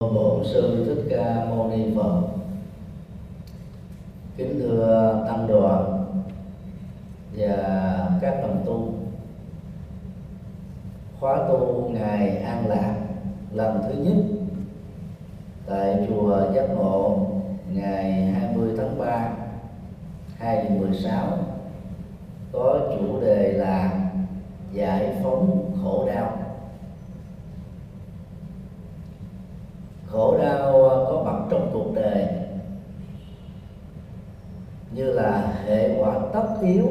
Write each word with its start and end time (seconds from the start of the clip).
bổn 0.00 0.44
sư 0.44 0.84
thích 0.86 1.04
ca 1.10 1.44
mâu 1.50 1.68
ni 1.68 1.94
phật. 1.96 2.20
Kính 4.36 4.60
thưa 4.60 5.24
tăng 5.28 5.48
đoàn 5.48 6.04
và 7.36 8.08
các 8.20 8.34
đồng 8.42 8.62
tu. 8.66 8.94
Khóa 11.20 11.48
tu 11.48 11.90
ngày 11.92 12.36
an 12.36 12.68
lạc 12.68 12.94
lần 13.52 13.82
thứ 13.82 14.02
nhất 14.02 14.24
tại 15.66 16.06
chùa 16.08 16.42
giác 16.54 16.66
ngộ 16.74 17.26
ngày 17.72 18.24
20 18.24 18.74
tháng 18.76 18.98
3 18.98 19.28
2016 20.38 21.38
có 22.52 22.80
chủ 22.98 23.20
đề 23.20 23.52
là 23.52 24.00
giải 24.72 25.16
phóng 25.22 25.72
khổ 25.82 26.08
đau. 26.14 26.39
Khổ 30.12 30.38
đau 30.38 30.88
à, 30.88 30.94
có 31.08 31.22
mặt 31.24 31.46
trong 31.50 31.70
cuộc 31.72 31.94
đời 31.94 32.26
như 34.90 35.04
là 35.04 35.52
hệ 35.66 35.98
quả 36.00 36.18
tất 36.32 36.46
yếu 36.62 36.86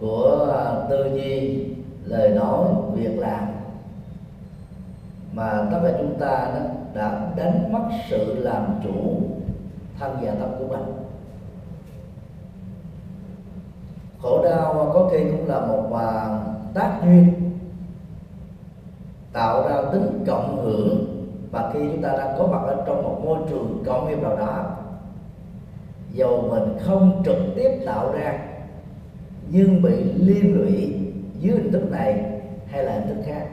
của 0.00 0.54
à, 0.58 0.86
tư 0.90 1.10
duy, 1.14 1.64
lời 2.04 2.30
nói, 2.30 2.64
việc 2.92 3.18
làm. 3.18 3.46
Mà 5.32 5.68
tất 5.72 5.78
cả 5.82 5.92
chúng 5.98 6.18
ta 6.18 6.50
đó 6.54 6.60
đã 6.94 7.32
đánh 7.36 7.72
mất 7.72 7.88
sự 8.10 8.34
làm 8.34 8.80
chủ 8.84 9.20
thân 9.98 10.18
và 10.22 10.34
tâm 10.40 10.50
của 10.58 10.66
mình. 10.66 10.94
Khổ 14.22 14.44
đau 14.44 14.80
à, 14.80 14.86
có 14.94 15.08
khi 15.12 15.18
cũng 15.30 15.48
là 15.48 15.60
một 15.60 15.88
tác 16.74 17.00
duyên 17.04 17.48
tạo 19.32 19.68
ra 19.68 19.82
tính 19.92 20.24
cộng 20.26 20.64
hưởng 20.64 21.07
và 21.50 21.70
khi 21.72 21.78
chúng 21.92 22.02
ta 22.02 22.08
đang 22.18 22.38
có 22.38 22.46
mặt 22.46 22.62
ở 22.66 22.84
trong 22.86 23.02
một 23.02 23.20
môi 23.24 23.38
trường 23.50 23.82
cộng 23.86 24.08
nghiệp 24.08 24.22
nào 24.22 24.36
đó, 24.36 24.76
dầu 26.12 26.48
mình 26.50 26.78
không 26.80 27.22
trực 27.24 27.38
tiếp 27.56 27.70
tạo 27.86 28.12
ra, 28.12 28.38
nhưng 29.50 29.82
bị 29.82 30.04
liên 30.16 30.54
lụy 30.54 30.94
dưới 31.38 31.56
hình 31.56 31.72
thức 31.72 31.90
này 31.90 32.24
hay 32.66 32.84
là 32.84 32.92
hình 32.92 33.08
thức 33.08 33.22
khác. 33.26 33.46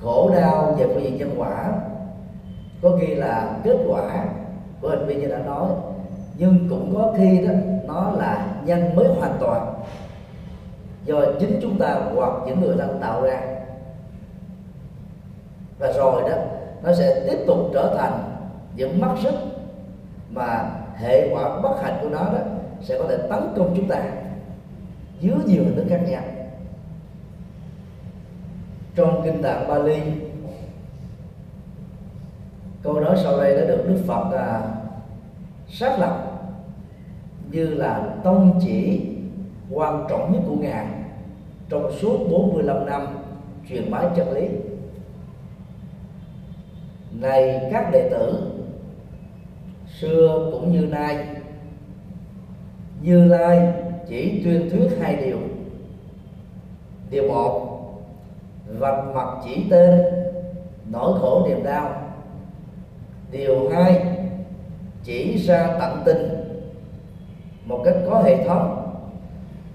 Khổ 0.00 0.30
đau 0.34 0.74
về 0.78 0.86
phương 0.86 1.02
diện 1.02 1.16
nhân 1.16 1.34
quả, 1.36 1.72
có 2.82 2.98
khi 3.00 3.14
là 3.14 3.60
kết 3.64 3.76
quả 3.88 4.24
của 4.80 4.88
hành 4.88 5.06
vi 5.06 5.14
như 5.14 5.26
đã 5.26 5.38
nói, 5.38 5.68
nhưng 6.38 6.66
cũng 6.70 6.94
có 6.94 7.14
khi 7.16 7.46
đó, 7.46 7.52
nó 7.84 8.10
là 8.10 8.62
nhân 8.64 8.96
mới 8.96 9.08
hoàn 9.08 9.36
toàn 9.40 9.74
do 11.06 11.22
chính 11.40 11.58
chúng 11.62 11.78
ta 11.78 12.00
hoặc 12.14 12.32
những 12.46 12.60
người 12.60 12.76
đang 12.78 12.98
tạo 13.00 13.22
ra. 13.22 13.40
Và 15.78 15.92
rồi 15.92 16.30
đó 16.30 16.36
nó 16.82 16.94
sẽ 16.94 17.26
tiếp 17.28 17.38
tục 17.46 17.58
trở 17.74 17.94
thành 17.98 18.24
những 18.76 19.00
mắt 19.00 19.16
sức 19.22 19.34
mà 20.30 20.70
hệ 20.96 21.28
quả 21.34 21.60
bất 21.60 21.82
hạnh 21.82 21.98
của 22.02 22.08
nó 22.08 22.18
đó 22.18 22.38
sẽ 22.80 22.98
có 22.98 23.04
thể 23.08 23.16
tấn 23.16 23.40
công 23.56 23.74
chúng 23.76 23.88
ta 23.88 24.02
dưới 25.20 25.36
nhiều 25.46 25.64
hình 25.64 25.76
thức 25.76 25.84
khác 25.88 26.00
nhau. 26.08 26.22
Trong 28.94 29.22
kinh 29.24 29.42
tạng 29.42 29.68
Bali 29.68 30.02
câu 32.82 33.00
nói 33.00 33.16
sau 33.22 33.36
đây 33.36 33.56
đã 33.56 33.66
được 33.66 33.84
Đức 33.88 34.02
Phật 34.06 34.30
à, 34.36 34.62
xác 35.68 35.98
lập 35.98 36.26
như 37.50 37.66
là 37.66 38.14
tông 38.24 38.60
chỉ 38.62 39.06
quan 39.70 40.06
trọng 40.08 40.32
nhất 40.32 40.40
của 40.46 40.56
ngài 40.60 40.86
trong 41.68 41.92
suốt 41.92 42.18
45 42.30 42.86
năm 42.86 43.06
truyền 43.68 43.90
bá 43.90 44.02
chân 44.16 44.32
lý, 44.32 44.48
này 47.12 47.68
các 47.72 47.90
đệ 47.92 48.08
tử, 48.10 48.52
xưa 50.00 50.50
cũng 50.52 50.72
như 50.72 50.86
nay, 50.86 51.26
như 53.02 53.24
lai 53.24 53.72
chỉ 54.08 54.42
tuyên 54.44 54.70
thuyết 54.70 54.98
hai 55.00 55.16
điều. 55.16 55.38
Điều 57.10 57.28
một, 57.28 57.78
vạch 58.78 59.04
mặt 59.14 59.28
chỉ 59.44 59.64
tên, 59.70 60.02
nỗi 60.90 61.20
khổ 61.20 61.46
niềm 61.48 61.64
đau. 61.64 62.02
Điều 63.32 63.70
hai, 63.70 64.06
chỉ 65.04 65.38
ra 65.38 65.76
tận 65.80 66.02
tình. 66.04 66.28
Một 67.64 67.82
cách 67.84 67.96
có 68.10 68.22
hệ 68.22 68.44
thống, 68.46 68.92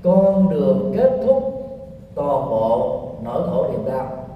con 0.03 0.49
đường 0.49 0.93
kết 0.97 1.19
thúc 1.25 1.50
toàn 2.15 2.49
bộ 2.49 3.01
nỗi 3.23 3.43
khổ 3.43 3.67
niềm 3.71 3.85
đau. 3.85 4.27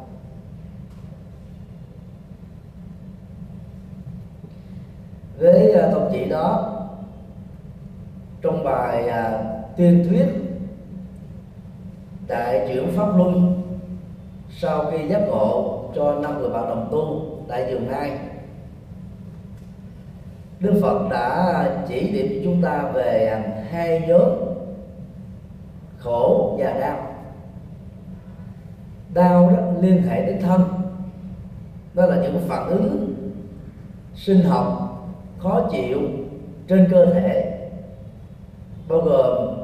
Với 5.38 5.72
à, 5.72 5.88
uh, 5.88 5.94
tôn 5.94 6.04
chỉ 6.12 6.26
đó 6.26 6.72
trong 8.42 8.64
bài 8.64 9.10
uh, 9.10 9.46
tuyên 9.78 10.06
thuyết 10.10 10.26
đại 12.28 12.66
chuyển 12.68 12.92
pháp 12.96 13.18
luân 13.18 13.62
sau 14.50 14.92
khi 14.92 15.08
giác 15.08 15.22
ngộ 15.28 15.84
cho 15.96 16.16
năm 16.16 16.40
người 16.40 16.50
bạn 16.50 16.70
đồng 16.70 16.88
tu 16.92 17.22
tại 17.48 17.68
giường 17.70 17.88
nai 17.92 18.20
Đức 20.60 20.80
Phật 20.82 21.08
đã 21.10 21.86
chỉ 21.88 22.12
điểm 22.12 22.42
chúng 22.44 22.62
ta 22.62 22.92
về 22.94 23.28
à, 23.28 23.64
hai 23.72 24.04
nhóm 24.08 24.30
khổ 25.98 26.56
và 26.60 26.74
đau 26.80 27.15
đau 29.16 29.50
đó, 29.50 29.58
liên 29.82 30.02
hệ 30.02 30.26
đến 30.26 30.42
thân. 30.42 30.64
Đó 31.94 32.06
là 32.06 32.16
những 32.16 32.42
phản 32.48 32.70
ứng 32.70 33.16
sinh 34.16 34.44
học 34.44 34.82
khó 35.38 35.70
chịu 35.72 36.00
trên 36.68 36.88
cơ 36.92 37.06
thể, 37.06 37.58
bao 38.88 39.00
gồm 39.00 39.58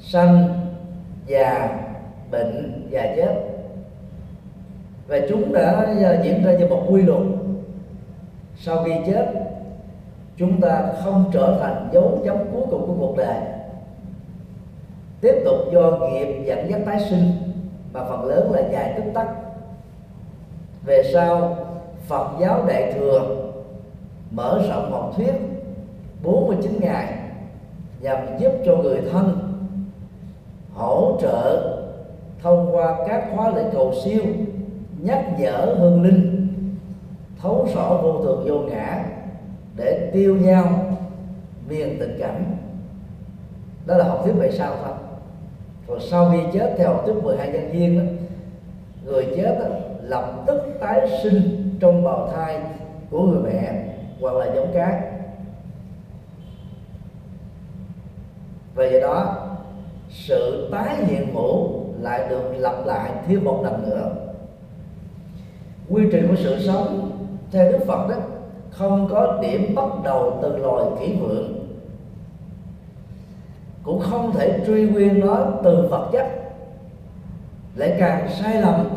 sanh 0.00 0.48
già, 1.26 1.78
bệnh 2.30 2.86
và 2.90 3.02
chết. 3.16 3.34
Và 5.08 5.18
chúng 5.28 5.52
đã 5.52 5.86
à, 6.02 6.20
diễn 6.24 6.44
ra 6.44 6.52
như 6.52 6.66
một 6.66 6.82
quy 6.88 7.02
luật. 7.02 7.22
Sau 8.56 8.84
khi 8.84 8.92
chết, 9.06 9.26
chúng 10.36 10.60
ta 10.60 10.92
không 11.04 11.30
trở 11.32 11.58
thành 11.60 11.88
dấu 11.92 12.22
chấm 12.24 12.36
cuối 12.52 12.62
cùng 12.70 12.86
của 12.86 12.94
cuộc 12.98 13.16
đời. 13.16 13.36
Tiếp 15.20 15.34
tục 15.44 15.56
do 15.72 15.90
nghiệp 15.90 16.42
dẫn 16.44 16.70
dắt 16.70 16.80
tái 16.86 17.00
sinh 17.10 17.49
mà 17.92 18.04
phần 18.04 18.24
lớn 18.24 18.52
là 18.52 18.60
dài 18.72 18.92
tích 18.96 19.10
tắc. 19.14 19.28
Về 20.86 21.02
sau, 21.12 21.56
Phật 22.06 22.30
giáo 22.40 22.64
Đại 22.68 22.92
thừa 22.92 23.36
mở 24.30 24.62
rộng 24.68 24.92
học 24.92 25.12
thuyết 25.16 25.32
49 26.22 26.80
ngày 26.80 27.18
nhằm 28.00 28.16
giúp 28.38 28.52
cho 28.66 28.76
người 28.76 29.02
thân 29.12 29.38
hỗ 30.74 31.18
trợ 31.20 31.66
thông 32.42 32.76
qua 32.76 32.96
các 33.08 33.24
khóa 33.34 33.50
lễ 33.50 33.64
cầu 33.72 33.92
siêu, 34.04 34.22
nhắc 34.98 35.26
nhở 35.38 35.74
hương 35.78 36.02
linh, 36.02 36.48
thấu 37.42 37.66
rõ 37.74 38.00
vô 38.02 38.24
thường 38.24 38.44
vô 38.46 38.58
ngã 38.58 39.04
để 39.76 40.10
tiêu 40.12 40.36
nhau 40.36 40.68
miền 41.68 41.96
tình 42.00 42.16
cảnh. 42.20 42.56
Đó 43.86 43.96
là 43.96 44.04
học 44.04 44.20
thuyết 44.24 44.32
về 44.32 44.50
sau 44.52 44.74
thôi 44.84 44.94
còn 45.90 46.00
sau 46.00 46.30
khi 46.32 46.38
chết 46.52 46.74
theo 46.78 46.88
học 46.88 47.02
thuyết 47.04 47.14
12 47.22 47.52
nhân 47.52 47.70
duyên 47.72 47.98
đó 47.98 48.04
người 49.04 49.26
chết 49.36 49.58
đó, 49.60 49.66
lập 50.02 50.42
tức 50.46 50.60
tái 50.80 51.08
sinh 51.22 51.70
trong 51.80 52.04
bào 52.04 52.28
thai 52.34 52.58
của 53.10 53.22
người 53.22 53.42
mẹ 53.42 53.84
hoặc 54.20 54.34
là 54.34 54.54
giống 54.54 54.72
cá 54.74 55.00
và 58.74 58.84
do 58.84 59.00
đó 59.00 59.46
sự 60.10 60.68
tái 60.72 60.96
hiện 61.06 61.34
hữu 61.34 61.84
lại 62.00 62.26
được 62.28 62.52
lặp 62.58 62.86
lại 62.86 63.10
thêm 63.26 63.44
một 63.44 63.60
lần 63.64 63.90
nữa. 63.90 64.12
Quy 65.88 66.02
trình 66.12 66.28
của 66.28 66.36
sự 66.36 66.66
sống 66.66 67.10
theo 67.52 67.72
đức 67.72 67.78
phật 67.86 68.08
đó 68.08 68.16
không 68.70 69.08
có 69.10 69.38
điểm 69.42 69.74
bắt 69.74 69.88
đầu 70.04 70.38
từ 70.42 70.56
loài 70.56 70.84
kỹ 71.00 71.16
vượng 71.20 71.59
cũng 73.82 74.00
không 74.00 74.32
thể 74.32 74.60
truy 74.66 74.88
nguyên 74.88 75.20
nó 75.20 75.46
từ 75.64 75.88
vật 75.90 76.08
chất. 76.12 76.26
Lại 77.74 77.96
càng 77.98 78.28
sai 78.40 78.60
lầm 78.60 78.88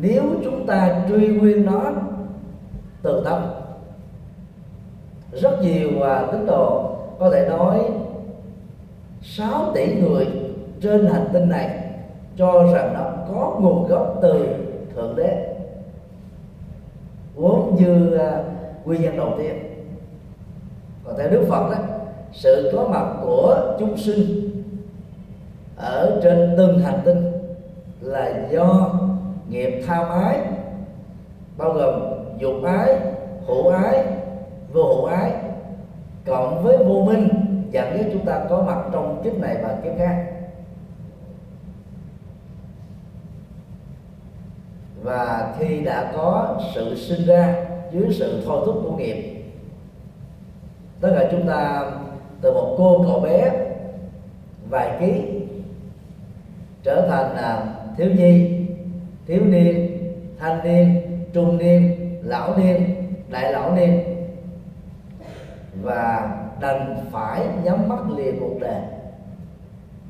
nếu 0.00 0.22
chúng 0.44 0.66
ta 0.66 1.04
truy 1.08 1.28
nguyên 1.28 1.66
nó 1.66 1.92
từ 3.02 3.22
tâm. 3.24 3.42
Rất 5.32 5.62
nhiều 5.62 5.88
và 5.98 6.28
tín 6.32 6.46
đồ 6.46 6.90
có 7.18 7.30
thể 7.30 7.48
nói 7.48 7.80
6 9.22 9.72
tỷ 9.74 9.94
người 9.94 10.26
trên 10.80 11.06
hành 11.06 11.28
tinh 11.32 11.48
này 11.48 11.80
cho 12.36 12.66
rằng 12.74 12.94
nó 12.94 13.10
có 13.28 13.56
nguồn 13.60 13.88
gốc 13.88 14.18
từ 14.22 14.46
thượng 14.94 15.16
đế. 15.16 15.54
Vốn 17.34 17.76
như 17.78 18.20
uh, 18.20 18.86
nguyên 18.86 19.02
nhân 19.02 19.16
đầu 19.16 19.34
tiên. 19.38 19.54
Còn 21.04 21.14
theo 21.18 21.28
đức 21.30 21.46
phật 21.48 21.70
đó 21.70 21.95
sự 22.32 22.72
có 22.76 22.88
mặt 22.88 23.06
của 23.22 23.76
chúng 23.78 23.96
sinh 23.96 24.50
ở 25.76 26.20
trên 26.22 26.54
từng 26.56 26.78
hành 26.78 27.00
tinh 27.04 27.32
là 28.00 28.48
do 28.50 28.90
nghiệp 29.48 29.82
tham 29.86 30.08
ái, 30.08 30.40
bao 31.56 31.72
gồm 31.72 32.00
dục 32.38 32.54
ái, 32.64 33.00
hữu 33.46 33.68
ái, 33.68 34.04
vô 34.72 34.82
hữu 34.82 35.04
ái, 35.04 35.32
cộng 36.26 36.62
với 36.62 36.76
vô 36.78 37.04
minh 37.04 37.28
dẫn 37.70 37.98
đến 37.98 38.10
chúng 38.12 38.26
ta 38.26 38.44
có 38.50 38.62
mặt 38.62 38.82
trong 38.92 39.20
kiếp 39.24 39.38
này 39.38 39.56
và 39.62 39.76
kiếp 39.84 39.92
khác. 39.98 40.26
Và 45.02 45.54
khi 45.58 45.80
đã 45.80 46.12
có 46.16 46.60
sự 46.74 46.96
sinh 46.96 47.26
ra 47.26 47.54
dưới 47.92 48.08
sự 48.12 48.42
thôi 48.46 48.62
thúc 48.66 48.80
của 48.82 48.96
nghiệp 48.96 49.36
tất 51.00 51.12
cả 51.18 51.28
chúng 51.30 51.46
ta 51.46 51.90
từ 52.40 52.52
một 52.52 52.74
cô 52.78 53.04
cậu 53.06 53.20
bé 53.20 53.50
vài 54.70 54.96
ký 55.00 55.22
trở 56.82 57.06
thành 57.08 57.36
là 57.36 57.74
thiếu 57.96 58.10
nhi, 58.16 58.60
thiếu 59.26 59.44
niên, 59.44 59.98
thanh 60.38 60.64
niên, 60.64 61.02
trung 61.32 61.58
niên, 61.58 61.96
lão 62.22 62.56
niên, 62.56 62.94
đại 63.28 63.52
lão 63.52 63.74
niên. 63.74 64.00
Và 65.82 66.36
đành 66.60 66.96
phải 67.12 67.46
nhắm 67.64 67.88
mắt 67.88 68.10
lìa 68.16 68.32
cuộc 68.40 68.60
đời. 68.60 68.80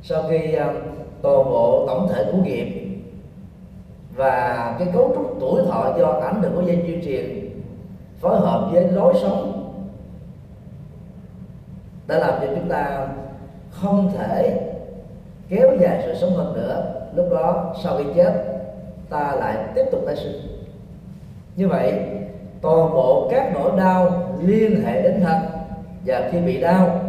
Sau 0.02 0.22
khi 0.30 0.54
à, 0.54 0.72
toàn 1.22 1.44
bộ 1.44 1.84
tổng 1.86 2.08
thể 2.08 2.24
của 2.32 2.38
nghiệp 2.38 2.86
và 4.16 4.74
cái 4.78 4.88
cấu 4.92 5.12
trúc 5.14 5.36
tuổi 5.40 5.62
thọ 5.68 5.94
do 5.98 6.08
ảnh 6.08 6.42
hưởng 6.42 6.54
của 6.54 6.62
dây 6.62 6.82
di 6.86 7.04
truyền 7.04 7.50
phối 8.20 8.38
hợp 8.40 8.68
với 8.72 8.88
lối 8.90 9.14
sống 9.22 9.55
đã 12.06 12.18
làm 12.18 12.34
cho 12.40 12.46
chúng 12.54 12.68
ta 12.68 13.08
không 13.70 14.12
thể 14.18 14.60
kéo 15.48 15.70
dài 15.80 16.02
sự 16.06 16.14
sống 16.14 16.36
hơn 16.36 16.54
nữa. 16.54 16.92
Lúc 17.14 17.26
đó, 17.30 17.74
sau 17.82 17.96
khi 17.98 18.04
chết, 18.16 18.32
ta 19.10 19.34
lại 19.38 19.56
tiếp 19.74 19.84
tục 19.90 20.00
tái 20.06 20.16
sinh. 20.16 20.40
Như 21.56 21.68
vậy, 21.68 21.92
toàn 22.60 22.92
bộ 22.92 23.28
các 23.30 23.52
nỗi 23.54 23.78
đau 23.78 24.28
liên 24.40 24.84
hệ 24.84 25.02
đến 25.02 25.20
thân 25.20 25.38
và 26.04 26.28
khi 26.32 26.40
bị 26.40 26.60
đau, 26.60 27.00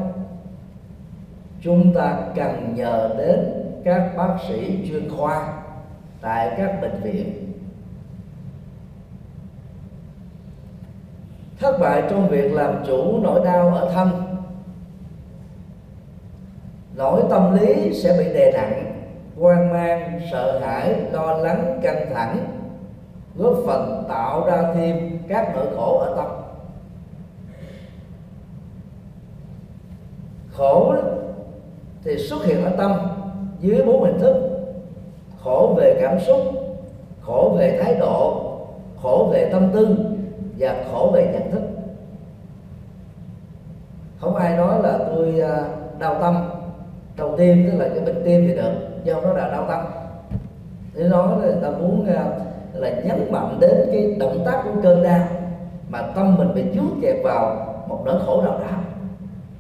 chúng 1.62 1.94
ta 1.94 2.18
cần 2.36 2.74
nhờ 2.76 3.10
đến 3.18 3.64
các 3.84 4.12
bác 4.18 4.38
sĩ 4.48 4.90
chuyên 4.90 5.10
khoa 5.18 5.54
tại 6.22 6.52
các 6.58 6.82
bệnh 6.82 7.02
viện. 7.02 7.54
Thất 11.60 11.78
bại 11.80 12.04
trong 12.10 12.28
việc 12.28 12.54
làm 12.54 12.84
chủ 12.88 13.20
nỗi 13.24 13.46
đau 13.46 13.70
ở 13.70 13.92
thân 13.94 14.27
lỗi 16.98 17.24
tâm 17.30 17.58
lý 17.60 17.94
sẽ 17.94 18.16
bị 18.18 18.34
đè 18.34 18.52
nặng, 18.52 19.02
hoang 19.40 19.74
mang, 19.74 20.20
sợ 20.32 20.60
hãi, 20.60 20.96
lo 21.12 21.34
lắng, 21.34 21.80
căng 21.84 22.06
thẳng, 22.14 22.38
góp 23.36 23.56
phần 23.66 24.04
tạo 24.10 24.46
ra 24.48 24.74
thêm 24.76 25.20
các 25.28 25.56
nỗi 25.56 25.66
khổ 25.76 25.98
ở 25.98 26.16
tâm. 26.16 26.26
Khổ 30.54 30.96
thì 32.04 32.18
xuất 32.18 32.46
hiện 32.46 32.64
ở 32.64 32.72
tâm, 32.78 32.94
dưới 33.60 33.84
bốn 33.86 34.04
hình 34.04 34.20
thức. 34.20 34.36
Khổ 35.44 35.74
về 35.78 35.98
cảm 36.02 36.20
xúc, 36.20 36.38
khổ 37.22 37.56
về 37.58 37.80
thái 37.82 37.96
độ, 37.96 38.52
khổ 39.02 39.30
về 39.32 39.50
tâm 39.52 39.70
tư 39.74 39.98
và 40.58 40.76
khổ 40.92 41.12
về 41.14 41.30
nhận 41.34 41.52
thức. 41.52 41.62
Không 44.20 44.36
ai 44.36 44.58
nói 44.58 44.84
là 44.84 45.00
tôi 45.10 45.40
à, 45.40 45.66
đau 46.00 46.16
tâm 46.22 46.57
đầu 47.18 47.36
tiên 47.38 47.70
tức 47.72 47.78
là 47.78 47.90
cái 47.90 48.00
bệnh 48.06 48.24
tim 48.26 48.48
thì 48.48 48.56
được, 48.56 48.72
do 49.04 49.22
nó 49.22 49.34
là 49.34 49.50
đau 49.50 49.66
tâm. 49.68 49.86
Thế 50.96 51.04
nói 51.04 51.28
là 51.30 51.36
người 51.36 51.62
ta 51.62 51.70
muốn 51.70 52.06
à, 52.16 52.26
là 52.74 52.90
nhấn 52.90 53.32
mạnh 53.32 53.58
đến 53.60 53.88
cái 53.92 54.16
động 54.20 54.44
tác 54.46 54.62
của 54.64 54.82
cơn 54.84 55.04
đau, 55.04 55.28
mà 55.90 56.02
tâm 56.02 56.36
mình 56.38 56.54
bị 56.56 56.64
dút 56.76 56.92
kẹp 57.02 57.16
vào 57.24 57.56
một 57.88 58.02
nỗi 58.06 58.20
khổ 58.26 58.42
nào 58.42 58.60
đó 58.60 58.78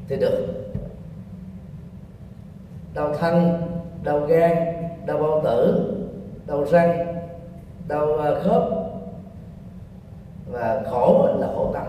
thì 0.07 0.15
được. 0.15 0.47
Đau 2.93 3.13
thân, 3.13 3.61
đau 4.03 4.19
gan, 4.19 4.57
đau 5.05 5.17
bao 5.17 5.41
tử, 5.43 5.91
đau 6.47 6.65
răng, 6.65 7.15
đau 7.87 8.17
à, 8.17 8.31
khớp 8.43 8.63
và 10.51 10.81
khổ 10.89 11.29
là 11.39 11.47
khổ 11.55 11.71
tâm. 11.73 11.83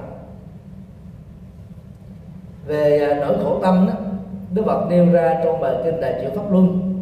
Về 2.67 2.99
à, 3.11 3.21
nỗi 3.21 3.37
khổ 3.43 3.59
tâm 3.63 3.87
đó 3.87 4.08
Đức 4.55 4.63
Phật 4.67 4.87
nêu 4.91 5.07
ra 5.13 5.41
trong 5.45 5.61
bài 5.61 5.75
kinh 5.85 6.01
Đại 6.01 6.19
Chuyển 6.21 6.35
Pháp 6.35 6.53
Luân, 6.53 6.95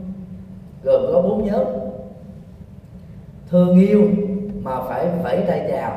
gồm 0.84 1.02
có 1.12 1.22
bốn 1.22 1.44
nhóm. 1.44 1.64
Thương 3.50 3.80
yêu 3.80 4.02
mà 4.62 4.80
phải 4.88 5.06
vẫy 5.22 5.42
tay 5.48 5.68
chào 5.70 5.96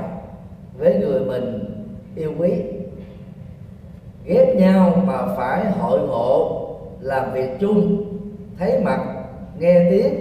với 0.78 0.96
người 0.96 1.20
mình 1.20 1.76
yêu 2.16 2.34
quý. 2.40 2.52
Ghét 4.26 4.56
nhau 4.58 5.04
mà 5.06 5.26
phải 5.38 5.72
hội 5.72 6.00
ngộ, 6.00 6.66
làm 7.02 7.34
việc 7.34 7.50
chung, 7.60 8.06
thấy 8.60 8.80
mặt, 8.84 9.00
nghe 9.60 9.88
tiếng, 9.92 10.14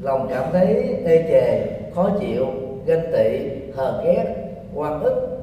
lòng 0.00 0.26
cảm 0.30 0.44
thấy 0.52 0.96
ê 1.04 1.24
chề, 1.28 1.66
khó 1.94 2.10
chịu, 2.20 2.46
ganh 2.86 3.12
tị, 3.12 3.48
hờn 3.76 4.04
ghét, 4.04 4.24
oan 4.74 5.00
ức. 5.00 5.33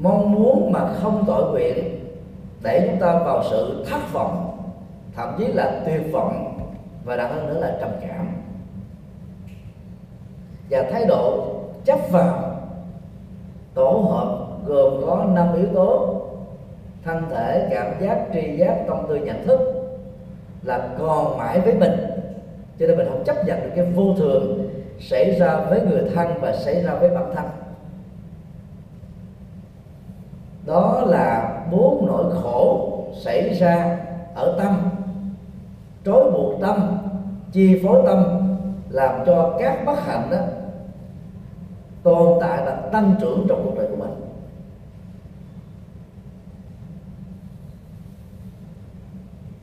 Mong 0.00 0.32
muốn 0.32 0.72
mà 0.72 0.92
không 1.02 1.24
tội 1.26 1.50
nguyện 1.50 2.00
để 2.62 2.88
chúng 2.88 3.00
ta 3.00 3.18
vào 3.18 3.44
sự 3.50 3.84
thất 3.90 4.12
vọng, 4.12 4.58
thậm 5.16 5.34
chí 5.38 5.46
là 5.46 5.80
tuyệt 5.86 6.12
vọng 6.12 6.58
và 7.04 7.16
đặc 7.16 7.30
hơn 7.34 7.46
nữa 7.46 7.58
là 7.60 7.76
trầm 7.80 7.90
cảm. 8.00 8.28
Và 10.70 10.82
thái 10.90 11.04
độ 11.04 11.44
chấp 11.84 11.98
vào, 12.10 12.56
tổ 13.74 13.90
hợp 13.90 14.46
gồm 14.66 15.02
có 15.06 15.26
năm 15.34 15.54
yếu 15.56 15.66
tố. 15.74 16.22
Thân 17.04 17.22
thể, 17.30 17.68
cảm 17.70 17.86
giác, 18.00 18.26
tri 18.34 18.56
giác, 18.56 18.76
tâm 18.88 18.98
tư, 19.08 19.16
nhận 19.16 19.46
thức 19.46 19.60
là 20.62 20.88
còn 20.98 21.38
mãi 21.38 21.60
với 21.60 21.74
mình. 21.74 21.92
Cho 22.78 22.86
nên 22.86 22.98
mình 22.98 23.08
không 23.10 23.24
chấp 23.24 23.46
nhận 23.46 23.60
được 23.62 23.70
cái 23.76 23.84
vô 23.84 24.14
thường 24.18 24.70
xảy 25.00 25.30
ra 25.30 25.56
với 25.70 25.80
người 25.80 26.10
thân 26.14 26.40
và 26.40 26.52
xảy 26.52 26.82
ra 26.82 26.94
với 26.94 27.10
bản 27.10 27.34
thân 27.34 27.44
đó 30.66 31.02
là 31.06 31.60
bốn 31.70 32.06
nỗi 32.06 32.34
khổ 32.42 32.92
xảy 33.20 33.54
ra 33.54 33.98
ở 34.34 34.54
tâm. 34.58 34.90
Trói 36.04 36.30
buộc 36.30 36.60
tâm, 36.60 36.98
chi 37.52 37.80
phối 37.84 38.02
tâm, 38.06 38.24
làm 38.90 39.24
cho 39.26 39.56
các 39.58 39.84
bất 39.86 40.04
hạnh 40.04 40.28
đó 40.30 40.38
tồn 42.02 42.38
tại 42.40 42.62
và 42.66 42.76
tăng 42.92 43.14
trưởng 43.20 43.46
trong 43.48 43.62
cuộc 43.64 43.78
đời 43.78 43.86
của 43.90 43.96
mình. 43.96 44.14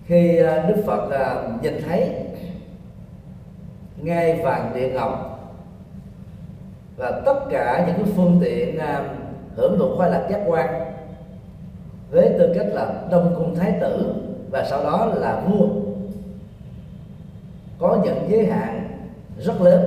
Khi 0.06 0.38
à, 0.38 0.66
đức 0.68 0.84
phật 0.86 1.10
à, 1.12 1.36
nhìn 1.62 1.74
thấy 1.88 2.16
ngay 3.98 4.42
vàng 4.44 4.72
điện 4.76 4.94
ngọc 4.94 5.40
và 6.98 7.22
tất 7.26 7.40
cả 7.50 7.84
những 7.88 7.96
cái 7.96 8.14
phương 8.16 8.40
tiện 8.42 8.78
à, 8.78 9.04
hưởng 9.56 9.80
thụ 9.80 9.96
khoái 9.98 10.12
lạc 10.12 10.28
giác 10.30 10.42
quan 10.48 10.93
với 12.14 12.30
tư 12.40 12.54
cách 12.56 12.68
là 12.70 12.94
đông 13.12 13.34
cung 13.38 13.56
thái 13.56 13.74
tử 13.82 14.14
và 14.52 14.66
sau 14.70 14.84
đó 14.84 15.06
là 15.16 15.44
vua. 15.48 15.68
Có 17.80 17.98
những 18.04 18.26
giới 18.28 18.46
hạn 18.46 18.88
rất 19.40 19.62
lớn. 19.62 19.86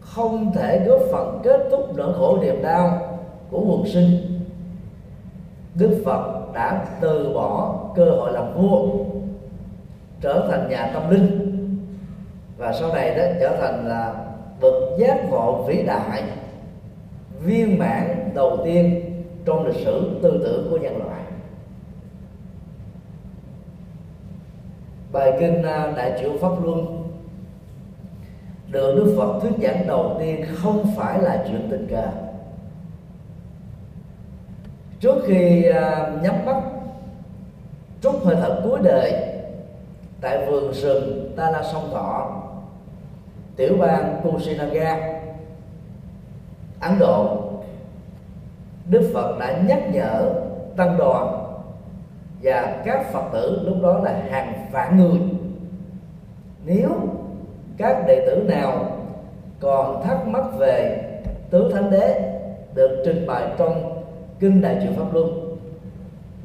Không 0.00 0.52
thể 0.52 0.84
góp 0.86 1.00
phần 1.12 1.40
kết 1.42 1.60
thúc 1.70 1.96
nỗi 1.96 2.12
khổ 2.14 2.38
niềm 2.42 2.62
đau 2.62 3.18
của 3.50 3.60
quần 3.60 3.86
sinh. 3.86 4.40
Đức 5.74 6.02
phật 6.04 6.52
đã 6.54 6.86
từ 7.00 7.32
bỏ 7.34 7.80
cơ 7.96 8.04
hội 8.04 8.32
làm 8.32 8.54
vua, 8.54 8.88
trở 10.20 10.46
thành 10.50 10.68
nhà 10.70 10.90
tâm 10.94 11.10
linh. 11.10 11.46
Và 12.58 12.72
sau 12.72 12.94
này 12.94 13.14
đó 13.14 13.24
trở 13.40 13.56
thành 13.60 13.88
là 13.88 14.14
bậc 14.60 14.74
giác 14.98 15.30
ngộ 15.30 15.62
vĩ 15.62 15.82
đại, 15.82 16.22
viên 17.44 17.78
mãn 17.78 18.30
đầu 18.34 18.58
tiên 18.64 19.00
trong 19.44 19.66
lịch 19.66 19.84
sử 19.84 20.20
tư 20.22 20.40
tưởng 20.44 20.68
của 20.70 20.76
nhân 20.76 20.98
loại. 20.98 21.09
Bài 25.12 25.32
kinh 25.40 25.62
à, 25.62 25.92
đại 25.96 26.12
triệu 26.20 26.30
pháp 26.40 26.64
luân. 26.64 26.96
Được 28.70 28.94
đức 28.96 29.14
phật 29.18 29.40
thuyết 29.40 29.52
giảng 29.62 29.86
đầu 29.86 30.16
tiên 30.18 30.44
không 30.54 30.84
phải 30.96 31.22
là 31.22 31.44
chuyện 31.48 31.68
tình 31.70 31.86
cờ. 31.90 32.06
Trước 35.00 35.16
khi 35.26 35.64
à, 35.64 36.10
nhắm 36.22 36.34
mắt 36.46 36.62
trút 38.00 38.14
hơi 38.24 38.36
thở 38.36 38.60
cuối 38.64 38.78
đời, 38.82 39.12
tại 40.20 40.46
vườn 40.46 40.72
rừng 40.72 41.32
ta 41.36 41.50
la 41.50 41.62
sông 41.62 41.90
thọ 41.92 42.42
tiểu 43.56 43.76
bang 43.80 44.20
Kusinaga 44.22 45.20
Ấn 46.80 46.98
Độ, 46.98 47.36
Đức 48.86 49.10
Phật 49.14 49.38
đã 49.38 49.58
nhắc 49.68 49.78
nhở 49.92 50.30
tăng 50.76 50.96
đoàn 50.98 51.39
và 52.42 52.82
các 52.84 53.12
phật 53.12 53.24
tử 53.32 53.60
lúc 53.64 53.76
đó 53.82 54.00
là 54.04 54.22
hàng 54.30 54.66
vạn 54.72 54.96
người. 54.96 55.20
Nếu 56.64 56.90
các 57.76 58.04
đệ 58.06 58.26
tử 58.26 58.44
nào 58.48 58.86
còn 59.60 60.02
thắc 60.04 60.28
mắc 60.28 60.44
về 60.58 61.02
tứ 61.50 61.70
thánh 61.72 61.90
đế 61.90 62.36
được 62.74 63.02
trình 63.04 63.26
bày 63.26 63.48
trong 63.58 64.02
kinh 64.40 64.60
đại 64.60 64.76
truyền 64.82 64.96
pháp 64.96 65.14
luân, 65.14 65.56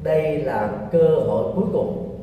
đây 0.02 0.38
là 0.38 0.70
cơ 0.92 1.08
hội 1.26 1.52
cuối 1.54 1.64
cùng. 1.72 2.18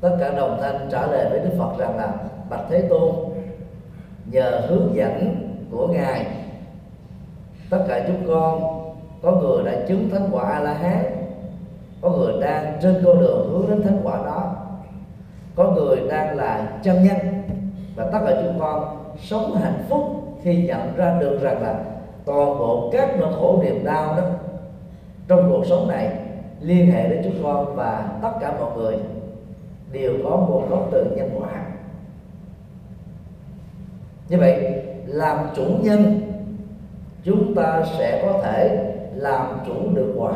Tất 0.00 0.16
cả 0.20 0.30
đồng 0.30 0.58
thanh 0.62 0.88
trả 0.90 1.06
lời 1.06 1.26
với 1.30 1.38
đức 1.40 1.50
phật 1.58 1.78
rằng 1.78 1.96
là, 1.96 2.12
bạch 2.50 2.64
thế 2.70 2.82
tôn, 2.88 3.14
nhờ 4.32 4.66
hướng 4.68 4.94
dẫn 4.94 5.36
của 5.70 5.88
ngài, 5.88 6.26
tất 7.70 7.84
cả 7.88 8.04
chúng 8.06 8.28
con 8.28 8.62
có 9.22 9.32
người 9.32 9.64
đã 9.64 9.86
chứng 9.88 10.10
thánh 10.10 10.28
quả 10.32 10.50
a 10.50 10.60
la 10.60 10.74
hán 10.74 11.23
có 12.04 12.10
người 12.10 12.32
đang 12.40 12.78
trên 12.82 13.02
con 13.04 13.20
đường 13.20 13.48
hướng 13.52 13.70
đến 13.70 13.82
thánh 13.82 14.00
quả 14.02 14.16
đó. 14.16 14.52
Có 15.54 15.70
người 15.70 15.96
đang 16.08 16.36
là 16.36 16.78
chân 16.82 17.04
nhân. 17.04 17.16
Và 17.96 18.08
tất 18.12 18.18
cả 18.26 18.42
chúng 18.42 18.60
con 18.60 18.96
sống 19.20 19.54
hạnh 19.54 19.84
phúc 19.88 20.02
khi 20.42 20.66
nhận 20.66 20.96
ra 20.96 21.18
được 21.20 21.38
rằng 21.42 21.62
là 21.62 21.74
toàn 22.24 22.58
bộ 22.58 22.90
các 22.92 23.08
nỗi 23.20 23.32
khổ 23.32 23.62
niềm 23.62 23.84
đau 23.84 24.16
đó 24.16 24.22
trong 25.28 25.50
cuộc 25.50 25.66
sống 25.66 25.88
này 25.88 26.18
liên 26.60 26.90
hệ 26.90 27.08
đến 27.08 27.20
chúng 27.24 27.42
con 27.42 27.76
và 27.76 28.08
tất 28.22 28.32
cả 28.40 28.54
mọi 28.60 28.76
người 28.76 28.96
đều 29.92 30.12
có 30.24 30.36
nguồn 30.36 30.68
gốc 30.68 30.88
từ 30.92 31.04
nhân 31.16 31.30
quả. 31.38 31.64
Như 34.28 34.38
vậy, 34.38 34.82
làm 35.06 35.38
chủ 35.56 35.64
nhân, 35.82 36.20
chúng 37.24 37.54
ta 37.54 37.82
sẽ 37.98 38.22
có 38.26 38.40
thể 38.42 38.92
làm 39.14 39.46
chủ 39.66 39.74
được 39.94 40.14
quả 40.16 40.34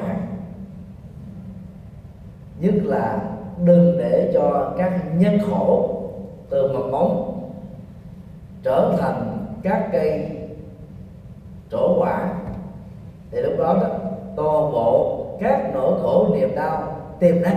nhất 2.61 2.75
là 2.85 3.21
đừng 3.65 3.99
để 3.99 4.31
cho 4.35 4.75
các 4.79 5.03
nhân 5.17 5.39
khổ 5.51 5.95
từ 6.51 6.73
mầm 6.73 6.91
móng 6.91 7.41
trở 8.63 8.97
thành 9.01 9.47
các 9.63 9.89
cây 9.93 10.31
trổ 11.71 12.01
quả. 12.01 12.35
Thì 13.31 13.41
lúc 13.41 13.53
đó, 13.59 13.75
đó 13.75 13.89
toàn 14.37 14.73
bộ 14.73 15.27
các 15.41 15.71
nỗi 15.75 16.01
khổ 16.03 16.29
niềm 16.35 16.55
đau 16.55 16.97
tiềm 17.19 17.43
năng 17.43 17.57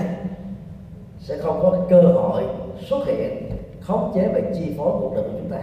sẽ 1.20 1.38
không 1.38 1.60
có 1.62 1.77
cơ 1.89 2.01
hội 2.01 2.43
xuất 2.79 3.08
hiện 3.08 3.51
khống 3.81 4.12
chế 4.15 4.27
và 4.34 4.39
chi 4.55 4.75
phối 4.77 4.91
cuộc 5.00 5.12
đời 5.15 5.24
của 5.24 5.38
chúng 5.38 5.50
ta. 5.50 5.60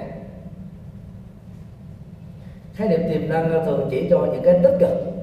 Khái 2.74 2.88
niệm 2.88 3.00
tiềm 3.08 3.28
năng 3.28 3.64
thường 3.66 3.88
chỉ 3.90 4.06
cho 4.10 4.18
những 4.32 4.42
cái 4.44 4.60
tích 4.62 4.76
cực 4.80 5.17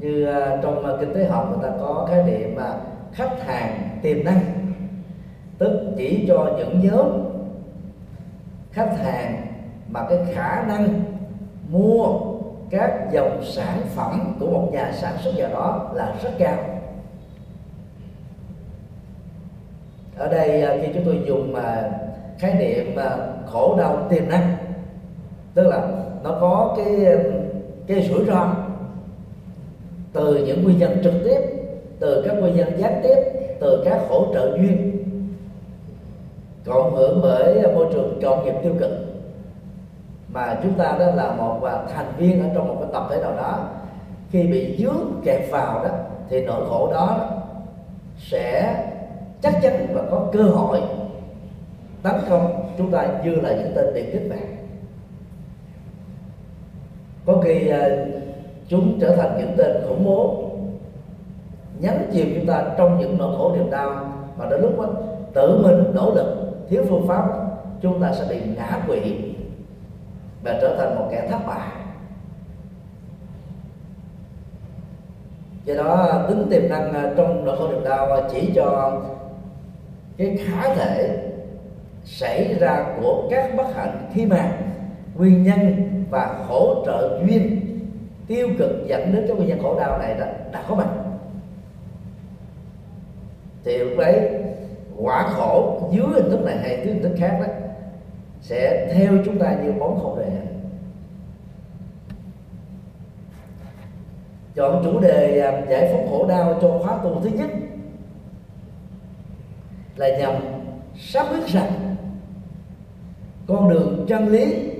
như 0.00 0.24
ờ, 0.24 0.60
trong 0.62 0.84
ờ, 0.84 0.96
kinh 1.00 1.14
tế 1.14 1.24
học 1.24 1.48
người 1.50 1.70
ta 1.70 1.76
có 1.80 2.06
khái 2.10 2.22
niệm 2.22 2.54
mà 2.56 2.76
khách 3.12 3.42
hàng 3.46 3.98
tiềm 4.02 4.24
năng. 4.24 4.40
Tức 5.58 5.94
chỉ 5.96 6.24
cho 6.28 6.54
những 6.58 6.80
nhóm 6.80 7.06
khách 8.70 8.98
hàng 8.98 9.46
mà 9.88 10.06
cái 10.08 10.18
khả 10.34 10.64
năng 10.68 11.02
mua 11.68 12.20
các 12.70 13.12
dòng 13.12 13.40
sản 13.44 13.78
phẩm 13.94 14.36
của 14.40 14.46
một 14.46 14.68
nhà 14.72 14.92
sản 14.92 15.16
xuất 15.18 15.38
nào 15.38 15.50
đó 15.52 15.90
là 15.94 16.14
rất 16.22 16.30
cao. 16.38 16.56
Ở 20.16 20.28
đây 20.28 20.62
ờ, 20.62 20.78
khi 20.82 20.88
chúng 20.94 21.04
tôi 21.04 21.22
dùng 21.26 21.52
mà 21.52 21.90
khái 22.38 22.54
niệm 22.54 22.94
mà 22.96 23.16
khổ 23.46 23.76
đau 23.78 24.06
tiềm 24.10 24.28
năng, 24.28 24.56
tức 25.54 25.66
là 25.66 25.88
nó 26.22 26.36
có 26.40 26.74
cái 26.76 27.16
cái 27.86 28.08
rủi 28.10 28.24
ro 28.26 28.54
từ 30.12 30.44
những 30.46 30.64
nguyên 30.64 30.78
nhân 30.78 31.00
trực 31.04 31.14
tiếp, 31.24 31.40
từ 31.98 32.22
các 32.26 32.32
nguyên 32.32 32.56
nhân 32.56 32.72
gián 32.78 33.00
tiếp, 33.02 33.16
từ 33.60 33.82
các 33.84 34.00
hỗ 34.08 34.26
trợ 34.34 34.56
duyên. 34.56 35.04
Cộng 36.64 36.96
hưởng 36.96 37.20
bởi 37.22 37.74
môi 37.74 37.86
trường 37.92 38.18
công 38.22 38.44
nghiệp 38.44 38.54
tiêu 38.62 38.72
cực, 38.80 38.90
mà 40.32 40.60
chúng 40.62 40.74
ta 40.74 40.96
đó 40.98 41.06
là 41.14 41.32
một 41.32 41.58
và 41.60 41.86
thành 41.94 42.12
viên 42.18 42.42
ở 42.42 42.48
trong 42.54 42.68
một 42.68 42.76
cái 42.80 42.90
tập 42.92 43.06
thể 43.10 43.20
nào 43.20 43.36
đó, 43.36 43.68
khi 44.30 44.42
bị 44.42 44.76
dướng 44.78 45.20
kẹt 45.24 45.50
vào 45.50 45.84
đó, 45.84 45.90
thì 46.30 46.40
nỗi 46.40 46.68
khổ 46.68 46.92
đó 46.92 47.30
sẽ 48.18 48.74
chắc 49.42 49.54
chắn 49.62 49.86
và 49.92 50.02
có 50.10 50.28
cơ 50.32 50.42
hội 50.42 50.80
tấn 52.02 52.14
công 52.30 52.72
chúng 52.78 52.90
ta 52.90 53.08
như 53.24 53.34
là 53.34 53.52
những 53.52 53.72
tên 53.74 53.86
tiền 53.94 54.10
kích 54.12 54.30
mạng. 54.30 54.56
Có 57.26 57.40
khi 57.44 57.68
ờ, 57.68 58.06
chúng 58.68 58.98
trở 59.00 59.16
thành 59.16 59.38
những 59.38 59.54
tên 59.56 59.76
khủng 59.88 60.04
bố. 60.04 60.44
Nhấn 61.80 61.94
chìm 62.12 62.32
chúng 62.36 62.46
ta 62.46 62.64
trong 62.78 62.98
những 62.98 63.18
nỗi 63.18 63.36
khổ 63.38 63.52
niềm 63.56 63.70
đau. 63.70 64.12
Và 64.36 64.46
đến 64.50 64.60
lúc 64.60 64.78
đó, 64.78 64.86
tự 65.32 65.60
mình 65.62 65.94
nỗ 65.94 66.14
lực 66.14 66.36
thiếu 66.68 66.84
phương 66.88 67.08
pháp 67.08 67.24
chúng 67.82 68.02
ta 68.02 68.12
sẽ 68.12 68.24
bị 68.28 68.40
ngã 68.56 68.80
quỵ 68.86 69.00
và 70.42 70.58
trở 70.60 70.76
thành 70.76 70.98
một 70.98 71.08
kẻ 71.10 71.28
thất 71.30 71.38
bại. 71.46 71.68
Do 75.64 75.74
đó 75.74 76.24
tính 76.28 76.46
tiềm 76.50 76.68
năng 76.68 76.92
à, 76.92 77.12
trong 77.16 77.44
nỗi 77.44 77.56
khổ 77.56 77.68
niềm 77.68 77.84
đau 77.84 78.28
chỉ 78.32 78.52
cho 78.54 79.00
cái 80.16 80.36
khả 80.36 80.74
thể 80.74 81.18
xảy 82.04 82.54
ra 82.54 82.86
của 83.00 83.28
các 83.30 83.56
bất 83.56 83.74
hạnh 83.74 84.08
khi 84.14 84.26
mà 84.26 84.52
nguyên 85.14 85.42
nhân 85.42 85.88
và 86.10 86.44
hỗ 86.48 86.84
trợ 86.86 87.20
duyên 87.26 87.57
tiêu 88.28 88.48
cực 88.58 88.86
dẫn 88.86 89.12
đến 89.14 89.24
cái 89.28 89.36
nguyên 89.36 89.48
nhân 89.48 89.62
khổ 89.62 89.78
đau 89.80 89.98
này 89.98 90.14
đã, 90.14 90.34
đã 90.52 90.64
có 90.68 90.74
mặt. 90.74 90.88
Thì 93.64 93.78
lúc 93.78 93.98
đấy 93.98 94.30
quả 94.96 95.28
khổ 95.28 95.88
dưới 95.92 96.06
hình 96.14 96.30
thức 96.30 96.44
này 96.44 96.58
hay 96.58 96.80
dưới 96.84 96.94
hình 96.94 97.02
thức 97.02 97.12
khác 97.18 97.38
đó 97.40 97.46
sẽ 98.40 98.92
theo 98.94 99.12
chúng 99.24 99.38
ta 99.38 99.56
như 99.62 99.72
món 99.72 100.00
khổ 100.00 100.16
đề. 100.18 100.30
Chọn 104.54 104.80
chủ 104.84 105.00
đề 105.00 105.40
à, 105.40 105.62
giải 105.70 105.88
phóng 105.92 106.08
khổ 106.10 106.26
đau 106.28 106.58
cho 106.62 106.78
khóa 106.82 106.98
tu 107.02 107.20
thứ 107.22 107.28
nhất 107.28 107.50
là 109.96 110.18
nhằm 110.18 110.32
xác 110.96 111.24
quyết 111.30 111.46
rằng 111.46 111.96
con 113.46 113.68
đường 113.68 114.06
chân 114.08 114.28
lý 114.28 114.70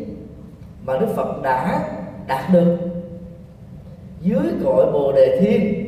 mà 0.84 0.98
Đức 0.98 1.08
Phật 1.16 1.42
đã 1.42 1.88
đạt 2.26 2.52
được 2.52 2.87
dưới 4.20 4.46
cội 4.64 4.92
Bồ 4.92 5.12
Đề 5.12 5.38
Thiên, 5.40 5.84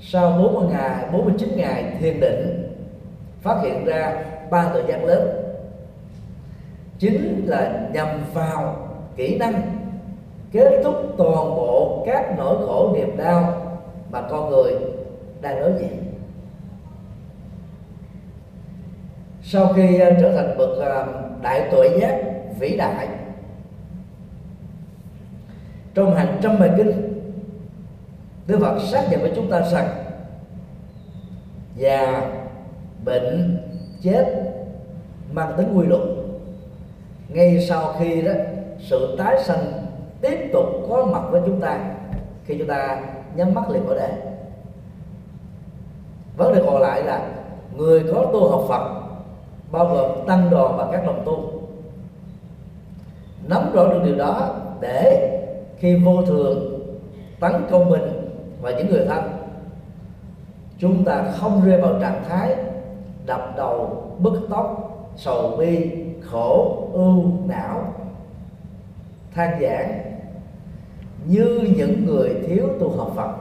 sau 0.00 0.38
40 0.38 0.68
ngày 0.70 1.04
49 1.12 1.56
ngày 1.56 1.96
thiền 2.00 2.20
định, 2.20 2.72
phát 3.42 3.60
hiện 3.62 3.84
ra 3.84 4.24
ba 4.50 4.70
tội 4.74 4.82
giác 4.88 5.04
lớn. 5.04 5.28
Chính 6.98 7.44
là 7.46 7.88
nhằm 7.92 8.08
vào 8.34 8.88
kỹ 9.16 9.38
năng 9.38 9.62
kết 10.52 10.80
thúc 10.84 10.94
toàn 11.18 11.36
bộ 11.36 12.02
các 12.06 12.34
nỗi 12.38 12.56
khổ 12.66 12.92
niềm 12.96 13.16
đau 13.16 13.62
mà 14.10 14.22
con 14.30 14.50
người 14.50 14.72
đang 15.40 15.60
đối 15.60 15.72
diện. 15.78 16.04
Sau 19.42 19.72
khi 19.72 19.98
à, 20.00 20.10
trở 20.20 20.36
thành 20.36 20.58
bậc 20.58 20.78
à, 20.78 21.06
đại 21.42 21.68
tuệ 21.70 21.98
giác 22.00 22.20
vĩ 22.58 22.76
đại, 22.76 23.08
trong 25.94 26.14
hàng 26.14 26.38
trăm 26.42 26.58
bài 26.58 26.70
kinh 26.76 27.07
Đức 28.48 28.58
Phật 28.60 28.78
xác 28.78 29.06
nhận 29.10 29.20
với 29.20 29.32
chúng 29.36 29.50
ta 29.50 29.60
rằng 29.60 29.88
già, 31.76 32.30
bệnh, 33.04 33.58
chết 34.02 34.26
mang 35.32 35.54
tính 35.56 35.72
quy 35.74 35.86
luật. 35.86 36.00
Ngay 37.28 37.66
sau 37.68 37.94
khi 37.98 38.22
đó, 38.22 38.32
sự 38.78 39.16
tái 39.18 39.42
sanh 39.44 39.86
tiếp 40.20 40.50
tục 40.52 40.66
có 40.88 41.04
mặt 41.04 41.22
với 41.30 41.42
chúng 41.46 41.60
ta 41.60 41.94
khi 42.44 42.58
chúng 42.58 42.68
ta 42.68 43.00
nhắm 43.36 43.54
mắt 43.54 43.70
liền 43.70 43.82
cõi 43.86 43.98
đề 43.98 44.12
vấn 46.36 46.54
đề 46.54 46.62
còn 46.66 46.82
lại 46.82 47.02
là 47.02 47.28
người 47.76 48.04
có 48.12 48.26
tu 48.32 48.48
học 48.48 48.64
Phật 48.68 49.00
bao 49.72 49.88
gồm 49.88 50.26
tăng 50.26 50.50
đoàn 50.50 50.76
và 50.76 50.88
các 50.92 51.06
đồng 51.06 51.22
tu. 51.26 51.52
Nắm 53.48 53.72
rõ 53.72 53.88
được 53.88 54.00
điều 54.04 54.16
đó 54.16 54.54
để 54.80 55.30
khi 55.78 55.96
vô 55.96 56.22
thường 56.22 56.80
tấn 57.40 57.52
công 57.70 57.90
mình 57.90 58.17
và 58.60 58.70
những 58.70 58.90
người 58.90 59.04
thân. 59.06 59.22
Chúng 60.78 61.04
ta 61.04 61.32
không 61.36 61.64
rơi 61.64 61.80
vào 61.80 62.00
trạng 62.00 62.24
thái 62.28 62.56
đập 63.26 63.54
đầu, 63.56 64.02
bứt 64.18 64.40
tóc, 64.50 64.94
sầu 65.16 65.56
bi, 65.56 65.90
khổ, 66.22 66.88
ưu 66.92 67.24
não, 67.46 67.94
than 69.34 69.60
giảng 69.60 70.02
như 71.24 71.72
những 71.76 72.06
người 72.06 72.34
thiếu 72.46 72.68
tu 72.80 72.96
học 72.96 73.12
Phật, 73.16 73.32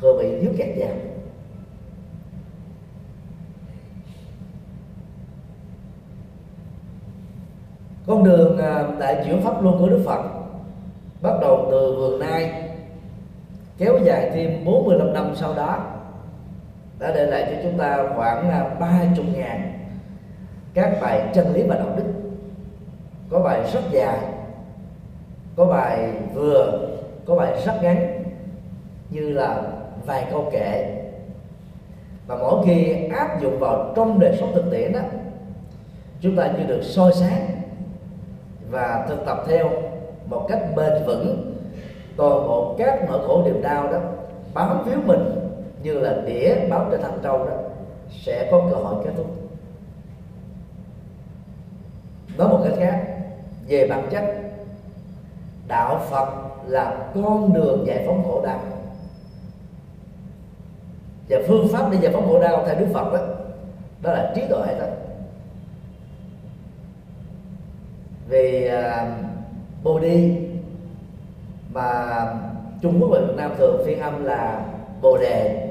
vừa 0.00 0.18
bị 0.22 0.40
dứt 0.40 0.52
kẹt 0.58 0.68
vào. 0.78 0.96
Con 8.06 8.24
đường 8.24 8.58
à, 8.58 8.88
đại 8.98 9.22
chuyển 9.24 9.42
pháp 9.42 9.62
luân 9.62 9.78
của 9.78 9.88
Đức 9.88 10.02
Phật 10.06 10.22
bắt 11.22 11.32
đầu 11.40 11.68
từ 11.70 11.94
vườn 11.96 12.18
nai 12.18 12.67
kéo 13.78 13.98
dài 14.04 14.30
thêm 14.34 14.64
45 14.64 15.12
năm 15.12 15.32
sau 15.36 15.54
đó, 15.54 15.78
đã 16.98 17.12
để 17.14 17.26
lại 17.26 17.46
cho 17.50 17.62
chúng 17.62 17.78
ta 17.78 18.04
khoảng 18.16 18.48
là 18.48 18.74
ba 18.80 19.00
chục 19.16 19.26
ngàn 19.34 19.72
các 20.74 20.98
bài 21.00 21.28
chân 21.34 21.54
lý 21.54 21.62
và 21.62 21.76
đạo 21.76 21.88
đức. 21.96 22.12
Có 23.30 23.40
bài 23.40 23.70
rất 23.72 23.80
dài, 23.90 24.18
có 25.56 25.64
bài 25.64 26.12
vừa, 26.34 26.88
có 27.26 27.34
bài 27.36 27.62
rất 27.64 27.74
ngắn, 27.82 28.24
như 29.10 29.30
là 29.32 29.62
vài 30.06 30.26
câu 30.30 30.50
kệ 30.52 30.94
và 32.26 32.36
mỗi 32.36 32.66
khi 32.66 32.94
áp 33.04 33.40
dụng 33.40 33.58
vào 33.58 33.92
trong 33.96 34.20
đời 34.20 34.36
sống 34.40 34.52
thực 34.54 34.70
tiễn 34.70 34.92
đó 34.92 35.00
chúng 36.20 36.36
ta 36.36 36.46
như 36.46 36.64
được 36.66 36.80
soi 36.82 37.12
sáng 37.12 37.46
và 38.70 39.06
thực 39.08 39.26
tập 39.26 39.44
theo 39.48 39.70
một 40.26 40.46
cách 40.48 40.62
bền 40.76 40.92
vững 41.06 41.47
toàn 42.18 42.48
bộ 42.48 42.74
các 42.78 43.04
nỗi 43.08 43.26
khổ 43.26 43.42
niềm 43.44 43.62
đau 43.62 43.92
đó 43.92 43.98
bám 44.54 44.84
víu 44.84 44.98
mình 45.06 45.50
như 45.82 45.94
là 45.94 46.22
đĩa 46.26 46.54
bám 46.70 46.88
trên 46.90 47.00
thân 47.00 47.20
trâu 47.22 47.38
đó 47.38 47.54
sẽ 48.10 48.48
có 48.50 48.68
cơ 48.70 48.76
hội 48.76 49.04
kết 49.04 49.10
thúc. 49.16 49.26
Nói 52.36 52.48
một 52.48 52.60
cách 52.64 52.72
khác 52.78 53.06
về 53.68 53.86
bản 53.88 54.08
chất 54.10 54.24
đạo 55.68 56.00
phật 56.10 56.28
là 56.66 57.10
con 57.14 57.52
đường 57.52 57.86
giải 57.86 58.04
phóng 58.06 58.24
khổ 58.24 58.42
đau. 58.44 58.60
Và 61.28 61.38
phương 61.48 61.68
pháp 61.72 61.88
để 61.92 61.98
giải 62.02 62.12
phóng 62.12 62.26
khổ 62.26 62.40
đau 62.40 62.64
theo 62.66 62.74
đức 62.74 62.86
phật 62.92 63.12
đó 63.12 63.20
đó 64.02 64.12
là 64.12 64.32
trí 64.34 64.42
tuệ 64.48 64.78
đó. 64.80 64.86
Vì 68.28 68.66
à, 68.66 69.02
uh, 69.02 69.84
Bodhi 69.84 70.47
và 71.78 72.34
Trung 72.82 73.00
Quốc 73.00 73.08
và 73.12 73.20
Việt 73.20 73.34
Nam 73.36 73.50
thường 73.58 73.82
phiên 73.86 74.00
âm 74.00 74.24
là 74.24 74.66
Bồ 75.02 75.18
đề. 75.18 75.68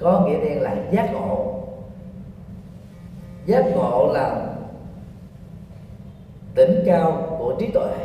Có 0.00 0.26
nghĩa 0.26 0.40
đen 0.40 0.62
là 0.62 0.76
giác 0.90 1.10
ngộ. 1.12 1.62
Giác 3.46 3.64
ngộ 3.74 4.10
là 4.12 4.46
đỉnh 6.54 6.82
cao 6.86 7.36
của 7.38 7.54
trí 7.58 7.70
tuệ. 7.70 7.96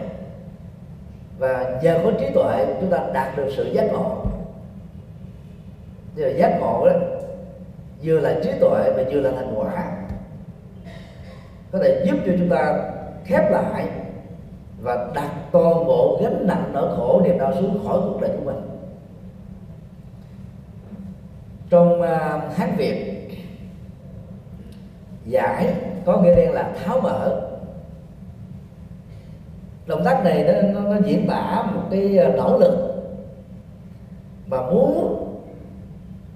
Và 1.39 1.79
nhờ 1.83 1.99
có 2.03 2.11
trí 2.19 2.29
tuệ, 2.33 2.65
chúng 2.81 2.91
ta 2.91 2.97
đạt 3.13 3.37
được 3.37 3.49
sự 3.57 3.71
giác 3.73 3.85
ngộ. 3.91 4.25
Như 6.15 6.25
là 6.25 6.37
giác 6.37 6.57
ngộ 6.59 6.87
đó, 6.87 6.93
vừa 8.03 8.19
là 8.19 8.39
trí 8.43 8.49
tuệ 8.59 8.93
mà 8.97 9.03
vừa 9.11 9.21
là 9.21 9.31
thành 9.31 9.53
quả. 9.55 9.91
Có 11.71 11.79
thể 11.79 12.03
giúp 12.05 12.17
cho 12.25 12.31
chúng 12.39 12.49
ta 12.49 12.79
khép 13.25 13.51
lại 13.51 13.87
và 14.81 15.07
đặt 15.15 15.31
toàn 15.51 15.85
bộ 15.87 16.19
gánh 16.21 16.47
nặng 16.47 16.71
nỗi 16.73 16.95
khổ 16.97 17.21
niềm 17.23 17.37
đau 17.37 17.53
xuống 17.53 17.87
khỏi 17.87 17.99
cuộc 18.03 18.21
đời 18.21 18.31
của 18.37 18.51
mình. 18.51 18.61
Trong 21.69 22.01
uh, 22.01 22.07
hát 22.55 22.69
việt 22.77 23.07
giải 25.25 25.73
có 26.05 26.21
nghĩa 26.21 26.35
đen 26.35 26.51
là 26.53 26.73
tháo 26.83 26.99
mở. 26.99 27.41
Động 29.87 30.03
tác 30.05 30.23
này 30.23 30.43
nó, 30.43 30.79
nó, 30.79 30.89
nó 30.89 30.97
diễn 31.05 31.27
tả 31.27 31.63
một 31.75 31.81
cái 31.91 32.17
à, 32.17 32.29
nỗ 32.37 32.57
lực 32.57 32.77
mà 34.47 34.61
muốn 34.61 35.17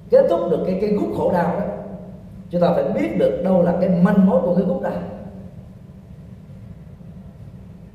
kết 0.09 0.25
thúc 0.29 0.39
được 0.49 0.63
cái 0.65 0.77
cái 0.81 0.89
gút 0.89 1.17
khổ 1.17 1.31
đau 1.31 1.59
đó. 1.59 1.65
Chúng 2.49 2.61
ta 2.61 2.73
phải 2.75 2.83
biết 2.83 3.17
được 3.17 3.41
đâu 3.43 3.61
là 3.61 3.73
cái 3.79 3.89
manh 3.89 4.25
mối 4.25 4.41
của 4.41 4.55
cái 4.55 4.65
gút 4.65 4.81
đau 4.81 4.93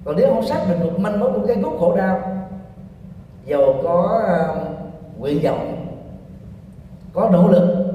còn 0.04 0.16
nếu 0.16 0.35
không 0.35 0.47
xác 0.47 0.64
định 0.69 0.80
được 0.80 0.99
manh 0.99 1.21
mối 1.21 1.33
của 1.33 1.47
cái 1.47 1.57
gốc 1.57 1.73
khổ 1.80 1.97
đau 1.97 2.21
giàu 3.45 3.75
có 3.83 4.23
uh, 4.25 5.21
nguyện 5.21 5.40
vọng 5.45 5.87
có 7.12 7.30
nỗ 7.33 7.49
lực 7.49 7.87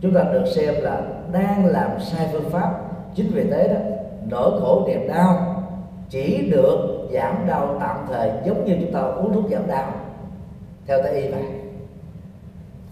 chúng 0.00 0.14
ta 0.14 0.22
được 0.32 0.44
xem 0.54 0.74
là 0.78 1.02
đang 1.32 1.66
làm 1.66 1.90
sai 2.00 2.28
phương 2.32 2.50
pháp. 2.50 2.80
Chính 3.14 3.30
vì 3.34 3.50
thế 3.50 3.68
đó 3.68 3.80
nỗi 4.30 4.60
khổ 4.60 4.84
niềm 4.86 5.08
đau 5.08 5.62
chỉ 6.08 6.50
được 6.50 7.08
giảm 7.12 7.46
đau 7.46 7.76
tạm 7.80 8.06
thời 8.08 8.30
giống 8.44 8.64
như 8.64 8.76
chúng 8.80 8.92
ta 8.92 9.00
uống 9.00 9.32
thuốc 9.32 9.50
giảm 9.50 9.66
đau 9.66 9.92
theo 10.86 11.02
tây 11.02 11.22
y 11.22 11.28
vậy 11.28 11.44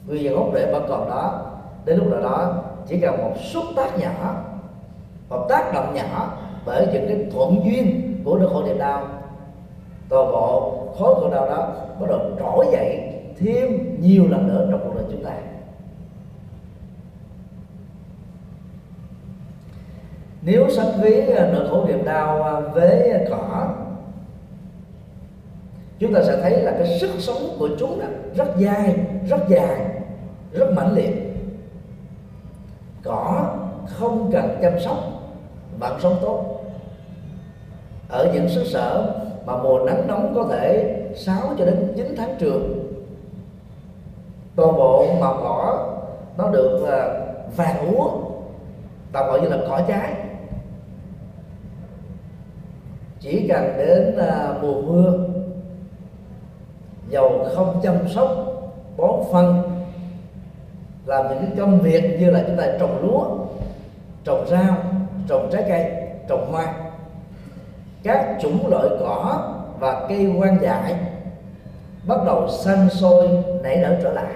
nguyên 0.06 0.24
nhân 0.24 0.34
gốc 0.34 0.46
rễ 0.54 0.72
vẫn 0.72 0.86
còn 0.88 1.08
đó 1.08 1.46
đến 1.84 1.98
lúc 1.98 2.06
nào 2.06 2.20
đó 2.20 2.54
chỉ 2.86 3.00
cần 3.00 3.18
một 3.18 3.32
xúc 3.52 3.64
tác 3.76 3.98
nhỏ 3.98 4.34
một 5.28 5.46
tác 5.48 5.72
động 5.74 5.94
nhỏ 5.94 6.36
bởi 6.66 6.86
những 6.92 7.04
cái 7.08 7.26
thuận 7.32 7.64
duyên 7.64 8.16
của 8.24 8.38
nỗi 8.38 8.50
khổ 8.52 8.62
niềm 8.64 8.78
đau 8.78 9.08
toàn 10.08 10.32
bộ 10.32 10.76
khối 10.98 11.14
khổ 11.14 11.30
đau 11.30 11.46
đó 11.46 11.74
bắt 12.00 12.06
đầu 12.08 12.20
trỗi 12.38 12.66
dậy 12.72 13.12
thêm 13.38 13.96
nhiều 14.00 14.24
lần 14.28 14.48
nữa 14.48 14.68
trong 14.70 14.80
cuộc 14.84 14.94
đời 14.94 15.04
chúng 15.10 15.24
ta. 15.24 15.32
Nếu 20.42 20.70
sánh 20.70 21.00
ví 21.00 21.22
nỗi 21.52 21.68
khổ 21.70 21.84
niềm 21.88 22.04
đau 22.04 22.62
với 22.74 23.12
cỏ, 23.30 23.74
chúng 25.98 26.14
ta 26.14 26.22
sẽ 26.22 26.40
thấy 26.42 26.62
là 26.62 26.72
cái 26.78 26.98
sức 27.00 27.10
sống 27.18 27.56
của 27.58 27.68
chúng 27.78 28.00
đó 28.00 28.06
rất 28.36 28.48
dai 28.60 28.94
rất 29.28 29.48
dài, 29.48 29.86
rất 30.52 30.72
mãnh 30.72 30.92
liệt. 30.94 31.14
Cỏ 33.02 33.50
không 33.86 34.30
cần 34.32 34.58
chăm 34.62 34.80
sóc 34.80 35.19
bạn 35.80 36.00
sống 36.00 36.18
tốt. 36.20 36.60
Ở 38.08 38.30
những 38.34 38.48
xứ 38.48 38.64
sở 38.64 39.14
mà 39.46 39.56
mùa 39.56 39.78
nắng 39.86 40.06
nóng 40.06 40.32
có 40.34 40.46
thể 40.50 40.96
6 41.16 41.54
cho 41.58 41.64
đến 41.64 41.92
9 41.96 42.14
tháng 42.16 42.36
trường, 42.38 42.92
toàn 44.56 44.76
bộ 44.76 45.06
màu 45.20 45.38
cỏ 45.42 45.88
nó 46.38 46.50
được 46.50 46.84
là 46.88 47.26
vàng 47.56 47.94
úa, 47.96 48.10
tạm 49.12 49.26
gọi 49.26 49.40
như 49.40 49.48
là 49.48 49.58
cỏ 49.68 49.80
trái. 49.88 50.14
Chỉ 53.20 53.48
cần 53.48 53.74
đến 53.78 54.16
à, 54.16 54.54
mùa 54.62 54.82
mưa, 54.82 55.18
dầu 57.08 57.46
không 57.54 57.80
chăm 57.82 58.08
sóc, 58.08 58.28
bón 58.96 59.10
phân, 59.32 59.62
làm 61.06 61.28
những 61.28 61.38
cái 61.38 61.52
công 61.58 61.80
việc 61.80 62.20
như 62.20 62.30
là 62.30 62.44
chúng 62.46 62.56
ta 62.56 62.66
trồng 62.80 62.98
lúa, 63.02 63.24
trồng 64.24 64.46
rau 64.48 64.76
trồng 65.28 65.48
trái 65.52 65.64
cây, 65.68 65.92
trồng 66.28 66.52
hoa. 66.52 66.74
Các 68.02 68.38
chủng 68.40 68.68
loại 68.68 68.88
cỏ 69.00 69.48
và 69.78 70.06
cây 70.08 70.24
hoang 70.24 70.58
dại 70.62 70.94
bắt 72.06 72.18
đầu 72.26 72.48
xanh 72.48 72.88
sôi, 72.90 73.28
nảy 73.62 73.76
nở 73.76 73.98
trở 74.02 74.12
lại 74.12 74.34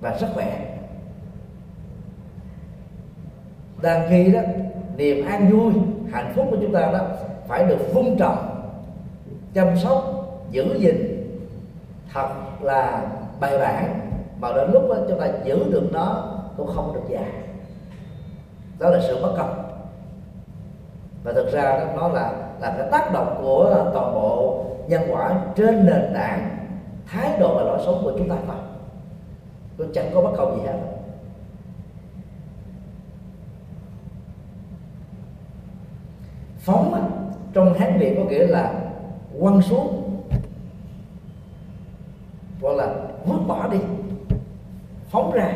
và 0.00 0.16
rất 0.20 0.26
khỏe. 0.34 0.76
Đang 3.82 4.06
khi 4.10 4.32
đó, 4.32 4.40
niềm 4.96 5.26
an 5.26 5.50
vui, 5.50 5.72
hạnh 6.12 6.32
phúc 6.36 6.46
của 6.50 6.56
chúng 6.60 6.72
ta 6.72 6.80
đó 6.80 7.00
phải 7.48 7.64
được 7.64 7.94
vun 7.94 8.16
trồng, 8.18 8.64
chăm 9.54 9.78
sóc, 9.78 10.04
giữ 10.50 10.76
gìn. 10.78 11.16
Thật 12.12 12.28
là 12.60 13.06
bài 13.40 13.58
bản 13.58 14.00
mà 14.40 14.52
đến 14.52 14.70
lúc 14.72 14.88
đó 14.88 14.96
chúng 15.08 15.20
ta 15.20 15.26
giữ 15.44 15.72
được 15.72 15.88
nó 15.92 16.38
cũng 16.56 16.66
không 16.66 16.94
được 16.94 17.02
dài 17.08 17.30
đó 18.78 18.90
là 18.90 19.00
sự 19.08 19.22
bất 19.22 19.34
công 19.36 19.69
và 21.22 21.32
thực 21.32 21.52
ra 21.52 21.62
đó, 21.62 21.86
nó 21.96 22.08
là 22.08 22.32
là 22.60 22.74
cái 22.78 22.88
tác 22.90 23.12
động 23.12 23.38
của 23.42 23.90
toàn 23.94 24.14
bộ 24.14 24.64
nhân 24.88 25.02
quả 25.10 25.40
trên 25.56 25.86
nền 25.86 26.10
tảng 26.14 26.56
thái 27.06 27.38
độ 27.40 27.54
và 27.56 27.62
lối 27.62 27.80
sống 27.84 28.00
của 28.02 28.12
chúng 28.18 28.28
ta 28.28 28.36
thôi 28.46 28.56
cũng 29.78 29.92
chẳng 29.94 30.10
có 30.14 30.22
bất 30.22 30.30
công 30.36 30.56
gì 30.56 30.66
hết. 30.66 30.78
Phóng 36.58 37.10
trong 37.52 37.74
hán 37.74 37.98
việt 37.98 38.14
có 38.18 38.24
nghĩa 38.24 38.46
là 38.46 38.72
quăng 39.40 39.62
xuống 39.62 40.20
gọi 42.60 42.74
là 42.74 42.94
vứt 43.24 43.38
bỏ 43.46 43.68
đi 43.68 43.78
phóng 45.10 45.32
ra. 45.32 45.52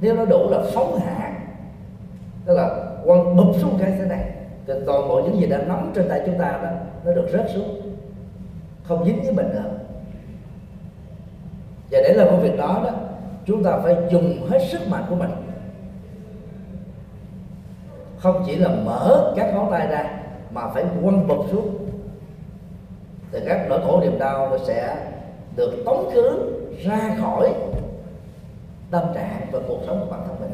Nếu 0.00 0.16
nó 0.16 0.24
đủ 0.24 0.50
là 0.50 0.62
phóng 0.74 0.98
hạ 0.98 1.40
tức 2.44 2.54
là 2.54 2.93
quăng 3.04 3.36
bụp 3.36 3.56
xuống 3.60 3.78
cái 3.80 3.90
thế 3.90 4.06
này. 4.06 4.30
Thì 4.66 4.74
toàn 4.86 5.08
bộ 5.08 5.20
những 5.20 5.40
gì 5.40 5.46
đã 5.46 5.58
nắm 5.58 5.92
trên 5.94 6.08
tay 6.08 6.22
chúng 6.26 6.38
ta 6.38 6.60
đó, 6.62 6.70
nó 7.04 7.12
được 7.12 7.26
rớt 7.32 7.50
xuống. 7.54 7.80
Không 8.84 9.04
dính 9.04 9.22
với 9.22 9.32
mình 9.32 9.48
nữa. 9.52 9.70
Và 11.90 12.00
để 12.02 12.14
làm 12.16 12.28
công 12.28 12.42
việc 12.42 12.58
đó 12.58 12.80
đó, 12.84 12.90
chúng 13.44 13.64
ta 13.64 13.78
phải 13.84 13.96
dùng 14.10 14.46
hết 14.48 14.58
sức 14.70 14.80
mạnh 14.88 15.04
của 15.08 15.16
mình. 15.16 15.30
Không 18.18 18.42
chỉ 18.46 18.56
là 18.56 18.68
mở 18.68 19.32
các 19.36 19.54
ngón 19.54 19.70
tay 19.70 19.86
ra, 19.86 20.20
mà 20.50 20.68
phải 20.68 20.84
quăng 21.02 21.28
bụp 21.28 21.46
xuống. 21.50 21.78
Thì 23.32 23.38
các 23.46 23.66
nỗi 23.68 23.80
khổ 23.86 24.00
niềm 24.00 24.18
đau 24.18 24.50
nó 24.50 24.58
sẽ 24.58 24.96
được 25.56 25.72
tống 25.84 26.10
khứ 26.14 26.52
ra 26.84 27.16
khỏi 27.20 27.54
tâm 28.90 29.02
trạng 29.14 29.46
và 29.52 29.58
cuộc 29.68 29.78
sống 29.86 30.00
của 30.00 30.10
bản 30.10 30.20
thân 30.26 30.36
mình 30.40 30.50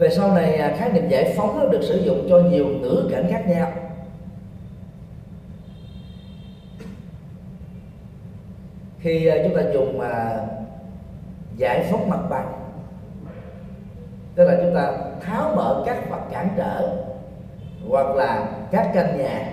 về 0.00 0.10
sau 0.10 0.32
này 0.32 0.54
à, 0.54 0.76
khái 0.78 0.92
niệm 0.92 1.08
giải 1.08 1.34
phóng 1.36 1.70
được 1.70 1.82
sử 1.82 1.96
dụng 1.96 2.26
cho 2.28 2.38
nhiều 2.38 2.66
ngữ 2.66 3.08
cảnh 3.10 3.26
khác 3.30 3.48
nhau. 3.48 3.72
Khi 9.00 9.26
à, 9.26 9.36
chúng 9.44 9.56
ta 9.56 9.62
dùng 9.74 9.98
mà 9.98 10.40
giải 11.56 11.86
phóng 11.90 12.08
mặt 12.08 12.20
bằng, 12.30 12.52
tức 14.34 14.44
là 14.44 14.56
chúng 14.62 14.74
ta 14.74 14.92
tháo 15.20 15.52
mở 15.56 15.82
các 15.86 16.10
vật 16.10 16.20
cản 16.30 16.48
trở 16.56 16.96
hoặc 17.88 18.06
là 18.16 18.48
các 18.70 18.90
căn 18.94 19.18
nhà 19.18 19.52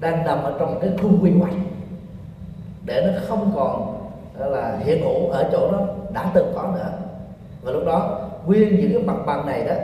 đang 0.00 0.24
nằm 0.24 0.42
ở 0.42 0.56
trong 0.58 0.78
cái 0.80 0.90
khu 1.02 1.10
quy 1.22 1.30
hoạch 1.30 1.54
để 2.84 3.06
nó 3.06 3.20
không 3.28 3.52
còn 3.56 3.98
là 4.38 4.78
hiện 4.84 5.02
hữu 5.02 5.28
ở 5.28 5.48
chỗ 5.52 5.72
đó 5.72 5.86
đã 6.12 6.30
từng 6.34 6.52
có 6.56 6.72
nữa. 6.74 6.92
Và 7.62 7.72
lúc 7.72 7.82
đó 7.86 8.28
nguyên 8.46 8.80
những 8.80 8.92
cái 8.92 9.02
mặt 9.02 9.16
bằng 9.26 9.46
này 9.46 9.64
đó 9.64 9.74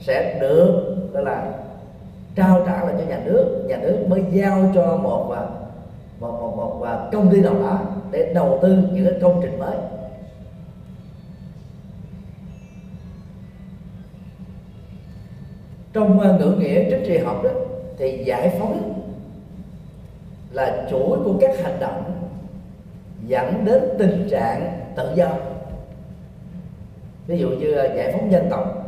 sẽ 0.00 0.38
được, 0.40 0.96
gọi 1.12 1.24
là, 1.24 1.52
trao 2.34 2.62
trả 2.66 2.84
lại 2.84 2.94
cho 2.98 3.04
nhà 3.04 3.20
nước. 3.24 3.64
Nhà 3.68 3.76
nước 3.76 4.06
mới 4.08 4.22
giao 4.30 4.70
cho 4.74 4.96
một 4.96 5.26
và, 5.28 5.48
một 6.20 6.38
một 6.40 6.56
một, 6.56 6.76
và 6.80 7.08
công 7.12 7.30
ty 7.30 7.40
nào 7.40 7.54
đó 7.54 7.80
để 8.10 8.32
đầu 8.34 8.58
tư 8.62 8.78
những 8.92 9.04
cái 9.04 9.20
công 9.20 9.40
trình 9.42 9.58
mới. 9.58 9.76
Trong 15.92 16.20
à, 16.20 16.36
ngữ 16.38 16.56
nghĩa 16.58 16.84
chính 16.90 17.04
trị 17.06 17.18
học 17.18 17.40
đó, 17.44 17.50
thì 17.98 18.24
giải 18.24 18.56
phóng 18.58 19.02
là 20.52 20.86
chuỗi 20.90 21.18
của 21.24 21.34
các 21.40 21.50
hành 21.62 21.76
động 21.80 22.12
dẫn 23.26 23.64
đến 23.64 23.82
tình 23.98 24.28
trạng 24.30 24.80
tự 24.96 25.12
do 25.14 25.28
ví 27.26 27.38
dụ 27.38 27.48
như 27.48 27.74
giải 27.96 28.12
phóng 28.12 28.32
dân 28.32 28.46
tộc, 28.50 28.86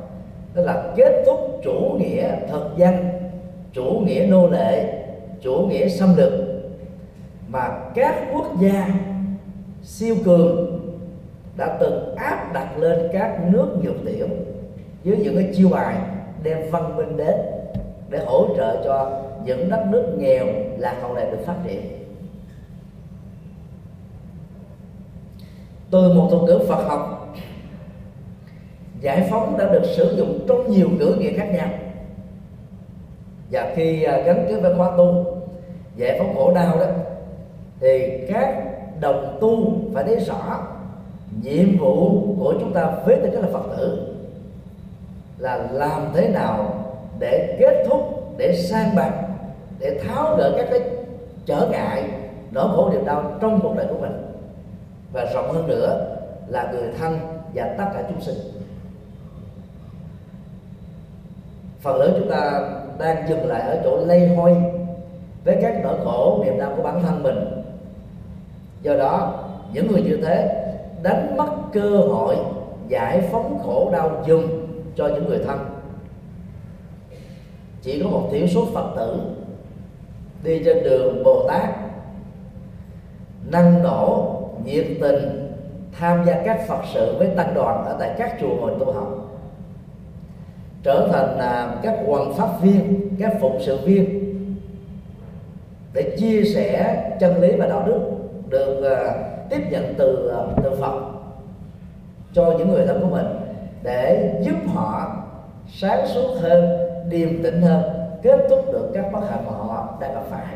tức 0.55 0.65
là 0.65 0.93
kết 0.97 1.23
thúc 1.27 1.61
chủ 1.65 1.97
nghĩa 1.99 2.37
thực 2.49 2.71
dân, 2.77 2.95
chủ 3.73 4.03
nghĩa 4.07 4.27
nô 4.31 4.49
lệ, 4.51 5.03
chủ 5.41 5.53
nghĩa 5.53 5.89
xâm 5.89 6.17
lược, 6.17 6.33
mà 7.49 7.69
các 7.95 8.15
quốc 8.33 8.61
gia 8.61 8.89
siêu 9.83 10.17
cường 10.25 10.81
đã 11.57 11.77
từng 11.81 12.17
áp 12.17 12.51
đặt 12.53 12.79
lên 12.79 13.09
các 13.13 13.41
nước 13.53 13.69
nhược 13.83 13.97
tiểu 14.07 14.27
dưới 15.05 15.17
những 15.17 15.35
cái 15.35 15.53
chiêu 15.55 15.69
bài 15.69 15.97
đem 16.43 16.71
văn 16.71 16.97
minh 16.97 17.17
đến 17.17 17.35
để 18.09 18.19
hỗ 18.27 18.47
trợ 18.57 18.83
cho 18.85 19.23
những 19.45 19.71
đất 19.71 19.87
nước 19.91 20.15
nghèo 20.19 20.47
là 20.79 20.95
hậu 21.03 21.15
này 21.15 21.31
được 21.31 21.39
phát 21.47 21.57
triển. 21.67 21.83
Từ 25.91 26.13
một 26.13 26.29
thuật 26.31 26.43
ngữ 26.43 26.61
Phật 26.69 26.83
học 26.89 27.18
giải 29.01 29.27
phóng 29.31 29.59
đã 29.59 29.65
được 29.73 29.83
sử 29.97 30.17
dụng 30.17 30.39
trong 30.49 30.71
nhiều 30.71 30.89
ngữ 30.99 31.17
nghĩa 31.19 31.33
khác 31.33 31.49
nhau. 31.53 31.69
Và 33.51 33.73
khi 33.77 34.03
à, 34.03 34.21
gắn 34.21 34.47
kết 34.49 34.61
với 34.61 34.75
khóa 34.75 34.91
tu, 34.97 35.25
giải 35.97 36.19
phóng 36.19 36.35
khổ 36.35 36.53
đau 36.55 36.79
đó, 36.79 36.87
thì 37.81 38.27
các 38.29 38.55
đồng 39.01 39.39
tu 39.41 39.73
phải 39.95 40.05
thấy 40.05 40.17
rõ 40.17 40.67
nhiệm 41.43 41.79
vụ 41.79 42.23
của 42.39 42.55
chúng 42.61 42.73
ta 42.73 42.93
với 43.05 43.17
tư 43.17 43.29
cách 43.33 43.43
là 43.43 43.49
phật 43.53 43.77
tử 43.77 44.15
là 45.39 45.69
làm 45.73 46.11
thế 46.15 46.29
nào 46.29 46.85
để 47.19 47.57
kết 47.61 47.85
thúc, 47.89 48.35
để 48.37 48.57
sang 48.57 48.97
bằng 48.97 49.23
để 49.79 50.01
tháo 50.05 50.37
gỡ 50.37 50.53
các 50.57 50.67
cái 50.71 50.81
trở 51.47 51.69
ngại, 51.71 52.05
nỗi 52.51 52.69
khổ 52.77 52.91
niềm 52.93 53.05
đau 53.05 53.33
trong 53.41 53.61
cuộc 53.63 53.77
đời 53.77 53.87
của 53.91 53.99
mình. 54.01 54.13
Và 55.13 55.25
rộng 55.35 55.53
hơn 55.53 55.67
nữa 55.67 56.17
là 56.49 56.73
người 56.73 56.89
thân 56.99 57.19
và 57.55 57.75
tất 57.79 57.85
cả 57.95 58.03
chúng 58.09 58.21
sinh. 58.21 58.37
Phần 61.81 61.97
lớn 61.97 62.15
chúng 62.19 62.31
ta 62.31 62.71
đang 62.99 63.29
dừng 63.29 63.47
lại 63.47 63.61
ở 63.61 63.81
chỗ 63.85 63.99
lây 64.07 64.29
hôi 64.29 64.57
với 65.45 65.59
các 65.63 65.81
nỗi 65.83 65.95
khổ, 66.05 66.43
niềm 66.45 66.59
đau 66.59 66.73
của 66.77 66.83
bản 66.83 67.03
thân 67.03 67.23
mình. 67.23 67.63
Do 68.83 68.97
đó, 68.97 69.45
những 69.73 69.87
người 69.87 70.03
như 70.03 70.19
thế 70.23 70.65
đánh 71.03 71.37
mất 71.37 71.49
cơ 71.73 71.99
hội 71.99 72.37
giải 72.89 73.21
phóng 73.33 73.59
khổ 73.65 73.91
đau 73.93 74.23
dùng 74.27 74.67
cho 74.97 75.09
những 75.09 75.29
người 75.29 75.39
thân. 75.47 75.59
Chỉ 77.83 78.03
có 78.03 78.11
một 78.11 78.29
thiểu 78.33 78.47
số 78.47 78.67
phật 78.75 78.93
tử 78.97 79.21
đi 80.45 80.63
trên 80.65 80.83
đường 80.85 81.23
bồ 81.25 81.49
tát 81.49 81.71
năng 83.51 83.83
nổ 83.83 84.35
nhiệt 84.65 84.87
tình 85.01 85.53
tham 85.99 86.25
gia 86.27 86.43
các 86.45 86.61
phật 86.69 86.81
sự 86.95 87.17
với 87.19 87.29
tăng 87.37 87.55
đoàn 87.55 87.85
ở 87.85 87.97
tại 87.99 88.15
các 88.19 88.37
chùa 88.41 88.57
ngồi 88.61 88.73
tu 88.81 88.93
học 88.93 89.28
trở 90.83 91.09
thành 91.13 91.39
là 91.39 91.77
các 91.83 91.99
hoàng 92.07 92.35
pháp 92.35 92.63
viên 92.63 93.09
các 93.19 93.33
phụng 93.41 93.59
sự 93.61 93.79
viên 93.85 94.35
để 95.93 96.17
chia 96.19 96.45
sẻ 96.55 96.97
chân 97.21 97.41
lý 97.41 97.53
và 97.57 97.67
đạo 97.67 97.83
đức 97.87 98.01
được 98.49 98.79
uh, 98.79 99.51
tiếp 99.51 99.61
nhận 99.71 99.95
từ 99.99 100.33
uh, 100.51 100.63
từ 100.63 100.77
Phật 100.81 101.01
cho 102.33 102.55
những 102.59 102.69
người 102.69 102.87
thân 102.87 103.01
của 103.01 103.17
mình 103.17 103.27
để 103.83 104.35
giúp 104.43 104.57
họ 104.67 105.17
sáng 105.69 106.07
suốt 106.07 106.35
hơn 106.41 106.79
điềm 107.09 107.43
tĩnh 107.43 107.63
hơn 107.63 107.83
kết 108.23 108.47
thúc 108.51 108.73
được 108.73 108.91
các 108.95 109.13
bất 109.13 109.21
hạnh 109.31 109.45
mà 109.47 109.53
họ 109.53 109.99
đang 110.01 110.15
gặp 110.15 110.23
phải. 110.31 110.55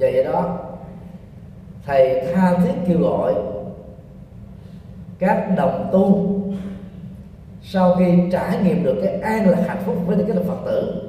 Và 0.00 0.08
vậy 0.12 0.24
đó 0.24 0.58
thầy 1.86 2.26
tha 2.34 2.54
thiết 2.54 2.74
kêu 2.86 2.98
gọi 3.00 3.34
các 5.18 5.54
đồng 5.56 5.88
tu. 5.92 6.36
Sau 7.62 7.94
khi 7.98 8.04
trải 8.32 8.58
nghiệm 8.62 8.84
được 8.84 8.96
cái 9.02 9.20
an 9.20 9.50
lạc 9.50 9.64
hạnh 9.66 9.82
phúc 9.84 9.96
với 10.06 10.16
cái 10.26 10.36
là 10.36 10.42
phật 10.48 10.58
tử, 10.64 11.08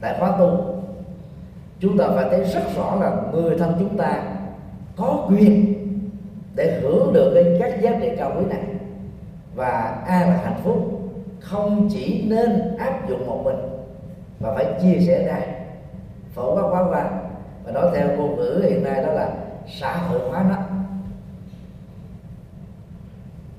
tại 0.00 0.16
khóa 0.18 0.36
tu, 0.38 0.74
chúng 1.80 1.98
ta 1.98 2.04
phải 2.14 2.26
thấy 2.30 2.44
rất 2.44 2.62
rõ 2.76 2.96
là 3.00 3.16
người 3.32 3.58
thân 3.58 3.72
chúng 3.78 3.96
ta 3.96 4.22
có 4.96 5.26
quyền 5.28 5.74
để 6.56 6.80
hưởng 6.82 7.12
được 7.12 7.32
cái 7.34 7.56
các 7.60 7.82
giá 7.82 7.98
trị 8.00 8.08
cao 8.18 8.32
quý 8.38 8.44
này. 8.48 8.62
Và 9.54 10.02
an 10.06 10.28
lạc 10.28 10.40
hạnh 10.44 10.60
phúc 10.64 11.00
không 11.40 11.88
chỉ 11.92 12.24
nên 12.28 12.76
áp 12.76 13.08
dụng 13.08 13.26
một 13.26 13.40
mình 13.44 13.56
mà 14.40 14.48
phải 14.54 14.66
chia 14.82 14.98
sẻ 15.06 15.26
ra. 15.26 15.40
Phổ 16.34 16.54
quát 16.54 16.70
quá 16.70 16.82
và 16.82 17.10
và 17.64 17.72
nói 17.72 17.90
theo 17.94 18.08
ngôn 18.16 18.36
ngữ 18.36 18.64
hiện 18.68 18.84
nay 18.84 19.02
đó 19.02 19.12
là 19.12 19.30
xã 19.66 19.96
hội 19.96 20.20
hóa 20.30 20.44
nó 20.50 20.56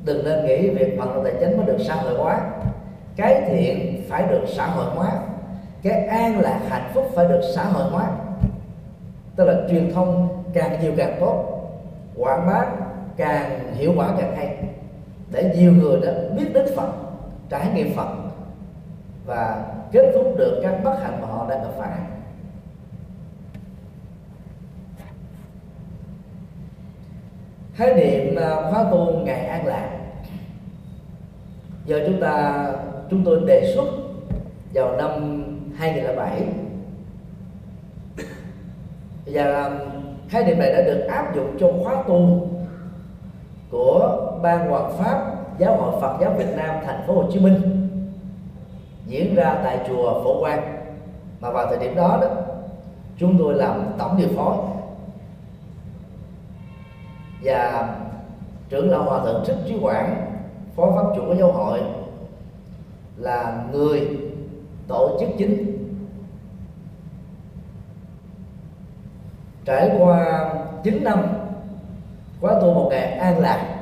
đừng 0.10 0.26
nên 0.26 0.46
nghĩ 0.46 0.70
việc 0.70 0.98
vận 0.98 1.14
động 1.14 1.24
tài 1.24 1.34
chính 1.40 1.58
mới 1.58 1.66
được 1.66 1.78
xã 1.88 1.96
hội 1.96 2.18
hóa. 2.18 2.42
Cái 3.16 3.42
thiện 3.50 4.04
phải 4.10 4.24
được 4.30 4.42
xã 4.48 4.68
hội 4.68 4.86
hóa. 4.96 5.12
Cái 5.84 6.08
an 6.08 6.40
lạc 6.40 6.60
hạnh 6.70 6.92
phúc 6.94 7.12
phải 7.16 7.26
được 7.26 7.42
xã 7.56 7.64
hội 7.64 7.92
hóa. 7.92 8.12
Tức 9.36 9.46
là 9.46 9.54
truyền 9.70 9.94
thông 9.94 10.44
càng 10.54 10.82
nhiều 10.82 10.92
càng 10.98 11.18
tốt, 11.20 11.46
quảng 12.16 12.48
bá 12.48 12.66
càng 13.18 13.74
hiệu 13.76 13.94
quả 13.96 14.08
càng 14.20 14.36
hay. 14.36 14.58
Để 15.32 15.54
nhiều 15.56 15.72
người 15.72 16.00
đã 16.02 16.14
biết 16.38 16.54
đến 16.54 16.66
phật, 16.76 16.90
trải 17.50 17.68
nghiệm 17.74 17.96
phật 17.96 18.10
và 19.26 19.64
kết 19.92 20.12
thúc 20.14 20.34
được 20.38 20.60
các 20.64 20.80
bất 20.84 21.00
hạnh 21.04 21.22
mà 21.22 21.28
họ 21.28 21.50
đang 21.50 21.64
gặp 21.64 21.70
phải. 21.78 21.98
Khái 27.76 27.94
niệm 27.94 28.36
à, 28.36 28.72
khóa 28.72 28.86
tu 28.92 29.14
ngày 29.26 29.46
an 29.46 29.66
lạc 29.66 29.99
giờ 31.90 32.04
chúng 32.06 32.22
ta, 32.22 32.66
chúng 33.10 33.24
tôi 33.26 33.42
đề 33.46 33.72
xuất 33.76 33.86
vào 34.74 34.98
năm 34.98 35.12
2007 35.78 36.44
và 39.26 39.64
um, 39.64 39.74
khái 40.30 40.44
niệm 40.44 40.60
này 40.60 40.72
đã 40.72 40.82
được 40.82 41.08
áp 41.10 41.36
dụng 41.36 41.58
cho 41.60 41.72
khóa 41.84 42.04
tu 42.08 42.48
của 43.72 44.32
ban 44.42 44.70
hoàng 44.70 44.92
pháp 44.98 45.36
giáo 45.58 45.78
hội 45.78 46.02
Phật 46.02 46.18
giáo 46.22 46.34
Việt 46.38 46.54
Nam 46.56 46.76
thành 46.86 47.04
phố 47.08 47.14
Hồ 47.14 47.24
Chí 47.32 47.40
Minh, 47.40 47.90
diễn 49.06 49.36
ra 49.36 49.60
tại 49.64 49.80
chùa 49.88 50.24
Phổ 50.24 50.40
Quang. 50.40 50.76
Mà 51.40 51.50
vào 51.52 51.68
thời 51.68 51.78
điểm 51.78 51.96
đó 51.96 52.18
đó, 52.22 52.28
chúng 53.18 53.36
tôi 53.40 53.54
làm 53.54 53.86
tổng 53.98 54.18
điều 54.18 54.30
phối. 54.36 54.58
Và, 57.44 57.90
trưởng 58.70 58.92
lão 58.92 59.04
hòa 59.04 59.26
thượng 59.26 59.44
thích 59.46 59.58
trí 59.68 59.78
quảng 59.82 60.30
phó 60.80 60.92
pháp 60.96 61.16
chủ 61.16 61.22
của 61.28 61.36
giáo 61.36 61.52
hội 61.52 61.80
là 63.18 63.64
người 63.72 64.08
tổ 64.88 65.18
chức 65.20 65.30
chính. 65.38 65.78
Trải 69.66 69.92
qua 70.00 70.50
9 70.84 71.04
năm, 71.04 71.24
khóa 72.42 72.54
tu 72.62 72.74
một 72.74 72.88
ngày 72.90 73.12
an 73.12 73.40
lạc, 73.40 73.80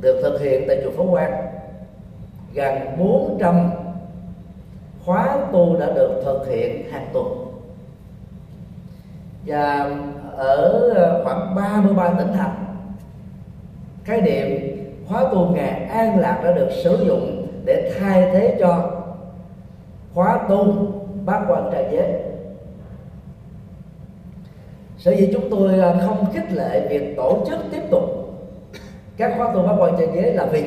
được 0.00 0.20
thực 0.22 0.40
hiện 0.40 0.64
tại 0.68 0.80
chùa 0.84 0.90
Phổ 0.96 1.10
Quang, 1.10 1.46
gần 2.54 2.78
400 2.98 3.70
khóa 5.04 5.38
tu 5.52 5.76
đã 5.78 5.86
được 5.86 6.22
thực 6.24 6.46
hiện 6.48 6.90
hàng 6.90 7.08
tuần. 7.12 7.26
Và 9.46 9.90
ở 10.36 11.20
khoảng 11.24 11.54
33 11.54 12.14
tỉnh 12.18 12.32
thành 12.32 12.64
khái 14.04 14.20
niệm 14.20 14.76
khóa 15.08 15.24
tu 15.32 15.48
ngày 15.54 15.84
an 15.84 16.18
lạc 16.18 16.40
đã 16.44 16.52
được 16.52 16.68
sử 16.82 17.04
dụng 17.06 17.46
để 17.64 17.92
thay 17.98 18.30
thế 18.32 18.56
cho 18.60 18.90
khóa 20.14 20.46
tu 20.48 20.64
bát 21.24 21.42
quan 21.48 21.68
trai 21.72 21.88
giới. 21.92 22.12
Sở 24.98 25.14
dĩ 25.14 25.30
chúng 25.32 25.50
tôi 25.50 25.80
à, 25.80 25.94
không 26.06 26.26
khích 26.32 26.52
lệ 26.52 26.88
việc 26.90 27.16
tổ 27.16 27.44
chức 27.46 27.58
tiếp 27.70 27.82
tục 27.90 28.02
các 29.16 29.34
khóa 29.36 29.52
tu 29.54 29.62
bác 29.62 29.74
quan 29.78 29.96
trai 29.98 30.08
giới 30.14 30.32
là 30.34 30.46
vì 30.46 30.64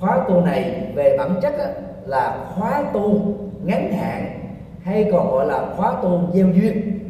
khóa 0.00 0.24
tu 0.28 0.40
này 0.40 0.92
về 0.94 1.16
bản 1.18 1.34
chất 1.42 1.52
là 2.06 2.46
khóa 2.54 2.82
tu 2.92 3.20
ngắn 3.64 3.92
hạn 3.92 4.40
hay 4.82 5.08
còn 5.12 5.30
gọi 5.30 5.46
là 5.46 5.66
khóa 5.76 5.94
tu 6.02 6.20
gieo 6.32 6.46
duyên 6.46 7.00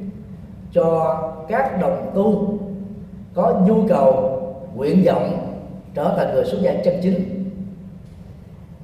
cho 0.73 1.17
các 1.49 1.81
đồng 1.81 2.11
tu 2.15 2.59
có 3.35 3.61
nhu 3.67 3.89
cầu 3.89 4.37
nguyện 4.75 5.03
vọng 5.07 5.51
trở 5.95 6.15
thành 6.17 6.35
người 6.35 6.45
xuất 6.45 6.59
gia 6.61 6.73
chân 6.85 6.95
chính. 7.03 7.51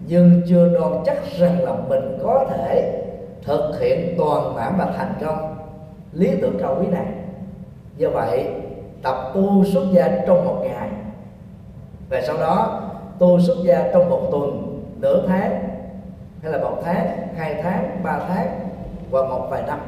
Nhưng 0.09 0.43
chưa 0.49 0.69
đoan 0.69 0.93
chắc 1.07 1.17
rằng 1.39 1.65
là 1.65 1.73
mình 1.89 2.19
có 2.23 2.47
thể 2.51 3.03
thực 3.45 3.81
hiện 3.81 4.15
toàn 4.19 4.55
mãn 4.55 4.75
và 4.79 4.93
thành 4.97 5.15
công 5.21 5.57
lý 6.13 6.31
tưởng 6.41 6.59
cao 6.61 6.77
quý 6.81 6.87
này. 6.87 7.07
Do 7.97 8.09
vậy, 8.11 8.47
tập 9.03 9.17
tu 9.35 9.65
xuất 9.65 9.85
gia 9.93 10.09
trong 10.27 10.45
một 10.45 10.57
ngày, 10.63 10.89
và 12.11 12.21
sau 12.27 12.37
đó 12.37 12.83
tu 13.19 13.41
xuất 13.41 13.57
gia 13.65 13.91
trong 13.93 14.11
một 14.11 14.29
tuần, 14.31 14.81
nửa 15.01 15.27
tháng, 15.29 15.69
hay 16.43 16.53
là 16.53 16.59
một 16.59 16.77
tháng, 16.85 17.29
hai 17.37 17.55
tháng, 17.63 18.01
ba 18.03 18.21
tháng 18.29 18.69
và 19.11 19.23
một 19.23 19.47
vài 19.51 19.63
năm. 19.67 19.81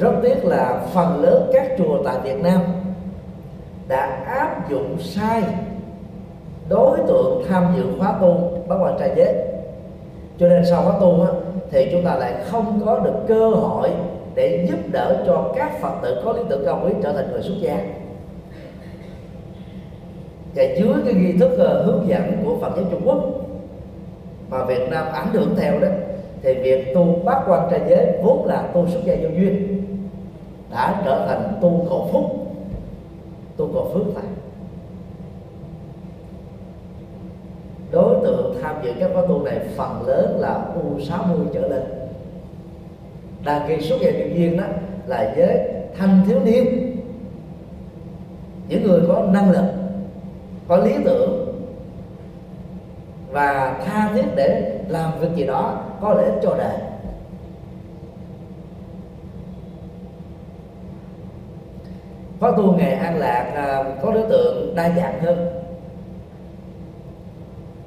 Rất 0.00 0.12
tiếc 0.22 0.44
là 0.44 0.80
phần 0.94 1.22
lớn 1.22 1.50
các 1.52 1.66
chùa 1.78 2.02
tại 2.04 2.16
Việt 2.22 2.42
Nam 2.42 2.60
đã 3.88 4.24
áp 4.26 4.70
dụng 4.70 4.96
sai. 4.98 5.42
Đối 6.68 6.98
tượng 7.08 7.44
tham 7.48 7.74
dự 7.76 7.84
khóa 7.98 8.18
tu 8.20 8.50
bắt 8.68 8.76
quan 8.82 8.96
trai 8.98 9.10
giới. 9.16 9.34
Cho 10.38 10.48
nên 10.48 10.66
sau 10.66 10.82
khóa 10.82 10.94
tu 11.00 11.22
á, 11.22 11.28
thì 11.70 11.88
chúng 11.92 12.04
ta 12.04 12.14
lại 12.14 12.34
không 12.46 12.80
có 12.84 12.98
được 12.98 13.14
cơ 13.28 13.48
hội 13.48 13.90
để 14.34 14.66
giúp 14.70 14.78
đỡ 14.92 15.22
cho 15.26 15.52
các 15.56 15.80
phật 15.80 15.92
tử 16.02 16.22
có 16.24 16.32
lý 16.32 16.42
tưởng 16.48 16.62
cao 16.66 16.80
quý 16.84 16.92
trở 17.02 17.12
thành 17.12 17.32
người 17.32 17.42
xuất 17.42 17.54
gia. 17.60 17.78
Và 20.54 20.62
dưới 20.62 20.94
cái 21.04 21.14
nghi 21.14 21.32
thức 21.38 21.52
uh, 21.54 21.86
hướng 21.86 22.08
dẫn 22.08 22.42
của 22.44 22.56
Phật 22.60 22.76
giáo 22.76 22.84
Trung 22.90 23.02
Quốc 23.04 23.18
mà 24.50 24.64
Việt 24.64 24.88
Nam 24.90 25.06
ảnh 25.12 25.28
hưởng 25.32 25.56
theo 25.56 25.80
đó 25.80 25.88
thì 26.42 26.54
việc 26.54 26.94
tu 26.94 27.04
bát 27.24 27.42
quan 27.46 27.68
trai 27.70 27.80
giới 27.88 28.06
vốn 28.22 28.46
là 28.46 28.62
tu 28.74 28.86
xuất 28.88 29.00
gia 29.04 29.14
vô 29.22 29.28
duyên 29.28 29.84
đã 30.70 31.02
trở 31.04 31.26
thành 31.28 31.52
tu 31.60 31.86
khổ 31.88 32.08
phúc 32.12 32.43
tu 33.56 33.70
cầu 33.74 33.90
phước 33.94 34.16
lại 34.16 34.24
đối 37.94 38.14
tượng 38.22 38.56
tham 38.62 38.76
dự 38.82 38.92
các 39.00 39.10
khóa 39.14 39.22
tu 39.28 39.42
này 39.42 39.60
phần 39.76 40.02
lớn 40.06 40.36
là 40.40 40.66
u 40.74 41.00
60 41.00 41.46
trở 41.54 41.68
lên. 41.68 41.82
Đăng 43.44 43.68
ký 43.68 43.80
xuất 43.80 43.96
gia 44.00 44.10
do 44.10 44.24
duyên 44.34 44.56
đó 44.56 44.64
là 45.06 45.34
giới 45.36 45.60
thanh 45.98 46.20
thiếu 46.26 46.40
niên. 46.44 46.96
Những 48.68 48.82
người 48.82 49.00
có 49.08 49.26
năng 49.32 49.50
lực, 49.50 49.64
có 50.68 50.76
lý 50.76 50.94
tưởng 51.04 51.54
và 53.30 53.80
tha 53.84 54.10
thiết 54.14 54.24
để 54.36 54.80
làm 54.88 55.20
việc 55.20 55.28
gì 55.34 55.46
đó 55.46 55.80
có 56.00 56.14
lợi 56.14 56.24
ích 56.24 56.40
cho 56.42 56.54
đời. 56.58 56.78
Khóa 62.44 62.52
tu 62.56 62.72
ngày 62.72 62.92
an 62.92 63.18
lạc 63.18 63.52
à, 63.54 63.84
có 64.02 64.10
đối 64.10 64.22
tượng 64.22 64.74
đa 64.74 64.90
dạng 64.96 65.20
hơn. 65.20 65.48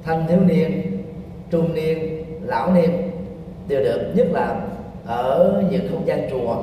Thanh 0.04 0.26
thiếu 0.28 0.38
niên 0.40 0.82
trung 1.50 1.74
niên 1.74 2.24
lão 2.42 2.72
niên 2.72 3.10
đều 3.68 3.84
được 3.84 4.12
nhất 4.14 4.26
là 4.30 4.60
ở 5.06 5.62
những 5.70 5.88
không 5.90 6.06
gian 6.06 6.30
chùa. 6.30 6.56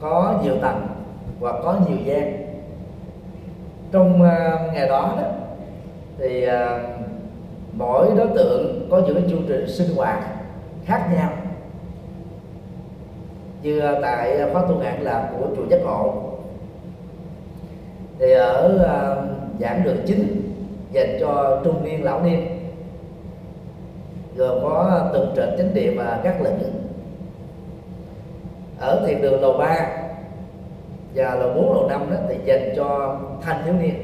Có 0.00 0.40
nhiều 0.44 0.54
tầng 0.62 0.86
và 1.40 1.52
có 1.52 1.76
nhiều 1.88 1.98
gian. 2.04 2.46
Trong 3.92 4.22
uh, 4.22 4.74
ngày 4.74 4.88
đó 4.88 5.14
đó 5.16 5.28
thì 6.18 6.46
uh, 6.46 6.52
mỗi 7.72 8.06
đối 8.16 8.28
tượng 8.28 8.88
có 8.90 9.02
những 9.06 9.30
chương 9.30 9.44
trình 9.48 9.68
sinh 9.68 9.96
hoạt 9.96 10.18
khác 10.84 11.08
nhau. 11.16 11.30
Như 13.62 13.80
à, 13.80 13.94
tại 14.02 14.40
khóa 14.52 14.62
tu 14.68 14.74
ngạn 14.74 15.00
là 15.02 15.30
của 15.32 15.46
chùa 15.56 15.66
giác 15.70 15.80
ngộ 15.84 16.33
thì 18.18 18.32
ở 18.32 18.74
uh, 18.76 19.60
giảng 19.60 19.84
đường 19.84 19.96
chính 20.06 20.52
dành 20.92 21.16
cho 21.20 21.60
trung 21.64 21.84
niên 21.84 22.04
lão 22.04 22.22
niên 22.22 22.58
gồm 24.36 24.62
có 24.62 25.10
từng 25.14 25.32
trệt 25.36 25.48
chánh 25.58 25.74
điện 25.74 25.98
và 25.98 26.20
các 26.24 26.40
lĩnh. 26.42 26.58
Ở 28.78 29.04
thiền 29.06 29.22
đường 29.22 29.40
lầu 29.40 29.52
ba 29.52 29.86
và 31.14 31.34
lầu 31.34 31.52
bốn 31.54 31.74
lầu 31.74 31.88
năm 31.88 32.10
đó 32.10 32.16
thì 32.28 32.34
dành 32.44 32.72
cho 32.76 33.18
thanh 33.42 33.62
thiếu 33.64 33.74
niên. 33.74 33.94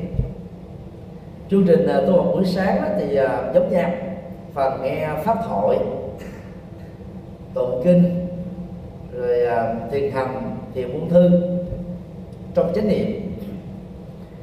Chương 1.51 1.67
trình 1.67 1.87
uh, 1.99 2.07
tu 2.07 2.17
học 2.17 2.27
buổi 2.33 2.45
sáng 2.45 2.83
đó 2.83 2.89
thì 2.99 3.21
uh, 3.21 3.55
giống 3.55 3.71
nhau. 3.71 3.91
Phần 4.55 4.83
nghe 4.83 5.09
pháp 5.25 5.37
thoại 5.49 5.79
tụng 7.55 7.81
kinh 7.85 8.27
rồi 9.17 9.47
uh, 9.47 9.93
thiền 9.93 10.11
hành 10.11 10.57
thiền 10.75 10.93
buông 10.93 11.11
thư 11.11 11.31
trong 12.55 12.73
chánh 12.75 12.89
niệm 12.89 13.20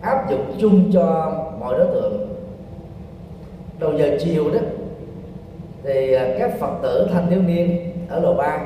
áp 0.01 0.29
dụng 0.29 0.55
chung 0.59 0.91
cho 0.93 1.31
mọi 1.59 1.77
đối 1.77 1.87
tượng. 1.87 2.27
Đầu 3.79 3.93
giờ 3.97 4.17
chiều 4.19 4.43
đó, 4.53 4.59
thì 5.83 6.13
à, 6.13 6.27
các 6.39 6.51
phật 6.59 6.71
tử 6.81 7.07
thanh 7.13 7.29
thiếu 7.29 7.41
niên 7.41 7.91
ở 8.09 8.19
lầu 8.19 8.33
ba 8.33 8.59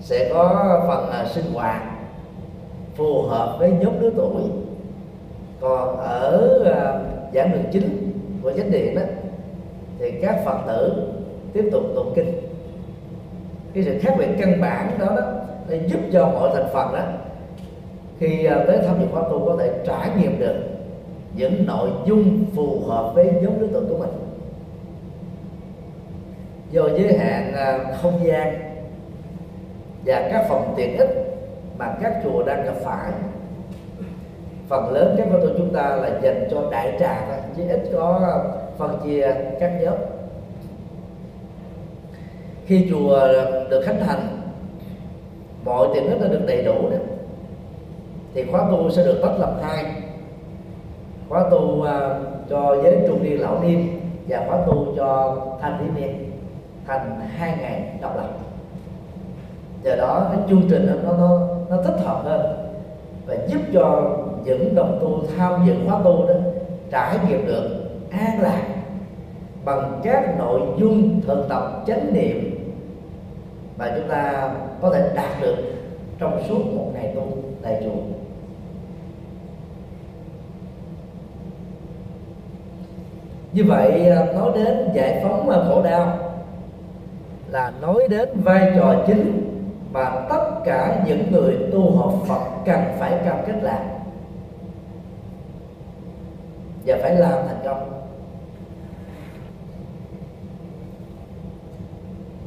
sẽ 0.00 0.30
có 0.34 0.80
phần 0.88 1.10
à, 1.10 1.24
sinh 1.24 1.52
hoạt 1.54 1.82
phù 2.94 3.22
hợp 3.22 3.56
với 3.58 3.70
nhóm 3.70 4.00
lứa 4.00 4.10
tuổi. 4.16 4.42
Còn 5.60 5.96
ở 5.98 6.58
à, 6.64 7.00
giảng 7.34 7.52
đường 7.52 7.64
chính 7.72 8.12
của 8.42 8.52
chánh 8.52 8.70
điện 8.70 8.94
đó, 8.94 9.02
thì 9.98 10.10
các 10.10 10.42
phật 10.44 10.58
tử 10.66 11.12
tiếp 11.52 11.68
tục 11.72 11.82
tụng 11.94 12.12
kinh. 12.16 12.32
Cái 13.74 13.84
sự 13.84 13.98
khác 14.00 14.14
biệt 14.18 14.28
căn 14.38 14.60
bản 14.60 14.98
đó 14.98 15.06
đó 15.06 15.22
để 15.68 15.80
giúp 15.86 16.00
cho 16.12 16.26
mọi 16.26 16.50
thành 16.54 16.66
phần 16.72 16.92
đó 16.92 17.02
khi 18.18 18.44
à, 18.44 18.64
tới 18.66 18.78
tham 18.86 18.96
dự 19.00 19.06
khóa 19.12 19.22
tu 19.22 19.46
có 19.46 19.56
thể 19.58 19.70
trải 19.86 20.10
nghiệm 20.18 20.38
được 20.38 20.54
những 21.36 21.66
nội 21.66 21.90
dung 22.06 22.44
phù 22.56 22.80
hợp 22.86 23.12
với 23.14 23.30
nhóm 23.42 23.60
đối 23.60 23.68
tượng 23.68 23.88
của 23.88 23.98
mình. 23.98 24.10
Do 26.70 26.88
giới 26.88 27.18
hạn 27.18 27.52
à, 27.54 27.78
không 28.02 28.20
gian 28.24 28.58
và 30.04 30.28
các 30.32 30.46
phòng 30.48 30.74
tiện 30.76 30.98
ích 30.98 31.10
mà 31.78 31.94
các 32.02 32.20
chùa 32.24 32.42
đang 32.42 32.64
gặp 32.64 32.74
phải. 32.84 33.12
Phần 34.68 34.92
lớn 34.92 35.14
các 35.18 35.26
khóa 35.30 35.40
tu 35.40 35.48
chúng 35.58 35.74
ta 35.74 35.96
là 35.96 36.20
dành 36.22 36.48
cho 36.50 36.70
đại 36.70 36.92
trà 37.00 37.24
thôi, 37.26 37.36
chứ 37.56 37.62
ít 37.68 37.90
có 37.92 38.38
phân 38.78 39.00
chia 39.04 39.34
các 39.60 39.72
nhóm. 39.82 39.94
Khi 42.66 42.86
chùa 42.90 43.28
được 43.70 43.82
khánh 43.84 44.00
thành, 44.06 44.42
mọi 45.64 45.88
tiện 45.94 46.10
ích 46.10 46.20
đã 46.20 46.28
được 46.28 46.46
đầy 46.46 46.62
đủ 46.62 46.90
đấy 46.90 47.00
thì 48.34 48.44
khóa 48.50 48.66
tu 48.70 48.90
sẽ 48.90 49.04
được 49.04 49.18
tách 49.22 49.38
làm 49.38 49.50
hai. 49.62 49.84
Khóa 51.28 51.44
tu 51.50 51.58
uh, 51.58 51.86
cho 52.50 52.76
giới 52.82 52.98
trung 53.08 53.22
niên 53.22 53.40
lão 53.40 53.62
niên 53.62 54.00
và 54.28 54.44
khóa 54.48 54.58
tu 54.66 54.86
cho 54.96 55.36
thanh 55.60 55.78
thiếu 55.78 55.88
niên. 55.94 56.30
Thành 56.86 57.20
hai 57.36 57.56
ngày 57.60 57.98
độc 58.00 58.16
lập. 58.16 58.28
Do 59.82 59.96
đó 59.96 60.28
cái 60.32 60.40
chương 60.48 60.62
trình 60.70 61.02
nó 61.04 61.12
nó 61.12 61.48
nó 61.70 61.82
thích 61.82 61.96
hợp 62.04 62.22
hơn 62.24 62.40
và 63.26 63.36
giúp 63.48 63.60
cho 63.72 64.10
những 64.44 64.74
đồng 64.74 64.98
tu 65.00 65.22
tham 65.36 65.66
dự 65.66 65.74
khóa 65.86 66.00
tu 66.04 66.26
đó 66.26 66.34
trải 66.90 67.18
nghiệm 67.28 67.46
được 67.46 67.68
an 68.10 68.40
lạc 68.40 68.62
bằng 69.64 70.00
các 70.02 70.38
nội 70.38 70.60
dung 70.76 71.20
thực 71.26 71.46
tập 71.48 71.82
chánh 71.86 72.12
niệm 72.12 72.58
mà 73.78 73.92
chúng 73.96 74.08
ta 74.08 74.50
có 74.80 74.90
thể 74.90 75.10
đạt 75.14 75.40
được 75.40 75.56
trong 76.18 76.42
suốt 76.48 76.64
một 76.76 76.90
ngày 76.94 77.12
tu 77.14 77.22
tại 77.62 77.82
chùa. 77.84 78.21
Như 83.52 83.64
vậy 83.64 84.08
à, 84.08 84.26
nói 84.34 84.52
đến 84.54 84.88
giải 84.94 85.20
phóng 85.22 85.50
à, 85.50 85.58
khổ 85.68 85.82
đau 85.82 86.18
là 87.50 87.72
nói 87.80 88.06
đến 88.10 88.28
vai 88.44 88.72
trò 88.76 88.94
chính 89.06 89.52
mà 89.92 90.26
tất 90.28 90.44
cả 90.64 91.02
những 91.06 91.32
người 91.32 91.58
tu 91.72 91.96
học 91.96 92.14
Phật 92.26 92.40
cần 92.64 92.80
phải 92.98 93.12
cam 93.24 93.36
kết 93.46 93.62
làm. 93.62 93.82
Và 96.86 96.98
phải 97.02 97.14
làm 97.14 97.32
thành 97.48 97.60
công. 97.64 98.02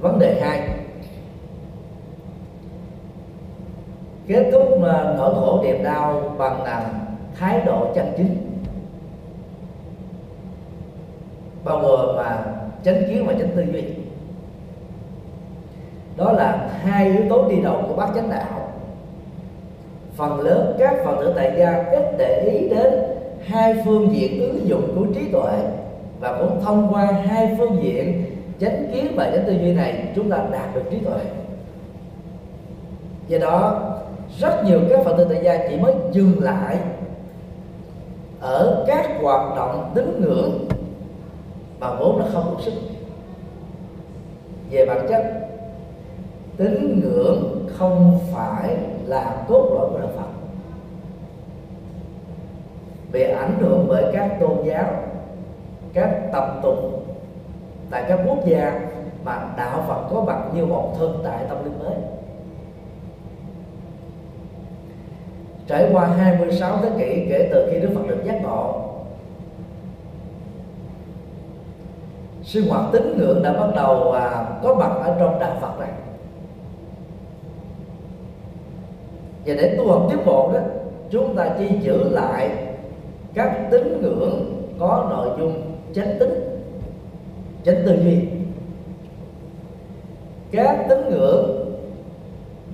Vấn 0.01 0.19
đề 0.19 0.41
hai. 0.41 0.69
Kết 4.27 4.49
thúc 4.51 4.83
à, 4.83 5.13
nỗi 5.17 5.33
khổ 5.35 5.63
niềm 5.63 5.83
đau 5.83 6.35
bằng 6.37 6.63
làm 6.63 6.83
thái 7.35 7.61
độ 7.65 7.87
chân 7.95 8.13
chính. 8.17 8.54
Bao 11.65 11.79
gồm 11.79 12.15
mà 12.15 12.43
chánh 12.83 13.03
kiến 13.07 13.25
và 13.27 13.33
chánh 13.33 13.49
tư 13.55 13.63
duy. 13.73 13.83
Đó 16.17 16.31
là 16.31 16.69
hai 16.81 17.05
yếu 17.05 17.29
tố 17.29 17.49
đi 17.49 17.55
đầu 17.63 17.83
của 17.87 17.95
bát 17.95 18.09
chánh 18.15 18.29
đạo. 18.29 18.71
Phần 20.15 20.39
lớn 20.39 20.75
các 20.79 20.93
phật 21.05 21.15
tử 21.19 21.33
tại 21.35 21.55
gia 21.57 21.83
ít 21.91 22.17
để 22.17 22.39
ý 22.51 22.69
đến 22.69 22.93
hai 23.45 23.75
phương 23.85 24.15
diện 24.15 24.41
ứng 24.41 24.67
dụng 24.67 24.95
của 24.95 25.05
trí 25.15 25.31
tuệ 25.31 25.59
và 26.19 26.37
cũng 26.39 26.61
thông 26.63 26.93
qua 26.93 27.05
hai 27.05 27.55
phương 27.57 27.83
diện 27.83 28.25
chánh 28.59 28.91
kiến 28.93 29.13
và 29.15 29.31
chánh 29.31 29.43
tư 29.47 29.53
duy 29.53 29.73
này 29.73 30.07
chúng 30.15 30.29
ta 30.29 30.37
đạt 30.51 30.75
được 30.75 30.83
trí 30.91 30.99
tuệ. 30.99 31.19
Do 33.27 33.37
đó, 33.37 33.81
rất 34.39 34.63
nhiều 34.65 34.79
các 34.89 34.99
phật 35.05 35.17
tử 35.17 35.25
tại 35.29 35.39
gia 35.43 35.67
chỉ 35.69 35.77
mới 35.77 35.93
dừng 36.11 36.43
lại 36.43 36.77
ở 38.41 38.85
các 38.87 39.09
hoạt 39.21 39.55
động 39.55 39.91
tín 39.95 40.21
ngưỡng 40.21 40.65
mà 41.85 41.95
vốn 41.99 42.19
là 42.19 42.25
không 42.33 42.45
đủ 42.51 42.61
sức. 42.61 42.73
Về 44.69 44.85
bản 44.85 45.07
chất, 45.09 45.23
tín 46.57 46.99
ngưỡng 46.99 47.67
không 47.77 48.19
phải 48.33 48.77
là 49.05 49.43
cốt 49.47 49.69
lõi 49.75 49.89
của 49.89 49.99
đạo 49.99 50.09
Phật. 50.15 50.27
Bị 53.11 53.23
ảnh 53.23 53.57
hưởng 53.59 53.85
bởi 53.89 54.03
các 54.13 54.37
tôn 54.39 54.57
giáo, 54.65 54.85
các 55.93 56.29
tập 56.33 56.59
tục, 56.63 56.77
tại 57.91 58.03
các 58.07 58.19
quốc 58.27 58.45
gia 58.45 58.79
mà 59.23 59.53
đạo 59.57 59.83
Phật 59.87 60.07
có 60.11 60.21
mặt 60.21 60.41
như 60.53 60.65
một 60.65 60.93
thân 60.99 61.21
tại 61.23 61.45
tâm 61.49 61.63
linh 61.63 61.79
mới. 61.79 61.95
Trải 65.67 65.89
qua 65.93 66.07
26 66.07 66.77
thế 66.81 66.89
kỷ 66.97 67.25
kể 67.29 67.49
từ 67.53 67.69
khi 67.71 67.79
Đức 67.79 67.89
Phật 67.95 68.07
được 68.07 68.23
giác 68.25 68.41
ngộ 68.43 68.84
sinh 72.45 72.67
hoạt 72.67 72.85
tín 72.91 73.17
ngưỡng 73.17 73.43
đã 73.43 73.53
bắt 73.53 73.67
đầu 73.75 74.11
à, 74.11 74.45
có 74.63 74.75
mặt 74.75 74.91
ở 75.03 75.15
trong 75.19 75.39
đạo 75.39 75.57
Phật 75.61 75.79
này 75.79 75.89
và 79.45 79.53
để 79.53 79.75
tu 79.77 79.87
học 79.87 80.07
tiến 80.09 80.19
bộ 80.25 80.51
đó 80.53 80.59
chúng 81.09 81.35
ta 81.35 81.49
chỉ 81.59 81.67
giữ 81.81 82.09
lại 82.09 82.49
các 83.33 83.67
tín 83.71 84.01
ngưỡng 84.01 84.63
có 84.79 85.07
nội 85.09 85.29
dung 85.39 85.77
chánh 85.93 86.19
tính 86.19 86.61
chánh 87.65 87.83
tư 87.85 87.99
duy 88.03 88.17
các 90.51 90.85
tín 90.89 91.09
ngưỡng 91.09 91.65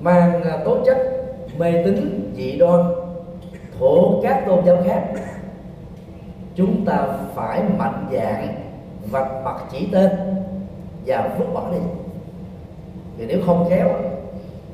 mang 0.02 0.44
à, 0.44 0.58
tố 0.66 0.78
chất 0.86 0.98
mê 1.58 1.84
tín 1.86 2.32
dị 2.36 2.58
đoan 2.58 2.82
thuộc 3.80 4.24
các 4.24 4.44
tôn 4.48 4.66
giáo 4.66 4.78
khác 4.86 5.04
chúng 6.56 6.86
ta 6.86 7.08
phải 7.36 7.64
mạnh 7.78 8.08
dạng 8.12 8.61
vạch 9.10 9.44
mặt 9.44 9.56
chỉ 9.72 9.88
tên 9.92 10.10
và 11.06 11.36
vứt 11.38 11.46
bỏ 11.54 11.64
đi. 11.72 11.78
Vì 13.18 13.26
nếu 13.26 13.40
không 13.46 13.68
khéo, 13.70 13.90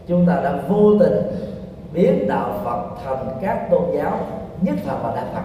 chúng 0.07 0.25
ta 0.25 0.41
đã 0.43 0.61
vô 0.69 0.99
tình 0.99 1.21
biến 1.93 2.27
đạo 2.27 2.59
Phật 2.63 2.81
thành 3.05 3.27
các 3.41 3.67
tôn 3.71 3.83
giáo, 3.95 4.19
nhất 4.61 4.75
là 4.85 4.99
và 5.03 5.15
đa 5.15 5.25
phần 5.33 5.43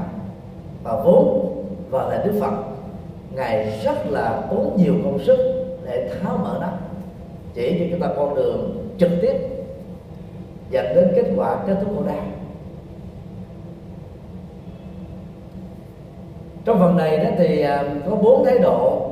và 0.83 1.03
vốn 1.05 1.55
và 1.90 2.09
là 2.09 2.23
Đức 2.25 2.33
Phật, 2.40 2.53
ngài 3.31 3.81
rất 3.85 4.07
là 4.11 4.42
tốn 4.51 4.77
nhiều 4.77 4.95
công 5.05 5.18
sức 5.25 5.38
để 5.85 6.11
tháo 6.23 6.37
mở 6.37 6.59
nó, 6.61 6.68
chỉ 7.55 7.77
cho 7.79 7.85
chúng 7.90 8.01
ta 8.01 8.09
con 8.16 8.35
đường 8.35 8.87
trực 8.99 9.11
tiếp, 9.23 9.35
dẫn 10.71 10.87
đến 10.95 11.12
kết 11.16 11.25
quả 11.37 11.57
kết 11.66 11.77
thúc 11.81 11.92
khổ 11.97 12.03
đau 12.07 12.25
trong 16.64 16.79
phần 16.79 16.96
này 16.96 17.18
đó 17.18 17.31
thì 17.38 17.61
à, 17.62 17.85
có 18.11 18.16
bốn 18.16 18.44
thái 18.44 18.59
độ 18.59 19.09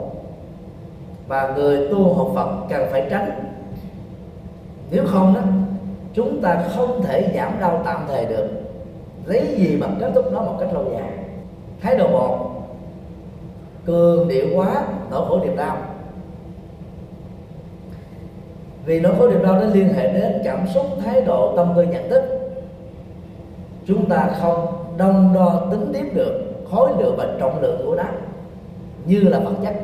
mà 1.28 1.52
người 1.56 1.88
tu 1.88 2.14
học 2.14 2.28
Phật 2.34 2.48
cần 2.68 2.88
phải 2.90 3.06
tránh. 3.10 3.30
Nếu 4.90 5.04
không 5.06 5.34
đó, 5.34 5.40
chúng 6.14 6.42
ta 6.42 6.64
không 6.76 7.02
thể 7.02 7.32
giảm 7.34 7.52
đau 7.60 7.82
tạm 7.84 8.04
thời 8.08 8.24
được. 8.24 8.48
Lấy 9.24 9.54
gì 9.56 9.76
mà 9.76 9.86
kết 10.00 10.10
thúc 10.14 10.32
nó 10.32 10.42
một 10.42 10.56
cách 10.60 10.68
lâu 10.72 10.84
dài? 10.92 11.12
Thái 11.80 11.96
độ 11.96 12.08
một, 12.08 12.50
cường 13.86 14.28
điệu 14.28 14.46
quá, 14.54 14.84
nỗi 15.10 15.28
khổ 15.28 15.40
niềm 15.44 15.56
đau. 15.56 15.76
Vì 18.84 19.00
nỗi 19.00 19.12
khổ 19.18 19.28
niềm 19.28 19.42
đau 19.42 19.54
nó 19.54 19.66
liên 19.74 19.88
hệ 19.94 20.12
đến 20.12 20.32
cảm 20.44 20.68
xúc, 20.74 20.86
thái 21.04 21.20
độ, 21.20 21.56
tâm 21.56 21.72
tư, 21.76 21.82
nhận 21.82 22.10
thức. 22.10 22.22
Chúng 23.86 24.08
ta 24.08 24.30
không 24.40 24.66
đong 24.96 25.34
đo 25.34 25.62
tính 25.70 25.90
tiếp 25.92 26.10
được 26.14 26.49
khối 26.70 26.90
lượng 26.98 27.14
và 27.16 27.26
trọng 27.40 27.60
lượng 27.60 27.82
của 27.86 27.94
nó 27.94 28.04
như 29.04 29.20
là 29.20 29.38
vật 29.38 29.54
chất. 29.64 29.74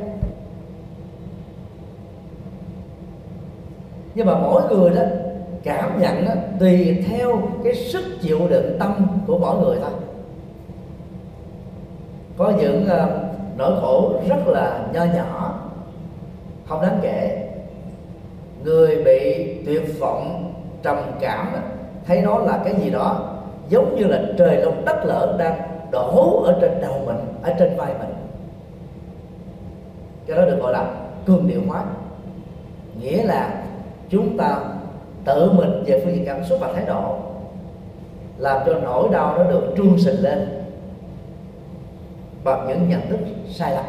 Nhưng 4.15 4.27
mà 4.27 4.39
mỗi 4.39 4.63
người 4.71 4.91
đó 4.91 5.03
cảm 5.65 6.01
nhận 6.01 6.27
đó, 6.27 6.33
tùy 6.61 7.05
theo 7.09 7.43
cái 7.65 7.75
sức 7.75 8.05
chịu 8.21 8.39
đựng 8.49 8.77
tâm 8.79 9.07
của 9.27 9.39
mỗi 9.39 9.57
người 9.61 9.77
thôi. 9.81 9.91
Có 12.37 12.53
những 12.59 12.85
uh, 12.85 13.11
nỗi 13.57 13.81
khổ 13.81 14.13
rất 14.29 14.47
là 14.47 14.81
nho 14.93 15.05
nhỏ 15.05 15.61
không 16.69 16.83
đáng 16.83 16.99
kể. 17.03 17.49
Người 18.65 19.05
bị 19.05 19.55
tuyệt 19.67 20.01
vọng 20.01 20.53
trầm 20.83 20.97
cảm 21.21 21.53
thấy 22.07 22.21
nó 22.21 22.39
là 22.39 22.61
cái 22.65 22.75
gì 22.75 22.91
đó 22.91 23.33
giống 23.69 23.97
như 23.97 24.05
là 24.05 24.23
trời 24.39 24.57
lông 24.57 24.85
đất 24.85 25.05
lở 25.05 25.37
đang 25.39 25.76
đổ 25.91 26.43
ở 26.43 26.59
trên 26.61 26.81
đầu 26.81 27.01
mình, 27.07 27.19
ở 27.43 27.53
trên 27.59 27.77
vai 27.77 27.95
mình. 27.99 28.15
Cái 30.27 30.37
đó 30.37 30.45
được 30.45 30.59
gọi 30.61 30.73
là 30.73 30.91
cương 31.27 31.49
điệu 31.49 31.61
hóa. 31.69 31.85
Nghĩa 33.01 33.23
là 33.23 33.63
chúng 34.09 34.37
ta 34.37 34.59
tự 35.25 35.51
mình 35.53 35.83
về 35.87 36.01
phương 36.05 36.15
diện 36.15 36.25
cảm 36.27 36.45
xúc 36.45 36.59
và 36.61 36.73
thái 36.73 36.85
độ, 36.87 37.17
làm 38.39 38.63
cho 38.67 38.75
nỗi 38.75 39.09
đau 39.13 39.39
nó 39.39 39.45
được 39.45 39.75
trương 39.77 39.99
sình 39.99 40.23
lên 40.23 40.49
bằng 42.45 42.67
những 42.69 42.89
nhận 42.89 43.01
thức 43.09 43.19
sai 43.51 43.73
lầm. 43.73 43.85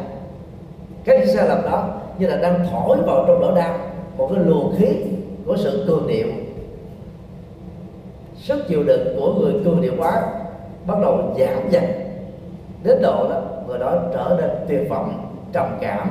Cái 1.04 1.26
sai 1.26 1.48
lầm 1.48 1.62
đó 1.64 1.88
như 2.18 2.26
là 2.26 2.36
đang 2.36 2.66
thổi 2.70 2.98
vào 3.06 3.24
trong 3.26 3.40
lỗ 3.40 3.54
đau, 3.54 3.78
một 4.16 4.30
cái 4.34 4.44
luồng 4.44 4.74
khí 4.78 4.88
của 5.46 5.56
sự 5.56 5.84
cường 5.88 6.06
điệu. 6.06 6.26
Sức 8.36 8.68
chịu 8.68 8.82
đựng 8.82 9.16
của 9.20 9.34
người 9.34 9.52
cường 9.64 9.82
điệu 9.82 9.92
quá 9.98 10.22
bắt 10.88 10.94
đầu 11.02 11.34
giảm 11.38 11.70
dần. 11.70 11.84
Đến 12.82 13.02
độ 13.02 13.28
đó 13.28 13.40
người 13.66 13.78
đó 13.78 13.96
trở 14.12 14.36
nên 14.40 14.50
tuyệt 14.68 14.90
vọng 14.90 15.34
trầm 15.52 15.78
cảm. 15.80 16.08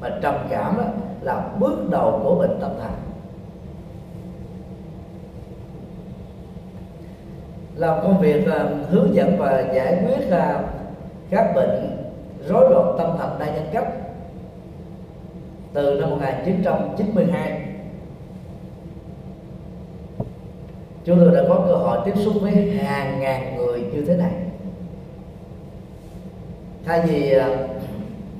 Mà 0.00 0.10
trầm 0.22 0.34
cảm 0.50 0.76
đó 0.76 0.84
là 1.22 1.48
bước 1.58 1.90
đầu 1.90 2.20
của 2.24 2.34
bệnh 2.34 2.60
tâm 2.60 2.70
thần. 2.80 2.92
Làm 7.74 7.98
công 8.02 8.20
việc 8.20 8.44
uh, 8.48 8.90
hướng 8.90 9.14
dẫn 9.14 9.36
và 9.38 9.64
giải 9.74 10.04
quyết 10.04 10.26
uh, 10.28 10.64
các 11.30 11.52
bệnh 11.54 11.96
rối 12.48 12.70
loạn 12.70 12.94
tâm 12.98 13.16
thần 13.18 13.38
đa 13.38 13.46
nhân 13.46 13.66
cấp 13.72 13.84
từ 15.72 16.00
năm 16.00 16.10
1992 16.10 17.75
chúng 21.06 21.18
tôi 21.20 21.34
đã 21.34 21.42
có 21.48 21.64
cơ 21.68 21.74
hội 21.74 21.98
tiếp 22.04 22.14
xúc 22.16 22.34
với 22.40 22.52
hàng 22.52 23.20
ngàn 23.20 23.56
người 23.56 23.80
như 23.92 24.04
thế 24.04 24.16
này. 24.16 24.32
Thay 26.84 27.00
vì 27.00 27.32
à, 27.32 27.48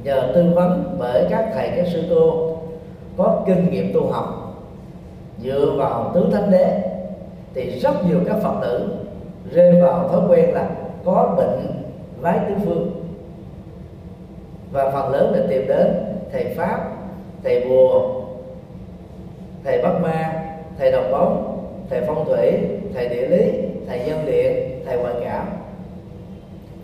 nhờ 0.05 0.33
tư 0.35 0.53
vấn 0.55 0.97
bởi 0.99 1.27
các 1.31 1.51
thầy, 1.55 1.71
các 1.77 1.87
sư 1.93 2.03
cô 2.11 2.57
có 3.17 3.43
kinh 3.47 3.71
nghiệm 3.71 3.93
tu 3.95 4.07
học 4.07 4.57
dựa 5.43 5.75
vào 5.79 6.11
tứ 6.15 6.29
thánh 6.33 6.51
đế, 6.51 6.81
thì 7.55 7.81
rất 7.81 8.07
nhiều 8.09 8.21
các 8.27 8.37
phật 8.43 8.61
tử 8.63 8.89
rơi 9.53 9.83
vào 9.83 10.09
thói 10.09 10.21
quen 10.29 10.55
là 10.55 10.71
có 11.05 11.35
bệnh 11.37 11.67
vái 12.21 12.39
tứ 12.49 12.55
phương. 12.65 12.91
Và 14.73 14.91
phần 14.91 15.13
lớn 15.13 15.33
là 15.35 15.47
tìm 15.49 15.67
đến 15.69 15.87
thầy 16.33 16.45
pháp, 16.45 16.91
thầy 17.45 17.69
bùa, 17.69 18.23
thầy 19.65 19.83
bắt 19.83 19.93
ma, 20.03 20.45
thầy 20.79 20.93
đồng 20.93 21.13
bóng 21.13 21.46
thầy 21.91 22.03
phong 22.07 22.25
thủy 22.25 22.53
thầy 22.95 23.09
địa 23.09 23.29
lý, 23.29 23.53
thầy 23.89 24.01
dân 24.07 24.27
điện 24.27 24.83
thầy 24.87 24.99
ngoại 24.99 25.15
cảm. 25.25 25.47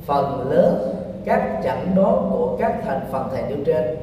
Phần 0.06 0.50
lớn 0.50 0.94
các 1.24 1.60
chẩn 1.64 1.94
đoán 1.94 2.28
của 2.30 2.56
các 2.60 2.74
thành 2.84 3.00
phần 3.10 3.28
thầy 3.32 3.42
nêu 3.48 3.58
trên 3.66 3.96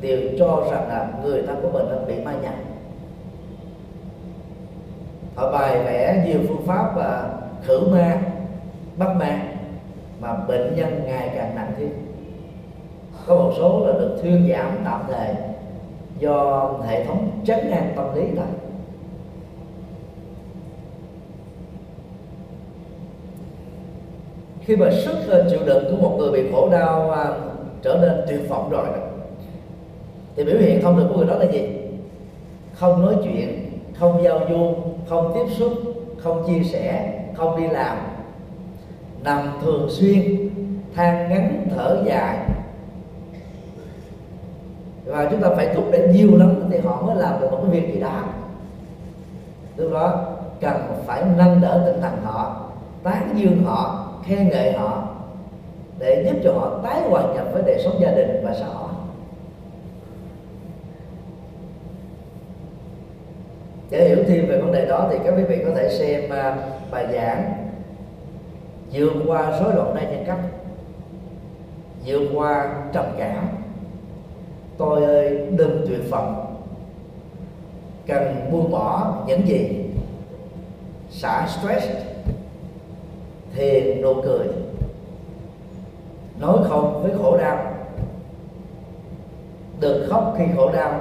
đều 0.00 0.18
cho 0.38 0.66
rằng 0.70 0.88
là 0.88 1.08
người 1.24 1.42
ta 1.42 1.52
của 1.62 1.68
mình 1.72 1.86
đã 1.90 1.96
bị 2.08 2.14
ma 2.24 2.32
nhập. 2.42 2.54
Họ 5.34 5.52
bài 5.52 5.78
vẽ 5.84 6.24
nhiều 6.26 6.40
phương 6.48 6.66
pháp 6.66 6.92
và 6.96 7.30
khử 7.62 7.80
ma, 7.92 8.22
bắt 8.96 9.16
ma, 9.16 9.42
mà 10.20 10.36
bệnh 10.48 10.76
nhân 10.76 11.02
ngày 11.06 11.30
càng 11.34 11.54
nặng 11.54 11.72
thêm. 11.78 11.90
Có 13.26 13.34
một 13.34 13.52
số 13.58 13.86
là 13.86 13.92
được 13.92 14.18
thuyên 14.22 14.52
giảm 14.52 14.78
tạm 14.84 15.00
thời 15.08 15.34
do 16.18 16.70
hệ 16.86 17.04
thống 17.04 17.30
chấn 17.44 17.70
an 17.70 17.92
tâm 17.96 18.14
lý 18.14 18.22
thôi 18.36 18.46
khi 24.70 24.76
mà 24.76 24.90
sức 24.90 25.16
chịu 25.50 25.60
đựng 25.66 25.84
của 25.90 26.08
một 26.08 26.16
người 26.18 26.30
bị 26.30 26.50
khổ 26.52 26.68
đau 26.72 27.10
à, 27.10 27.24
trở 27.82 27.98
nên 28.02 28.12
tuyệt 28.28 28.48
vọng 28.48 28.70
rồi 28.70 28.86
thì 30.36 30.44
biểu 30.44 30.56
hiện 30.58 30.82
không 30.82 30.96
được 30.96 31.06
của 31.08 31.16
người 31.16 31.26
đó 31.26 31.34
là 31.34 31.44
gì? 31.44 31.68
Không 32.74 33.06
nói 33.06 33.16
chuyện 33.24 33.70
không 33.98 34.22
giao 34.22 34.40
du 34.50 34.74
không 35.08 35.32
tiếp 35.34 35.54
xúc 35.58 35.72
không 36.18 36.44
chia 36.46 36.62
sẻ 36.64 37.18
không 37.36 37.60
đi 37.60 37.68
làm. 37.68 37.96
Nằm 39.24 39.58
thường 39.62 39.86
xuyên 39.90 40.50
than 40.94 41.28
ngắn 41.28 41.66
thở 41.76 42.02
dài. 42.06 42.38
Và 45.04 45.28
chúng 45.30 45.40
ta 45.40 45.48
phải 45.56 45.74
thúc 45.74 45.84
đẩy 45.92 46.08
nhiều 46.08 46.38
lắm 46.38 46.54
thì 46.70 46.78
họ 46.78 47.02
mới 47.02 47.16
làm 47.16 47.40
được 47.40 47.48
một 47.50 47.58
cái 47.62 47.80
việc 47.80 47.94
gì 47.94 48.00
đó. 48.00 48.22
Lúc 49.76 49.92
đó 49.92 50.24
cần 50.60 50.76
phải 51.06 51.22
nâng 51.36 51.60
đỡ 51.60 51.82
tinh 51.86 52.00
thần 52.02 52.12
họ 52.24 52.56
tán 53.02 53.34
dương 53.36 53.62
họ 53.64 53.99
khen 54.30 54.48
ngợi 54.48 54.72
họ, 54.72 55.08
để 55.98 56.24
giúp 56.26 56.40
cho 56.44 56.52
họ 56.52 56.80
tái 56.82 57.00
hòa 57.00 57.22
nhập 57.34 57.46
với 57.52 57.62
đời 57.66 57.80
sống 57.84 58.00
gia 58.00 58.10
đình 58.10 58.40
và 58.44 58.54
xã 58.54 58.66
hội. 58.66 58.88
Để 63.90 64.08
hiểu 64.08 64.24
thêm 64.28 64.46
về 64.48 64.60
vấn 64.60 64.72
đề 64.72 64.86
đó 64.86 65.08
thì 65.10 65.18
các 65.24 65.34
quý 65.36 65.44
vị 65.44 65.62
có 65.64 65.70
thể 65.76 65.88
xem 65.88 66.30
à, 66.30 66.56
bài 66.90 67.06
giảng 67.12 67.52
vượt 68.92 69.12
qua 69.26 69.60
rối 69.60 69.74
loạn 69.74 69.94
đa 69.94 70.02
nhân 70.02 70.24
cách, 70.26 70.40
vượt 72.06 72.22
qua 72.34 72.74
trầm 72.92 73.04
cảm. 73.18 73.48
Tôi 74.78 75.04
ơi, 75.04 75.46
đừng 75.50 75.84
tuyệt 75.88 76.10
vọng. 76.10 76.56
Cần 78.06 78.50
buông 78.52 78.70
bỏ 78.70 79.14
những 79.26 79.48
gì? 79.48 79.84
Xả 81.10 81.48
stress 81.48 82.09
thiền 83.54 84.02
nụ 84.02 84.14
cười. 84.22 84.46
Nói 86.40 86.58
không 86.68 87.02
với 87.02 87.12
khổ 87.22 87.36
đau. 87.36 87.74
Đừng 89.80 90.10
khóc 90.10 90.34
khi 90.38 90.44
khổ 90.56 90.70
đau, 90.72 91.00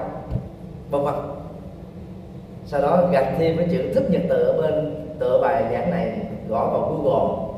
vân 0.89 1.01
vân. 1.01 1.15
Sau 2.65 2.81
đó 2.81 3.07
gạch 3.11 3.33
thêm 3.37 3.57
cái 3.57 3.67
chữ 3.71 3.93
thích 3.93 4.09
nhật 4.09 4.21
tự 4.29 4.43
ở 4.43 4.61
bên 4.61 4.95
tựa 5.19 5.39
bài 5.41 5.63
giảng 5.71 5.91
này, 5.91 6.19
gõ 6.49 6.67
vào 6.67 6.89
google. 6.89 7.49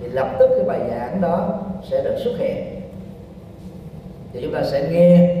Thì 0.00 0.06
lập 0.08 0.36
tức 0.38 0.50
cái 0.56 0.64
bài 0.64 0.80
giảng 0.90 1.20
đó 1.20 1.58
sẽ 1.90 2.02
được 2.04 2.16
xuất 2.24 2.32
hiện. 2.38 2.80
Thì 4.32 4.40
chúng 4.42 4.54
ta 4.54 4.62
sẽ 4.64 4.88
nghe 4.92 5.36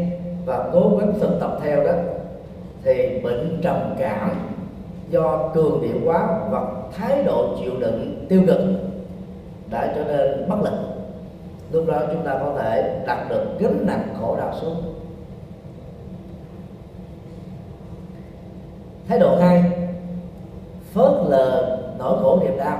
và 0.46 0.70
cố 0.72 0.96
gắng 1.00 1.12
thực 1.20 1.40
tập 1.40 1.58
theo 1.62 1.84
đó. 1.84 1.92
Thì 2.84 3.20
bệnh 3.22 3.60
trầm 3.62 3.94
cảm 3.98 4.30
do 5.10 5.50
cường 5.54 5.82
điệu 5.82 5.96
quá 6.04 6.38
và 6.50 6.66
thái 6.96 7.22
độ 7.22 7.56
chịu 7.58 7.72
đựng 7.80 8.26
tiêu 8.28 8.42
cực 8.46 8.60
đã 9.70 9.92
trở 9.94 10.04
nên 10.04 10.48
bất 10.48 10.56
lực. 10.62 10.78
Lúc 11.72 11.84
đó 11.86 12.02
chúng 12.12 12.24
ta 12.24 12.38
có 12.40 12.54
thể 12.58 13.02
đặt 13.06 13.26
được 13.30 13.44
gánh 13.58 13.86
nặng 13.86 14.14
khổ 14.20 14.36
đau 14.36 14.54
xuống. 14.60 14.82
Thái 19.08 19.18
độ 19.18 19.36
hai, 19.40 19.64
phớt 20.92 21.12
lờ 21.28 21.78
nỗi 21.98 22.18
khổ 22.22 22.38
niềm 22.42 22.56
đau. 22.58 22.78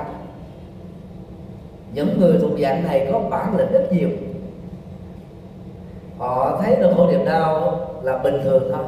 Những 1.94 2.20
người 2.20 2.38
thuộc 2.40 2.58
dạng 2.62 2.84
này 2.84 3.08
có 3.12 3.20
bản 3.30 3.56
lĩnh 3.56 3.72
rất 3.72 3.92
nhiều. 3.92 4.08
Họ 6.18 6.60
thấy 6.62 6.76
nỗi 6.80 6.94
khổ 6.94 7.06
niềm 7.10 7.24
đau 7.24 7.80
là 8.02 8.18
bình 8.18 8.40
thường 8.44 8.62
thôi. 8.72 8.84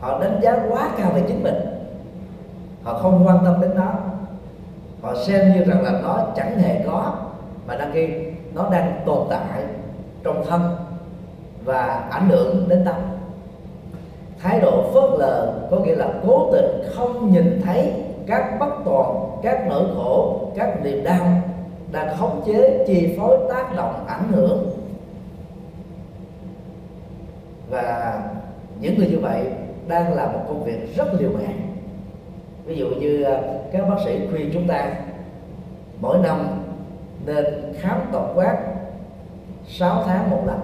Họ 0.00 0.20
đánh 0.20 0.40
giá 0.42 0.66
quá 0.70 0.90
cao 0.98 1.10
về 1.14 1.22
chính 1.28 1.42
mình 1.42 1.77
họ 2.88 2.98
không 2.98 3.26
quan 3.26 3.38
tâm 3.44 3.60
đến 3.60 3.70
nó. 3.74 3.92
Họ 5.02 5.14
xem 5.26 5.52
như 5.52 5.64
rằng 5.64 5.82
là 5.82 6.00
nó 6.02 6.26
chẳng 6.36 6.58
hề 6.58 6.84
có, 6.86 7.12
mà 7.66 7.76
đăng 7.76 7.90
khi 7.92 8.08
nó 8.54 8.68
đang 8.70 9.02
tồn 9.06 9.26
tại 9.30 9.62
trong 10.24 10.44
thân 10.48 10.76
và 11.64 12.08
ảnh 12.10 12.28
hưởng 12.28 12.68
đến 12.68 12.82
tâm. 12.84 12.94
Thái 14.42 14.60
độ 14.60 14.82
phớt 14.94 15.18
lờ 15.18 15.54
có 15.70 15.76
nghĩa 15.76 15.94
là 15.94 16.08
cố 16.26 16.52
tình 16.52 16.82
không 16.94 17.32
nhìn 17.32 17.62
thấy 17.64 17.92
các 18.26 18.56
bất 18.60 18.70
toàn, 18.84 19.30
các 19.42 19.66
nỗi 19.68 19.84
khổ, 19.96 20.40
các 20.56 20.82
niềm 20.82 21.04
đau 21.04 21.26
đang 21.92 22.16
khống 22.16 22.42
chế, 22.46 22.84
chi 22.86 23.16
phối, 23.18 23.38
tác 23.48 23.76
động, 23.76 24.04
ảnh 24.06 24.32
hưởng. 24.32 24.70
Và 27.70 28.20
những 28.80 28.98
người 28.98 29.08
như 29.08 29.18
vậy 29.22 29.42
đang 29.88 30.14
làm 30.14 30.32
một 30.32 30.40
công 30.48 30.64
việc 30.64 30.96
rất 30.96 31.14
liều 31.20 31.30
mạng 31.30 31.67
ví 32.68 32.76
dụ 32.76 32.88
như 32.88 33.22
à, 33.22 33.42
các 33.72 33.88
bác 33.88 33.96
sĩ 34.04 34.18
khuyên 34.30 34.50
chúng 34.52 34.66
ta, 34.68 34.92
mỗi 36.00 36.18
năm 36.18 36.62
nên 37.26 37.44
khám 37.80 38.00
tổng 38.12 38.32
quát 38.34 38.56
6 39.66 40.02
tháng 40.06 40.30
một 40.30 40.42
lần 40.46 40.60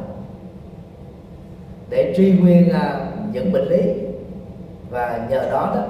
để 1.90 2.14
truy 2.16 2.32
nguyên 2.32 2.70
à, 2.70 3.06
những 3.32 3.52
bệnh 3.52 3.68
lý 3.68 3.80
và 4.90 5.26
nhờ 5.30 5.48
đó 5.50 5.72
đó 5.74 5.84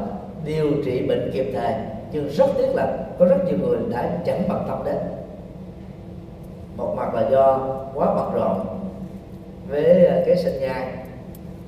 điều 0.44 0.70
trị 0.84 1.06
bệnh 1.08 1.30
kịp 1.32 1.50
thời. 1.54 1.74
Nhưng 2.12 2.28
rất 2.28 2.46
tiếc 2.58 2.74
là 2.74 2.96
có 3.18 3.26
rất 3.26 3.36
nhiều 3.46 3.58
người 3.58 3.78
đã 3.90 4.18
chẳng 4.24 4.42
bận 4.48 4.64
tâm 4.68 4.78
đến. 4.84 4.96
Một 6.76 6.94
mặt 6.96 7.14
là 7.14 7.28
do 7.30 7.68
quá 7.94 8.14
bận 8.14 8.34
rộn 8.34 8.66
với 9.68 10.06
à, 10.06 10.22
cái 10.26 10.36
sinh 10.36 10.60
nhai, 10.60 10.86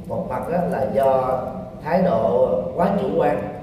một 0.09 0.27
mặt 0.29 0.49
đó 0.53 0.59
là 0.71 0.87
do 0.95 1.41
thái 1.85 2.03
độ 2.03 2.49
quá 2.77 2.91
chủ 3.01 3.09
quan 3.17 3.56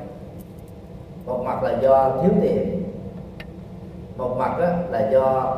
một 1.26 1.44
mặt 1.46 1.64
là 1.64 1.80
do 1.82 2.12
thiếu 2.22 2.32
tiền. 2.42 2.84
Một 4.18 4.36
mặt 4.38 4.60
đó 4.60 4.68
là 4.92 5.10
do 5.12 5.58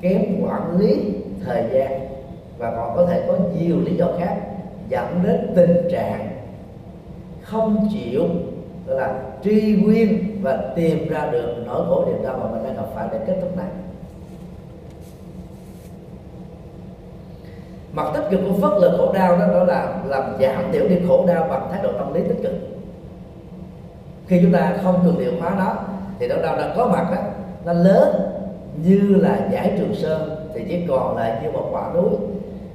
kém 0.00 0.22
quản 0.42 0.78
lý 0.78 1.14
thời 1.44 1.64
gian. 1.72 2.08
Và 2.58 2.70
còn 2.70 2.96
có 2.96 3.06
thể 3.06 3.24
có 3.28 3.34
nhiều 3.58 3.76
lý 3.80 3.96
do 3.96 4.06
khác, 4.18 4.36
dẫn 4.88 5.20
đến 5.24 5.52
tình 5.56 5.88
trạng 5.90 6.28
không 7.42 7.88
chịu 7.92 8.22
là 8.86 9.20
truy 9.44 9.76
nguyên 9.82 10.38
và 10.42 10.72
tìm 10.76 11.08
ra 11.08 11.28
được 11.32 11.54
nỗi 11.66 11.84
khổ 11.88 12.04
niềm 12.06 12.22
đau 12.22 12.38
mà 12.38 12.50
mình 12.50 12.64
đang 12.64 12.76
gặp 12.76 12.88
phải 12.94 13.08
để 13.12 13.18
kết 13.26 13.38
thúc 13.40 13.56
này 13.56 13.66
mặt 17.92 18.10
tích 18.14 18.24
cực 18.30 18.40
của 18.48 18.54
phất 18.60 18.80
lực 18.80 18.92
khổ 18.98 19.12
đau 19.12 19.36
đó 19.38 19.46
đó 19.46 19.64
là 19.64 20.02
làm 20.06 20.36
giảm 20.40 20.72
thiểu 20.72 20.88
đi 20.88 20.96
khổ 21.08 21.26
đau 21.26 21.46
bằng 21.50 21.68
thái 21.72 21.82
độ 21.82 21.92
tâm 21.92 22.14
lý 22.14 22.20
tích 22.28 22.38
cực 22.42 22.52
khi 24.28 24.40
chúng 24.42 24.52
ta 24.52 24.74
không 24.84 25.00
cường 25.04 25.18
điệu 25.18 25.32
hóa 25.40 25.54
nó, 25.58 25.74
thì 26.18 26.28
nỗi 26.28 26.38
đau 26.42 26.56
đang 26.56 26.72
có 26.76 26.86
mặt 26.86 27.06
đó 27.10 27.16
nó 27.64 27.72
lớn 27.72 28.14
như 28.84 29.14
là 29.20 29.38
giải 29.52 29.74
trường 29.78 29.94
sơn, 29.94 30.46
thì 30.54 30.64
chỉ 30.68 30.86
còn 30.88 31.16
lại 31.16 31.40
như 31.42 31.50
một 31.50 31.68
quả 31.72 31.90
núi. 31.94 32.10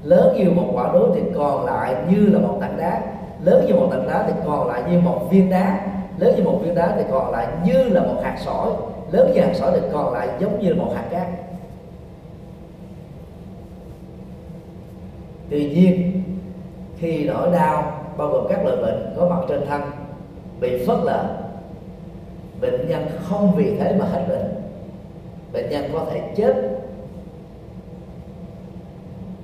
Lớn 0.04 0.36
như 0.38 0.52
một 0.52 0.72
quả 0.74 0.94
núi 0.94 1.04
thì 1.16 1.22
còn 1.36 1.66
lại 1.66 1.96
như 2.10 2.26
là 2.26 2.40
một 2.40 2.58
tảng 2.62 2.78
đá. 2.78 3.02
Lớn 3.44 3.66
như 3.68 3.74
một 3.76 3.88
tảng 3.92 4.08
đá 4.08 4.24
thì 4.28 4.34
còn 4.46 4.68
lại 4.68 4.84
như 4.92 5.00
một 5.00 5.28
viên 5.32 5.50
đá. 5.50 5.80
Lớn 6.18 6.34
như 6.38 6.44
một 6.44 6.60
viên 6.64 6.76
đá 6.76 6.94
thì 6.98 7.04
còn 7.12 7.32
lại 7.32 7.48
như 7.66 7.84
là 7.84 8.02
một 8.02 8.16
hạt 8.24 8.38
sỏi. 8.46 8.70
Lớn 9.12 9.32
như 9.34 9.42
hạt 9.42 9.54
sỏi 9.54 9.72
thì 9.74 9.88
còn 9.94 10.14
lại 10.14 10.30
giống 10.40 10.60
như 10.60 10.76
một 10.76 10.92
hạt 10.96 11.04
cát. 11.12 11.28
Tuy 15.50 15.70
nhiên, 15.70 16.24
khi 16.98 17.26
nỗi 17.26 17.52
đau 17.52 18.02
bao 18.18 18.28
gồm 18.28 18.46
các 18.50 18.66
loại 18.66 18.78
bệnh 18.78 19.14
có 19.18 19.30
mặt 19.30 19.40
trên 19.50 19.66
thân, 19.70 19.82
bị 20.60 20.86
phớt 20.88 20.98
lờ 21.04 21.26
bệnh 22.64 22.88
nhân 22.88 23.08
không 23.24 23.56
vì 23.56 23.76
thế 23.78 23.96
mà 24.00 24.06
hết 24.06 24.26
bệnh. 24.30 24.54
Bệnh 25.54 25.70
nhân 25.70 25.90
có 25.94 26.06
thể 26.12 26.34
chết. 26.36 26.54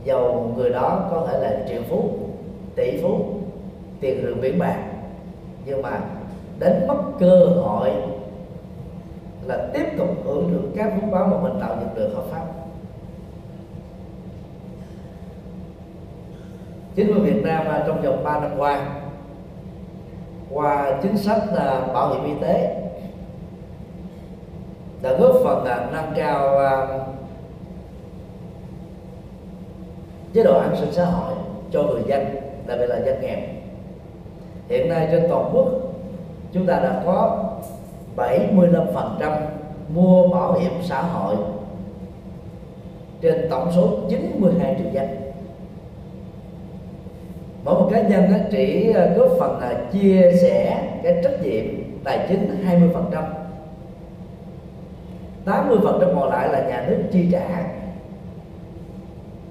Dầu 0.04 0.54
người 0.58 0.70
đó 0.70 1.08
có 1.12 1.28
thể 1.28 1.40
là 1.40 1.66
triệu 1.70 1.82
phú, 1.90 2.10
tỷ 2.76 3.02
phú, 3.02 3.26
tiền 4.00 4.26
rừng 4.26 4.42
biển 4.42 4.60
bạc. 4.60 4.78
Nhưng 5.66 5.82
mà 5.82 6.00
đến 6.60 6.88
mất 6.88 6.98
cơ 7.20 7.46
hội 7.46 7.90
là 9.48 9.68
tiếp 9.74 9.86
tục 9.98 10.10
hưởng 10.26 10.52
được 10.54 10.70
các 10.76 10.94
phúc 11.02 11.10
báo 11.12 11.28
mà 11.28 11.38
mình 11.38 11.60
tạo 11.62 11.78
dựng 11.80 11.96
được 11.96 12.16
hợp 12.16 12.24
pháp. 12.32 12.46
Chính 16.96 17.14
phủ 17.14 17.22
Việt 17.22 17.44
Nam 17.44 17.66
à, 17.68 17.84
trong 17.88 18.02
vòng 18.02 18.24
3 18.24 18.40
năm 18.40 18.52
qua 18.58 18.90
qua 20.52 21.00
chính 21.04 21.18
sách 21.18 21.42
à, 21.58 21.88
bảo 21.94 22.14
hiểm 22.14 22.24
y 22.24 22.42
tế 22.42 22.89
đã 25.02 25.14
góp 25.14 25.36
phần 25.44 25.64
là 25.64 25.90
nâng 25.92 26.14
cao 26.16 26.58
à, 26.58 26.88
chế 30.34 30.44
độ 30.44 30.60
an 30.60 30.76
sinh 30.80 30.92
xã 30.92 31.06
hội 31.06 31.34
cho 31.72 31.84
người 31.84 32.02
dân 32.08 32.26
đặc 32.68 32.78
biệt 32.80 32.88
là 32.88 33.00
dân 33.06 33.22
nghèo 33.22 33.38
hiện 34.70 34.90
nay 34.90 35.08
trên 35.12 35.24
toàn 35.30 35.50
quốc 35.54 35.68
chúng 36.54 36.66
ta 36.66 36.80
đã 36.80 37.02
có 37.06 37.46
75% 38.16 39.42
mua 39.94 40.28
bảo 40.28 40.54
hiểm 40.54 40.72
xã 40.84 41.02
hội 41.02 41.36
trên 43.22 43.48
tổng 43.50 43.72
số 43.76 43.98
92 44.10 44.76
triệu 44.78 44.92
dân 44.94 45.08
mỗi 47.64 47.76
một 47.76 47.90
cá 47.92 48.02
nhân 48.02 48.32
chỉ 48.52 48.94
góp 49.16 49.28
phần 49.40 49.60
là 49.60 49.82
chia 49.94 50.32
sẻ 50.42 50.84
cái 51.04 51.22
trách 51.24 51.44
nhiệm 51.44 51.66
tài 52.04 52.26
chính 52.30 52.66
20%. 52.68 53.39
80 55.46 55.78
phần 55.84 55.98
trăm 56.02 56.10
còn 56.16 56.30
lại 56.30 56.50
là 56.50 56.60
nhà 56.68 56.86
nước 56.90 56.98
chi 57.12 57.30
trả. 57.32 57.64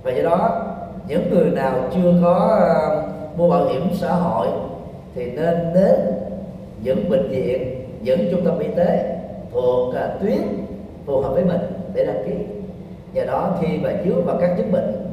Và 0.02 0.10
do 0.10 0.22
đó 0.22 0.64
những 1.08 1.30
người 1.30 1.50
nào 1.50 1.72
chưa 1.94 2.14
có 2.22 2.60
uh, 2.98 3.38
mua 3.38 3.48
bảo 3.48 3.68
hiểm 3.68 3.82
xã 3.94 4.12
hội 4.12 4.48
thì 5.14 5.30
nên 5.30 5.74
đến 5.74 5.94
những 6.82 7.10
bệnh 7.10 7.28
viện 7.30 7.84
những 8.02 8.28
trung 8.30 8.44
tâm 8.44 8.58
y 8.58 8.68
tế 8.76 9.18
thuộc 9.52 9.94
ờ, 9.94 10.18
tuyến 10.20 10.42
phù 11.06 11.20
hợp 11.20 11.32
với 11.32 11.44
mình 11.44 11.60
để 11.94 12.04
đăng 12.04 12.24
ký. 12.26 12.34
Do 13.12 13.24
đó 13.24 13.56
khi 13.60 13.78
mà 13.78 13.90
dướng 14.04 14.24
vào 14.24 14.36
các 14.40 14.54
chứng 14.56 14.72
bệnh 14.72 15.08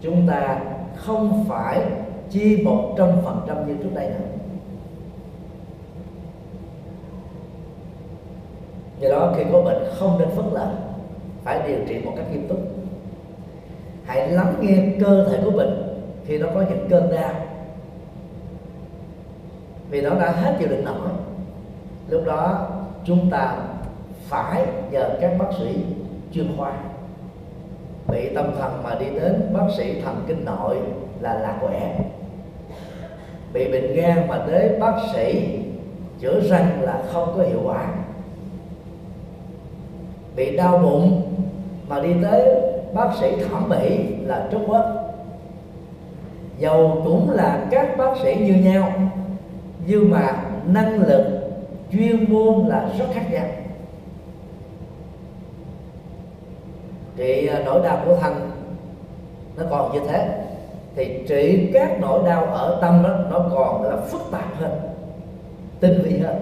chúng 0.00 0.26
ta 0.28 0.60
không 0.96 1.44
phải 1.48 1.80
chi 2.30 2.62
một 2.64 2.94
trăm 2.98 3.08
phần 3.24 3.40
trăm 3.46 3.66
như 3.66 3.74
trước 3.82 3.90
đây 3.94 4.06
nữa. 4.08 4.41
Do 9.02 9.08
đó, 9.08 9.32
khi 9.36 9.42
có 9.52 9.62
bệnh 9.62 9.84
không 9.98 10.18
nên 10.18 10.28
phớt 10.28 10.44
lờ, 10.52 10.70
phải 11.44 11.60
điều 11.68 11.78
trị 11.88 11.98
một 12.04 12.12
cách 12.16 12.26
nghiêm 12.32 12.48
túc. 12.48 12.58
Hãy 14.04 14.28
lắng 14.28 14.54
nghe 14.60 14.76
cơ 15.00 15.28
thể 15.28 15.38
của 15.44 15.50
mình 15.50 15.82
khi 16.26 16.38
nó 16.38 16.46
có 16.54 16.64
những 16.68 16.86
cơn 16.90 17.10
đau. 17.14 17.32
Vì 19.90 20.00
nó 20.00 20.10
đã 20.10 20.30
hết 20.30 20.56
chịu 20.58 20.68
đựng 20.68 20.84
nổi, 20.84 21.08
lúc 22.08 22.22
đó 22.26 22.68
chúng 23.04 23.30
ta 23.30 23.56
phải 24.28 24.66
nhờ 24.90 25.10
các 25.20 25.36
bác 25.38 25.46
sĩ 25.58 25.84
chuyên 26.32 26.56
khoa. 26.56 26.72
Bị 28.08 28.34
tâm 28.34 28.52
thần 28.58 28.82
mà 28.84 28.94
đi 28.94 29.06
đến 29.20 29.50
bác 29.52 29.66
sĩ 29.76 30.00
thần 30.00 30.24
kinh 30.26 30.44
nội 30.44 30.76
là 31.20 31.34
lạc 31.34 31.58
quẻ. 31.60 31.98
Bị 33.52 33.72
bệnh 33.72 33.94
gan 33.94 34.28
mà 34.28 34.38
tới 34.46 34.78
bác 34.80 34.94
sĩ 35.14 35.58
chữa 36.20 36.40
răng 36.40 36.82
là 36.82 37.02
không 37.12 37.34
có 37.36 37.42
hiệu 37.42 37.60
quả 37.64 37.88
bị 40.36 40.56
đau 40.56 40.78
bụng, 40.78 41.22
mà 41.88 42.00
đi 42.00 42.10
tới 42.22 42.60
bác 42.94 43.08
sĩ 43.20 43.32
thẩm 43.50 43.68
mỹ 43.68 44.06
là 44.24 44.48
Trung 44.50 44.64
Quốc 44.66 44.84
dầu 46.58 47.00
cũng 47.04 47.30
là 47.30 47.66
các 47.70 47.96
bác 47.98 48.16
sĩ 48.22 48.34
như 48.34 48.54
nhau, 48.54 48.92
nhưng 49.86 50.10
mà 50.10 50.42
năng 50.66 51.00
lực 51.00 51.24
chuyên 51.92 52.32
môn 52.32 52.66
là 52.66 52.88
rất 52.98 53.04
khác 53.14 53.22
nhau. 53.30 53.46
Trị 57.16 57.46
à, 57.46 57.62
nỗi 57.64 57.82
đau 57.84 57.98
của 58.06 58.16
thân 58.16 58.50
nó 59.56 59.64
còn 59.70 59.92
như 59.92 60.00
thế, 60.08 60.44
thì 60.96 61.24
trị 61.28 61.70
các 61.74 62.00
nỗi 62.00 62.22
đau 62.26 62.44
ở 62.44 62.78
tâm 62.80 63.02
đó, 63.02 63.16
nó 63.30 63.48
còn 63.54 63.82
là 63.82 63.96
phức 63.96 64.20
tạp 64.32 64.56
hơn, 64.56 64.80
tinh 65.80 66.02
vi 66.04 66.18
hơn. 66.18 66.36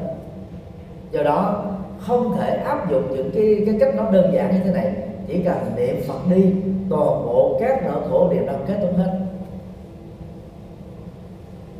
Do 1.11 1.23
đó 1.23 1.65
không 2.01 2.37
thể 2.37 2.57
áp 2.57 2.91
dụng 2.91 3.03
những 3.11 3.31
cái 3.35 3.63
cái 3.67 3.77
cách 3.81 3.95
nó 3.97 4.11
đơn 4.11 4.35
giản 4.35 4.53
như 4.53 4.61
thế 4.65 4.71
này. 4.73 4.93
Chỉ 5.29 5.43
cần 5.43 5.57
niệm 5.77 5.97
phật 6.09 6.19
đi, 6.31 6.53
toàn 6.91 7.27
bộ 7.27 7.57
các 7.61 7.83
nợ 7.85 8.01
khổ 8.11 8.29
đều 8.33 8.47
đang 8.47 8.65
kết 8.67 8.79
thúc 8.81 8.97
hết. 8.97 9.19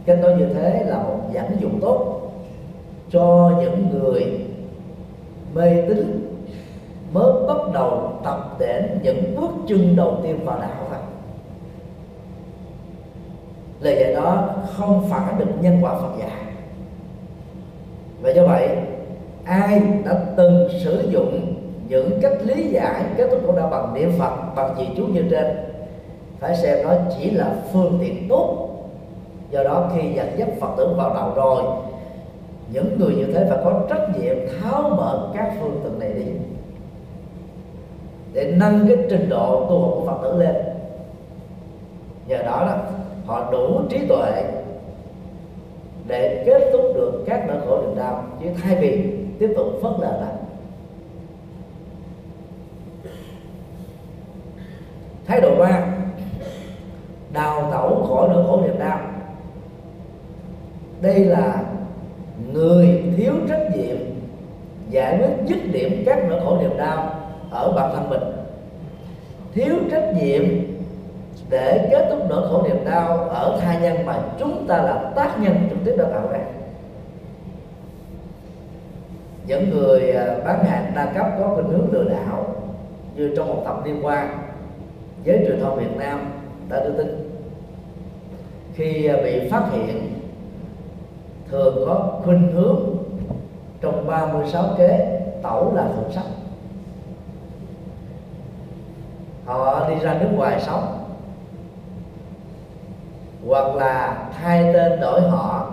Cách 0.07 0.19
nói 0.23 0.35
như 0.39 0.47
thế 0.55 0.85
là 0.87 0.97
một 1.03 1.19
dẫn 1.33 1.57
dụ 1.61 1.69
tốt 1.81 2.21
cho 3.11 3.53
những 3.61 3.89
người 3.93 4.47
mê 5.55 5.83
tín, 5.89 6.37
mới 7.13 7.33
bắt 7.49 7.59
đầu 7.73 8.13
tập 8.25 8.57
đến 8.59 8.99
những 9.03 9.37
bước 9.37 9.51
chân 9.69 9.97
đầu 9.97 10.17
tiên 10.23 10.45
vào 10.45 10.59
đạo 10.59 10.87
Phật. 10.91 11.01
lời 13.81 13.97
dạy 14.01 14.15
đó 14.15 14.49
không 14.77 15.09
phản 15.11 15.39
được 15.39 15.47
nhân 15.61 15.79
quả 15.83 15.95
Phật 15.95 16.19
dạy 16.19 16.31
và 18.23 18.31
do 18.31 18.47
vậy 18.47 18.69
ai 19.45 19.83
đã 20.05 20.21
từng 20.37 20.69
sử 20.85 21.11
dụng 21.11 21.55
những 21.89 22.19
cách 22.23 22.33
lý 22.45 22.69
giải 22.69 23.05
kết 23.17 23.29
thúc 23.31 23.41
của 23.47 23.53
đau 23.53 23.69
bằng 23.69 23.95
niệm 23.95 24.13
Phật 24.19 24.55
bằng 24.57 24.75
vị 24.79 24.89
chú 24.97 25.07
như 25.07 25.25
trên? 25.31 25.47
Phải 26.41 26.57
xem 26.57 26.87
nó 26.87 26.95
chỉ 27.19 27.31
là 27.31 27.55
phương 27.73 27.99
tiện 28.01 28.29
tốt. 28.29 28.67
Do 29.51 29.63
đó 29.63 29.91
khi 29.95 30.13
dẫn 30.13 30.29
dắt 30.37 30.49
Phật 30.61 30.69
tử 30.77 30.95
vào 30.97 31.15
đạo 31.15 31.33
rồi, 31.37 31.63
những 32.73 32.99
người 32.99 33.15
như 33.15 33.27
thế 33.35 33.47
phải 33.51 33.59
có 33.65 33.81
trách 33.89 34.19
nhiệm 34.19 34.37
tháo 34.61 34.83
mở 34.83 35.31
các 35.35 35.53
phương 35.61 35.81
tiện 35.85 35.99
này 35.99 36.13
đi. 36.13 36.33
Để 38.33 38.55
nâng 38.57 38.85
cái 38.89 38.97
trình 39.11 39.29
độ 39.29 39.67
tu 39.71 39.79
học 39.81 39.93
của 39.95 40.07
Phật 40.07 40.19
tử 40.23 40.39
lên. 40.39 40.55
Nhờ 42.27 42.37
đó 42.37 42.65
đó, 42.67 42.77
họ 43.27 43.51
đủ 43.53 43.81
trí 43.91 44.07
tuệ 44.09 44.45
để 46.07 46.43
kết 46.47 46.71
thúc 46.73 46.83
được 46.95 47.25
các 47.27 47.45
nỗi 47.49 47.57
khổ 47.67 47.83
niềm 47.83 47.97
đau. 47.99 48.25
Chứ 48.43 48.47
thay 48.63 48.77
vì 48.77 49.17
tiếp 49.41 49.53
tục 49.57 49.67
phớt 49.83 49.93
lờ 50.01 50.21
lại 50.21 50.35
thái 55.27 55.41
độ 55.41 55.55
ba, 55.59 55.87
đào 57.33 57.69
tẩu 57.73 58.07
khỏi 58.09 58.29
nỗi 58.29 58.45
khổ 58.47 58.61
niềm 58.63 58.79
đau. 58.79 59.01
Đây 61.01 61.25
là 61.25 61.63
người 62.53 63.03
thiếu 63.17 63.33
trách 63.49 63.77
nhiệm 63.77 63.97
giải 64.91 65.19
quyết 65.19 65.47
dứt 65.47 65.73
điểm 65.73 66.03
các 66.07 66.19
nỗi 66.29 66.41
khổ 66.45 66.59
niềm 66.61 66.77
đau 66.77 67.11
ở 67.51 67.73
bản 67.73 67.95
thân 67.95 68.11
mình. 68.11 68.23
Thiếu 69.55 69.75
trách 69.91 70.15
nhiệm 70.15 70.43
để 71.51 71.89
kết 71.91 72.07
thúc 72.11 72.27
nỗi 72.29 72.49
khổ 72.49 72.63
niềm 72.63 72.85
đau 72.85 73.19
ở 73.19 73.59
tha 73.61 73.79
nhân 73.79 74.07
mà 74.07 74.23
chúng 74.39 74.67
ta 74.67 74.77
là 74.77 75.13
tác 75.17 75.41
nhân 75.41 75.55
trực 75.71 75.79
tiếp 75.85 75.95
đã 75.99 76.05
tạo 76.05 76.29
ra 76.33 76.39
những 79.51 79.71
người 79.71 80.11
à, 80.11 80.37
bán 80.45 80.65
hàng 80.65 80.93
đa 80.95 81.07
cấp 81.07 81.27
có 81.39 81.55
khuynh 81.55 81.69
hướng 81.69 81.93
lừa 81.93 82.05
đảo 82.05 82.55
như 83.15 83.33
trong 83.37 83.49
một 83.49 83.63
thập 83.65 83.85
niên 83.85 83.99
qua 84.03 84.29
giới 85.25 85.45
truyền 85.47 85.61
thông 85.61 85.79
Việt 85.79 85.97
Nam 85.97 86.33
đã 86.69 86.85
đưa 86.85 86.93
tin. 86.93 87.33
Khi 88.75 89.07
à, 89.07 89.17
bị 89.25 89.49
phát 89.49 89.63
hiện, 89.73 90.21
thường 91.51 91.83
có 91.87 92.21
khuynh 92.25 92.53
hướng 92.53 92.81
trong 93.81 94.07
36 94.07 94.65
kế 94.79 95.21
tẩu 95.43 95.75
là 95.75 95.89
thượng 95.97 96.13
sách 96.13 96.25
họ 99.45 99.89
đi 99.89 99.95
ra 100.03 100.15
nước 100.21 100.29
ngoài 100.37 100.61
sống, 100.61 101.05
hoặc 103.47 103.75
là 103.75 104.29
thay 104.43 104.73
tên 104.73 105.01
đổi 105.01 105.21
họ, 105.21 105.71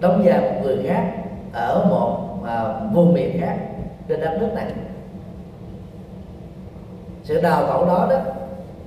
đóng 0.00 0.22
vai 0.24 0.40
một 0.40 0.60
người 0.62 0.78
khác 0.86 1.12
ở 1.52 1.86
một 1.90 2.31
à, 2.46 2.74
vùng 2.92 3.14
miền 3.14 3.40
khác 3.40 3.56
trên 4.08 4.20
đất 4.20 4.36
nước 4.40 4.50
này. 4.54 4.66
Sự 7.22 7.40
đào 7.40 7.66
tạo 7.66 7.86
đó 7.86 8.06
đó 8.10 8.16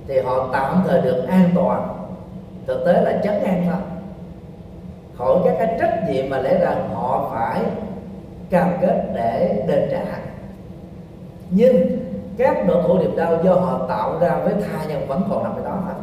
thì 0.08 0.20
họ 0.20 0.48
tạm 0.52 0.82
thời 0.88 1.00
được 1.00 1.26
an 1.28 1.50
toàn 1.54 1.96
thực 2.66 2.84
tế 2.86 2.92
là 2.92 3.20
chấn 3.24 3.44
an 3.44 3.66
thôi. 3.66 3.80
Khỏi 5.18 5.38
các 5.44 5.56
cái 5.58 5.76
trách 5.80 6.10
nhiệm 6.10 6.30
mà 6.30 6.38
lẽ 6.38 6.58
ra 6.58 6.74
họ 6.94 7.30
phải 7.32 7.62
cam 8.50 8.72
kết 8.80 9.04
để 9.14 9.64
đền 9.68 9.88
trả. 9.90 10.04
Nhưng 11.50 11.98
các 12.38 12.66
nỗi 12.66 12.82
khổ 12.82 12.98
niềm 12.98 13.16
đau 13.16 13.38
do 13.44 13.54
họ 13.54 13.86
tạo 13.88 14.18
ra 14.18 14.38
với 14.44 14.54
tha 14.54 14.84
nhân 14.84 15.06
vẫn 15.06 15.22
còn 15.30 15.44
nằm 15.44 15.56
ở 15.56 15.64
đó 15.64 15.78
thôi 15.84 15.94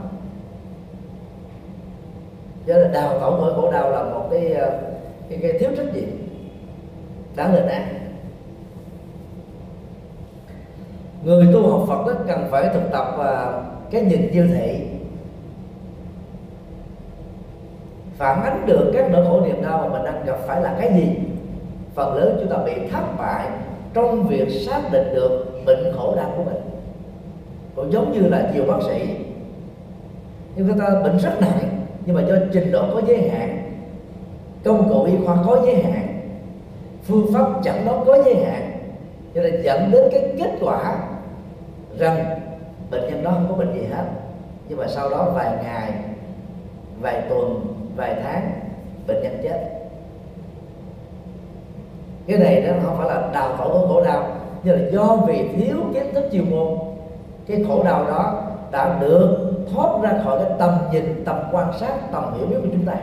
do 2.66 2.76
là 2.76 2.88
đào 2.88 3.20
tạo 3.20 3.38
nỗi 3.38 3.54
khổ 3.56 3.72
đau 3.72 3.92
là 3.92 4.04
một 4.04 4.28
cái 4.32 4.54
à, 4.54 4.68
cái, 5.30 5.40
cái 5.42 5.54
thiếu 5.60 5.70
trách 5.78 5.94
nhiệm 5.94 6.23
đáng 7.36 7.54
lên 7.54 7.68
án. 7.68 7.88
Người 11.24 11.48
tu 11.54 11.70
học 11.70 11.86
Phật 11.88 12.08
đó 12.08 12.20
cần 12.28 12.48
phải 12.52 12.70
thực 12.74 12.92
tập 12.92 13.06
và 13.18 13.62
cái 13.92 14.02
nhìn 14.02 14.32
như 14.32 14.48
thị. 14.48 14.88
Phản 18.18 18.44
ánh 18.44 18.66
được 18.66 18.92
các 18.94 19.12
nỗi 19.12 19.26
khổ 19.26 19.42
niềm 19.46 19.62
đau 19.62 19.78
mà 19.78 19.88
mình 19.88 20.04
đang 20.04 20.26
gặp 20.26 20.38
phải 20.48 20.62
là 20.62 20.76
cái 20.80 20.94
gì? 20.94 21.16
Phần 21.96 22.16
lớn 22.16 22.38
chúng 22.40 22.50
ta 22.50 22.58
bị 22.66 22.74
thất 22.92 23.04
bại 23.18 23.48
trong 23.94 24.28
việc 24.28 24.50
xác 24.66 24.82
định 24.92 25.14
được 25.16 25.62
bệnh 25.66 25.94
khổ 25.96 26.16
đau 26.16 26.34
của 26.38 26.44
mình. 26.44 26.62
Cũng 27.76 27.92
giống 27.92 28.12
như 28.12 28.30
là 28.30 28.52
nhiều 28.54 28.64
bác 28.68 28.78
sĩ. 28.88 29.16
Nhưng 30.56 30.68
người 30.68 30.76
ta 30.80 31.02
bệnh 31.04 31.18
rất 31.18 31.42
nặng, 31.42 31.60
nhưng 32.06 32.16
mà 32.16 32.22
do 32.22 32.36
trình 32.54 32.72
độ 32.72 32.86
có 32.94 33.02
giới 33.08 33.30
hạn, 33.30 33.74
công 34.64 34.90
cụ 34.90 35.04
y 35.04 35.14
khoa 35.26 35.38
có 35.46 35.62
giới 35.66 35.84
hạn 35.84 36.13
phương 37.04 37.34
pháp 37.34 37.46
chẩn 37.64 37.86
đoán 37.86 38.04
có 38.06 38.18
giới 38.26 38.36
hạn. 38.36 38.72
Cho 39.36 39.42
nên 39.42 39.62
dẫn 39.64 39.92
đến 39.92 40.10
cái 40.12 40.34
kết 40.38 40.52
quả 40.62 40.96
rằng 41.98 42.40
bệnh 42.92 43.02
nhân 43.10 43.24
đó 43.24 43.32
không 43.32 43.48
có 43.50 43.56
bệnh 43.56 43.74
gì 43.74 43.86
hết. 43.86 44.06
Nhưng 44.70 44.78
mà 44.78 44.88
sau 44.88 45.10
đó 45.10 45.32
vài 45.36 45.52
ngày, 45.64 45.92
vài 47.02 47.22
tuần, 47.30 47.66
vài 47.96 48.16
tháng, 48.24 48.52
bệnh 49.08 49.24
nhân 49.24 49.38
chết. 49.44 49.70
Cái 52.28 52.38
này 52.38 52.64
nó 52.68 52.74
không 52.84 52.98
phải 52.98 53.08
là 53.08 53.30
đào 53.34 53.56
phẫu 53.58 53.70
của 53.70 53.88
khổ 53.88 54.04
đau, 54.04 54.24
nhưng 54.64 54.82
là 54.82 54.90
do 54.92 55.16
vì 55.28 55.48
thiếu 55.48 55.78
kiến 55.94 56.14
thức 56.14 56.30
chuyên 56.32 56.52
môn. 56.52 56.78
Cái 57.48 57.66
khổ 57.68 57.84
đau 57.84 58.04
đó 58.04 58.42
đã 58.72 58.98
được 59.02 59.54
thoát 59.74 59.90
ra 60.02 60.22
khỏi 60.24 60.40
cái 60.44 60.54
tầm 60.60 60.78
nhìn, 60.92 61.24
tầm 61.26 61.40
quan 61.52 61.74
sát, 61.80 62.12
tầm 62.12 62.34
hiểu 62.38 62.48
biết 62.48 62.58
của 62.62 62.70
chúng 62.72 62.86
ta. 62.86 62.94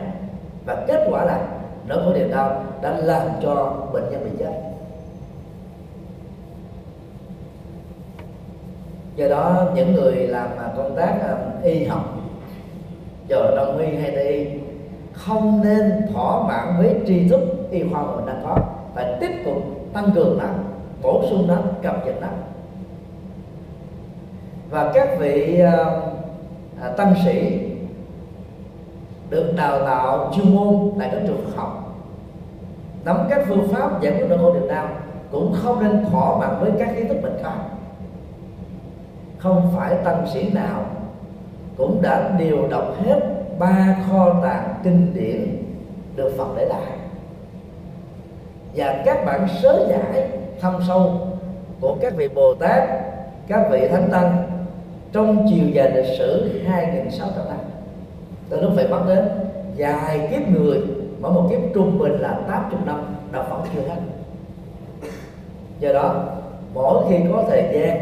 Và 0.65 0.85
kết 0.87 1.07
quả 1.11 1.25
là 1.25 1.39
đối 1.87 2.03
với 2.05 2.19
niềm 2.19 2.31
đau 2.31 2.63
đã 2.81 2.97
làm 2.97 3.27
cho 3.41 3.73
bệnh 3.93 4.11
nhân 4.11 4.21
bị 4.23 4.31
chết. 4.39 4.51
Do 9.15 9.27
đó 9.27 9.65
những 9.75 9.93
người 9.93 10.15
làm 10.15 10.49
à, 10.57 10.69
công 10.77 10.95
tác 10.95 11.17
à, 11.21 11.37
y 11.63 11.83
học 11.83 12.17
dù 13.27 13.37
đông 13.55 13.77
y 13.77 13.95
hay 13.97 14.11
tây 14.15 14.27
y 14.27 14.45
không 15.13 15.61
nên 15.63 15.91
thỏa 16.13 16.47
mãn 16.47 16.75
với 16.77 16.95
tri 17.07 17.27
thức 17.29 17.39
y 17.71 17.83
khoa 17.91 18.03
mà 18.03 18.15
mình 18.15 18.25
đang 18.25 18.41
có. 18.43 18.57
Phải 18.95 19.17
tiếp 19.19 19.31
tục 19.45 19.57
tăng 19.93 20.11
cường 20.15 20.37
nó 20.37 20.45
bổ 21.01 21.23
sung 21.29 21.47
nó 21.47 21.57
cập 21.81 22.05
nhật 22.05 22.15
nó. 22.21 22.27
Và 24.69 24.91
các 24.93 25.09
vị 25.19 25.59
à, 25.59 26.01
à, 26.81 26.89
tăng 26.97 27.15
sĩ 27.25 27.59
được 29.31 29.53
đào 29.57 29.79
tạo 29.85 30.31
chuyên 30.35 30.55
môn 30.55 30.91
tại 30.99 31.09
các 31.11 31.21
trường 31.27 31.51
học. 31.55 31.95
Nắm 33.05 33.27
các 33.29 33.41
phương 33.47 33.67
pháp 33.71 34.01
giải 34.01 34.13
quyết 34.13 34.25
nỗi 34.29 34.37
khổ 34.37 34.53
niềm 34.53 34.67
đau 34.67 34.87
cũng 35.31 35.55
không 35.63 35.83
nên 35.83 36.05
thỏa 36.11 36.37
mãn 36.37 36.59
với 36.59 36.71
các 36.79 36.89
kiến 36.95 37.07
thức 37.07 37.17
mình 37.21 37.37
có. 37.43 37.51
Không 39.37 39.73
phải 39.77 39.95
tăng 40.03 40.27
sĩ 40.33 40.49
nào 40.53 40.85
cũng 41.77 42.01
đã 42.01 42.35
điều 42.39 42.67
đọc 42.67 42.95
hết 43.03 43.19
ba 43.59 43.97
kho 44.09 44.33
tàng 44.43 44.73
kinh 44.83 45.13
điển 45.13 45.63
được 46.15 46.33
Phật 46.37 46.47
để 46.57 46.65
lại. 46.65 46.91
Và 48.75 49.01
các 49.05 49.25
bản 49.25 49.47
sớ 49.61 49.87
giải 49.89 50.29
thâm 50.61 50.73
sâu 50.87 51.27
của 51.81 51.95
các 52.01 52.13
vị 52.15 52.27
Bồ 52.27 52.53
Tát, 52.53 52.83
các 53.47 53.67
vị 53.71 53.87
Thánh 53.87 54.09
Tăng 54.11 54.43
trong 55.13 55.45
chiều 55.49 55.69
dài 55.73 55.91
lịch 55.95 56.17
sử 56.17 56.61
2.600 56.67 57.19
năm 57.49 57.60
từ 58.51 58.61
lúc 58.61 58.71
phải 58.75 58.87
mất 58.87 59.03
đến 59.07 59.29
dài 59.75 60.27
kiếp 60.31 60.49
người 60.49 60.81
mỗi 61.21 61.31
một 61.31 61.47
kiếp 61.49 61.59
trung 61.73 61.99
bình 61.99 62.11
là 62.11 62.39
80 62.47 62.79
năm 62.85 63.15
đạo 63.31 63.45
Phật 63.49 63.69
chưa 63.73 63.81
hết. 63.81 63.99
Do 65.79 65.93
đó 65.93 66.23
mỗi 66.73 67.03
khi 67.09 67.15
có 67.31 67.43
thời 67.49 67.63
gian 67.73 67.97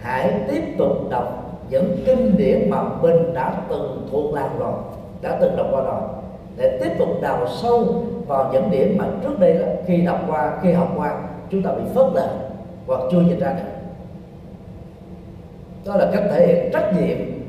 hãy 0.00 0.32
tiếp 0.50 0.62
tục 0.78 1.10
đọc 1.10 1.56
những 1.70 1.96
kinh 2.06 2.36
điển 2.36 2.70
mà 2.70 2.82
mình 3.02 3.34
đã 3.34 3.54
từng 3.68 4.08
thuộc 4.12 4.34
lòng 4.34 4.58
rồi 4.58 4.72
đã 5.22 5.38
từng 5.40 5.56
đọc 5.56 5.66
qua 5.72 5.82
rồi 5.82 6.00
để 6.56 6.78
tiếp 6.82 6.90
tục 6.98 7.08
đào 7.22 7.46
sâu 7.62 8.04
vào 8.26 8.50
những 8.52 8.70
điểm 8.70 8.98
mà 8.98 9.04
trước 9.22 9.40
đây 9.40 9.54
đó, 9.54 9.66
khi 9.86 10.00
đọc 10.00 10.20
qua 10.28 10.58
khi 10.62 10.72
học 10.72 10.88
qua 10.96 11.20
chúng 11.50 11.62
ta 11.62 11.72
bị 11.72 11.82
phớt 11.94 12.06
lờ 12.14 12.28
hoặc 12.86 13.00
chưa 13.12 13.20
nhìn 13.20 13.38
ra 13.38 13.52
được. 13.52 13.70
Đó 15.84 15.96
là 15.96 16.10
cách 16.12 16.24
thể 16.30 16.46
hiện 16.46 16.72
trách 16.72 16.92
nhiệm 17.00 17.39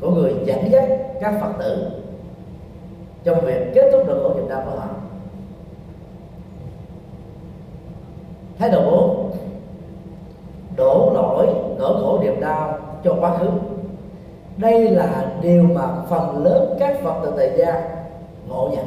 của 0.00 0.10
người 0.10 0.34
dẫn 0.44 0.70
dắt 0.70 0.88
các 1.20 1.34
phật 1.40 1.52
tử 1.58 1.90
trong 3.24 3.40
việc 3.40 3.70
kết 3.74 3.90
thúc 3.92 4.06
được 4.06 4.20
khổ 4.22 4.34
niềm 4.34 4.48
đau 4.48 4.62
của 4.64 4.80
họ. 4.80 4.86
Thái 8.58 8.70
độ 8.70 8.90
bốn 8.90 9.30
đổ 10.76 11.10
lỗi 11.14 11.46
nỗi 11.78 11.92
khổ 12.02 12.18
niềm 12.22 12.40
đau 12.40 12.78
cho 13.04 13.16
quá 13.20 13.38
khứ. 13.38 13.48
Đây 14.56 14.90
là 14.90 15.32
điều 15.42 15.62
mà 15.62 15.88
phần 16.08 16.44
lớn 16.44 16.76
các 16.80 16.96
phật 17.02 17.20
tử 17.22 17.32
tại 17.36 17.52
gia 17.56 17.82
ngộ 18.48 18.70
nhận. 18.72 18.84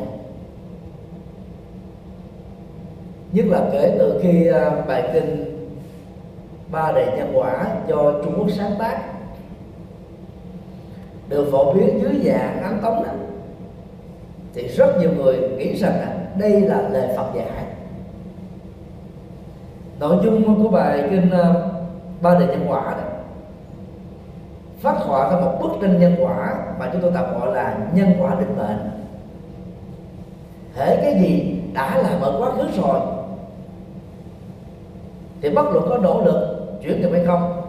Nhất 3.32 3.46
là 3.50 3.70
kể 3.72 3.96
từ 4.00 4.20
khi 4.24 4.48
à, 4.48 4.84
bài 4.88 5.10
kinh 5.14 5.46
ba 6.72 6.92
đề 6.92 7.06
nhân 7.18 7.32
quả 7.36 7.68
do 7.88 8.12
Trung 8.24 8.34
Quốc 8.38 8.48
sáng 8.52 8.76
tác 8.80 9.02
được 11.30 11.50
phổ 11.52 11.74
biến 11.74 12.00
dưới 12.02 12.22
dạng 12.26 12.64
ấn 12.64 12.80
tống 12.82 13.04
đó, 13.04 13.12
thì 14.54 14.68
rất 14.68 15.00
nhiều 15.00 15.10
người 15.18 15.38
nghĩ 15.58 15.76
rằng 15.76 15.94
là 16.00 16.18
đây 16.38 16.62
là 16.62 16.82
lời 16.90 17.10
Phật 17.18 17.28
dạy. 17.36 17.66
Nội 20.00 20.18
dung 20.24 20.64
của 20.64 20.70
bài 20.70 21.08
kinh 21.10 21.30
ờ, 21.30 21.72
ba 22.22 22.40
đề 22.40 22.46
nhân 22.46 22.66
quả 22.68 22.82
đó 22.82 23.14
phát 24.84 24.96
họa 24.98 25.32
ra 25.32 25.40
một 25.40 25.58
bức 25.62 25.72
tranh 25.82 26.00
nhân 26.00 26.16
quả 26.20 26.56
mà 26.80 26.90
chúng 26.92 27.02
tôi 27.02 27.12
tạm 27.16 27.40
gọi 27.40 27.56
là 27.56 27.78
nhân 27.94 28.14
quả 28.20 28.36
định 28.40 28.58
mệnh. 28.58 28.90
Hễ 30.76 30.96
cái 30.96 31.20
gì 31.22 31.62
đã 31.74 31.98
làm 31.98 32.22
ở 32.22 32.36
quá 32.40 32.52
khứ 32.52 32.82
rồi 32.82 33.00
thì 35.42 35.50
bất 35.50 35.66
luận 35.74 35.86
có 35.90 35.98
nỗ 35.98 36.22
lực 36.26 36.60
chuyển 36.84 37.02
nghiệp 37.02 37.10
hay 37.12 37.26
không 37.26 37.62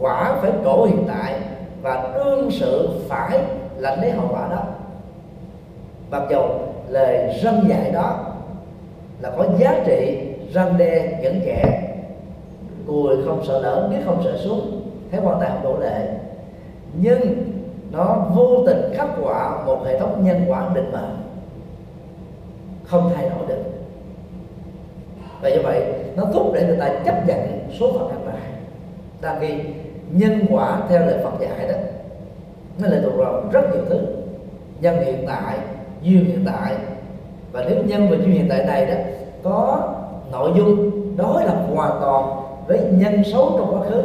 quả 0.00 0.36
phải 0.42 0.52
đổ 0.64 0.86
hiện 0.86 1.04
tại 1.08 1.40
và 1.82 2.12
đương 2.14 2.50
sự 2.50 2.88
phải 3.08 3.38
lãnh 3.76 4.00
lấy 4.00 4.10
hậu 4.10 4.28
quả 4.30 4.48
đó. 4.50 4.62
Mặc 6.10 6.22
dù 6.30 6.40
lời 6.88 7.40
răn 7.42 7.68
dạy 7.68 7.90
đó 7.90 8.18
là 9.20 9.30
có 9.36 9.46
giá 9.58 9.82
trị 9.86 10.18
răn 10.54 10.78
đe 10.78 11.18
những 11.22 11.40
kẻ 11.44 11.92
cùi 12.86 13.16
không 13.26 13.44
sợ 13.46 13.60
lỡ 13.60 13.88
biết 13.90 13.98
không 14.04 14.22
sợ 14.24 14.38
xuống 14.44 14.82
thấy 15.10 15.20
quan 15.24 15.36
tài 15.40 15.50
không 15.50 15.62
đổ 15.64 15.78
lệ. 15.80 16.08
Nhưng 16.92 17.20
nó 17.90 18.26
vô 18.34 18.62
tình 18.66 18.90
khắc 18.94 19.08
họa 19.22 19.64
một 19.66 19.84
hệ 19.84 19.98
thống 19.98 20.24
nhân 20.24 20.44
quả 20.48 20.70
định 20.74 20.92
mệnh 20.92 21.16
không 22.84 23.12
thay 23.14 23.28
đổi 23.28 23.48
được. 23.48 23.62
Và 25.42 25.50
như 25.50 25.60
vậy, 25.62 25.82
nó 26.16 26.24
thúc 26.32 26.52
đẩy 26.54 26.64
người 26.64 26.76
ta 26.76 26.90
chấp 27.04 27.26
nhận 27.26 27.68
số 27.78 27.92
phận 27.92 28.08
ăn 28.08 28.26
bài 28.26 28.50
đang 29.20 29.40
khi 29.40 29.54
nhân 30.12 30.46
quả 30.50 30.82
theo 30.88 31.00
lời 31.00 31.18
Phật 31.24 31.40
dạy 31.40 31.68
đó. 31.68 31.74
Nó 32.78 32.88
lại 32.88 33.00
thuộc 33.02 33.12
vào 33.16 33.42
rất 33.52 33.60
nhiều 33.74 33.84
thứ. 33.88 34.00
Nhân 34.80 34.96
hiện 35.04 35.24
tại, 35.26 35.58
duyên 36.02 36.24
hiện 36.24 36.44
tại. 36.46 36.74
Và 37.52 37.64
nếu 37.68 37.82
nhân 37.84 38.08
và 38.10 38.16
duyên 38.16 38.30
hiện 38.30 38.46
tại 38.48 38.64
này 38.64 38.86
đó 38.86 38.94
có 39.42 39.88
nội 40.32 40.52
dung 40.56 40.90
đối 41.16 41.44
lập 41.44 41.66
hoàn 41.74 42.00
toàn 42.00 42.40
với 42.66 42.80
nhân 42.90 43.22
xấu 43.32 43.50
trong 43.58 43.74
quá 43.74 43.90
khứ, 43.90 44.02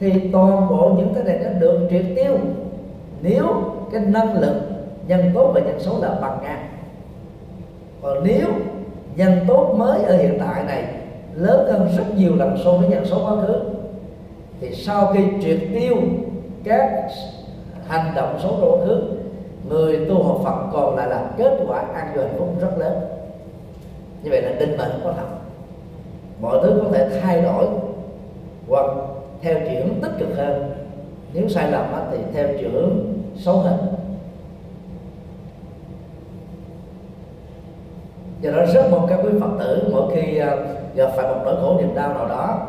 thì 0.00 0.30
toàn 0.32 0.68
bộ 0.68 0.94
những 0.96 1.14
cái 1.14 1.24
này 1.24 1.38
nó 1.44 1.50
được 1.60 1.88
triệt 1.90 2.04
tiêu 2.16 2.38
nếu 3.22 3.44
cái 3.92 4.00
năng 4.00 4.40
lực 4.40 4.54
nhân 5.06 5.30
tốt 5.34 5.50
và 5.54 5.60
nhân 5.60 5.80
xấu 5.80 6.02
là 6.02 6.14
bằng 6.20 6.38
ngang. 6.42 6.68
Còn 8.02 8.24
nếu 8.24 8.48
nhân 9.16 9.32
tốt 9.48 9.74
mới 9.78 10.02
ở 10.02 10.16
hiện 10.16 10.38
tại 10.40 10.64
này, 10.64 10.84
lớn 11.34 11.68
hơn 11.72 11.88
rất 11.96 12.04
nhiều 12.16 12.36
lần 12.36 12.56
so 12.64 12.72
với 12.72 12.88
nhân 12.88 13.06
xấu 13.06 13.20
quá 13.24 13.46
khứ 13.46 13.60
thì 14.60 14.74
sau 14.74 15.12
khi 15.14 15.20
triệt 15.42 15.58
tiêu 15.74 15.96
các 16.64 17.10
hành 17.88 18.12
động 18.14 18.38
xấu 18.42 18.56
trong 18.60 18.70
quá 18.70 18.86
khứ 18.86 19.02
người 19.68 20.06
tu 20.08 20.22
học 20.22 20.40
Phật 20.44 20.70
còn 20.72 20.96
lại 20.96 21.08
là 21.08 21.30
kết 21.36 21.58
quả 21.68 21.80
an 21.94 22.12
vui 22.14 22.24
hạnh 22.24 22.34
phúc 22.38 22.48
rất 22.60 22.78
lớn. 22.78 23.00
Như 24.22 24.30
vậy 24.30 24.42
là 24.42 24.52
định 24.58 24.76
mệnh 24.78 25.00
có 25.04 25.12
thật 25.16 25.26
mọi 26.40 26.58
thứ 26.62 26.80
có 26.82 26.90
thể 26.92 27.20
thay 27.22 27.42
đổi 27.42 27.66
hoặc 28.68 28.86
theo 29.42 29.58
chuyển 29.58 30.00
tích 30.02 30.12
cực 30.18 30.36
hơn. 30.36 30.72
Nếu 31.32 31.48
sai 31.48 31.70
lầm 31.70 31.84
thì 32.10 32.18
theo 32.34 32.48
chuyển 32.60 33.14
xấu 33.36 33.56
hơn. 33.56 33.76
Do 38.40 38.50
đó 38.50 38.64
rất 38.74 38.82
mong 38.90 39.06
các 39.08 39.18
quý 39.24 39.30
phật 39.40 39.50
tử, 39.58 39.88
mỗi 39.92 40.14
khi 40.14 40.38
à, 40.38 40.56
gặp 40.94 41.12
phải 41.16 41.28
một 41.28 41.40
nỗi 41.44 41.56
khổ 41.56 41.76
niềm 41.78 41.94
đau 41.94 42.14
nào 42.14 42.28
đó 42.28 42.66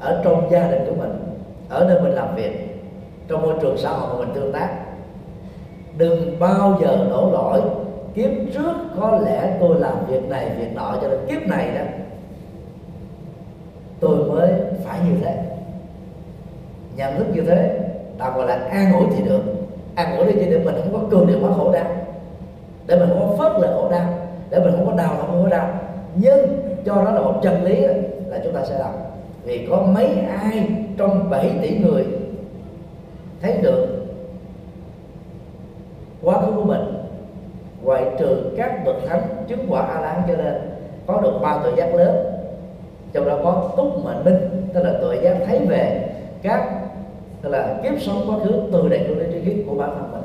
ở 0.00 0.20
trong 0.24 0.50
gia 0.50 0.70
đình 0.70 0.86
của 0.88 0.94
mình, 0.94 1.18
ở 1.68 1.84
nơi 1.88 2.00
mình 2.00 2.12
làm 2.12 2.36
việc, 2.36 2.80
trong 3.28 3.42
môi 3.42 3.54
trường 3.60 3.78
xã 3.78 3.90
hội 3.90 4.08
mà 4.10 4.24
mình 4.24 4.34
tương 4.34 4.52
tác, 4.52 4.68
đừng 5.96 6.38
bao 6.40 6.78
giờ 6.80 7.06
đổ 7.10 7.30
lỗi. 7.32 7.60
Kiếp 8.14 8.30
trước 8.54 8.72
có 9.00 9.20
lẽ 9.24 9.56
tôi 9.60 9.80
làm 9.80 10.06
việc 10.06 10.28
này, 10.28 10.50
việc 10.58 10.74
nọ, 10.74 10.96
cho 11.02 11.08
nên 11.08 11.18
kiếp 11.28 11.48
này 11.48 11.70
đó, 11.74 11.84
tôi 14.00 14.16
mới 14.16 14.52
phải 14.84 14.98
như 15.08 15.14
thế. 15.24 15.36
Nhận 16.96 17.16
thức 17.16 17.26
như 17.32 17.42
thế 17.42 17.78
tạo 18.18 18.32
gọi 18.36 18.46
là 18.46 18.54
an 18.54 18.92
ủi 18.92 19.06
thì 19.16 19.24
được. 19.24 19.40
An 19.94 20.16
ủi 20.16 20.32
đi 20.32 20.44
để 20.50 20.58
mình 20.64 20.74
không 20.82 20.92
có 20.92 21.08
cương 21.10 21.26
điệu 21.26 21.38
quá 21.42 21.50
khổ 21.56 21.72
đau. 21.72 21.84
Để 22.86 22.98
mình 22.98 23.08
không 23.08 23.28
có 23.28 23.36
phớt 23.36 23.62
lờ 23.62 23.76
khổ 23.76 23.88
đau. 23.90 24.14
Để 24.50 24.60
mình 24.60 24.72
không 24.76 24.86
có 24.86 24.92
đau, 24.92 25.16
không 25.20 25.42
có 25.42 25.48
đau. 25.48 25.68
Nhưng 26.14 26.58
cho 26.84 26.94
nó 26.94 27.10
là 27.10 27.20
một 27.20 27.40
chân 27.42 27.64
lý 27.64 27.80
là 28.26 28.38
chúng 28.44 28.52
ta 28.52 28.64
sẽ 28.64 28.78
làm 28.78 28.92
vì 29.44 29.66
có 29.70 29.82
mấy 29.94 30.06
ai 30.40 30.68
trong 30.96 31.30
7 31.30 31.50
tỷ 31.62 31.78
người 31.78 32.04
thấy 33.42 33.56
được 33.62 33.86
quá 36.22 36.40
khứ 36.40 36.52
của 36.56 36.64
mình? 36.64 36.94
Ngoại 37.82 38.04
trừ 38.18 38.50
các 38.56 38.84
bậc 38.84 38.96
thánh 39.06 39.22
chứng 39.48 39.66
quả 39.68 39.82
a 39.82 40.00
la 40.00 40.24
cho 40.28 40.36
nên 40.36 40.54
có 41.06 41.20
được 41.20 41.38
ba 41.42 41.60
tội 41.62 41.72
giác 41.76 41.94
lớn. 41.94 42.16
Trong 43.12 43.24
đó 43.24 43.38
có 43.44 43.70
túc 43.76 44.04
mệnh 44.04 44.24
minh 44.24 44.68
tức 44.74 44.82
là 44.82 44.98
tội 45.00 45.18
giác 45.22 45.36
thấy 45.46 45.60
về 45.68 46.10
các, 46.42 46.70
tức 47.42 47.48
là 47.48 47.80
kiếp 47.82 47.92
sống 48.00 48.24
quá 48.26 48.36
khứ 48.44 48.62
từ 48.72 48.88
đại 48.88 49.04
cương 49.08 49.18
đến 49.18 49.30
tri 49.32 49.40
kiếp 49.40 49.66
của 49.68 49.74
bản 49.74 49.90
thân 49.94 50.12
mình. 50.12 50.22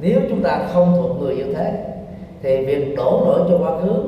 Nếu 0.00 0.20
chúng 0.28 0.42
ta 0.42 0.60
không 0.72 0.94
thuộc 0.98 1.20
người 1.20 1.36
như 1.36 1.54
thế, 1.54 1.84
thì 2.42 2.66
việc 2.66 2.96
đổ 2.96 3.22
lỗi 3.26 3.40
cho 3.48 3.58
quá 3.58 3.80
khứ 3.80 4.02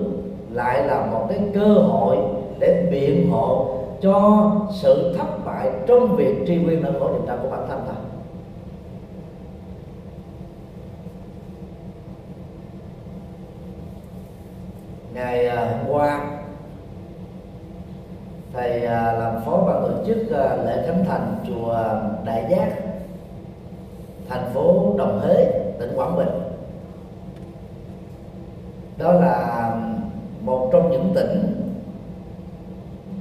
lại 0.52 0.86
là 0.86 1.06
một 1.06 1.26
cái 1.28 1.38
cơ 1.54 1.74
hội 1.74 2.16
để 2.60 2.88
biện 2.90 3.30
hộ 3.30 3.76
cho 4.02 4.50
sự 4.72 5.14
thất 5.18 5.44
bại 5.44 5.70
trong 5.86 6.16
việc 6.16 6.44
tri 6.46 6.56
nguyên 6.56 6.82
nỗi 6.82 6.92
khổ 7.00 7.10
niềm 7.12 7.26
đau 7.26 7.38
của 7.42 7.48
bản 7.50 7.66
thân 7.68 7.84
ta. 7.86 7.94
Ngày 15.14 15.48
hôm 15.48 15.94
qua, 15.94 16.30
thầy 18.52 18.84
à, 18.84 19.12
làm 19.12 19.34
phó 19.44 19.56
ban 19.66 19.82
tổ 19.82 20.04
chức 20.06 20.30
à, 20.30 20.56
lễ 20.56 20.82
khánh 20.86 21.04
thành 21.04 21.36
chùa 21.48 21.74
đại 22.24 22.44
giác, 22.50 22.68
thành 24.28 24.50
phố 24.54 24.94
đồng 24.98 25.20
hới, 25.20 25.46
tỉnh 25.78 25.92
quảng 25.96 26.16
bình. 26.16 26.28
Đó 28.98 29.12
là 29.12 29.70
một 30.40 30.68
trong 30.72 30.90
những 30.90 31.12
tỉnh 31.14 31.69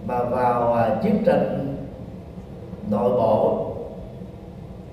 À, 0.09 0.99
chiến 1.03 1.23
tranh 1.25 1.75
nội 2.89 3.09
bộ 3.09 3.65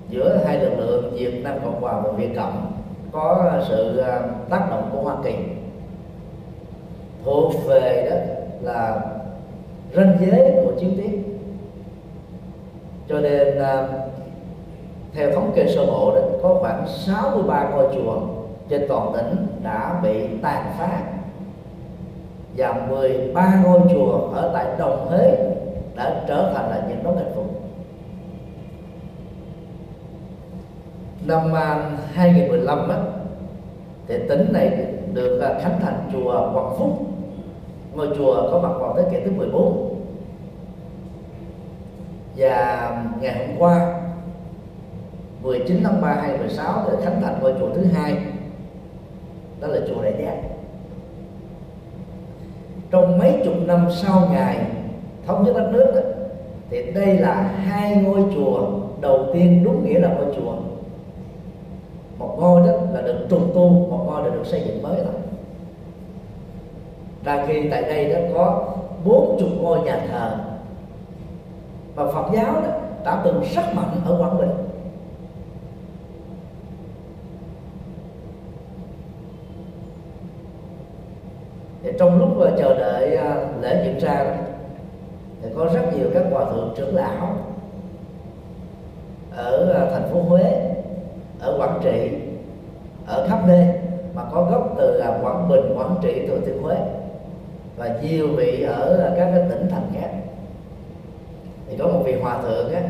giữa 0.09 0.37
hai 0.45 0.59
lực 0.59 0.73
lượng 0.77 1.13
Việt 1.13 1.43
Nam 1.43 1.55
Cộng 1.63 1.81
hòa 1.81 1.99
và 1.99 2.11
Việt 2.11 2.29
Cộng 2.35 2.71
có 3.11 3.51
sự 3.67 3.97
à, 3.97 4.21
tác 4.49 4.67
động 4.69 4.89
của 4.91 5.01
Hoa 5.01 5.15
Kỳ, 5.23 5.35
thuộc 7.25 7.53
về 7.65 8.07
đó 8.09 8.15
là 8.61 9.01
ranh 9.95 10.17
giới 10.19 10.51
của 10.63 10.71
chiến 10.79 10.93
tuyến. 10.97 11.23
Cho 13.09 13.19
nên 13.19 13.59
à, 13.59 13.87
theo 15.13 15.31
thống 15.31 15.51
kê 15.55 15.67
sơ 15.67 15.85
bộ 15.85 16.15
đó, 16.15 16.21
có 16.43 16.57
khoảng 16.61 16.87
63 16.87 17.69
ngôi 17.69 17.87
chùa 17.95 18.19
trên 18.69 18.85
toàn 18.89 19.13
tỉnh 19.15 19.47
đã 19.63 19.99
bị 20.03 20.27
tàn 20.41 20.65
phá 20.77 21.16
và 22.57 22.73
13 22.89 23.61
ngôi 23.63 23.79
chùa 23.93 24.11
ở 24.33 24.51
tại 24.53 24.65
Đồng 24.79 25.07
Hới 25.09 25.31
đã 25.95 26.23
trở 26.27 26.53
thành 26.55 26.69
là 26.69 26.83
những 26.89 27.03
đống 27.03 27.17
hạnh 27.17 27.31
phúc 27.35 27.57
năm 31.27 31.53
à, 31.53 31.89
2015 32.13 32.89
á, 32.89 32.97
thì 34.07 34.15
tỉnh 34.29 34.53
này 34.53 34.85
được 35.13 35.39
à, 35.41 35.59
khánh 35.61 35.79
thành 35.81 36.09
chùa 36.11 36.51
Quảng 36.53 36.75
Phúc. 36.77 36.89
Ngôi 37.93 38.07
chùa 38.17 38.51
có 38.51 38.59
mặt 38.59 38.73
vào 38.79 38.95
thế 38.97 39.03
kỷ 39.11 39.25
thứ 39.25 39.31
14 39.31 39.95
và 42.35 42.91
ngày 43.21 43.47
hôm 43.47 43.57
qua 43.59 43.99
19 45.41 45.83
tháng 45.83 46.01
3 46.01 46.13
2016 46.13 46.83
thì 46.85 47.05
khánh 47.05 47.21
thành 47.21 47.39
ngôi 47.41 47.53
chùa 47.59 47.69
thứ 47.75 47.83
hai. 47.93 48.17
Đó 49.61 49.67
là 49.67 49.79
chùa 49.87 50.01
Đại 50.01 50.13
Giác 50.19 50.56
trong 52.91 53.19
mấy 53.19 53.41
chục 53.45 53.53
năm 53.65 53.87
sau 53.91 54.27
ngày 54.31 54.57
thống 55.27 55.43
nhất 55.43 55.53
đất 55.57 55.69
nước 55.71 55.91
đó, 55.95 56.01
thì 56.69 56.91
đây 56.91 57.17
là 57.17 57.35
hai 57.41 57.95
ngôi 57.95 58.23
chùa 58.35 58.69
đầu 59.01 59.25
tiên 59.33 59.63
đúng 59.63 59.85
nghĩa 59.85 59.99
là 59.99 60.07
ngôi 60.07 60.35
chùa. 60.35 60.53
Một 62.17 62.35
ngôi 62.39 62.67
đó 62.67 62.73
là 62.93 63.01
được 63.01 63.25
trùng 63.29 63.51
tu 63.53 63.69
một 63.69 64.03
ngôi 64.07 64.23
là 64.23 64.29
được 64.29 64.45
xây 64.45 64.63
dựng 64.65 64.83
mới 64.83 64.97
lại 64.97 65.13
Ra 67.23 67.45
khi 67.47 67.69
tại 67.71 67.81
đây 67.81 68.13
đó 68.13 68.19
có 68.33 68.73
bốn 69.05 69.37
chục 69.39 69.49
ngôi 69.61 69.81
nhà 69.81 70.07
thờ. 70.11 70.37
Và 71.95 72.11
Phật 72.11 72.29
giáo 72.33 72.53
đó 72.53 72.69
đã 73.05 73.21
từng 73.23 73.43
rất 73.55 73.75
mạnh 73.75 74.01
ở 74.05 74.17
Quảng 74.19 74.37
Bình. 74.37 74.51
Thì 81.83 81.89
trong 81.99 82.19
lúc 82.19 82.37
là 82.37 82.56
đợi 82.77 83.15
ờ, 83.15 83.47
lễ 83.61 83.83
diễn 83.85 83.99
ra. 83.99 84.25
Thì 85.41 85.49
có 85.55 85.65
rất 85.73 85.81
nhiều 85.97 86.07
các 86.13 86.23
hòa 86.31 86.45
thượng 86.45 86.73
trưởng 86.77 86.95
lão 86.95 87.37
ở 89.35 89.69
ờ, 89.73 89.89
thành 89.91 90.09
phố 90.11 90.21
Huế 90.21 90.43
ở 91.39 91.57
Quảng 91.57 91.79
Trị 91.83 92.09
ở 93.07 93.27
khắp 93.29 93.39
nơi 93.47 93.67
mà 94.15 94.23
có 94.31 94.47
gốc 94.51 94.75
từ 94.77 95.03
Quảng 95.21 95.49
Bình, 95.49 95.77
Quảng 95.77 95.95
Trị, 96.01 96.27
Thừa 96.27 96.39
Thiên 96.45 96.61
Huế 96.61 96.75
và 97.77 97.97
nhiều 98.01 98.27
vị 98.27 98.63
ở 98.63 98.97
ờ, 98.97 99.13
các 99.17 99.31
cái 99.35 99.49
tỉnh 99.49 99.69
thành 99.69 99.91
khác. 99.93 100.09
Thì 101.69 101.77
có 101.77 101.87
một 101.87 102.01
vị 102.05 102.13
hòa 102.21 102.41
thượng 102.41 102.73
á 102.73 102.81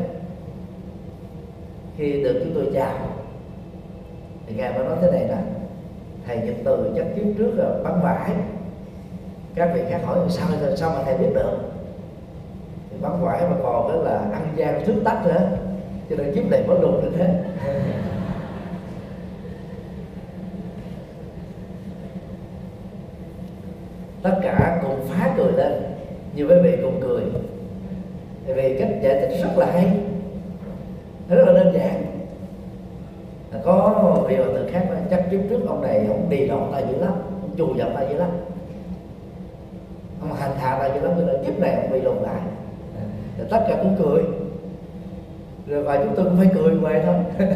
khi 1.96 2.22
được 2.22 2.40
chúng 2.44 2.54
tôi 2.54 2.70
chào 2.74 2.94
thì 4.46 4.54
ngài 4.56 4.72
mới 4.72 4.84
nói 4.84 4.96
thế 5.00 5.10
này 5.10 5.24
nè 5.28 5.36
thầy 6.26 6.36
nhật 6.36 6.54
từ 6.64 6.92
chắc 6.96 7.06
kiếp 7.16 7.24
trước 7.38 7.50
là 7.56 7.70
bắn 7.84 8.00
vải 8.02 8.30
các 9.58 9.70
vị 9.74 9.80
khác 9.88 10.00
hỏi 10.04 10.18
sao 10.28 10.48
sao 10.76 10.90
mà 10.90 11.02
thầy 11.04 11.18
biết 11.18 11.30
được? 11.34 11.58
Thì 12.90 12.96
bắn 13.00 13.12
vải 13.20 13.42
mà 13.50 13.56
còn 13.62 13.88
đó 13.88 13.94
là 13.94 14.18
ăn 14.32 14.52
gian 14.56 14.84
thức 14.84 14.94
tách 15.04 15.26
nữa. 15.26 15.50
Cho 16.10 16.16
nên 16.16 16.34
kiếp 16.34 16.50
này 16.50 16.62
mới 16.66 16.78
lùn 16.80 17.00
như 17.02 17.10
thế 17.16 17.44
tất 24.22 24.40
cả 24.42 24.80
cùng 24.82 25.00
phá 25.08 25.34
cười 25.36 25.52
lên. 25.52 25.72
Như 26.34 26.46
quý 26.46 26.54
vị 26.62 26.76
cùng 26.82 27.00
cười. 27.00 27.22
Tại 28.46 28.54
vì 28.54 28.78
cách 28.78 28.88
giải 29.02 29.20
thích 29.20 29.36
rất 29.42 29.58
là 29.58 29.66
hay. 29.66 29.90
Rất 31.28 31.44
là 31.46 31.52
đơn 31.52 31.72
giản. 31.74 32.04
Có 33.64 34.24
vị 34.28 34.36
hòa 34.36 34.46
thượng 34.46 34.68
khác 34.72 34.88
chắc 35.10 35.24
trước 35.30 35.40
trước 35.50 35.60
ông 35.66 35.82
này 35.82 36.06
ông 36.08 36.30
đi 36.30 36.46
lộn 36.46 36.72
ta 36.72 36.78
dữ 36.78 36.96
lắm 36.98 37.12
ông 37.42 37.50
chù 37.58 37.74
dập 37.74 37.88
ta 37.94 38.02
dữ 38.02 38.16
lắm 38.16 38.30
ông 40.20 40.32
hành 40.32 40.56
hạ 40.56 40.78
lại 40.78 40.90
cho 40.94 41.00
lắm 41.08 41.12
cho 41.18 41.24
nên 41.26 41.44
kiếp 41.44 41.58
này 41.58 41.74
ông 41.74 41.90
bị 41.92 42.00
lộn 42.00 42.16
lại. 42.16 42.40
Rồi 43.38 43.46
tất 43.50 43.64
cả 43.68 43.76
cũng 43.82 43.96
cười. 43.98 44.22
Rồi 45.66 45.82
và 45.82 45.96
chúng 46.04 46.14
tôi 46.16 46.24
cũng 46.24 46.36
phải 46.36 46.48
cười 46.54 46.74
vậy 46.74 47.02
thôi. 47.06 47.14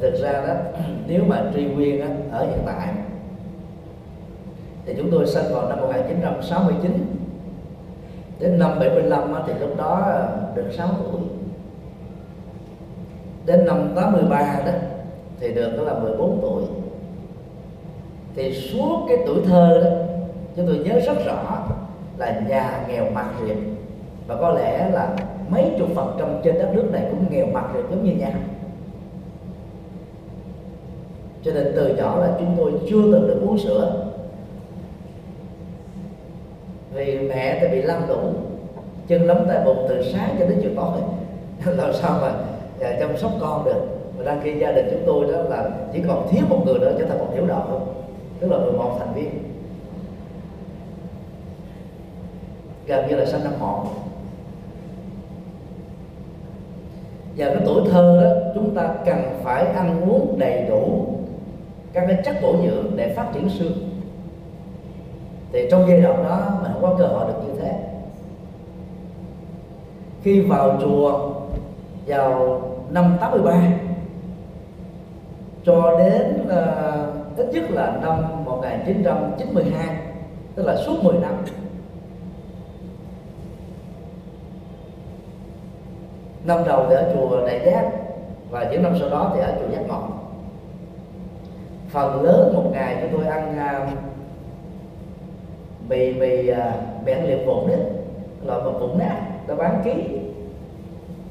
Thực 0.00 0.14
ra 0.14 0.32
đó 0.32 0.54
nếu 1.06 1.24
mà 1.26 1.42
truy 1.54 1.64
nguyên 1.64 2.00
đó, 2.00 2.06
ở 2.30 2.46
hiện 2.46 2.62
tại 2.66 2.88
thì 4.86 4.94
chúng 4.98 5.10
tôi 5.10 5.26
sinh 5.26 5.44
vào 5.52 5.68
năm 5.68 5.80
1969 5.80 7.06
đến 8.40 8.58
năm 8.58 8.78
75 8.78 9.34
thì 9.46 9.52
lúc 9.60 9.76
đó 9.76 10.20
được 10.54 10.70
6 10.72 10.88
tuổi. 10.88 11.20
Đến 13.46 13.66
năm 13.66 13.92
83 13.96 14.60
đó 14.66 14.72
thì 15.40 15.54
được 15.54 15.76
đó 15.76 15.82
là 15.82 15.98
14 15.98 16.38
tuổi 16.42 16.81
thì 18.36 18.54
suốt 18.54 19.04
cái 19.08 19.16
tuổi 19.26 19.38
thơ 19.44 19.80
đó 19.84 19.90
chúng 20.56 20.66
tôi 20.66 20.78
nhớ 20.78 21.00
rất 21.06 21.26
rõ 21.26 21.68
là 22.18 22.40
nhà 22.48 22.84
nghèo 22.88 23.04
mặt 23.14 23.26
riệp 23.46 23.56
và 24.26 24.36
có 24.36 24.50
lẽ 24.50 24.90
là 24.92 25.16
mấy 25.48 25.70
chục 25.78 25.88
phần 25.94 26.16
trăm 26.18 26.28
trên 26.44 26.58
đất 26.58 26.68
nước 26.72 26.88
này 26.92 27.02
cũng 27.10 27.24
nghèo 27.30 27.46
mặt 27.46 27.64
riệp 27.74 27.90
giống 27.90 28.04
như 28.04 28.12
nhau. 28.12 28.32
Cho 31.44 31.52
nên 31.52 31.72
từ 31.76 31.96
nhỏ 31.96 32.18
là 32.20 32.36
chúng 32.38 32.54
tôi 32.56 32.72
chưa 32.90 33.02
từng 33.02 33.28
được 33.28 33.40
uống 33.46 33.58
sữa. 33.58 34.06
Vì 36.92 37.18
mẹ 37.18 37.58
thì 37.60 37.68
bị 37.68 37.82
lâm 37.82 38.08
đủ 38.08 38.32
chân 39.08 39.22
lấm 39.22 39.48
tay 39.48 39.64
bụng 39.64 39.86
từ 39.88 40.02
sáng 40.12 40.36
cho 40.38 40.46
đến 40.46 40.58
chiều 40.62 40.70
tối. 40.76 41.00
Làm 41.76 41.92
sao 41.92 42.18
mà 42.22 42.32
à, 42.80 42.96
chăm 43.00 43.16
sóc 43.16 43.30
con 43.40 43.64
được? 43.64 43.86
Và 44.16 44.24
đăng 44.24 44.40
ký 44.44 44.58
gia 44.58 44.72
đình 44.72 44.88
chúng 44.90 45.02
tôi 45.06 45.32
đó 45.32 45.42
là 45.42 45.70
chỉ 45.92 46.00
còn 46.08 46.28
thiếu 46.30 46.42
một 46.48 46.62
người 46.66 46.78
nữa 46.78 46.94
trở 46.98 47.04
thành 47.04 47.18
một 47.18 47.28
thiếu 47.34 47.46
đạo 47.46 47.66
thôi 47.68 47.80
tức 48.42 48.50
là 48.50 48.58
11 48.58 48.96
thành 48.98 49.14
viên. 49.14 49.30
Gần 52.86 53.08
như 53.08 53.16
là 53.16 53.26
sanh 53.26 53.44
năm 53.44 53.52
một 53.60 53.84
và 57.36 57.46
cái 57.46 57.62
tuổi 57.64 57.82
thơ 57.90 58.22
đó 58.22 58.50
chúng 58.54 58.74
ta 58.74 58.94
cần 59.04 59.40
phải 59.42 59.66
ăn 59.66 60.10
uống 60.10 60.38
đầy 60.38 60.66
đủ 60.68 61.06
các 61.92 62.04
cái 62.08 62.22
chất 62.24 62.36
bổ 62.42 62.56
dưỡng 62.62 62.96
để 62.96 63.14
phát 63.14 63.30
triển 63.34 63.48
xương. 63.48 63.72
Thì 65.52 65.68
trong 65.70 65.84
giai 65.88 66.00
đoạn 66.00 66.24
đó 66.24 66.58
mình 66.62 66.72
không 66.72 66.82
có 66.82 66.94
cơ 66.98 67.06
hội 67.06 67.26
được 67.28 67.38
như 67.46 67.60
thế. 67.60 67.78
Khi 70.22 70.40
vào 70.40 70.78
chùa 70.80 71.30
vào 72.06 72.62
năm 72.90 73.16
83 73.20 73.72
cho 75.64 75.98
đến 75.98 76.46
uh, 76.46 77.11
ít 77.36 77.46
nhất 77.52 77.64
là 77.70 77.98
năm 78.02 78.44
1992 78.44 79.96
tức 80.54 80.66
là 80.66 80.76
suốt 80.76 81.04
10 81.04 81.14
năm. 81.18 81.44
Năm 86.44 86.58
đầu 86.66 86.86
thì 86.88 86.94
ở 86.94 87.12
chùa 87.14 87.46
Đại 87.46 87.60
Giác 87.66 87.90
và 88.50 88.68
những 88.70 88.82
năm 88.82 88.96
sau 89.00 89.10
đó 89.10 89.32
thì 89.34 89.40
ở 89.40 89.52
chùa 89.60 89.72
Giác 89.72 89.82
Ngọc 89.88 90.22
phần 91.92 92.22
lớn 92.22 92.52
một 92.54 92.70
ngày 92.72 92.96
chúng 93.00 93.20
tôi 93.20 93.28
ăn 93.28 93.58
uh, 93.58 93.98
mì 95.88 96.12
mì 96.12 96.50
uh, 96.50 96.56
mì 97.04 97.14
liệp 97.14 97.46
vụn 97.46 97.68
đấy 97.68 97.80
loại 98.44 98.60
mà 98.64 98.70
vụn 98.70 98.98
nát 98.98 99.16
ta 99.46 99.54
bán 99.54 99.82
ký. 99.84 99.92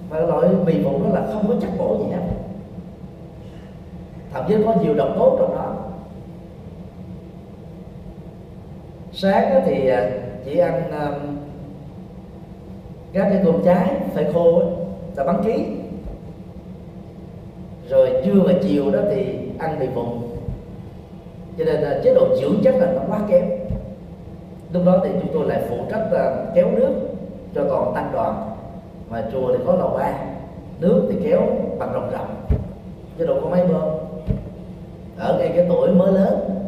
Và 0.09 0.19
loại 0.19 0.49
mì 0.65 0.83
vụn 0.83 1.03
đó 1.03 1.09
là 1.19 1.27
không 1.33 1.47
có 1.47 1.53
chất 1.61 1.69
bổ 1.77 1.97
gì 1.99 2.05
hết. 2.11 2.21
Thậm 4.33 4.45
chí 4.47 4.55
có 4.65 4.73
nhiều 4.81 4.93
độc 4.93 5.09
tố 5.15 5.37
trong 5.39 5.55
đó. 5.55 5.60
Sáng 9.21 9.61
thì 9.65 9.87
à, 9.87 10.09
chỉ 10.45 10.57
ăn 10.57 10.83
các 13.13 13.27
cái 13.29 13.41
cơm 13.45 13.61
trái 13.65 13.91
phải 14.13 14.25
khô 14.33 14.59
là 14.59 14.65
ta 15.15 15.23
bắn 15.23 15.43
ký. 15.43 15.65
Rồi 17.89 18.09
trưa 18.25 18.41
và 18.45 18.53
chiều 18.63 18.91
đó 18.91 18.99
thì 19.15 19.37
ăn 19.59 19.79
mì 19.79 19.87
vụn. 19.87 20.07
Cho 21.57 21.65
nên 21.65 21.75
là 21.75 21.99
chế 22.03 22.13
độ 22.13 22.35
dưỡng 22.35 22.55
chất 22.63 22.75
là 22.75 22.93
nó 22.93 23.01
quá 23.07 23.19
kém. 23.29 23.45
Lúc 24.73 24.85
đó 24.85 24.99
thì 25.03 25.09
chúng 25.21 25.33
tôi 25.33 25.47
lại 25.47 25.61
phụ 25.69 25.75
trách 25.91 26.07
là 26.11 26.45
kéo 26.55 26.71
nước 26.71 26.93
cho 27.55 27.63
toàn 27.69 27.91
tăng 27.95 28.09
đoàn. 28.13 28.55
Mà 29.09 29.23
chùa 29.31 29.53
thì 29.57 29.63
có 29.67 29.75
lầu 29.75 29.89
ba, 29.97 30.13
nước 30.79 31.07
thì 31.09 31.15
kéo 31.23 31.41
bằng 31.79 31.93
rồng 31.93 32.11
rộng. 32.11 32.35
Chứ 33.17 33.25
đâu 33.25 33.37
có 33.43 33.49
máy 33.49 33.63
bơm. 33.67 33.89
Ở 35.17 35.37
ngay 35.39 35.51
cái 35.55 35.65
tuổi 35.69 35.89
mới 35.91 36.11
lớn 36.11 36.60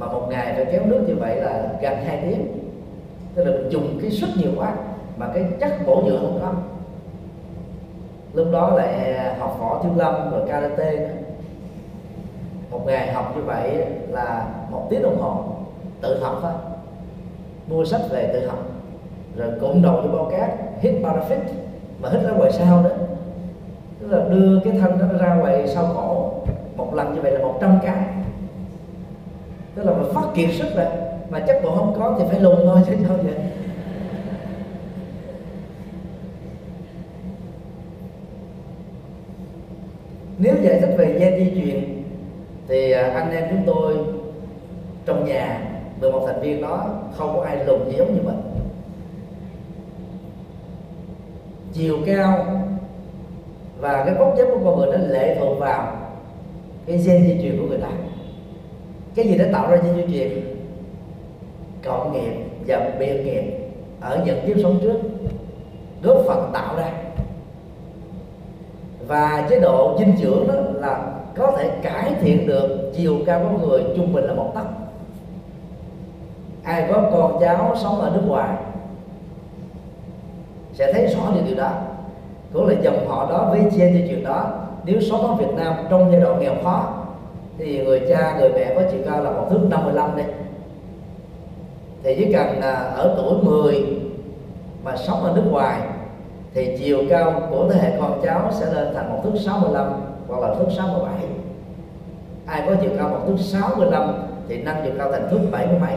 mà 0.00 0.06
một 0.06 0.26
ngày 0.30 0.52
phải 0.56 0.64
kéo 0.72 0.82
nước 0.86 1.04
như 1.06 1.14
vậy 1.14 1.36
là 1.36 1.68
gần 1.80 1.96
hai 2.06 2.18
tiếng. 2.22 2.46
Tức 3.34 3.44
là 3.44 3.52
dùng 3.68 3.98
cái 4.02 4.10
suất 4.10 4.30
nhiều 4.36 4.50
quá, 4.56 4.72
mà 5.16 5.28
cái 5.34 5.44
chất 5.60 5.72
bổ 5.86 6.02
dưỡng 6.06 6.20
không 6.20 6.38
có. 6.42 6.52
Lúc 8.32 8.46
đó 8.52 8.70
lại 8.76 9.14
học 9.38 9.56
võ 9.60 9.80
thiếu 9.82 9.92
lâm 9.96 10.30
rồi 10.30 10.48
karate 10.48 11.08
một 12.70 12.80
ngày 12.86 13.12
học 13.12 13.36
như 13.36 13.42
vậy 13.42 13.86
là 14.08 14.46
một 14.70 14.86
tiếng 14.90 15.02
đồng 15.02 15.20
hồ, 15.20 15.44
tự 16.00 16.22
học 16.22 16.38
thôi. 16.42 16.52
Mua 17.66 17.84
sách 17.84 18.00
về 18.10 18.30
tự 18.32 18.46
học. 18.46 18.58
Rồi 19.36 19.48
cụm 19.60 19.82
đầu 19.82 20.00
cho 20.02 20.08
bao 20.08 20.30
cát 20.30 20.50
hít 20.80 20.94
parafit 21.02 21.40
mà 22.02 22.08
hít 22.12 22.22
ra 22.22 22.30
ngoài 22.30 22.52
sau 22.52 22.82
đó 22.82 22.90
tức 24.00 24.06
là 24.10 24.28
đưa 24.28 24.60
cái 24.64 24.72
thân 24.80 24.98
nó 24.98 25.18
ra 25.18 25.34
ngoài 25.34 25.68
sau 25.68 25.84
cổ, 25.94 26.32
một 26.76 26.94
lần 26.94 27.14
như 27.14 27.20
vậy 27.20 27.32
là 27.32 27.38
100 27.38 27.78
cái 27.82 28.04
tức 29.80 29.90
là 29.90 29.96
mình 29.96 30.12
phát 30.14 30.26
kiệt 30.34 30.50
sức 30.58 30.76
rồi 30.76 30.86
mà 31.30 31.44
chắc 31.46 31.62
bộ 31.64 31.76
không 31.76 31.94
có 31.98 32.16
thì 32.18 32.24
phải 32.30 32.40
lùn 32.40 32.56
thôi, 32.64 32.78
chứ 32.86 32.92
sao 33.08 33.16
vậy? 33.16 33.34
Nếu 40.38 40.54
giải 40.62 40.80
thích 40.80 40.94
về 40.98 41.18
gen 41.18 41.38
di 41.38 41.60
truyền, 41.60 42.02
thì 42.68 42.92
à, 42.92 43.10
anh 43.14 43.30
em 43.30 43.44
chúng 43.50 43.62
tôi 43.66 43.96
trong 45.06 45.24
nhà 45.24 45.60
11 46.00 46.26
thành 46.26 46.40
viên 46.40 46.62
đó, 46.62 46.88
không 47.16 47.36
có 47.36 47.42
ai 47.42 47.64
lùn 47.64 47.80
giống 47.96 48.14
như 48.14 48.22
mình. 48.22 48.40
Chiều 51.72 51.98
cao 52.06 52.46
và 53.80 54.04
cái 54.04 54.14
cốt 54.18 54.34
chất 54.36 54.46
của 54.52 54.60
con 54.64 54.78
người 54.78 54.98
nó 54.98 55.06
lệ 55.06 55.36
thuộc 55.40 55.58
vào 55.58 55.96
cái 56.86 56.96
gen 56.96 57.26
di 57.26 57.42
truyền 57.42 57.58
của 57.60 57.66
người 57.66 57.78
ta 57.78 57.90
cái 59.14 59.28
gì 59.28 59.38
đã 59.38 59.44
tạo 59.52 59.70
ra 59.70 59.78
những 59.84 59.96
duyên 59.96 60.10
nghiệp 60.10 60.42
cộng 61.84 62.12
nghiệp 62.12 62.32
và 62.66 62.90
biệt 62.98 63.22
nghiệp 63.24 63.42
ở 64.00 64.22
những 64.26 64.38
kiếp 64.46 64.56
sống 64.62 64.78
trước. 64.82 65.00
Góp 66.02 66.16
phần 66.26 66.50
tạo 66.52 66.76
ra. 66.76 66.92
Và 69.06 69.46
chế 69.50 69.60
độ 69.60 69.96
dinh 69.98 70.16
dưỡng 70.16 70.48
đó 70.48 70.54
là 70.74 71.12
có 71.36 71.52
thể 71.58 71.70
cải 71.82 72.14
thiện 72.20 72.46
được 72.46 72.92
chiều 72.96 73.16
cao 73.26 73.40
của 73.42 73.66
người 73.66 73.84
trung 73.96 74.12
bình 74.12 74.24
là 74.24 74.34
một 74.34 74.52
tấc. 74.54 74.66
Ai 76.62 76.88
có 76.92 77.10
con 77.12 77.40
cháu 77.40 77.76
sống 77.82 78.00
ở 78.00 78.10
nước 78.14 78.22
ngoài 78.26 78.56
sẽ 80.72 80.92
thấy 80.92 81.06
rõ 81.06 81.20
được 81.34 81.40
điều 81.46 81.56
đó. 81.56 81.72
Cũng 82.52 82.66
là 82.66 82.74
dòng 82.82 83.08
họ 83.08 83.30
đó 83.30 83.48
với 83.50 83.60
che 83.76 83.92
cho 83.92 84.06
chuyện 84.08 84.24
đó. 84.24 84.50
Nếu 84.84 85.00
sống 85.00 85.26
ở 85.26 85.34
Việt 85.34 85.54
Nam 85.56 85.74
trong 85.90 86.12
giai 86.12 86.20
đoạn 86.20 86.40
nghèo 86.40 86.54
khó 86.64 86.99
thì 87.60 87.84
người 87.84 88.00
cha, 88.08 88.36
người 88.38 88.50
mẹ 88.52 88.74
có 88.74 88.82
chiều 88.90 89.00
cao 89.04 89.24
là 89.24 89.30
một 89.30 89.46
thước 89.50 89.60
55 89.70 90.16
đi. 90.16 90.22
Thì 92.02 92.14
chỉ 92.18 92.32
cần 92.32 92.60
là 92.60 92.72
ở 92.72 93.14
tuổi 93.16 93.42
10 93.42 93.84
mà 94.84 94.96
sống 94.96 95.22
ở 95.24 95.32
nước 95.36 95.44
ngoài, 95.50 95.80
thì 96.54 96.76
chiều 96.78 97.02
cao 97.10 97.42
của 97.50 97.68
thế 97.70 97.80
hệ 97.80 97.96
con 98.00 98.20
cháu 98.24 98.50
sẽ 98.52 98.72
lên 98.72 98.94
thành 98.94 99.12
một 99.12 99.20
thước 99.24 99.38
65 99.44 99.92
hoặc 100.28 100.40
là 100.40 100.54
thước 100.54 100.66
67 100.76 101.14
ai 102.46 102.62
có 102.66 102.74
chiều 102.80 102.90
cao 102.98 103.08
một 103.08 103.18
thước 103.26 103.36
65 103.38 104.12
thì 104.48 104.62
nâng 104.62 104.76
chiều 104.84 104.92
cao 104.98 105.12
thành 105.12 105.28
thước 105.30 105.40
bảy 105.50 105.66
mươi 105.66 105.78
mấy. 105.80 105.94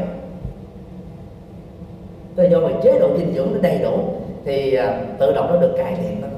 Tức 2.36 2.48
do 2.52 2.60
về 2.60 2.74
chế 2.84 3.00
độ 3.00 3.18
dinh 3.18 3.34
dưỡng 3.36 3.54
nó 3.54 3.60
đầy 3.62 3.80
đủ, 3.80 4.00
thì 4.46 4.76
à, 4.76 5.02
tự 5.20 5.34
động 5.34 5.48
nó 5.54 5.62
được 5.62 5.74
cải 5.78 5.96
thiện 5.96 6.22
thôi 6.22 6.30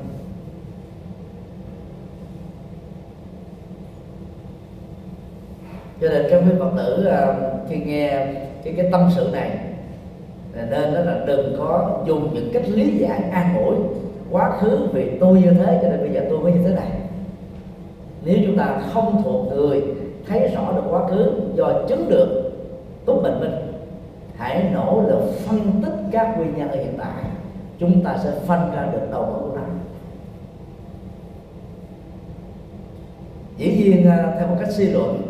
cho 6.02 6.10
nên 6.10 6.26
các 6.30 6.38
quý 6.38 6.52
phật 6.60 6.72
tử 6.78 7.06
à, 7.06 7.36
khi 7.70 7.78
nghe 7.78 8.28
cái 8.64 8.74
cái 8.78 8.89
tâm 8.91 9.10
sự 9.16 9.30
này 9.34 9.50
nên 10.56 10.93
đó 10.93 11.00
là 11.00 11.24
đừng 11.26 11.56
có 11.58 12.00
dùng 12.06 12.34
những 12.34 12.50
cách 12.54 12.64
lý 12.70 12.98
giải 12.98 13.24
an 13.32 13.66
ủi 13.66 13.76
quá 14.32 14.58
khứ 14.60 14.88
vì 14.93 15.18
tôi 15.20 15.41
như 15.41 15.52
thế, 15.52 15.80
cho 15.82 15.89
nên 15.89 16.00
bây 16.00 16.10
giờ 16.14 16.22
tôi 16.30 16.39
mới 16.39 16.52
như 16.52 16.60
thế 16.64 16.76
này. 16.76 16.91
Nếu 18.26 18.38
chúng 18.46 18.58
ta 18.58 18.82
không 18.93 19.24
thuộc 19.24 19.46
người, 19.48 19.84
thấy 20.28 20.48
rõ 20.48 20.72
được 20.76 20.82
quá 20.89 21.08
khứ, 21.08 21.32
do 21.56 21.74
chứng 21.88 22.10
được 22.10 22.52
tốt 23.06 23.20
bệnh 23.24 23.39
mình, 23.39 23.52
hãy 24.36 24.70
nỗ 24.74 25.04
lực 25.08 25.32
phân 25.46 25.82
tích 25.84 25.93
các 26.12 26.38
nguyên 26.38 26.58
nhân 26.58 26.70
ở 26.70 26.76
hiện 26.76 26.93
tại. 26.98 27.24
Chúng 27.80 28.04
ta 28.04 28.18
sẽ 28.24 28.32
phân 28.48 28.72
ra 28.76 28.88
được 28.93 29.12
đầu 29.12 29.22
mối 29.22 29.39
của 29.39 29.56
nó 29.56 29.62
dĩ 33.58 33.76
nhiên 33.78 34.10
à, 34.10 34.36
theo 34.39 34.48
một 34.48 34.56
cách 34.60 34.72
suy 34.72 34.86
luận 34.86 35.22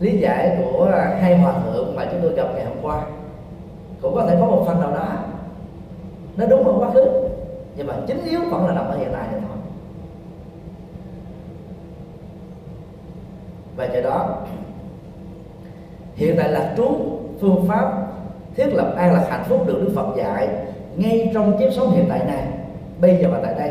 lý 0.00 0.18
giải 0.18 0.56
của 0.58 0.90
hai 1.20 1.38
hòa 1.38 1.52
thượng 1.52 1.96
mà 1.96 2.04
chúng 2.10 2.20
tôi 2.22 2.32
gặp 2.34 2.46
ngày 2.54 2.64
hôm 2.64 2.76
qua. 2.82 3.02
Cũng 4.02 4.14
có 4.14 4.26
thể 4.26 4.36
có 4.40 4.46
một 4.46 4.64
phần 4.66 4.80
nào 4.80 4.90
đó, 4.90 5.08
nó 6.36 6.46
đúng 6.46 6.66
ở 6.66 6.72
quá 6.78 6.90
khứ, 6.90 7.04
nhưng 7.76 7.86
mà 7.86 7.94
chính 8.06 8.24
yếu 8.24 8.40
vẫn 8.50 8.66
là 8.66 8.74
nằm 8.74 8.88
ở 8.88 8.98
hiện 8.98 9.08
tại 9.12 9.28
này 9.32 9.40
thôi. 9.48 9.56
Và 13.76 13.84
do 13.84 14.00
đó, 14.00 14.38
hiện 16.14 16.34
tại 16.38 16.52
là 16.52 16.74
trú, 16.76 16.88
phương 17.40 17.64
pháp 17.68 18.06
thiết 18.56 18.66
lập 18.74 18.94
an 18.96 19.12
lạc 19.12 19.26
hạnh 19.30 19.44
phúc 19.48 19.66
được 19.66 19.80
đức 19.80 19.92
phật 19.96 20.16
dạy 20.16 20.48
ngay 20.96 21.30
trong 21.34 21.58
kiếp 21.58 21.72
sống 21.72 21.90
hiện 21.90 22.06
tại 22.08 22.20
này, 22.26 22.44
bây 23.00 23.16
giờ 23.16 23.28
và 23.32 23.40
tại 23.42 23.54
đây, 23.54 23.70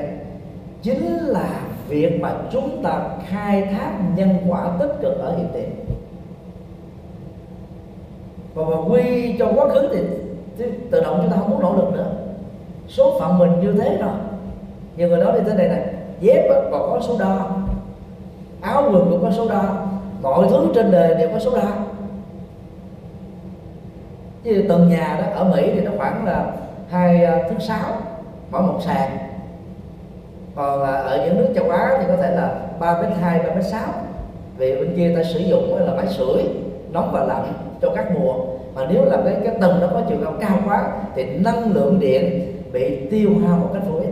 chính 0.82 1.18
là 1.20 1.50
việc 1.88 2.22
mà 2.22 2.34
chúng 2.52 2.84
ta 2.84 3.04
khai 3.28 3.62
thác 3.62 3.92
nhân 4.16 4.30
quả 4.48 4.72
tích 4.80 4.92
cực 5.02 5.20
ở 5.20 5.38
hiện 5.38 5.48
tiền 5.54 5.70
và 8.54 8.64
mà 8.64 8.78
quy 8.90 9.36
cho 9.40 9.52
quá 9.56 9.68
khứ 9.70 9.90
thì, 9.94 10.00
thì 10.58 10.66
tự 10.92 11.02
động 11.02 11.20
chúng 11.22 11.32
ta 11.32 11.38
không 11.38 11.50
muốn 11.50 11.62
nỗ 11.62 11.76
lực 11.76 11.94
nữa. 11.94 12.12
Số 12.88 13.20
phận 13.20 13.38
mình 13.38 13.52
như 13.62 13.72
thế 13.72 13.98
rồi 14.02 14.10
nhiều 14.98 15.08
người 15.08 15.18
nói 15.18 15.34
như 15.34 15.50
thế 15.50 15.54
này 15.54 15.68
này 15.68 15.82
dép 16.20 16.50
còn 16.72 16.82
có 16.90 17.00
số 17.02 17.18
đo 17.20 17.52
áo 18.62 18.84
quần 18.92 19.08
cũng 19.10 19.22
có 19.22 19.32
số 19.32 19.50
đo 19.50 19.64
mọi 20.22 20.48
thứ 20.50 20.72
trên 20.76 20.92
đời 20.92 21.16
đều 21.16 21.30
có 21.34 21.40
số 21.40 21.56
đo 21.56 21.68
chứ 24.44 24.66
tầng 24.70 24.90
nhà 24.90 25.20
đó 25.20 25.26
ở 25.36 25.44
mỹ 25.44 25.72
thì 25.74 25.82
nó 25.82 25.92
khoảng 25.98 26.26
là 26.26 26.52
hai 26.90 27.26
à, 27.26 27.40
thứ 27.44 27.50
thước 27.50 27.60
sáu 27.60 27.92
mỗi 28.52 28.62
một 28.62 28.80
sàn. 28.86 29.18
Còn 30.56 30.82
ở 30.84 31.26
những 31.26 31.38
nước 31.38 31.54
châu 31.56 31.70
á 31.70 31.98
thì 32.00 32.06
có 32.08 32.16
thể 32.22 32.36
là 32.36 32.56
ba 32.80 33.02
mét 33.02 33.18
hai 33.22 33.40
ba 33.40 33.56
mét 33.56 33.66
sáu. 33.66 33.88
Vì 34.58 34.76
bên 34.76 34.94
kia 34.96 35.14
ta 35.16 35.24
sử 35.24 35.40
dụng 35.40 35.78
là 35.78 35.94
máy 35.94 36.08
sưởi 36.08 36.44
nóng 36.92 37.12
và 37.12 37.24
lạnh 37.24 37.54
cho 37.84 37.92
các 37.96 38.12
mùa. 38.20 38.34
Mà 38.76 38.88
nếu 38.90 39.06
là 39.06 39.18
cái 39.26 39.36
cái 39.44 39.56
tầng 39.62 39.80
nó 39.82 39.88
có 39.88 40.02
chiều 40.10 40.18
cao 40.24 40.34
cao 40.40 40.60
quá, 40.66 40.92
thì 41.16 41.26
năng 41.26 41.74
lượng 41.74 42.00
điện 42.00 42.54
bị 42.74 43.08
tiêu 43.12 43.30
hao 43.46 43.58
một 43.58 43.70
cách 43.74 43.84
vô 43.90 43.98
ích. 43.98 44.10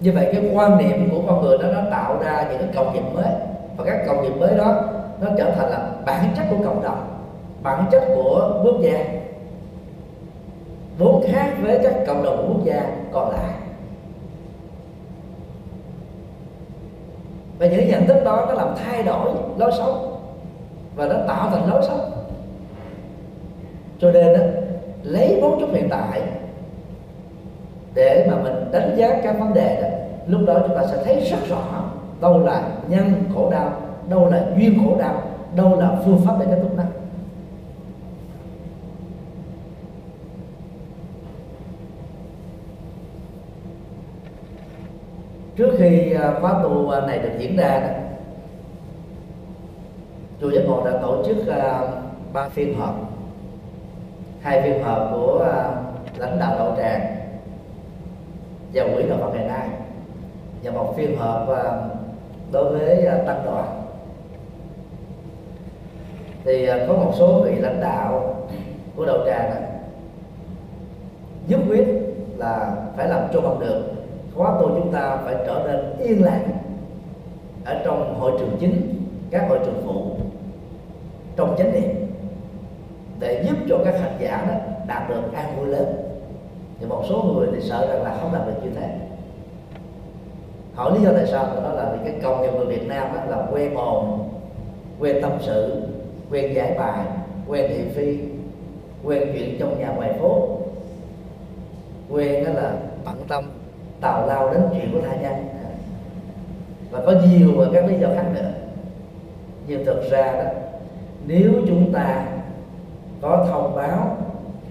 Như 0.00 0.12
vậy 0.12 0.28
cái 0.32 0.50
quan 0.54 0.78
niệm 0.78 1.10
của 1.10 1.22
con 1.26 1.42
người 1.42 1.58
đó, 1.58 1.68
nó 1.74 1.80
tạo 1.90 2.18
ra 2.24 2.46
những 2.50 2.58
cái 2.58 2.68
cộng 2.74 2.94
nghiệp 2.94 3.04
mới. 3.14 3.32
Và 3.76 3.84
các 3.84 4.04
cộng 4.06 4.22
nghiệp 4.22 4.36
mới 4.40 4.56
đó, 4.56 4.82
nó 5.20 5.30
trở 5.38 5.50
thành 5.50 5.70
là 5.70 5.90
bản 6.06 6.24
chất 6.36 6.44
của 6.50 6.64
cộng 6.64 6.82
đồng, 6.82 7.08
bản 7.62 7.84
chất 7.90 8.02
của 8.14 8.60
quốc 8.64 8.76
gia. 8.80 9.04
Vốn 10.98 11.24
khác 11.26 11.52
với 11.62 11.78
các 11.82 11.94
cộng 12.06 12.22
đồng 12.22 12.46
quốc 12.48 12.64
gia 12.64 12.82
còn 13.12 13.30
lại. 13.30 13.67
Và 17.58 17.66
những 17.66 17.88
nhận 17.88 18.06
thức 18.06 18.24
đó 18.24 18.44
nó 18.48 18.54
làm 18.54 18.74
thay 18.76 19.02
đổi 19.02 19.30
lối 19.58 19.72
sống. 19.78 20.14
Và 20.96 21.06
nó 21.06 21.14
tạo 21.28 21.50
thành 21.50 21.70
lối 21.70 21.82
sống. 21.82 22.10
Cho 23.98 24.10
nên 24.10 24.38
đó, 24.38 24.44
lấy 25.02 25.38
bốn 25.42 25.60
chút 25.60 25.68
hiện 25.72 25.88
tại 25.90 26.22
để 27.94 28.26
mà 28.30 28.36
mình 28.42 28.72
đánh 28.72 28.96
giá 28.96 29.20
các 29.22 29.38
vấn 29.40 29.54
đề 29.54 29.82
đó 29.82 29.88
lúc 30.26 30.40
đó 30.46 30.54
chúng 30.66 30.76
ta 30.76 30.86
sẽ 30.86 31.04
thấy 31.04 31.20
rất 31.20 31.48
rõ 31.48 31.84
đâu 32.20 32.38
là 32.38 32.62
nhân 32.88 33.12
khổ 33.34 33.50
đau 33.50 33.70
đâu 34.08 34.26
là 34.26 34.46
duyên 34.56 34.78
khổ 34.84 34.96
đau 34.98 35.14
đâu 35.54 35.80
là 35.80 35.90
phương 36.04 36.20
pháp 36.26 36.34
để 36.40 36.46
kết 36.50 36.58
thúc 36.62 36.76
nó. 36.76 36.82
Trước 45.58 45.74
khi 45.78 46.12
à, 46.12 46.34
khóa 46.40 46.60
tu 46.62 46.90
à, 46.90 47.00
này 47.06 47.18
được 47.18 47.30
diễn 47.38 47.56
ra 47.56 47.80
đó 47.80 47.88
chùa 50.40 50.50
giác 50.50 50.60
ngộ 50.66 50.84
đã 50.84 50.98
tổ 51.02 51.24
chức 51.26 51.48
à, 51.48 51.82
ba 52.32 52.48
phiên 52.48 52.78
họp. 52.78 52.94
Hai 54.40 54.62
phiên 54.62 54.82
họp 54.82 55.08
của 55.12 55.38
lãnh 56.16 56.38
đạo 56.38 56.54
đạo 56.58 56.74
tràng 56.78 57.16
và 58.72 58.84
quỹ 58.94 59.02
đạo 59.08 59.18
Phật 59.20 59.30
ngày 59.34 59.44
nay. 59.44 59.68
Và 60.62 60.70
một 60.70 60.94
phiên 60.96 61.16
họp 61.16 61.48
đối 62.52 62.78
với 62.78 63.06
tăng 63.26 63.42
đoàn. 63.44 63.82
Thì 66.44 66.66
có 66.88 66.92
một 66.94 67.12
số 67.18 67.42
vị 67.42 67.54
lãnh 67.54 67.80
đạo 67.80 68.34
của 68.96 69.06
đạo 69.06 69.18
tràng 69.26 69.50
đó, 69.50 69.60
nhất 71.48 71.60
quyết 71.68 71.86
là 72.36 72.72
phải 72.96 73.08
làm 73.08 73.22
cho 73.32 73.40
bằng 73.40 73.60
được 73.60 73.97
khóa 74.38 74.58
tu 74.60 74.68
chúng 74.68 74.92
ta 74.92 75.16
phải 75.24 75.34
trở 75.46 75.62
nên 75.66 76.06
yên 76.08 76.24
lặng 76.24 76.48
ở 77.64 77.82
trong 77.84 78.14
hội 78.20 78.32
trường 78.38 78.56
chính 78.60 79.04
các 79.30 79.48
hội 79.48 79.58
trường 79.64 79.82
phụ 79.84 80.10
trong 81.36 81.54
chánh 81.58 81.72
niệm 81.72 82.06
để 83.18 83.44
giúp 83.48 83.56
cho 83.68 83.78
các 83.84 83.94
hành 84.00 84.16
giả 84.20 84.44
đó 84.48 84.54
đạt 84.86 85.08
được 85.08 85.32
an 85.32 85.56
vui 85.56 85.66
lớn. 85.66 85.94
Thì 86.80 86.86
một 86.86 87.02
số 87.08 87.22
người 87.22 87.48
thì 87.54 87.60
sợ 87.68 87.86
rằng 87.86 88.02
là 88.02 88.16
không 88.20 88.32
đạt 88.32 88.46
được 88.46 88.52
như 88.62 88.70
thế 88.80 88.96
hỏi 90.74 90.98
lý 90.98 91.04
do 91.04 91.10
tại 91.12 91.26
sao 91.26 91.46
đó 91.62 91.72
là 91.72 91.92
vì 91.92 92.10
cái 92.10 92.20
công 92.22 92.42
nghiệp 92.42 92.50
người 92.56 92.66
Việt 92.66 92.88
Nam 92.88 93.08
đó 93.14 93.36
là 93.36 93.46
quen 93.52 93.74
mồm, 93.74 94.04
quen 95.00 95.18
tâm 95.22 95.32
sự 95.40 95.82
quen 96.30 96.54
giải 96.54 96.74
bài 96.78 97.04
quen 97.48 97.66
thị 97.68 97.84
phi 97.94 98.18
quen 99.04 99.22
chuyện 99.32 99.56
trong 99.60 99.78
nhà 99.78 99.88
ngoài 99.88 100.12
phố. 100.20 100.48
Quen 102.10 102.44
đó 102.44 102.50
là 102.52 102.76
bận 103.04 103.16
tâm 103.28 103.44
tào 104.00 104.26
lao 104.26 104.54
đến 104.54 104.62
chuyện 104.72 104.92
của 104.92 105.00
tha 105.00 105.16
nhân. 105.16 105.48
Và 106.90 107.00
có 107.06 107.12
nhiều 107.12 107.48
và 107.56 107.66
các 107.72 107.86
lý 107.86 107.94
do 108.00 108.08
khác 108.16 108.24
nữa. 108.34 108.50
Nhưng 109.66 109.84
thực 109.84 110.10
ra 110.10 110.32
đó, 110.32 110.50
nếu 111.26 111.52
chúng 111.68 111.92
ta 111.92 112.26
có 113.20 113.46
thông 113.50 113.76
báo, 113.76 114.16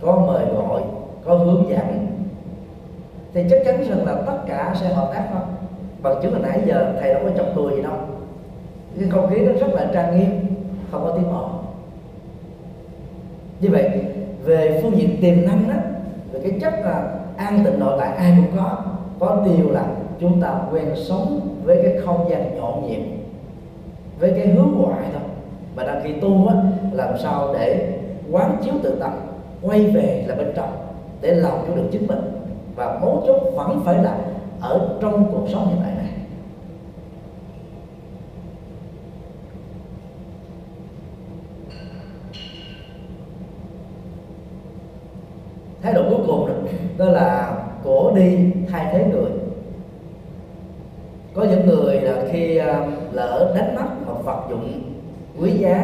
có 0.01 0.23
mời 0.27 0.45
gọi, 0.45 0.81
có 1.25 1.35
hướng 1.35 1.69
dẫn, 1.69 2.07
thì 3.33 3.43
chắc 3.49 3.61
chắn 3.65 3.83
rằng 3.89 4.05
là 4.05 4.15
tất 4.25 4.37
cả 4.47 4.75
sẽ 4.81 4.87
hợp 4.87 5.11
tác 5.13 5.23
thôi. 5.31 5.41
Bằng 6.01 6.19
chứng 6.21 6.33
là 6.33 6.39
nãy 6.39 6.61
giờ, 6.65 6.93
thầy 6.99 7.13
đâu 7.13 7.23
có 7.23 7.29
chọc 7.37 7.47
cười 7.55 7.75
gì 7.75 7.81
đâu. 7.81 7.93
Cái 8.99 9.09
không 9.09 9.29
khí 9.29 9.41
nó 9.41 9.51
rất 9.51 9.73
là 9.73 9.89
trang 9.93 10.19
nghiêm, 10.19 10.45
không 10.91 11.03
có 11.03 11.11
tiếng 11.11 11.31
ồn. 11.31 11.51
Như 13.59 13.69
vậy, 13.71 13.89
về 14.43 14.79
phương 14.83 14.97
diện 14.97 15.17
tiềm 15.21 15.47
năng 15.47 15.69
đó, 15.69 15.75
về 16.31 16.39
cái 16.43 16.59
chất 16.61 16.73
là 16.73 17.13
an 17.37 17.61
tịnh 17.65 17.79
nội 17.79 17.97
tại 17.99 18.15
ai 18.15 18.33
cũng 18.37 18.57
có 18.57 18.83
có 19.19 19.43
điều 19.45 19.71
là 19.71 19.85
chúng 20.19 20.41
ta 20.41 20.61
quen 20.71 20.85
sống 20.95 21.39
với 21.63 21.79
cái 21.83 21.97
không 22.05 22.29
gian 22.29 22.57
nhộn 22.57 22.87
nhịp 22.87 23.01
với 24.19 24.33
cái 24.35 24.47
hướng 24.47 24.71
ngoại 24.77 25.03
thôi. 25.13 25.21
Mà 25.75 25.83
đang 25.83 26.01
khi 26.03 26.13
tu 26.13 26.47
á 26.47 26.55
làm 26.91 27.17
sao 27.17 27.53
để 27.53 27.99
quán 28.31 28.57
chiếu 28.63 28.73
tự 28.83 28.97
tâm 28.99 29.11
quay 29.61 29.83
về 29.85 30.25
là 30.27 30.35
bên 30.35 30.53
trong 30.55 30.69
để 31.21 31.31
làm 31.31 31.53
chủ 31.67 31.75
được 31.75 31.87
chính 31.91 32.07
mình. 32.07 32.31
Và 32.75 32.99
mấu 33.01 33.23
chốt 33.27 33.39
vẫn 33.55 33.81
phải 33.85 34.03
là 34.03 34.17
ở 34.61 34.97
trong 35.01 35.31
cuộc 35.31 35.47
sống 35.49 35.67
hiện 35.67 35.77
tại 35.83 35.91
này. 35.95 36.07
Thái 45.81 45.93
độ 45.93 46.03
cuối 46.09 46.19
cùng 46.27 46.47
đó, 46.47 46.53
đó 46.97 47.05
là 47.05 47.53
cổ 47.83 48.11
đi 48.15 48.37
thay 48.71 48.85
thế 48.91 49.05
người. 49.11 49.31
Có 51.33 51.43
những 51.43 51.65
người 51.65 52.01
là 52.01 52.23
khi 52.31 52.57
à, 52.57 52.87
lỡ 53.11 53.53
đánh 53.55 53.75
mất 53.75 53.87
một 54.05 54.21
vật 54.25 54.47
dụng 54.49 54.81
quý 55.39 55.51
giá, 55.51 55.83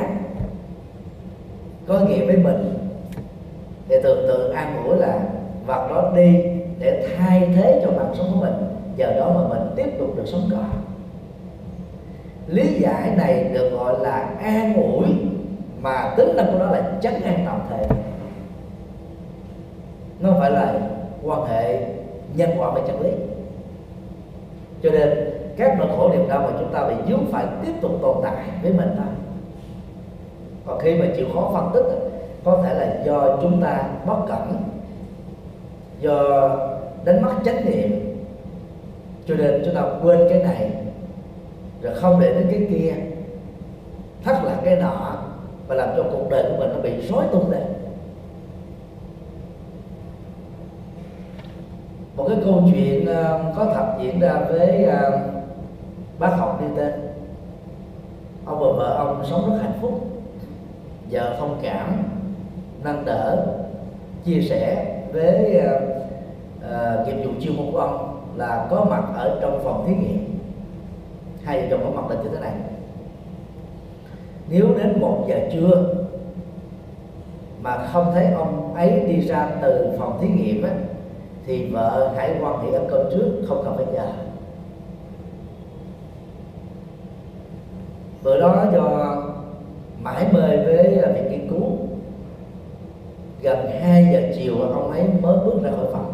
có 1.87 1.99
nghĩa 1.99 2.25
với 2.25 2.37
mình, 2.37 2.73
thì 3.87 3.95
thường 4.03 4.27
thường 4.27 4.53
an 4.53 4.83
ủi 4.87 4.97
là 4.97 5.19
vật 5.65 5.87
đó 5.89 6.11
đi 6.15 6.43
để 6.79 7.07
thay 7.17 7.49
thế 7.55 7.81
cho 7.83 7.91
mạng 7.91 8.13
sống 8.17 8.27
của 8.33 8.41
mình 8.41 8.53
giờ 8.97 9.13
đó 9.19 9.31
mà 9.35 9.47
mình 9.47 9.67
tiếp 9.75 9.99
tục 9.99 10.17
được 10.17 10.25
sống 10.25 10.49
còn. 10.51 10.69
Lý 12.47 12.79
giải 12.79 13.11
này 13.17 13.43
được 13.53 13.69
gọi 13.69 13.99
là 13.99 14.29
an 14.41 14.73
ủi, 14.73 15.07
mà 15.81 16.13
tính 16.17 16.35
năng 16.35 16.51
của 16.51 16.59
nó 16.59 16.65
là 16.65 16.91
chấn 17.01 17.13
an 17.13 17.43
tạm 17.45 17.59
thời 17.69 17.87
nó 20.19 20.29
không 20.29 20.39
phải 20.39 20.51
là 20.51 20.73
quan 21.23 21.45
hệ 21.45 21.79
nhân 22.35 22.49
quả 22.57 22.71
và 22.71 22.81
chân 22.87 23.01
lý. 23.01 23.09
Cho 24.83 24.89
nên, 24.91 25.09
các 25.57 25.75
nỗi 25.79 25.87
khổ 25.97 26.09
niềm 26.09 26.27
đau 26.27 26.39
mà 26.39 26.59
chúng 26.59 26.73
ta 26.73 26.87
bị 26.87 26.95
vướng 27.07 27.25
phải 27.31 27.45
tiếp 27.65 27.73
tục 27.81 27.91
tồn 28.01 28.17
tại 28.23 28.45
với 28.61 28.73
mình 28.73 28.89
thôi 28.97 29.13
còn 30.65 30.79
khi 30.79 30.95
mà 30.95 31.05
chịu 31.15 31.25
khó 31.33 31.51
phân 31.53 31.71
tích, 31.73 31.97
có 32.43 32.63
thể 32.63 32.73
là 32.73 33.03
do 33.05 33.37
chúng 33.41 33.61
ta 33.61 33.83
bất 34.05 34.17
cẩn, 34.27 34.63
do 35.99 36.49
đánh 37.05 37.21
mất 37.21 37.31
chánh 37.45 37.65
niệm. 37.65 38.15
Cho 39.27 39.35
nên 39.35 39.61
chúng 39.65 39.75
ta 39.75 39.83
quên 40.03 40.19
cái 40.29 40.39
này, 40.39 40.71
rồi 41.81 41.93
không 41.95 42.19
để 42.19 42.33
đến 42.33 42.47
cái 42.51 42.67
kia. 42.69 42.93
Thắt 44.23 44.43
là 44.43 44.55
cái 44.63 44.75
nọ, 44.75 45.17
và 45.67 45.75
làm 45.75 45.89
cho 45.97 46.03
cuộc 46.11 46.29
đời 46.29 46.43
của 46.43 46.57
mình 46.59 46.69
nó 46.73 46.79
bị 46.81 47.07
rối 47.09 47.23
tung 47.31 47.51
lên. 47.51 47.63
Một 52.15 52.25
cái 52.27 52.37
câu 52.45 52.63
chuyện 52.71 53.03
uh, 53.03 53.55
có 53.55 53.65
thật 53.73 53.97
diễn 54.01 54.19
ra 54.19 54.33
với 54.49 54.85
uh, 54.87 55.13
bác 56.19 56.29
học 56.29 56.61
đi 56.61 56.67
tên. 56.77 56.91
Ông 58.45 58.59
và 58.59 58.67
vợ 58.77 58.95
ông 58.97 59.25
sống 59.29 59.49
rất 59.49 59.57
hạnh 59.61 59.77
phúc. 59.81 60.07
Vợ 61.11 61.35
thông 61.39 61.59
cảm 61.63 62.03
nâng 62.83 63.05
đỡ 63.05 63.45
chia 64.25 64.41
sẻ 64.41 64.95
với 65.13 65.57
uh, 65.57 65.81
uh, 66.57 67.07
nghiệp 67.07 67.23
vụ 67.23 67.31
chuyên 67.41 67.57
môn 67.57 67.71
của 67.71 67.79
ông 67.79 68.21
là 68.35 68.67
có 68.69 68.85
mặt 68.89 69.03
ở 69.15 69.39
trong 69.41 69.61
phòng 69.63 69.85
thí 69.87 69.95
nghiệm. 69.95 70.39
Hai 71.43 71.61
vợ 71.61 71.67
chồng 71.69 71.81
có 71.83 72.01
mặt 72.01 72.15
là 72.15 72.23
như 72.23 72.29
thế 72.33 72.39
này. 72.39 72.53
Nếu 74.49 74.67
đến 74.77 75.01
một 75.01 75.25
giờ 75.27 75.39
trưa 75.53 75.93
mà 77.61 77.77
không 77.77 78.11
thấy 78.13 78.25
ông 78.25 78.73
ấy 78.75 78.99
đi 79.07 79.21
ra 79.21 79.49
từ 79.61 79.95
phòng 79.99 80.17
thí 80.21 80.27
nghiệm 80.27 80.63
á, 80.63 80.69
thì 81.45 81.71
vợ 81.71 82.13
hãy 82.15 82.35
quan 82.41 82.59
hệ 82.59 82.71
ăn 82.71 82.87
cơm 82.89 83.05
trước, 83.11 83.41
không 83.47 83.61
cần 83.65 83.75
phải 83.75 83.85
chờ. 83.93 84.07
Bữa 88.23 88.39
đó 88.39 88.65
do 88.73 89.15
mãi 90.03 90.25
mê 90.33 90.57
với 90.65 91.01
việc 91.15 91.31
nghiên 91.31 91.49
cứu. 91.49 91.63
Gần 93.41 93.57
2 93.81 94.09
giờ 94.13 94.21
chiều 94.35 94.55
ông 94.61 94.91
ấy 94.91 95.03
mới 95.21 95.37
bước 95.45 95.63
ra 95.63 95.71
khỏi 95.71 95.85
phòng. 95.93 96.13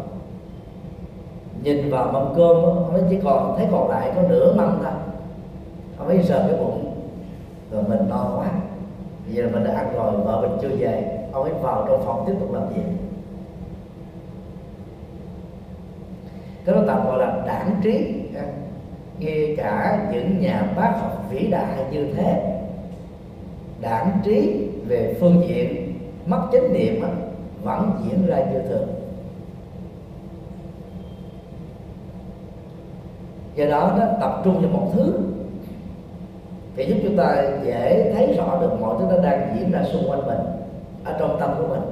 Nhìn 1.62 1.90
vào 1.90 2.12
mâm 2.12 2.34
cơm, 2.36 2.56
ông 2.56 2.94
ấy 2.94 3.02
chỉ 3.10 3.18
còn 3.24 3.54
thấy 3.56 3.66
còn 3.72 3.90
lại 3.90 4.12
có 4.16 4.22
nửa 4.22 4.52
mâm 4.56 4.78
thôi. 4.82 4.92
Ông 5.98 6.08
ấy 6.08 6.22
sờ 6.22 6.38
cái 6.48 6.58
bụng. 6.58 6.94
Rồi 7.72 7.82
mình 7.88 8.08
no 8.08 8.30
quá. 8.36 8.50
Bây 9.26 9.34
giờ 9.34 9.48
mình 9.52 9.64
đã 9.64 9.74
ăn 9.74 9.94
rồi, 9.94 10.12
vợ 10.12 10.40
mình 10.40 10.58
chưa 10.62 10.76
về. 10.76 11.26
Ông 11.32 11.44
ấy 11.44 11.52
vào 11.62 11.84
trong 11.88 12.02
phòng 12.04 12.24
tiếp 12.26 12.32
tục 12.40 12.52
làm 12.52 12.68
việc. 12.68 12.99
Cái 16.64 16.74
đó 16.74 16.82
tạm 16.86 17.06
gọi 17.06 17.18
là 17.18 17.42
đảng 17.46 17.80
trí. 17.82 18.14
Dạ. 18.34 18.42
Ngay 19.18 19.54
cả 19.56 20.06
những 20.12 20.40
nhà 20.40 20.72
bác 20.76 20.92
học 21.00 21.24
vĩ 21.30 21.46
đại 21.46 21.84
như 21.90 22.12
thế, 22.16 22.60
đảng 23.80 24.20
trí 24.24 24.68
về 24.86 25.16
phương 25.20 25.42
diện 25.48 25.98
mất 26.26 26.48
chánh 26.52 26.72
niệm 26.72 27.02
vẫn 27.62 27.90
diễn 28.04 28.26
ra 28.26 28.36
như 28.36 28.60
thường. 28.68 28.88
Do 33.54 33.66
đó 33.66 33.96
nó 33.98 34.06
tập 34.20 34.40
trung 34.44 34.60
vào 34.60 34.70
một 34.80 34.90
thứ 34.94 35.18
thì 36.76 36.86
giúp 36.86 36.96
chúng 37.02 37.16
ta 37.16 37.44
dễ 37.64 38.12
thấy 38.14 38.34
rõ 38.36 38.58
được 38.60 38.80
mọi 38.80 38.96
thứ 38.98 39.04
nó 39.10 39.22
đang 39.22 39.56
diễn 39.58 39.72
ra 39.72 39.82
xung 39.92 40.10
quanh 40.10 40.26
mình, 40.26 40.38
ở 41.04 41.16
trong 41.18 41.36
tâm 41.40 41.54
của 41.58 41.66
mình. 41.66 41.82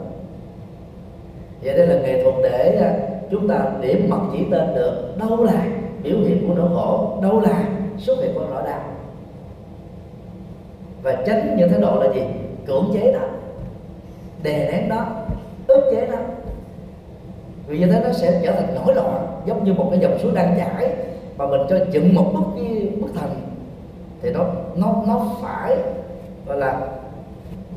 Vậy 1.63 1.79
đây 1.79 1.87
là 1.87 1.95
nghệ 2.03 2.23
thuật 2.23 2.35
để 2.43 2.93
chúng 3.31 3.49
ta 3.49 3.67
điểm 3.81 4.07
mật 4.11 4.21
chỉ 4.33 4.45
tên 4.51 4.75
được, 4.75 5.15
đâu 5.17 5.45
là 5.45 5.67
biểu 6.03 6.17
hiện 6.17 6.49
của 6.49 6.55
nỗi 6.55 6.69
khổ, 6.75 7.19
đâu 7.23 7.41
là 7.41 7.65
xuất 7.99 8.19
hiện 8.19 8.35
của 8.35 8.47
nỗi 8.51 8.63
đau. 8.67 8.81
Và 11.03 11.17
tránh 11.27 11.57
những 11.57 11.69
thái 11.71 11.81
độ 11.81 12.03
là 12.03 12.13
gì? 12.15 12.23
Cưỡng 12.67 12.91
chế 12.95 13.13
đó. 13.13 13.27
Đè 14.43 14.71
nén 14.73 14.89
đó, 14.89 15.07
ức 15.67 15.91
chế 15.91 16.07
đó. 16.07 16.17
Vì 17.67 17.79
như 17.79 17.87
thế 17.87 18.01
nó 18.05 18.13
sẽ 18.13 18.41
trở 18.45 18.53
thành 18.53 18.75
nổi 18.75 18.95
loạn, 18.95 19.27
giống 19.47 19.65
như 19.65 19.73
một 19.73 19.89
cái 19.91 20.01
dòng 20.01 20.19
suối 20.19 20.33
đang 20.35 20.59
chảy, 20.59 20.95
mà 21.37 21.47
mình 21.47 21.61
cho 21.69 21.79
dựng 21.91 22.15
một 22.15 22.31
bức 22.35 22.45
cái 22.57 22.91
bức 23.01 23.09
thành, 23.15 23.31
thì 24.23 24.31
nó 24.31 24.45
nó 24.77 25.03
nó 25.07 25.27
phải, 25.43 25.77
gọi 26.47 26.57
là, 26.57 26.81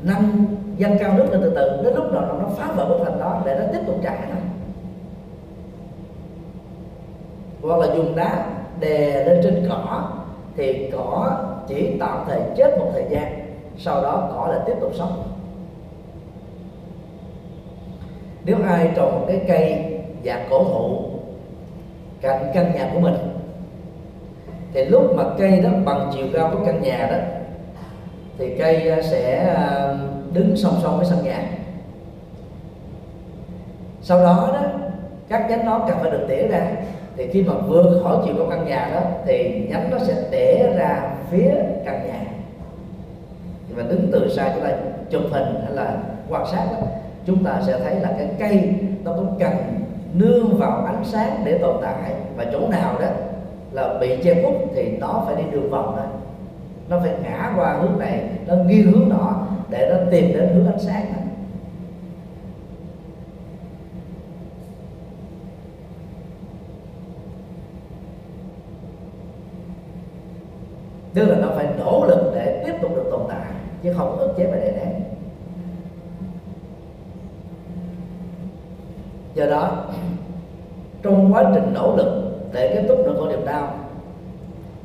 nâng 0.02 0.44
dâng 0.76 0.96
cao 1.00 1.14
nước 1.16 1.26
lên 1.30 1.40
từ 1.42 1.52
từ. 1.56 1.82
Đến 1.84 1.94
lúc 1.94 2.12
nào 2.12 2.22
nó 2.22 2.48
phá 2.56 2.72
vỡ 2.76 2.88
bức 2.88 3.04
thành 3.04 3.20
đó, 3.20 3.42
để 3.44 3.54
nó 3.58 3.64
tiếp 3.72 3.80
tục 3.86 3.96
chảy 4.02 4.18
thôi. 4.26 4.42
Hoặc 7.62 7.78
là 7.78 7.94
dùng 7.94 8.16
đá 8.16 8.46
đè 8.80 9.24
lên 9.24 9.40
trên 9.42 9.66
cỏ, 9.68 10.10
thì 10.56 10.90
cỏ 10.92 11.38
chỉ 11.68 11.96
tạm 12.00 12.24
thời 12.26 12.40
chết 12.56 12.78
một 12.78 12.90
thời 12.92 13.04
gian, 13.10 13.46
sau 13.78 14.02
đó 14.02 14.28
cỏ 14.32 14.46
lại 14.50 14.60
tiếp 14.66 14.74
tục 14.80 14.92
sống. 14.94 15.22
Nếu 18.44 18.56
ai 18.66 18.90
trồng 18.96 19.12
một 19.12 19.24
cái 19.28 19.40
cây 19.48 19.84
dạng 20.24 20.46
cổ 20.50 20.64
thụ 20.64 21.02
cạnh 22.20 22.50
căn 22.54 22.72
nhà 22.74 22.90
của 22.94 23.00
mình, 23.00 23.14
thì 24.74 24.84
lúc 24.84 25.16
mà 25.16 25.24
cây 25.38 25.60
đó 25.60 25.70
bằng 25.84 26.10
chiều 26.14 26.26
cao 26.34 26.50
của 26.52 26.64
căn 26.66 26.82
nhà 26.82 27.08
đó, 27.10 27.18
thì 28.38 28.56
cây 28.58 28.88
ờ, 28.88 29.02
sẽ 29.02 29.54
ờ, 29.56 29.98
đứng 30.32 30.56
song 30.56 30.74
song 30.82 30.96
với 30.96 31.06
sân 31.06 31.24
nhà. 31.24 31.44
Sau 34.02 34.18
đó 34.18 34.50
đó, 34.52 34.62
các 35.28 35.46
nhánh 35.50 35.64
nó 35.66 35.84
cần 35.88 35.98
phải 36.00 36.10
được 36.10 36.26
tỉa 36.28 36.48
ra 36.48 36.70
thì 37.16 37.28
khi 37.32 37.42
mà 37.42 37.54
vượt 37.68 38.00
khỏi 38.02 38.16
chiều 38.24 38.34
cao 38.38 38.46
căn 38.50 38.66
nhà 38.66 38.90
đó 38.94 39.00
thì 39.26 39.66
nhánh 39.70 39.90
nó 39.90 39.98
sẽ 39.98 40.14
tẻ 40.30 40.72
ra 40.76 41.14
phía 41.30 41.54
căn 41.84 42.06
nhà. 42.06 42.24
Và 43.74 43.82
đứng 43.82 44.08
từ 44.12 44.28
xa 44.28 44.50
chúng 44.54 44.64
ta 44.64 44.70
chụp 45.10 45.22
hình 45.30 45.60
hay 45.62 45.72
là 45.72 45.96
quan 46.28 46.46
sát 46.46 46.66
đó, 46.72 46.86
chúng 47.26 47.44
ta 47.44 47.60
sẽ 47.66 47.78
thấy 47.78 47.94
là 47.94 48.12
cái 48.18 48.28
cây 48.38 48.74
nó 49.04 49.12
cũng 49.12 49.36
cần 49.38 49.52
nương 50.14 50.56
vào 50.58 50.84
ánh 50.84 51.04
sáng 51.04 51.42
để 51.44 51.58
tồn 51.58 51.76
tại. 51.82 52.12
Và 52.36 52.44
chỗ 52.52 52.68
nào 52.68 52.94
đó 53.00 53.08
là 53.72 53.98
bị 54.00 54.16
che 54.22 54.42
khuất 54.42 54.54
thì 54.74 54.96
nó 55.00 55.22
phải 55.26 55.36
đi 55.36 55.42
đường 55.52 55.70
vòng 55.70 55.96
đó 55.96 56.02
nó 56.88 56.98
phải 56.98 57.10
ngã 57.22 57.52
qua 57.56 57.72
hướng 57.72 57.98
này 57.98 58.20
nó 58.46 58.54
nghiêng 58.54 58.92
hướng 58.92 59.08
nọ 59.08 59.46
để 59.70 59.88
nó 59.90 59.96
tìm 60.10 60.32
đến 60.32 60.48
hướng 60.54 60.66
ánh 60.66 60.80
sáng 60.80 61.04
này. 61.12 61.21
Tức 71.14 71.24
là 71.24 71.36
nó 71.36 71.48
phải 71.54 71.66
nỗ 71.78 72.04
lực 72.06 72.32
để 72.34 72.62
tiếp 72.66 72.74
tục 72.82 72.96
được 72.96 73.08
tồn 73.10 73.20
tại, 73.28 73.46
chứ 73.82 73.92
không 73.96 74.18
ức 74.18 74.34
chế 74.36 74.46
và 74.46 74.56
đè 74.56 74.72
nén. 74.72 75.02
Do 79.34 79.46
đó, 79.46 79.84
trong 81.02 81.32
quá 81.32 81.50
trình 81.54 81.74
nỗ 81.74 81.96
lực 81.96 82.32
để 82.52 82.74
kết 82.74 82.84
thúc 82.88 82.98
được 83.06 83.14
con 83.18 83.28
niềm 83.28 83.44
đau, 83.44 83.74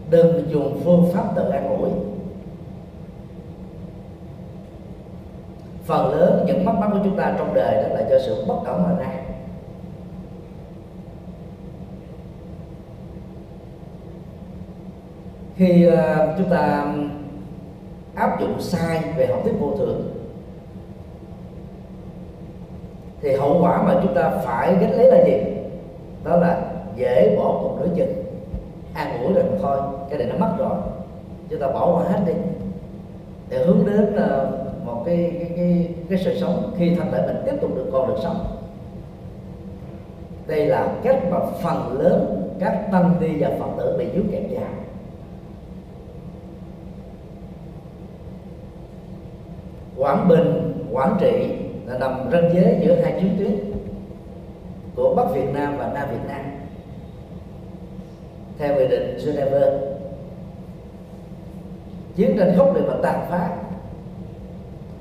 đừng 0.10 0.50
dùng 0.50 0.82
phương 0.84 1.10
pháp 1.14 1.24
tự 1.36 1.50
an 1.50 1.78
ủi. 1.80 1.90
Phần 5.86 6.16
lớn 6.16 6.44
những 6.48 6.66
mắc 6.66 6.76
mắc 6.80 6.90
của 6.94 7.00
chúng 7.04 7.18
ta 7.18 7.36
trong 7.38 7.54
đời 7.54 7.84
đó 7.84 7.96
là 7.96 8.10
do 8.10 8.20
sự 8.20 8.46
bất 8.48 8.56
cẩn 8.66 8.84
mà 8.84 8.90
ra. 9.00 9.17
Khi 15.58 15.88
uh, 15.88 15.94
ờ, 15.94 16.36
chúng 16.38 16.50
ta 16.50 16.94
áp 18.16 18.40
dụng 18.40 18.56
sai 18.60 19.04
về 19.18 19.28
học 19.28 19.40
thuyết 19.44 19.54
vô 19.60 19.72
thường. 19.78 20.14
Thì 23.22 23.34
hậu 23.34 23.62
quả 23.62 23.84
mà 23.84 24.00
chúng 24.04 24.14
ta 24.14 24.30
phải 24.46 24.76
gánh 24.82 24.92
lấy 24.92 25.12
là 25.12 25.26
gì? 25.26 25.38
Đó 26.24 26.36
là 26.36 26.62
dễ 26.96 27.36
bỏ 27.38 27.60
cuộc 27.62 27.78
đối 27.80 27.90
chừng. 27.96 28.24
An 28.94 29.24
ủi 29.24 29.34
rằng 29.34 29.58
thôi 29.62 29.78
cái 30.10 30.20
này 30.20 30.28
nó 30.28 30.48
mất 30.48 30.56
rồi 30.60 30.76
chúng 31.50 31.60
ta 31.60 31.68
bỏ 31.68 31.96
qua 31.96 32.04
hết 32.12 32.20
đi. 32.28 32.34
Để 33.50 33.66
hướng 33.66 33.86
đến 33.86 34.14
là 34.14 34.46
một 34.86 35.04
cái 35.06 35.32
cái 35.40 35.52
cái 35.56 35.90
cái 36.10 36.20
sự 36.20 36.40
sống 36.40 36.74
khi 36.78 36.96
thân 36.96 37.12
thể 37.12 37.28
mình 37.28 37.42
tiếp 37.46 37.58
tục 37.62 37.76
được 37.76 37.90
còn 37.92 38.08
được 38.08 38.18
sống. 38.24 38.46
Đây 40.48 40.66
là 40.66 40.88
cách 41.04 41.24
mà 41.32 41.40
phần 41.64 41.98
lớn 42.00 42.52
các 42.60 42.88
tăng 42.92 43.16
ni 43.20 43.28
và 43.40 43.50
phật 43.60 43.70
tử 43.78 43.96
bị 43.98 44.06
dướng 44.16 44.32
kẹt 44.32 44.44
vào 44.52 44.70
Quảng 49.98 50.28
Bình, 50.28 50.74
Quảng 50.92 51.18
Trị 51.20 51.50
là 51.86 51.98
nằm 51.98 52.30
ranh 52.32 52.50
giới 52.54 52.80
giữa 52.82 52.96
hai 53.02 53.20
chiến 53.22 53.36
tuyến 53.40 53.56
của 54.96 55.14
Bắc 55.16 55.32
Việt 55.34 55.54
Nam 55.54 55.78
và 55.78 55.92
Nam 55.94 56.08
Việt 56.12 56.28
Nam. 56.28 56.46
Theo 58.58 58.76
nghị 58.76 58.88
định 58.88 59.18
Geneva 59.26 59.68
chiến 62.16 62.36
tranh 62.40 62.54
khốc 62.58 62.76
liệt 62.76 62.84
và 62.88 62.96
tàn 63.04 63.26
phá. 63.30 63.50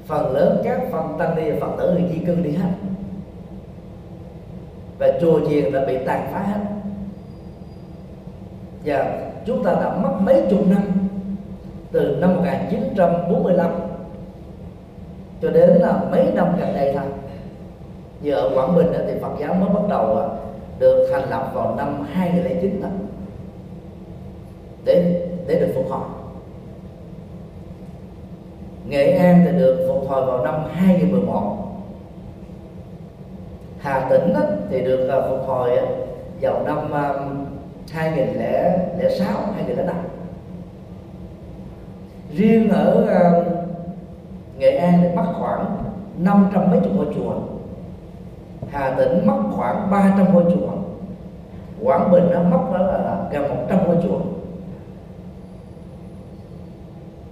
Phần 0.06 0.32
lớn 0.32 0.60
các 0.64 0.80
phần 0.92 1.16
tăng 1.18 1.36
ni 1.36 1.50
và 1.50 1.56
phật 1.60 1.76
tử 1.78 1.92
người 1.92 2.10
di 2.12 2.18
cư 2.18 2.34
đi 2.34 2.50
hết. 2.50 2.70
Và 4.98 5.12
chùa 5.20 5.40
chiền 5.48 5.72
đã 5.72 5.84
bị 5.84 5.98
tàn 6.06 6.28
phá 6.32 6.42
hết. 6.42 6.60
Và 8.84 9.30
chúng 9.46 9.64
ta 9.64 9.72
đã 9.72 9.96
mất 9.96 10.12
mấy 10.20 10.42
chục 10.50 10.68
năm 10.68 10.82
từ 11.92 12.16
năm 12.20 12.34
1945 12.36 13.85
cho 15.46 15.52
đến 15.52 15.70
là 15.70 16.00
mấy 16.10 16.32
năm 16.34 16.56
gần 16.58 16.74
đây 16.74 16.92
thôi. 16.94 17.04
Như 18.20 18.32
ở 18.32 18.50
Quảng 18.54 18.76
Bình 18.76 18.86
thì 19.06 19.12
Phật 19.20 19.32
giáo 19.40 19.54
mới 19.54 19.68
bắt 19.74 19.82
đầu 19.88 20.18
à, 20.18 20.26
được 20.78 21.08
thành 21.12 21.30
lập 21.30 21.50
vào 21.54 21.74
năm 21.76 22.06
2009 22.12 22.82
đó. 22.82 22.88
Để 24.84 25.26
để 25.46 25.60
được 25.60 25.72
phục 25.74 25.90
hồi. 25.90 26.00
Nghệ 28.88 29.12
An 29.12 29.42
thì 29.44 29.58
được 29.58 29.86
phục 29.88 30.08
hồi 30.08 30.26
vào 30.26 30.44
năm 30.44 30.54
2011 30.74 31.56
Hà 33.78 34.06
Tĩnh 34.10 34.34
thì 34.70 34.80
được 34.80 35.08
à, 35.08 35.20
phục 35.28 35.46
hồi 35.46 35.76
à, 35.76 35.84
vào 36.40 36.62
năm 36.64 36.92
2006 37.90 39.28
2005 39.56 39.96
riêng 42.32 42.68
ở 42.70 43.06
Nghệ 44.58 44.76
An 44.76 44.98
thì 45.02 45.08
mất 45.16 45.24
khoảng 45.38 45.76
500 46.18 46.70
mấy 46.70 46.80
chục 46.80 46.92
ngôi 46.96 47.06
chùa. 47.14 47.32
Hà 48.70 48.94
Tĩnh 48.98 49.26
mất 49.26 49.36
khoảng 49.56 49.90
300 49.90 50.26
ngôi 50.32 50.44
chùa. 50.44 50.70
Quảng 51.82 52.10
Bình 52.10 52.24
nó 52.30 52.42
mất 52.42 52.64
đó 52.72 52.78
là 52.78 53.28
gần 53.32 53.48
100 53.48 53.78
ngôi 53.86 53.96
chùa. 54.02 54.18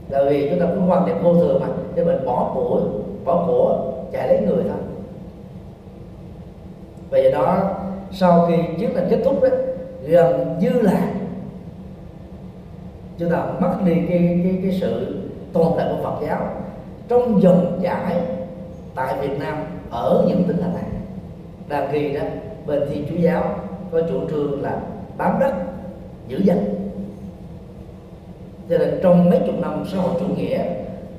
Là 0.08 0.24
vì 0.30 0.50
chúng 0.50 0.60
ta 0.60 0.66
cứ 0.74 0.80
quan 0.88 1.06
niệm 1.06 1.16
vô 1.22 1.34
thường 1.34 1.60
mà, 1.60 1.66
cho 1.96 2.04
mình 2.04 2.26
bỏ 2.26 2.50
của 2.54 2.80
bỏ 3.24 3.44
của, 3.46 3.92
chạy 4.12 4.28
lấy 4.28 4.40
người 4.40 4.64
thôi. 4.64 4.78
Và 7.10 7.18
do 7.18 7.30
đó, 7.30 7.70
sau 8.12 8.46
khi 8.46 8.54
chiến 8.78 8.90
tranh 8.94 9.06
kết 9.10 9.20
thúc 9.24 9.42
đó, 9.42 9.48
gần 10.02 10.58
như 10.60 10.70
là 10.70 11.12
chúng 13.18 13.30
ta 13.30 13.46
mất 13.60 13.72
đi 13.84 13.94
cái 14.08 14.40
cái 14.44 14.58
cái 14.62 14.78
sự 14.80 15.20
tồn 15.52 15.66
tại 15.76 15.86
của 15.90 16.02
Phật 16.02 16.26
giáo 16.26 16.40
trong 17.09 17.42
dòng 17.42 17.80
chảy 17.82 18.16
tại 18.94 19.14
Việt 19.20 19.38
Nam 19.38 19.57
ở 19.90 20.24
những 20.28 20.44
tỉnh 20.48 20.57
thành 20.62 20.74
này. 20.74 20.84
Đang 21.68 21.88
khi 21.92 22.12
đó, 22.12 22.20
bên 22.66 22.82
thiên 22.88 23.07
chúa 23.11 23.16
giáo 23.16 23.44
có 23.92 24.00
chủ 24.09 24.28
trương 24.31 24.62
là 24.62 24.81
bám 25.16 25.39
đất, 25.40 25.52
giữ 26.28 26.39
dân. 26.39 26.74
cho 28.70 28.78
nên 28.78 28.98
trong 29.02 29.31
mấy 29.31 29.40
chục 29.47 29.55
năm 29.60 29.85
xã 29.93 29.98
hội 29.98 30.14
chủ 30.20 30.26
nghĩa 30.36 30.64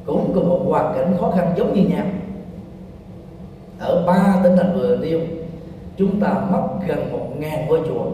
cũng 0.06 0.32
có 0.36 0.42
một 0.42 0.62
hoàn 0.66 0.96
cảnh 0.96 1.14
khó 1.20 1.32
khăn 1.32 1.54
giống 1.58 1.74
như 1.74 1.82
nhau. 1.82 2.06
Ở 3.80 4.04
ba 4.08 4.40
tỉnh 4.44 4.58
thành 4.58 4.74
vừa 4.76 4.98
nêu, 4.98 5.20
chúng 5.98 6.20
ta 6.22 6.34
mất 6.52 6.68
gần 6.88 7.12
một 7.12 7.28
ngàn 7.38 7.68
ngôi 7.68 7.80
chùa. 7.88 8.06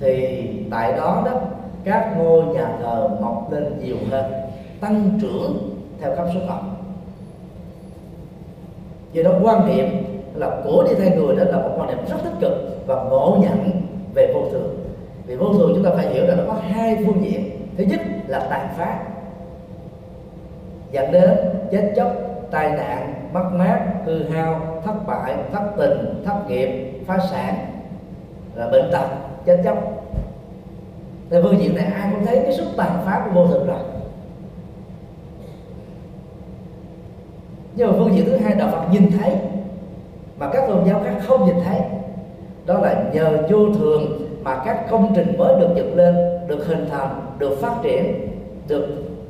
Thì 0.00 0.48
tại 0.70 0.92
đó 0.92 1.22
đó, 1.26 1.32
các 1.84 2.14
ngôi 2.18 2.44
nhà 2.44 2.76
thờ 2.82 3.08
mọc 3.20 3.52
lên 3.52 3.78
nhiều 3.84 3.96
hơn, 4.10 4.32
tăng 4.80 5.18
trưởng 5.22 5.75
theo 6.00 6.16
cấp 6.16 6.26
số 6.34 6.40
cộng 6.48 6.74
do 9.12 9.22
đó, 9.22 9.30
quan 9.42 9.66
niệm 9.66 9.86
là 10.34 10.60
của 10.64 10.84
đi 10.88 10.94
thay 10.98 11.16
người 11.16 11.36
đó 11.36 11.44
là 11.44 11.56
một 11.56 11.70
quan 11.78 11.88
niệm 11.88 11.98
rất 12.08 12.16
tích 12.24 12.34
cực 12.40 12.52
và 12.86 13.04
ngộ 13.04 13.38
nhận 13.40 13.70
về 14.14 14.32
vô 14.34 14.40
thường. 14.50 14.78
Vì 15.26 15.36
vô 15.36 15.52
thường 15.52 15.72
chúng 15.74 15.84
ta 15.84 15.90
phải 15.96 16.14
hiểu 16.14 16.26
là 16.26 16.34
nó 16.34 16.42
có 16.46 16.54
hai 16.68 16.96
phương 17.06 17.24
diện. 17.24 17.50
Thứ 17.78 17.84
nhất 17.84 18.00
là 18.26 18.46
tàn 18.50 18.68
phá. 18.76 18.98
Dẫn 20.90 21.12
đến 21.12 21.30
chết 21.70 21.92
chóc, 21.96 22.12
tai 22.50 22.70
nạn, 22.70 23.14
mất 23.32 23.50
mát, 23.52 23.80
hư 24.04 24.28
hao, 24.28 24.80
thất 24.84 25.06
bại, 25.06 25.34
thất 25.52 25.62
tình, 25.76 26.22
thất 26.24 26.48
nghiệp, 26.48 27.00
phá 27.06 27.18
sản 27.30 27.54
là 28.54 28.68
bệnh 28.68 28.90
tật, 28.92 29.06
chết 29.44 29.60
chóc. 29.64 29.78
Thì 31.30 31.36
phương 31.42 31.58
diện 31.60 31.76
này, 31.76 31.84
ai 31.84 32.10
cũng 32.12 32.26
thấy 32.26 32.40
cái 32.42 32.52
sức 32.52 32.66
tàn 32.76 33.02
phá 33.04 33.22
của 33.24 33.30
vô 33.34 33.46
thường 33.46 33.66
rồi. 33.66 33.78
Nhưng 37.76 37.88
mà 37.88 37.94
phương 37.98 38.14
diện 38.14 38.24
thứ 38.26 38.36
hai 38.36 38.54
đạo 38.54 38.68
Phật 38.72 38.92
nhìn 38.92 39.10
thấy 39.18 39.32
mà 40.38 40.50
các 40.52 40.64
tôn 40.68 40.84
giáo 40.88 41.00
khác 41.04 41.14
không 41.26 41.46
nhìn 41.46 41.56
thấy. 41.64 41.80
Đó 42.66 42.78
là 42.78 43.04
nhờ 43.12 43.38
vô 43.50 43.58
thường 43.78 44.02
mà 44.42 44.62
các 44.64 44.90
công 44.90 45.12
trình 45.16 45.38
mới 45.38 45.60
được 45.60 45.68
dựng 45.76 45.96
lên 45.96 46.14
được 46.46 46.66
hình 46.66 46.86
thành 46.90 47.20
được 47.38 47.58
phát 47.60 47.74
triển 47.82 48.28
được 48.68 48.86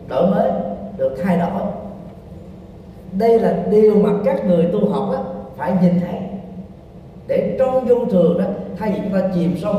đổi 0.08 0.26
mới 0.26 0.50
được 0.96 1.16
thay 1.24 1.38
đổi. 1.38 1.62
Đây 3.12 3.40
là 3.40 3.56
điều 3.70 3.94
mà 3.94 4.10
các 4.24 4.46
người 4.46 4.68
tu 4.72 4.88
học 4.88 5.08
đó, 5.12 5.24
phải 5.56 5.72
nhìn 5.82 6.00
thấy. 6.00 6.20
Để 7.26 7.56
trong 7.58 7.86
vô 7.86 7.96
thường 8.10 8.38
đó 8.38 8.44
thay 8.78 8.92
vì 8.92 9.00
chúng 9.02 9.20
ta 9.20 9.28
chìm 9.34 9.56
sâu 9.62 9.74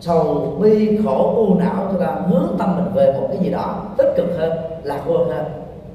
sầu 0.00 0.56
bi 0.60 0.98
khổ 1.04 1.34
u 1.36 1.54
não 1.54 1.86
chúng 1.90 2.00
ta 2.00 2.06
hướng 2.06 2.56
tâm 2.58 2.76
mình 2.76 2.94
về 2.94 3.12
một 3.12 3.26
cái 3.28 3.38
gì 3.38 3.50
đó 3.50 3.84
tích 3.98 4.12
cực 4.16 4.38
hơn 4.38 4.52
lạc 4.82 5.00
quan 5.06 5.28
hơn 5.28 5.44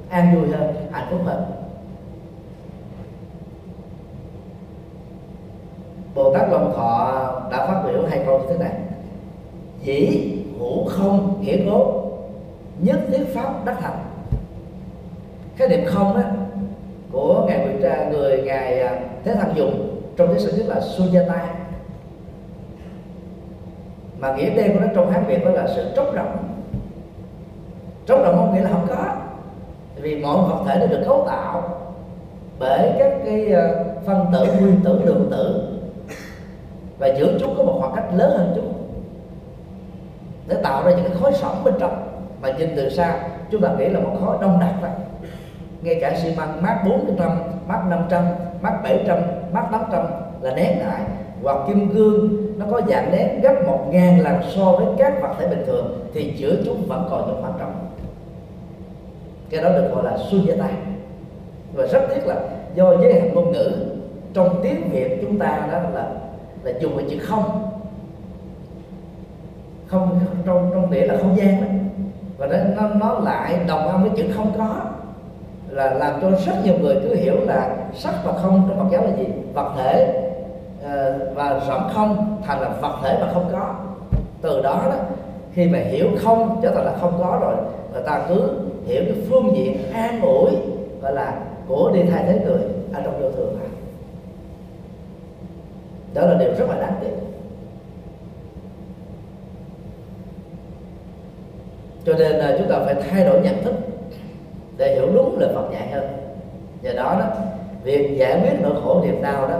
an 0.10 0.36
vui 0.36 0.52
hơn 0.52 0.73
hạnh 0.91 1.07
phúc 1.11 1.19
hơn. 1.26 1.44
Bồ 6.15 6.33
Tát 6.33 6.49
Long 6.51 6.73
Thọ 6.75 7.21
đã 7.51 7.67
phát 7.67 7.83
biểu 7.85 8.05
hai 8.09 8.21
câu 8.25 8.39
như 8.39 8.45
thế 8.49 8.57
này. 8.57 8.73
Dĩ 9.83 10.31
hữu 10.59 10.85
không 10.85 11.41
nghĩa 11.41 11.57
cố 11.65 12.01
Nhất 12.79 12.99
thiết 13.07 13.23
pháp 13.33 13.65
đắc 13.65 13.77
thành 13.81 13.99
Khái 15.55 15.67
niệm 15.67 15.85
không 15.85 16.15
đó 16.15 16.21
của 17.11 17.45
ngài 17.47 17.65
người, 17.65 17.75
tra, 17.81 18.09
người 18.11 18.41
ngài 18.45 18.79
à, 18.79 18.99
Thế 19.23 19.33
Thăng 19.33 19.55
dùng 19.55 19.97
trong 20.17 20.27
tiếng 20.27 20.39
Sanskrit 20.39 20.65
là 20.65 20.81
sunyata 20.81 21.45
mà 24.19 24.35
nghĩa 24.35 24.49
đen 24.49 24.73
của 24.73 24.79
nó 24.79 24.88
trong 24.95 25.11
hán 25.11 25.25
việt 25.25 25.45
đó 25.45 25.51
là 25.51 25.67
sự 25.75 25.91
trống 25.95 26.11
rỗng. 26.15 26.38
Trống 28.05 28.21
rỗng 28.25 28.35
không 28.35 28.55
nghĩa 28.55 28.61
là 28.61 28.69
không 28.69 28.88
có. 28.89 29.15
Vì 29.95 30.15
mọi 30.15 30.38
vật 30.38 30.63
thể 30.67 30.77
nó 30.79 30.85
được 30.85 31.03
cấu 31.05 31.23
tạo 31.27 31.63
bởi 32.59 32.91
các 32.99 33.11
cái 33.25 33.53
à, 33.53 33.69
phân 34.05 34.25
tử 34.33 34.45
nguyên 34.59 34.81
tử 34.83 35.01
lượng 35.05 35.27
tử 35.31 35.70
và 37.02 37.07
giữa 37.07 37.34
chúng 37.40 37.56
có 37.57 37.64
một 37.64 37.78
khoảng 37.80 37.95
cách 37.95 38.06
lớn 38.14 38.32
hơn 38.38 38.52
chúng. 38.56 38.73
Để 40.48 40.56
tạo 40.64 40.84
ra 40.86 40.91
những 40.91 41.03
cái 41.03 41.18
khối 41.22 41.34
sỏng 41.34 41.64
bên 41.64 41.73
trong. 41.80 42.07
Mà 42.41 42.52
nhìn 42.52 42.69
từ 42.76 42.90
xa 42.90 43.19
chúng 43.52 43.61
ta 43.61 43.69
nghĩ 43.78 43.90
là 43.90 43.99
một 43.99 44.11
khối 44.26 44.38
đông 44.41 44.60
đặc 44.60 44.73
vậy. 44.82 44.91
Ngay 45.82 45.98
cả 46.02 46.18
xi 46.23 46.36
măng 46.36 46.61
mát 46.61 46.84
400, 46.86 47.32
mát 47.68 47.82
500, 47.90 48.26
mát 48.61 48.80
700, 48.84 49.18
mát 49.52 49.68
800 49.72 50.06
là 50.41 50.56
nén 50.56 50.80
lại. 50.80 51.02
Hoặc 51.44 51.57
kim 51.68 51.94
cương 51.94 52.30
nó 52.60 52.65
có 52.72 52.82
dạng 52.90 53.11
nén 53.11 53.41
gấp 53.41 53.53
một 53.68 53.88
ngàn 53.91 54.22
lần 54.22 54.36
so 54.56 54.72
với 54.72 54.88
các 54.98 55.22
vật 55.22 55.36
thể 55.40 55.48
bình 55.48 55.64
thường 55.65 56.10
thì 56.14 56.34
giữa 56.38 56.56
chúng 56.65 56.86
vẫn 56.88 57.07
còn 57.11 57.28
những 57.28 57.41
khoảng 57.41 57.53
trống 57.60 57.73
cái 59.49 59.64
đó 59.64 59.69
được 59.69 59.90
gọi 59.94 60.03
là 60.03 60.18
sunyata 60.32 60.69
và 61.73 61.86
rất 61.86 62.02
tiếc 62.10 62.28
là 62.28 62.36
do 62.76 62.98
giới 63.02 63.14
hạn 63.14 63.34
ngôn 63.34 63.52
ngữ 63.52 63.72
trong 64.34 64.60
tiếng 64.64 64.90
việt 64.90 65.19
chúng 65.22 65.40
ta 65.40 65.68
đó 65.72 65.80
là 65.94 66.11
là 66.63 66.71
dùng 66.79 66.97
cái 66.97 67.05
chữ 67.09 67.17
không 67.23 67.67
không 69.88 70.19
trong 70.45 70.71
trong 70.73 70.91
nghĩa 70.91 71.05
là 71.05 71.17
không 71.21 71.38
gian 71.38 71.61
đó. 71.61 71.67
Và 72.38 72.47
nó 72.47 72.57
nó, 72.75 72.95
nó 72.95 73.19
lại 73.19 73.59
đồng 73.67 73.88
âm 73.88 74.01
với 74.01 74.11
chữ 74.17 74.23
không 74.35 74.51
có. 74.57 74.75
Là 75.69 75.93
làm 75.93 76.21
cho 76.21 76.31
rất 76.31 76.65
nhiều 76.65 76.73
người 76.79 76.95
cứ 77.03 77.15
hiểu 77.15 77.35
là 77.45 77.75
sắc 77.93 78.13
và 78.23 78.33
không 78.33 78.65
trong 78.69 78.79
Phật 78.79 78.85
giáo 78.91 79.03
là 79.03 79.17
gì? 79.17 79.25
Vật 79.53 79.73
thể 79.77 80.23
ờ, 80.83 81.19
và 81.35 81.59
rỗng 81.67 81.93
không 81.93 82.41
thành 82.47 82.61
là 82.61 82.69
vật 82.69 82.99
thể 83.03 83.17
mà 83.21 83.27
không 83.33 83.49
có. 83.51 83.75
Từ 84.41 84.61
đó 84.61 84.81
đó 84.89 84.97
khi 85.53 85.67
mà 85.67 85.79
hiểu 85.79 86.07
không 86.23 86.59
trở 86.63 86.71
thành 86.71 86.85
là 86.85 86.93
không 87.01 87.13
có 87.19 87.39
rồi 87.41 87.55
người 87.93 88.03
ta 88.05 88.21
cứ 88.29 88.49
hiểu 88.85 89.03
cái 89.05 89.15
phương 89.29 89.55
diện 89.55 89.91
an 89.93 90.21
ủi 90.21 90.51
gọi 91.01 91.13
là 91.13 91.39
của 91.67 91.91
đi 91.93 92.03
thay 92.11 92.23
thế 92.27 92.39
người 92.45 92.61
ở 92.93 93.01
trong 93.03 93.21
vô 93.21 93.31
thường 93.31 93.59
này 93.59 93.67
đó 96.13 96.25
là 96.25 96.38
điều 96.39 96.53
rất 96.53 96.65
là 96.69 96.75
đáng 96.81 96.93
tiếc. 97.01 97.11
Cho 102.05 102.13
nên 102.13 102.31
là 102.31 102.55
chúng 102.57 102.69
ta 102.69 102.79
phải 102.85 102.95
thay 103.09 103.25
đổi 103.25 103.41
nhận 103.41 103.63
thức 103.63 103.73
để 104.77 104.95
hiểu 104.95 105.09
đúng 105.13 105.39
lời 105.39 105.49
Phật 105.55 105.69
dạy 105.73 105.88
hơn. 105.91 106.03
Do 106.81 106.91
đó 106.93 107.17
đó, 107.19 107.27
việc 107.83 108.17
giải 108.17 108.39
quyết 108.41 108.59
nỗi 108.61 108.81
khổ 108.83 109.01
niềm 109.03 109.21
đau 109.21 109.47
đó 109.47 109.59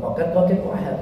một 0.00 0.14
cách 0.18 0.28
có 0.34 0.46
kết 0.48 0.56
quả 0.68 0.76
hơn. 0.84 0.96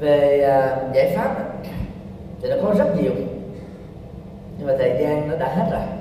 Về 0.00 0.42
à, 0.42 0.76
giải 0.94 1.12
pháp 1.16 1.36
thì 2.42 2.48
nó 2.50 2.56
có 2.62 2.74
rất 2.78 2.96
nhiều. 3.00 3.12
Nhưng 4.58 4.66
mà 4.66 4.74
thời 4.78 4.98
gian 5.00 5.28
nó 5.28 5.36
đã 5.36 5.48
hết 5.48 5.68
rồi 5.70 5.95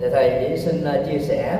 thì 0.00 0.06
thầy 0.12 0.46
chỉ 0.48 0.56
xin 0.56 0.84
à, 0.84 1.02
chia 1.06 1.18
sẻ 1.18 1.58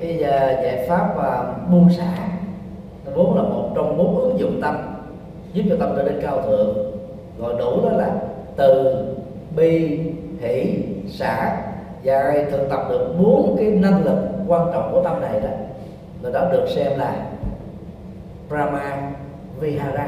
cái 0.00 0.22
à, 0.22 0.62
giải 0.62 0.86
pháp 0.88 1.14
và 1.16 1.54
buông 1.70 1.90
xả. 1.90 2.28
Vốn 3.14 3.36
là 3.36 3.42
một 3.42 3.70
trong 3.74 3.98
bốn 3.98 4.16
ứng 4.16 4.38
dụng 4.38 4.60
tâm 4.62 4.76
giúp 5.52 5.62
cho 5.70 5.76
tâm 5.80 5.92
trở 5.96 6.02
nên 6.02 6.20
cao 6.22 6.42
thượng. 6.42 6.76
Gọi 7.38 7.54
đủ 7.58 7.82
đó 7.84 7.90
là 7.96 8.10
từ, 8.56 9.04
bi, 9.56 10.00
hỷ, 10.40 10.82
xả. 11.08 11.62
Và 12.04 12.34
thực 12.50 12.70
tập 12.70 12.80
được 12.88 13.14
bốn 13.18 13.56
cái 13.58 13.66
năng 13.66 14.04
lực 14.04 14.18
quan 14.48 14.68
trọng 14.72 14.92
của 14.92 15.02
tâm 15.02 15.20
này 15.20 15.40
đó, 15.40 15.48
là 16.22 16.30
đó 16.30 16.48
được 16.52 16.66
xem 16.68 16.98
là 16.98 17.26
Brahma, 18.48 19.12
Vihara. 19.60 20.06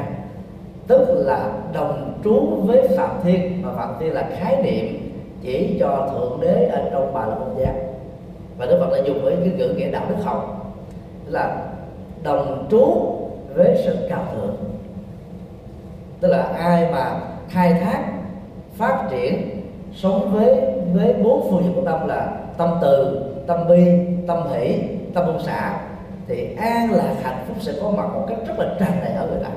Tức 0.87 1.25
là 1.27 1.53
đồng 1.73 2.21
trú 2.25 2.41
với 2.67 2.89
phạm 2.97 3.11
thiên, 3.25 3.63
mà 3.63 3.69
phạm 3.77 3.95
thiên 4.01 4.13
là 4.13 4.29
khái 4.39 4.63
niệm 4.63 5.04
chỉ 5.45 5.77
cho 5.81 6.09
thượng 6.13 6.41
đế 6.41 6.67
ở 6.67 6.91
trong 6.93 7.15
bà 7.15 7.27
là 7.27 7.35
một 7.35 7.47
giác 7.59 7.75
và 8.59 8.67
đức 8.67 8.79
phật 8.81 8.97
đã 8.97 9.05
dùng 9.05 9.25
với 9.25 9.37
cái 9.37 9.53
ngữ 9.57 9.69
nghĩa 9.69 9.91
đạo 9.91 10.05
đức 10.09 10.17
học, 10.25 10.73
tức 11.27 11.33
là 11.33 11.67
đồng 12.23 12.67
trú 12.71 12.85
với 13.55 13.83
sự 13.85 13.97
cao 14.09 14.25
thượng. 14.35 14.57
Tức 16.21 16.29
là 16.29 16.43
ai 16.43 16.89
mà 16.93 17.21
khai 17.49 17.75
thác, 17.75 18.05
phát 18.77 19.09
triển, 19.11 19.61
sống 19.95 20.31
với 20.33 20.61
với 20.95 21.15
bốn 21.23 21.51
phương 21.51 21.63
diện 21.65 21.73
của 21.75 21.91
tâm 21.91 22.09
là 22.09 22.33
tâm 22.59 22.79
từ, 22.83 23.25
tâm 23.47 23.69
bi, 23.69 23.87
tâm 24.29 24.39
hỷ, 24.53 24.79
tâm 25.15 25.27
buông 25.27 25.43
xả 25.43 25.81
thì 26.29 26.57
an 26.59 26.91
lạc 26.93 27.15
hạnh 27.23 27.45
phúc 27.49 27.57
sẽ 27.61 27.73
có 27.83 27.91
mặt 27.91 28.07
một 28.15 28.25
cách 28.29 28.39
rất 28.47 28.55
là 28.59 28.75
tràn 28.81 28.93
đầy 29.05 29.13
ở 29.13 29.27
người 29.27 29.45
ta. 29.45 29.51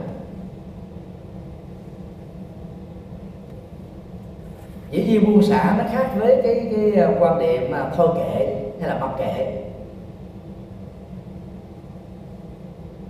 Dĩ 4.92 5.04
nhiên 5.04 5.26
buông 5.26 5.44
xả 5.44 5.76
nó 5.78 5.84
khác 5.92 6.08
với 6.16 6.42
cái 6.44 6.72
cái 6.76 7.04
à, 7.04 7.12
quan 7.20 7.40
điểm 7.40 7.72
mà 7.72 7.90
thôi 7.96 8.08
kệ 8.16 8.56
hay 8.80 8.90
là 8.90 8.98
mặc 9.00 9.12
kệ 9.18 9.64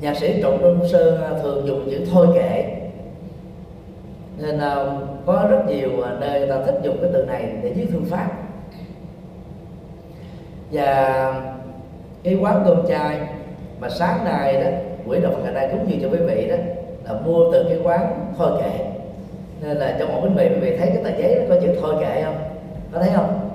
nhạc 0.02 0.18
sĩ 0.18 0.42
trọng 0.42 0.62
đông 0.62 0.88
sơn 0.88 1.24
à, 1.24 1.30
thường 1.42 1.68
dùng 1.68 1.88
chữ 1.92 2.06
thôi 2.12 2.28
kệ 2.36 2.74
nên 4.38 4.56
uh, 4.56 5.04
có 5.26 5.48
rất 5.50 5.66
nhiều 5.68 5.90
nơi 6.20 6.40
người 6.40 6.50
ta 6.50 6.62
thích 6.66 6.80
dùng 6.84 6.98
cái 7.02 7.10
từ 7.14 7.26
này 7.26 7.52
để 7.64 7.74
viết 7.74 7.88
thư 7.92 8.00
pháp. 8.10 8.32
Và 10.72 11.34
cái 12.24 12.38
quán 12.42 12.64
cơm 12.66 12.88
chai 12.88 13.20
mà 13.80 13.90
sáng 13.90 14.26
nay 14.26 14.64
đó 14.64 14.70
quỹ 15.08 15.20
đạo 15.20 15.32
Phật 15.32 15.40
ngày 15.44 15.54
nay 15.54 15.70
cúng 15.72 15.86
dường 15.88 16.00
cho 16.02 16.10
quý 16.10 16.24
vị 16.26 16.48
đó 16.50 16.56
là 17.04 17.20
mua 17.20 17.52
từ 17.52 17.66
cái 17.70 17.78
quán 17.84 18.34
thôi 18.38 18.52
kệ 18.62 18.97
nên 19.62 19.78
là 19.78 19.96
trong 20.00 20.14
một 20.14 20.20
bánh 20.24 20.36
mì 20.36 20.48
quý 20.50 20.60
vị 20.60 20.78
thấy 20.78 20.88
cái 20.88 21.04
tờ 21.04 21.18
giấy 21.20 21.36
nó 21.36 21.56
có 21.56 21.62
chữ 21.62 21.76
thôi 21.82 21.96
kệ 22.00 22.24
không? 22.26 22.36
Có 22.92 23.00
thấy 23.00 23.10
không? 23.16 23.50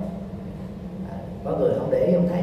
À, 1.11 1.17
có 1.45 1.51
người 1.51 1.71
không 1.79 1.91
để 1.91 1.99
ý 1.99 2.13
không 2.15 2.29
thấy. 2.29 2.43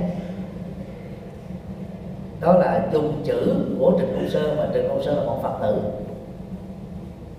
Đó 2.41 2.53
là 2.53 2.87
dùng 2.93 3.21
chữ 3.23 3.55
của 3.79 3.93
Trịnh 3.99 4.15
Công 4.15 4.29
Sơn 4.29 4.57
mà 4.57 4.67
Trịnh 4.73 4.89
Công 4.89 5.03
Sơn 5.03 5.17
là 5.17 5.23
một 5.23 5.39
Phật 5.43 5.57
tử. 5.61 5.81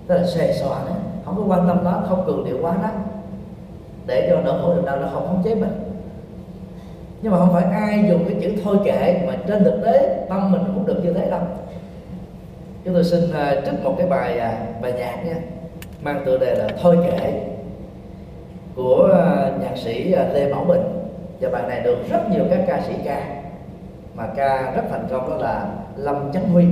Tức 0.07 0.15
là 0.15 0.27
xề 0.27 0.53
xòa 0.53 0.79
đó 0.89 0.95
không 1.25 1.37
có 1.37 1.55
quan 1.55 1.69
tâm 1.69 1.85
đó 1.85 2.03
không 2.09 2.25
cường 2.27 2.45
điệu 2.45 2.59
quá 2.63 2.77
đó 2.83 2.89
để 4.07 4.27
cho 4.31 4.41
nỗi 4.41 4.63
khổ 4.63 4.75
niềm 4.75 4.85
đau 4.85 4.97
nó 4.97 5.09
không 5.13 5.27
khống 5.27 5.43
chế 5.45 5.55
mình. 5.55 5.73
Nhưng 7.23 7.33
mà 7.33 7.39
không 7.39 7.53
phải 7.53 7.65
ai 7.65 8.05
dùng 8.09 8.25
cái 8.25 8.37
chữ 8.43 8.53
thôi 8.65 8.77
kệ 8.85 9.25
mà 9.27 9.37
trên 9.47 9.65
thực 9.65 9.81
tế 9.85 10.27
tâm 10.29 10.53
mình 10.53 10.63
cũng 10.75 10.87
được 10.87 11.05
như 11.05 11.13
thế 11.13 11.31
đâu. 11.31 11.41
Chúng 12.85 12.95
tôi 12.95 13.05
xin 13.05 13.21
à, 13.33 13.61
trích 13.65 13.85
một 13.85 13.95
cái 13.99 14.07
bài 14.07 14.39
à, 14.39 14.67
bài 14.83 14.93
nhạc 14.93 15.27
nha 15.27 15.35
mang 16.03 16.23
tựa 16.25 16.39
đề 16.39 16.55
là 16.55 16.69
thôi 16.83 16.99
kể 17.03 17.47
của 18.77 19.11
à, 19.13 19.51
nhạc 19.61 19.77
sĩ 19.77 20.13
à, 20.13 20.29
lê 20.33 20.53
bảo 20.53 20.65
bình. 20.65 20.83
Và 21.41 21.51
bài 21.51 21.63
này 21.69 21.81
được 21.81 21.99
rất 22.11 22.31
nhiều 22.31 22.45
các 22.51 22.65
ca 22.67 22.81
sĩ 22.89 22.95
ca, 23.05 23.43
mà 24.15 24.27
ca 24.37 24.73
rất 24.77 24.83
thành 24.91 25.07
công 25.11 25.31
đó 25.31 25.37
là 25.37 25.69
lâm 25.97 26.33
chánh 26.33 26.49
huy. 26.49 26.65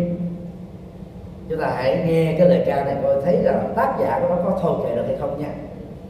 Chúng 1.49 1.61
ta 1.61 1.73
hãy 1.77 2.05
nghe 2.07 2.35
cái 2.39 2.49
lời 2.49 2.63
ca 2.67 2.85
này 2.85 2.97
coi 3.03 3.23
thấy 3.23 3.43
rằng 3.43 3.73
tác 3.77 3.97
giả 4.01 4.21
của 4.23 4.29
nó 4.29 4.37
có 4.45 4.59
thôi 4.63 4.75
kệ 4.85 4.97
được 4.97 5.05
hay 5.07 5.17
không 5.17 5.41
nha. 5.41 5.49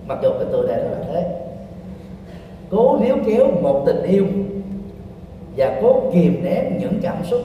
Mặc 0.07 0.19
dù 0.23 0.31
cái 0.31 0.49
tựa 0.53 0.66
đề 0.69 0.77
nó 0.77 0.90
là 0.90 1.05
thế. 1.12 1.40
Cố 2.70 2.99
níu 3.01 3.16
kéo 3.27 3.47
một 3.62 3.82
tình 3.86 4.03
yêu 4.03 4.27
và 5.57 5.78
cố 5.82 6.03
kìm 6.12 6.45
nén 6.45 6.78
những 6.78 7.01
cảm 7.03 7.16
xúc. 7.24 7.40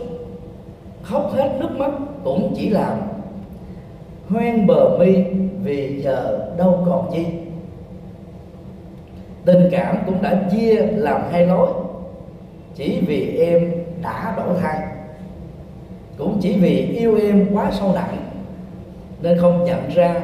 Khóc 1.03 1.31
hết 1.33 1.49
nước 1.59 1.69
mắt 1.77 1.91
cũng 2.23 2.53
chỉ 2.55 2.69
làm 2.69 2.97
hoen 4.33 4.67
bờ 4.67 4.97
mi 4.97 5.23
vì 5.63 6.01
giờ 6.01 6.49
đâu 6.57 6.83
còn 6.85 7.09
chi 7.13 7.25
tình 9.45 9.69
cảm 9.71 9.97
cũng 10.05 10.21
đã 10.21 10.43
chia 10.51 10.75
làm 10.75 11.21
hai 11.31 11.45
lối. 11.45 11.69
Chỉ 12.75 13.01
vì 13.07 13.37
em 13.37 13.71
đã 14.01 14.33
đổi 14.37 14.59
thai, 14.61 14.77
cũng 16.17 16.37
chỉ 16.41 16.57
vì 16.57 16.77
yêu 16.97 17.17
em 17.21 17.47
quá 17.53 17.71
sâu 17.71 17.91
nặng, 17.95 18.17
nên 19.21 19.37
không 19.37 19.65
nhận 19.65 19.89
ra 19.89 20.15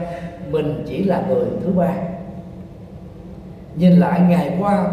mình 0.49 0.83
chỉ 0.87 1.03
là 1.03 1.23
người 1.27 1.45
thứ 1.63 1.71
ba. 1.71 1.93
Nhìn 3.75 3.91
lại 3.91 4.21
ngày 4.29 4.57
qua, 4.59 4.91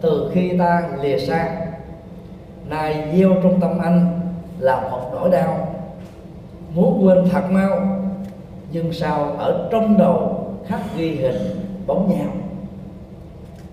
từ 0.00 0.30
khi 0.34 0.58
ta 0.58 0.88
lìa 1.02 1.18
xa, 1.18 1.56
nay 2.68 3.04
gieo 3.14 3.30
trong 3.42 3.60
tâm 3.60 3.78
anh 3.78 4.20
là 4.58 4.80
một 4.80 5.00
nỗi 5.12 5.30
đau. 5.30 5.74
Muốn 6.74 7.06
quên 7.06 7.28
thật 7.30 7.42
mau 7.50 7.97
nhưng 8.72 8.92
sao 8.92 9.34
ở 9.38 9.68
trong 9.72 9.98
đầu 9.98 10.46
khắc 10.66 10.80
ghi 10.96 11.14
hình 11.14 11.36
bóng 11.86 12.10
nhau 12.10 12.28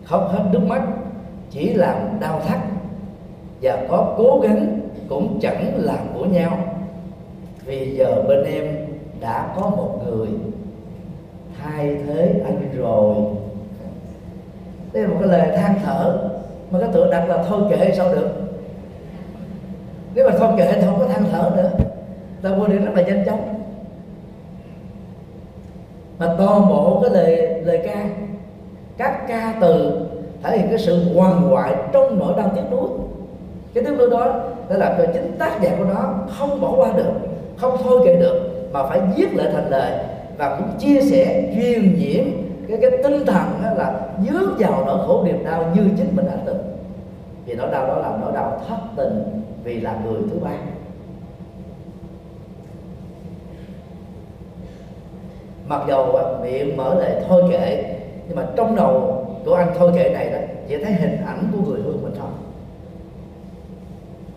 khóc 0.05 0.29
hết 0.31 0.43
nước 0.51 0.59
mắt, 0.67 0.81
chỉ 1.51 1.73
làm 1.73 2.19
đau 2.19 2.41
thắt. 2.47 2.59
Và 3.61 3.85
có 3.89 4.13
cố 4.17 4.39
gắng 4.43 4.79
cũng 5.09 5.39
chẳng 5.41 5.71
làm 5.75 5.99
của 6.13 6.25
nhau. 6.25 6.57
Vì 7.65 7.95
giờ 7.97 8.23
bên 8.27 8.43
em 8.43 8.75
đã 9.21 9.53
có 9.55 9.69
một 9.69 9.99
người. 10.05 10.27
Thay 11.61 11.97
thế 12.07 12.41
anh 12.45 12.69
rồi. 12.77 13.15
Đây 14.93 15.03
là 15.03 15.09
một 15.09 15.15
cái 15.19 15.29
lời 15.29 15.57
than 15.57 15.79
thở, 15.85 16.29
mà 16.71 16.79
cái 16.79 16.89
tựa 16.93 17.11
đặt 17.11 17.29
là 17.29 17.43
thôi 17.43 17.61
kệ 17.69 17.91
sao 17.97 18.13
được? 18.13 18.29
Nếu 20.15 20.29
mà 20.29 20.37
thôi 20.37 20.53
kệ 20.57 20.71
thì 20.73 20.81
không 20.85 20.99
có 20.99 21.07
than 21.07 21.23
thở 21.31 21.51
nữa. 21.55 21.71
Ta 22.41 22.49
vô 22.49 22.67
đi, 22.67 22.75
rất 22.75 22.91
là 22.95 23.01
nhanh 23.01 23.25
chóng 23.25 23.54
mà 26.19 26.35
toàn 26.37 26.69
bộ 26.69 26.99
cái 27.01 27.11
lời 27.11 27.61
lời 27.63 27.81
ca, 27.85 28.09
các 28.97 29.27
ca 29.27 29.53
từ 29.61 29.99
thể 30.43 30.57
hiện 30.57 30.69
cái 30.69 30.79
sự 30.79 31.13
hoàn 31.15 31.41
hoại 31.41 31.73
trong 31.91 32.19
nỗi 32.19 32.33
đau 32.37 32.51
tiếc 32.55 32.61
nuối. 32.71 32.89
Cái 33.73 33.83
tiếc 33.83 33.97
nuối 33.97 34.09
đó 34.09 34.41
đã 34.69 34.77
làm 34.77 34.93
cho 34.97 35.05
chính 35.13 35.35
tác 35.39 35.61
giả 35.61 35.75
của 35.77 35.83
nó 35.83 36.13
không 36.39 36.61
bỏ 36.61 36.73
qua 36.77 36.89
được, 36.95 37.11
không 37.57 37.77
thôi 37.83 38.01
kệ 38.05 38.15
được, 38.15 38.69
mà 38.73 38.83
phải 38.83 39.01
viết 39.15 39.35
lại 39.35 39.47
thành 39.53 39.69
lời 39.69 39.91
và 40.37 40.55
cũng 40.59 40.67
chia 40.79 41.01
sẻ, 41.01 41.53
truyền 41.55 41.99
nhiễm 41.99 42.25
cái 42.69 42.77
cái 42.81 42.91
tinh 43.03 43.25
thần 43.25 43.43
đó 43.63 43.69
là 43.77 43.99
dướng 44.25 44.55
vào 44.57 44.83
nỗi 44.85 45.07
khổ 45.07 45.23
niềm 45.25 45.43
đau 45.45 45.65
như 45.75 45.81
chính 45.97 46.15
mình 46.15 46.25
đã 46.25 46.37
từng. 46.45 46.57
Vì 47.45 47.55
nỗi 47.55 47.71
đau 47.71 47.87
đó 47.87 47.97
là 47.97 48.17
nỗi 48.21 48.31
đau 48.33 48.61
thất 48.67 48.77
tình 48.95 49.23
vì 49.63 49.79
là 49.79 49.95
người 50.05 50.21
thứ 50.31 50.39
ba. 50.43 50.51
Mặc 55.67 55.81
dầu 55.87 56.19
miệng 56.41 56.77
mở 56.77 56.95
lệ 57.01 57.23
thôi 57.29 57.43
kệ 57.51 57.95
nhưng 58.27 58.35
mà 58.35 58.45
trong 58.55 58.75
đầu 58.75 59.25
của 59.45 59.53
anh 59.53 59.73
thôi 59.77 59.91
kệ 59.95 60.09
này 60.09 60.29
đó, 60.29 60.37
chỉ 60.67 60.77
thấy 60.77 60.93
hình 60.93 61.17
ảnh 61.25 61.51
của 61.53 61.71
người 61.71 61.81
thương 61.83 62.03
mình 62.03 62.13
thôi 62.19 62.29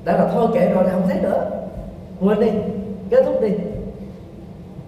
đã 0.05 0.17
là 0.17 0.31
thôi 0.35 0.49
kệ 0.55 0.69
rồi 0.69 0.85
thì 0.85 0.91
không 0.93 1.09
thấy 1.09 1.21
nữa. 1.21 1.51
Quên 2.21 2.41
đi, 2.41 2.51
kết 3.11 3.23
thúc 3.25 3.41
đi. 3.43 3.49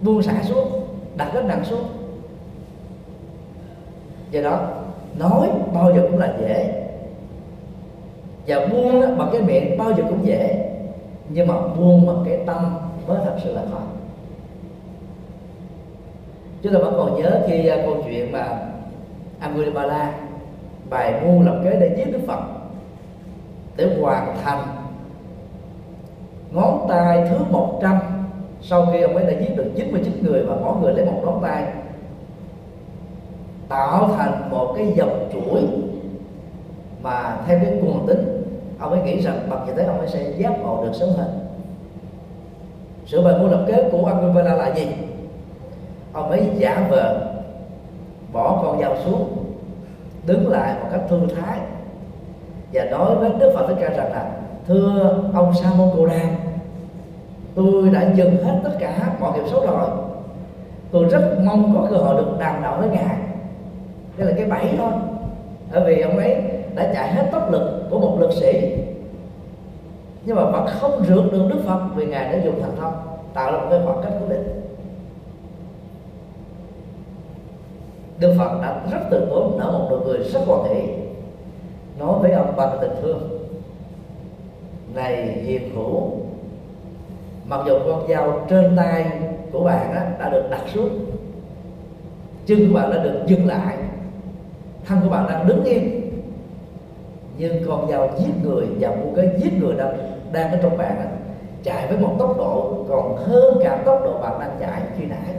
Buông 0.01 0.23
xả 0.23 0.43
xuống, 0.43 0.69
đặt 1.17 1.31
gánh 1.35 1.49
nặng 1.49 1.65
xuống. 1.65 1.85
Do 4.31 4.41
đó, 4.43 4.69
nói 5.19 5.49
bao 5.75 5.93
giờ 5.93 6.03
cũng 6.11 6.19
là 6.19 6.35
dễ. 6.41 6.85
Và 8.47 8.67
buông 8.67 9.19
bằng 9.19 9.29
cái 9.33 9.43
miệng 9.43 9.79
bao 9.79 9.91
giờ 9.91 10.05
cũng 10.09 10.27
dễ. 10.27 10.71
Nhưng 11.29 11.47
mà 11.47 11.55
buông 11.79 12.07
bằng 12.07 12.25
cái 12.29 12.39
tâm 12.47 12.77
mới 13.07 13.19
thật 13.25 13.37
sự 13.45 13.55
là 13.55 13.63
khó 13.73 13.81
chúng 16.63 16.73
ta 16.73 16.79
vẫn 16.79 16.95
còn 16.97 17.23
nhớ 17.23 17.43
khi 17.47 17.71
uh, 17.71 17.85
câu 17.85 17.97
chuyện 18.05 18.33
mà 18.33 18.59
Angulimala 19.41 20.13
bài 20.91 21.21
mưu 21.23 21.43
lập 21.43 21.61
kế 21.65 21.77
để 21.81 21.95
giết 21.97 22.13
Đức 22.13 22.21
Phật 22.27 22.41
để 23.77 23.97
hoàn 24.01 24.37
thành 24.45 24.67
ngón 26.51 26.87
tay 26.89 27.29
thứ 27.31 27.37
100 27.51 27.99
sau 28.63 28.87
khi 28.93 29.01
ông 29.01 29.17
ấy 29.17 29.25
đã 29.25 29.41
giết 29.41 29.57
được 29.57 29.71
99 29.77 30.23
người 30.23 30.43
và 30.43 30.57
mỗi 30.65 30.77
người 30.81 30.93
lấy 30.93 31.05
một 31.05 31.21
ngón 31.25 31.43
tay 31.43 31.65
tạo 33.69 34.11
thành 34.17 34.51
một 34.51 34.75
cái 34.77 34.93
dòng 34.97 35.31
chuỗi 35.33 35.63
mà 37.03 37.37
theo 37.47 37.59
cái 37.63 37.79
cuồng 37.81 38.07
tính 38.07 38.41
ông 38.79 38.93
ấy 38.93 39.03
nghĩ 39.03 39.21
rằng 39.21 39.47
bằng 39.51 39.67
như 39.67 39.73
thế 39.77 39.85
ông 39.85 39.99
ấy 39.99 40.09
sẽ 40.09 40.31
giác 40.39 40.53
ngộ 40.61 40.85
được 40.85 40.93
sớm 40.93 41.09
hơn. 41.17 41.49
Sự 43.07 43.23
bài 43.23 43.35
mưu 43.39 43.49
lập 43.49 43.65
kế 43.69 43.89
của 43.93 44.07
Angulimala 44.07 44.55
là 44.55 44.75
gì? 44.75 44.87
Ông 46.13 46.31
ấy 46.31 46.51
giả 46.57 46.87
vờ, 46.91 47.33
bỏ 48.33 48.61
con 48.63 48.81
dao 48.81 48.97
xuống, 49.05 49.45
đứng 50.27 50.49
lại 50.49 50.75
một 50.83 50.89
cách 50.93 51.01
thư 51.09 51.21
thái. 51.37 51.59
Và 52.73 52.85
nói 52.85 53.15
với 53.15 53.31
Đức 53.39 53.53
Phật 53.55 53.67
Thích 53.69 53.77
Ca 53.81 53.89
rằng 53.89 54.13
là, 54.13 54.31
thưa 54.67 55.15
ông 55.35 55.55
Sa 55.55 55.71
môn 55.79 55.89
Cồ 55.97 56.07
Đàm 56.07 56.29
tôi 57.55 57.91
đã 57.93 58.13
dừng 58.15 58.45
hết 58.45 58.61
tất 58.65 58.71
cả 58.79 59.13
mọi 59.21 59.39
nghiệp 59.39 59.45
xấu 59.51 59.67
rồi. 59.67 59.89
Tôi 60.91 61.05
rất 61.05 61.39
mong 61.45 61.75
có 61.75 61.87
cơ 61.91 61.97
hội 61.97 62.17
được 62.17 62.39
đàm 62.39 62.63
đạo 62.63 62.77
với 62.81 62.89
ngài. 62.89 63.17
Đây 64.17 64.29
là 64.29 64.33
cái 64.37 64.47
bẫy 64.47 64.77
thôi. 64.79 64.93
Bởi 65.73 65.85
vì 65.85 66.01
ông 66.01 66.19
ấy 66.19 66.43
đã 66.75 66.91
chạy 66.95 67.15
hết 67.15 67.29
tốc 67.33 67.53
lực 67.53 67.87
của 67.91 67.99
một 67.99 68.17
lực 68.21 68.33
sĩ. 68.33 68.77
Nhưng 70.25 70.37
mà 70.37 70.45
vẫn 70.45 70.67
không 70.81 71.05
rượt 71.09 71.25
được 71.33 71.43
đức 71.49 71.61
phật 71.67 71.81
vì 71.95 72.07
ngài 72.07 72.33
đã 72.33 72.45
dùng 72.45 72.63
thành 72.63 72.77
thông 72.81 72.93
tạo 73.35 73.53
ra 73.53 73.59
một 73.59 73.67
cái 73.71 73.81
khoảng 73.85 74.03
cách 74.03 74.13
cố 74.21 74.27
định 74.29 74.60
đức 78.21 78.35
phật 78.39 78.59
đã 78.63 78.81
rất 78.91 79.01
từ 79.11 79.27
tốn 79.31 79.59
nở 79.59 79.71
một 79.73 79.89
nụ 79.91 79.97
cười 80.05 80.19
rất 80.19 80.41
hoàn 80.47 80.75
hỷ. 80.75 80.83
Nói 81.99 82.19
với 82.23 82.33
ông 82.33 82.57
bằng 82.57 82.79
tình 82.81 82.93
thương 83.03 83.41
này 84.95 85.17
hiền 85.27 85.75
hữu 85.75 86.11
mặc 87.47 87.61
dù 87.67 87.79
con 87.87 88.09
dao 88.09 88.47
trên 88.49 88.77
tay 88.77 89.07
của 89.53 89.65
bạn 89.65 89.93
á, 89.93 90.13
đã 90.19 90.29
được 90.29 90.43
đặt 90.51 90.61
xuống 90.75 90.89
chân 92.47 92.69
của 92.69 92.75
bạn 92.75 92.91
đã 92.91 93.03
được 93.03 93.21
dừng 93.27 93.47
lại 93.47 93.77
thân 94.87 95.01
của 95.03 95.09
bạn 95.09 95.27
đang 95.29 95.47
đứng 95.47 95.65
yên 95.65 96.01
nhưng 97.39 97.65
con 97.69 97.91
dao 97.91 98.09
giết 98.19 98.33
người 98.43 98.67
và 98.81 98.91
mua 98.91 99.15
cái 99.17 99.29
giết 99.39 99.53
người 99.61 99.75
đang 99.75 99.99
đang 100.33 100.51
ở 100.53 100.59
trong 100.63 100.77
bạn 100.79 100.99
á, 100.99 101.07
chạy 101.63 101.87
với 101.87 101.99
một 101.99 102.17
tốc 102.19 102.39
độ 102.39 102.85
còn 102.89 103.17
hơn 103.17 103.59
cả 103.63 103.83
tốc 103.85 104.01
độ 104.05 104.19
bạn 104.19 104.41
đang 104.41 104.57
chạy 104.61 104.83
khi 104.99 105.05
nãy. 105.05 105.35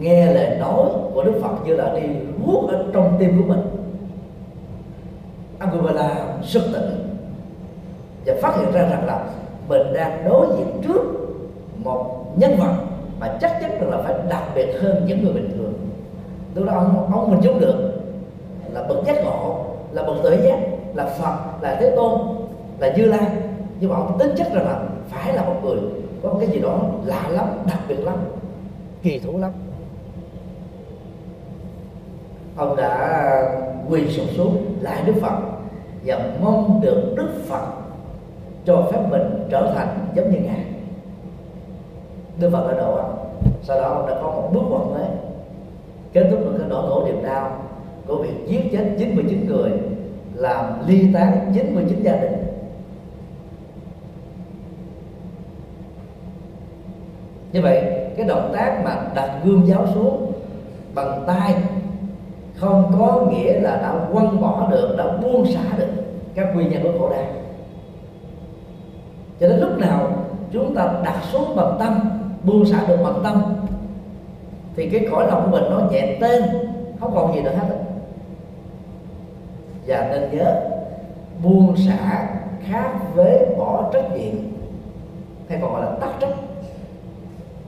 Nghe 0.00 0.32
lời 0.32 0.56
nói 0.60 0.88
của 1.14 1.24
Đức 1.24 1.40
Phật 1.42 1.66
như 1.66 1.74
là 1.74 1.94
đi 1.94 2.08
vuốt 2.44 2.68
ở 2.68 2.84
trong 2.92 3.16
tim 3.18 3.38
của 3.38 3.54
mình. 3.54 3.60
Anguilla 5.58 6.36
sức 6.42 6.62
tỉnh 6.72 7.18
và 8.26 8.34
phát 8.42 8.56
hiện 8.56 8.72
ra 8.72 8.82
rằng 8.82 9.06
là 9.06 9.24
mình 9.68 9.92
đang 9.94 10.24
đối 10.28 10.46
diện 10.56 10.66
trước 10.82 11.02
một 11.76 12.24
nhân 12.36 12.56
vật 12.58 12.74
mà 13.20 13.38
chắc 13.40 13.58
chắn 13.60 13.70
rằng 13.80 13.90
là 13.90 13.98
phải 14.02 14.14
đặc 14.28 14.42
biệt 14.54 14.78
hơn 14.80 15.04
những 15.06 15.24
người 15.24 15.32
bình 15.32 15.50
thường. 15.56 15.72
Lúc 16.54 16.66
đó 16.66 16.72
ông 16.72 17.12
ông 17.12 17.30
mình 17.30 17.40
chống 17.42 17.60
được 17.60 17.92
là 18.72 18.82
bậc 18.82 19.06
giác 19.06 19.24
ngộ, 19.24 19.64
là 19.92 20.02
bậc 20.02 20.16
tuệ 20.22 20.36
giác, 20.36 20.58
là 20.94 21.04
phật, 21.04 21.62
là 21.62 21.76
thế 21.80 21.92
tôn, 21.96 22.20
là 22.78 22.96
như 22.96 23.04
lai. 23.04 23.26
Nhưng 23.80 23.90
mà 23.90 23.96
ông 23.96 24.18
tính 24.18 24.30
chất 24.36 24.46
rằng 24.52 24.66
là 24.66 24.80
phải 25.08 25.34
là 25.34 25.44
một 25.44 25.54
người 25.62 25.78
có 26.22 26.34
cái 26.40 26.48
gì 26.48 26.58
đó 26.58 26.80
lạ 27.04 27.28
lắm, 27.28 27.48
đặc 27.66 27.78
biệt 27.88 28.04
lắm, 28.04 28.16
kỳ 29.02 29.18
thú 29.18 29.38
lắm 29.38 29.50
ông 32.58 32.76
đã 32.76 32.88
ờ, 33.30 33.60
quỳ 33.90 34.08
sụp 34.08 34.26
xuống 34.36 34.56
lại 34.80 35.02
đức 35.06 35.12
phật 35.20 35.38
và 36.04 36.30
mong 36.42 36.80
được 36.82 37.14
đức 37.16 37.28
phật 37.46 37.66
cho 38.64 38.88
phép 38.92 39.00
mình 39.10 39.46
trở 39.50 39.72
thành 39.74 39.98
giống 40.14 40.32
như 40.32 40.38
ngài. 40.38 40.64
Đức 42.40 42.50
phật 42.52 42.68
đã 42.68 42.78
độ 42.78 42.94
ông 42.94 43.18
sau 43.62 43.80
đó 43.80 43.88
ông 43.88 44.06
đã 44.06 44.14
có 44.22 44.30
một 44.30 44.50
bước 44.52 44.60
ngoặt 44.68 44.82
mới. 44.82 45.08
Kết 46.12 46.28
thúc 46.30 46.40
được 46.40 46.54
cái 46.58 46.68
nỗi 46.68 46.90
khổ 46.90 47.04
niềm 47.06 47.22
đau 47.24 47.58
của 48.06 48.22
việc 48.22 48.46
giết 48.46 48.60
chết 48.72 48.94
99 48.98 49.46
người, 49.46 49.70
làm 50.34 50.64
ly 50.86 51.12
tán 51.14 51.52
99 51.54 52.02
gia 52.02 52.16
đình. 52.16 52.32
Như 57.52 57.62
vậy, 57.62 57.82
cái 58.16 58.26
động 58.26 58.50
tác 58.56 58.80
mà 58.84 58.96
đặt 59.14 59.40
gương 59.44 59.66
giáo 59.66 59.86
xuống 59.94 60.32
bằng 60.94 61.24
tay 61.26 61.54
không 62.60 62.92
có 62.98 63.26
nghĩa 63.30 63.60
là 63.60 63.76
đã 63.76 63.94
quăng 64.12 64.40
bỏ 64.40 64.68
được, 64.70 64.94
đã 64.98 65.04
buông 65.22 65.46
xả 65.46 65.62
được 65.78 65.88
các 66.34 66.54
nguyên 66.54 66.70
nhân 66.70 66.82
của 66.82 66.98
khổ 66.98 67.10
đau 67.10 67.24
cho 69.40 69.48
đến 69.48 69.60
lúc 69.60 69.78
nào 69.78 70.10
chúng 70.52 70.74
ta 70.74 70.94
đặt 71.04 71.20
xuống 71.32 71.56
bằng 71.56 71.76
tâm, 71.78 72.00
buông 72.42 72.66
xả 72.66 72.84
được 72.88 72.96
bằng 73.04 73.20
tâm, 73.24 73.42
thì 74.76 74.88
cái 74.88 75.08
cõi 75.10 75.26
lòng 75.26 75.42
của 75.44 75.58
mình 75.58 75.70
nó 75.70 75.80
nhẹ 75.90 76.16
tên, 76.20 76.42
không 77.00 77.14
còn 77.14 77.34
gì 77.34 77.42
nữa 77.42 77.50
hết. 77.50 77.76
Và 79.86 80.08
nên 80.10 80.38
nhớ, 80.38 80.60
buông 81.42 81.76
xả 81.76 82.28
khác 82.64 82.90
với 83.14 83.46
bỏ 83.58 83.90
trách 83.92 84.16
nhiệm, 84.16 84.34
hay 85.48 85.58
còn 85.62 85.72
gọi 85.72 85.82
là 85.82 85.90
tắt 86.00 86.10
trách. 86.20 86.34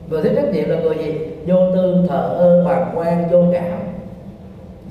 Người 0.08 0.22
thiếu 0.22 0.32
trách 0.36 0.52
nhiệm 0.52 0.68
là 0.68 0.76
người 0.76 0.98
gì? 0.98 1.14
Vô 1.46 1.56
tư, 1.74 2.06
thờ 2.08 2.34
ơ, 2.38 2.64
bàng 2.64 2.92
quan, 2.94 3.30
vô 3.30 3.44
cảm 3.52 3.78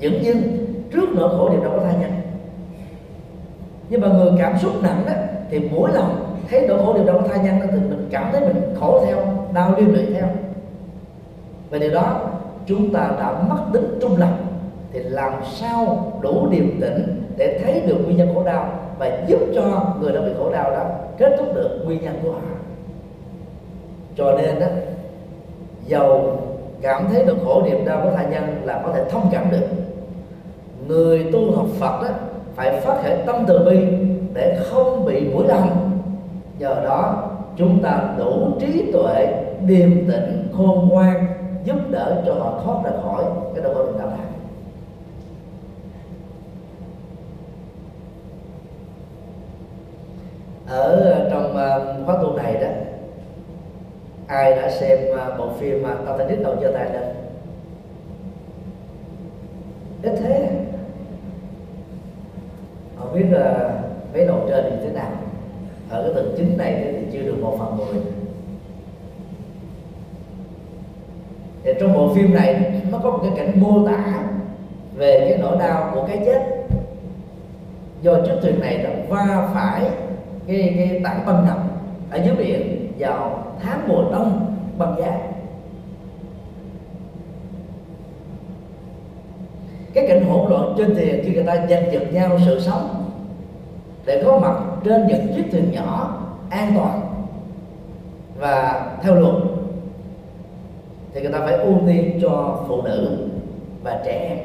dẫn 0.00 0.24
dưng 0.24 0.66
trước 0.92 1.08
nỗi 1.14 1.28
khổ 1.28 1.48
niềm 1.50 1.62
đau 1.62 1.72
của 1.72 1.80
tha 1.84 1.92
nhân. 2.00 2.10
Nhưng 3.88 4.00
mà 4.00 4.08
người 4.08 4.32
cảm 4.38 4.58
xúc 4.58 4.72
nặng 4.82 5.02
đó, 5.06 5.12
thì 5.50 5.60
mỗi 5.72 5.90
lần 5.92 6.34
thấy 6.50 6.66
nỗi 6.68 6.78
khổ 6.78 6.94
niềm 6.94 7.06
đau 7.06 7.18
của 7.18 7.28
tha 7.28 7.42
nhân 7.42 7.60
đó 7.60 7.66
thì 7.72 7.78
mình 7.78 8.08
cảm 8.10 8.28
thấy 8.32 8.40
mình 8.40 8.74
khổ 8.80 9.04
theo, 9.06 9.18
đau 9.52 9.74
liên 9.76 9.92
lụy 9.92 10.06
theo. 10.14 10.26
Và 11.70 11.78
điều 11.78 11.90
đó 11.90 12.20
chúng 12.66 12.92
ta 12.92 13.10
đã 13.18 13.32
mất 13.48 13.60
tính 13.72 13.98
trung 14.00 14.16
lập, 14.16 14.32
thì 14.92 15.00
làm 15.00 15.32
sao 15.44 16.12
đủ 16.20 16.48
điềm 16.50 16.80
tĩnh 16.80 17.22
để 17.36 17.60
thấy 17.64 17.82
được 17.86 17.96
nguyên 18.04 18.16
nhân 18.16 18.34
khổ 18.34 18.44
đau 18.44 18.68
và 18.98 19.18
giúp 19.26 19.38
cho 19.54 19.94
người 20.00 20.12
đã 20.12 20.20
bị 20.20 20.30
khổ 20.38 20.50
đau 20.52 20.70
đó 20.70 20.84
kết 21.18 21.36
thúc 21.38 21.54
được 21.54 21.82
nguyên 21.84 22.02
nhân 22.02 22.20
của 22.22 22.32
họ. 22.32 22.40
Cho 24.16 24.32
nên 24.38 24.60
đó, 24.60 24.66
giàu 25.86 26.38
cảm 26.82 27.08
thấy 27.12 27.24
được 27.24 27.36
khổ 27.44 27.62
niềm 27.64 27.84
đau 27.84 28.00
của 28.04 28.10
tha 28.16 28.24
nhân 28.24 28.60
là 28.64 28.82
có 28.84 28.92
thể 28.92 29.04
thông 29.10 29.28
cảm 29.32 29.50
được 29.50 29.66
người 30.88 31.26
tu 31.32 31.52
học 31.56 31.66
Phật 31.78 32.02
đó 32.02 32.08
phải 32.54 32.80
phát 32.80 33.02
khởi 33.02 33.16
tâm 33.26 33.44
từ 33.46 33.58
bi 33.58 33.78
để 34.34 34.58
không 34.64 35.04
bị 35.04 35.28
mũi 35.34 35.44
lòng 35.46 35.90
nhờ 36.58 36.74
đó, 36.84 37.30
chúng 37.56 37.82
ta 37.82 38.14
đủ 38.18 38.52
trí 38.60 38.92
tuệ, 38.92 39.42
điềm 39.66 39.90
tĩnh, 39.90 40.48
khôn 40.56 40.88
ngoan, 40.88 41.26
giúp 41.64 41.76
đỡ 41.90 42.22
cho 42.26 42.34
họ 42.34 42.60
thoát 42.64 42.84
ra 42.84 42.90
khỏi 43.02 43.24
cái 43.54 43.64
đau 43.64 43.74
khổ 43.74 43.84
niềm 43.86 43.98
đau 43.98 44.06
này 44.06 44.18
ở 50.70 51.00
ờ, 51.00 51.28
trong 51.30 51.56
ờ, 51.56 51.96
khóa 52.06 52.16
tu 52.22 52.36
này 52.36 52.54
đó, 52.54 52.68
ai 54.26 54.50
đã 54.50 54.70
xem 54.70 54.98
ờ, 55.18 55.34
bộ 55.38 55.48
phim 55.58 55.82
mà 55.82 55.94
Titanic 55.94 56.42
đầu 56.42 56.56
giơ 56.60 56.70
tay 56.72 56.90
lên? 56.92 57.02
Ít 60.02 60.12
thế 60.22 60.50
không 63.00 63.14
biết 63.14 63.26
là 63.30 63.74
mấy 64.12 64.26
đầu 64.26 64.40
trên 64.48 64.64
thì 64.70 64.76
thế 64.84 64.92
nào? 64.92 65.10
Ở 65.90 66.02
cái 66.02 66.12
tầng 66.14 66.34
chính 66.36 66.58
này 66.58 66.84
thì 66.84 67.06
chưa 67.12 67.22
được 67.22 67.36
một 67.42 67.56
phần 67.58 67.78
mười 67.78 68.02
thì 71.64 71.72
trong 71.80 71.94
bộ 71.94 72.14
phim 72.14 72.34
này 72.34 72.72
nó 72.90 72.98
có 72.98 73.10
một 73.10 73.18
cái 73.22 73.32
cảnh 73.36 73.60
mô 73.60 73.86
tả 73.86 74.22
về 74.96 75.26
cái 75.28 75.38
nỗi 75.38 75.56
đau 75.58 75.90
của 75.94 76.06
cái 76.06 76.22
chết. 76.24 76.40
Do 78.02 78.14
chiếc 78.26 78.34
thuyền 78.42 78.60
này 78.60 78.78
đã 78.78 78.90
va 79.08 79.48
phải 79.54 79.90
cái 80.46 80.74
cái 80.76 81.00
tảng 81.04 81.26
băng 81.26 81.46
nằm 81.46 81.58
ở 82.10 82.18
dưới 82.24 82.34
biển 82.34 82.92
vào 82.98 83.44
tháng 83.62 83.88
mùa 83.88 84.02
đông 84.12 84.56
băng 84.78 84.96
giá. 84.98 85.18
Cái 90.00 90.08
cảnh 90.08 90.30
hỗn 90.30 90.50
loạn 90.50 90.74
trên 90.78 90.94
thuyền 90.94 91.20
khi 91.24 91.34
người 91.34 91.44
ta 91.44 91.56
giành 91.70 91.92
giật 91.92 92.12
nhau 92.12 92.30
sự 92.46 92.60
sống, 92.60 93.04
để 94.06 94.22
có 94.26 94.38
mặt 94.38 94.54
trên 94.84 95.06
những 95.06 95.34
chiếc 95.36 95.44
thuyền 95.52 95.72
nhỏ 95.72 96.18
an 96.50 96.72
toàn 96.76 97.00
và 98.38 98.86
theo 99.02 99.14
luật, 99.14 99.34
thì 101.14 101.20
người 101.20 101.32
ta 101.32 101.38
phải 101.38 101.54
ưu 101.54 101.74
tiên 101.86 102.18
cho 102.22 102.58
phụ 102.68 102.82
nữ 102.82 103.18
và 103.82 104.00
trẻ 104.04 104.26
em. 104.28 104.38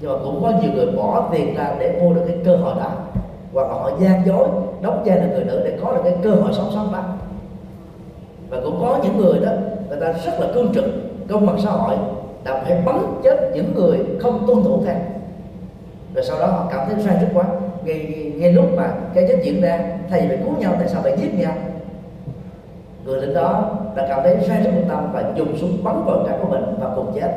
Nhưng 0.00 0.12
mà 0.12 0.18
cũng 0.24 0.42
có 0.42 0.52
nhiều 0.62 0.72
người 0.74 0.86
bỏ 0.86 1.28
tiền 1.32 1.54
ra 1.54 1.74
để 1.78 2.00
mua 2.00 2.14
được 2.14 2.22
cái 2.28 2.36
cơ 2.44 2.56
hội 2.56 2.74
đó, 2.74 2.90
hoặc 3.52 3.62
là 3.62 3.74
họ 3.74 3.90
gian 4.00 4.26
dối, 4.26 4.48
đóng 4.82 5.02
vai 5.04 5.18
là 5.18 5.26
người 5.26 5.44
nữ 5.44 5.62
để 5.64 5.78
có 5.82 5.92
được 5.92 6.00
cái 6.04 6.14
cơ 6.22 6.30
hội 6.30 6.52
sống 6.52 6.70
sót 6.74 6.86
đó. 6.92 7.02
Và 8.48 8.60
cũng 8.64 8.78
có 8.80 8.98
những 9.02 9.16
người 9.16 9.38
đó, 9.38 9.52
người 9.88 10.00
ta 10.00 10.12
rất 10.12 10.40
là 10.40 10.46
cương 10.54 10.74
trực, 10.74 10.84
công 11.28 11.46
bằng 11.46 11.60
xã 11.60 11.70
hội 11.70 11.96
là 12.46 12.62
phải 12.64 12.82
bắn 12.86 13.20
chết 13.22 13.50
những 13.54 13.74
người 13.74 13.98
không 14.20 14.44
tuân 14.46 14.62
thủ 14.62 14.82
theo. 14.86 14.96
Rồi 16.14 16.24
sau 16.24 16.40
đó 16.40 16.46
họ 16.46 16.68
cảm 16.72 16.88
thấy 16.88 17.04
sai 17.04 17.16
rất 17.20 17.28
quá. 17.34 17.44
Ngay, 17.84 18.32
ngay 18.36 18.52
lúc 18.52 18.64
mà 18.76 18.94
cái 19.14 19.24
chết 19.28 19.40
diễn 19.44 19.60
ra 19.60 19.98
thầy 20.10 20.28
phải 20.28 20.36
cứu 20.36 20.52
nhau 20.58 20.72
tại 20.78 20.88
sao 20.88 21.02
phải 21.02 21.16
giết 21.18 21.34
nhau? 21.38 21.52
Người 23.04 23.20
lính 23.20 23.34
đó 23.34 23.70
đã 23.96 24.06
cảm 24.08 24.20
thấy 24.22 24.36
sai 24.46 24.62
rất 24.62 24.70
tâm 24.88 25.10
và 25.12 25.32
dùng 25.36 25.56
súng 25.58 25.84
bắn 25.84 26.04
vào 26.06 26.24
cả 26.26 26.38
của 26.42 26.48
mình 26.48 26.64
và 26.80 26.90
cùng 26.96 27.12
chết. 27.14 27.30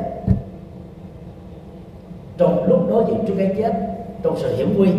Trong 2.38 2.64
lúc 2.68 2.78
đối 2.90 3.04
diện 3.04 3.24
trước 3.26 3.34
cái 3.38 3.54
chết 3.56 3.72
trong 4.22 4.38
sự 4.38 4.56
hiểm 4.56 4.74
nguy 4.76 4.92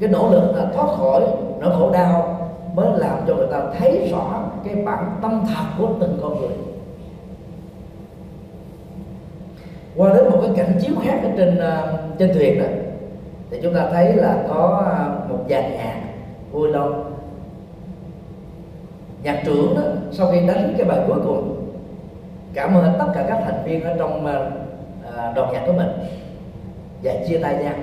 cái 0.00 0.08
nỗ 0.08 0.30
lực 0.30 0.52
là 0.56 0.66
thoát 0.74 0.86
khỏi 0.96 1.22
nỗi 1.60 1.70
khổ 1.78 1.90
đau 1.92 2.38
mới 2.74 2.98
làm 2.98 3.18
cho 3.26 3.34
người 3.34 3.46
ta 3.50 3.62
thấy 3.78 4.08
rõ 4.10 4.42
cái 4.64 4.74
bản 4.74 5.18
tâm 5.22 5.44
thật 5.48 5.64
của 5.78 5.88
từng 6.00 6.18
con 6.22 6.40
người. 6.40 6.50
Qua 9.96 10.12
đến 10.14 10.24
một 10.30 10.38
cái 10.42 10.50
cảnh 10.56 10.78
chiếu 10.80 10.94
khác 11.02 11.18
ở 11.22 11.30
trên 11.36 11.58
uh, 11.58 12.18
trên 12.18 12.34
thuyền 12.34 12.58
đó 12.58 12.66
thì 13.50 13.58
chúng 13.62 13.74
ta 13.74 13.88
thấy 13.92 14.12
là 14.12 14.44
có 14.48 14.82
ờ, 14.86 15.28
một 15.28 15.44
dàn 15.50 15.72
nhạc 15.72 16.00
vui 16.52 16.68
long 16.68 17.14
nhạc 19.22 19.42
trưởng 19.44 19.74
đó 19.76 19.82
sau 20.12 20.26
khi 20.32 20.46
đánh 20.46 20.74
cái 20.78 20.86
bài 20.86 20.98
cuối 21.06 21.18
cùng 21.24 21.70
cảm 22.54 22.74
ơn 22.74 22.92
tất 22.98 23.06
cả 23.14 23.24
các 23.28 23.42
thành 23.44 23.64
viên 23.64 23.84
ở 23.84 23.96
trong 23.98 24.26
uh, 24.26 25.34
đoàn 25.34 25.52
nhạc 25.52 25.62
của 25.66 25.72
mình 25.72 25.88
và 27.02 27.12
chia 27.28 27.38
tay 27.38 27.54
nhau. 27.64 27.74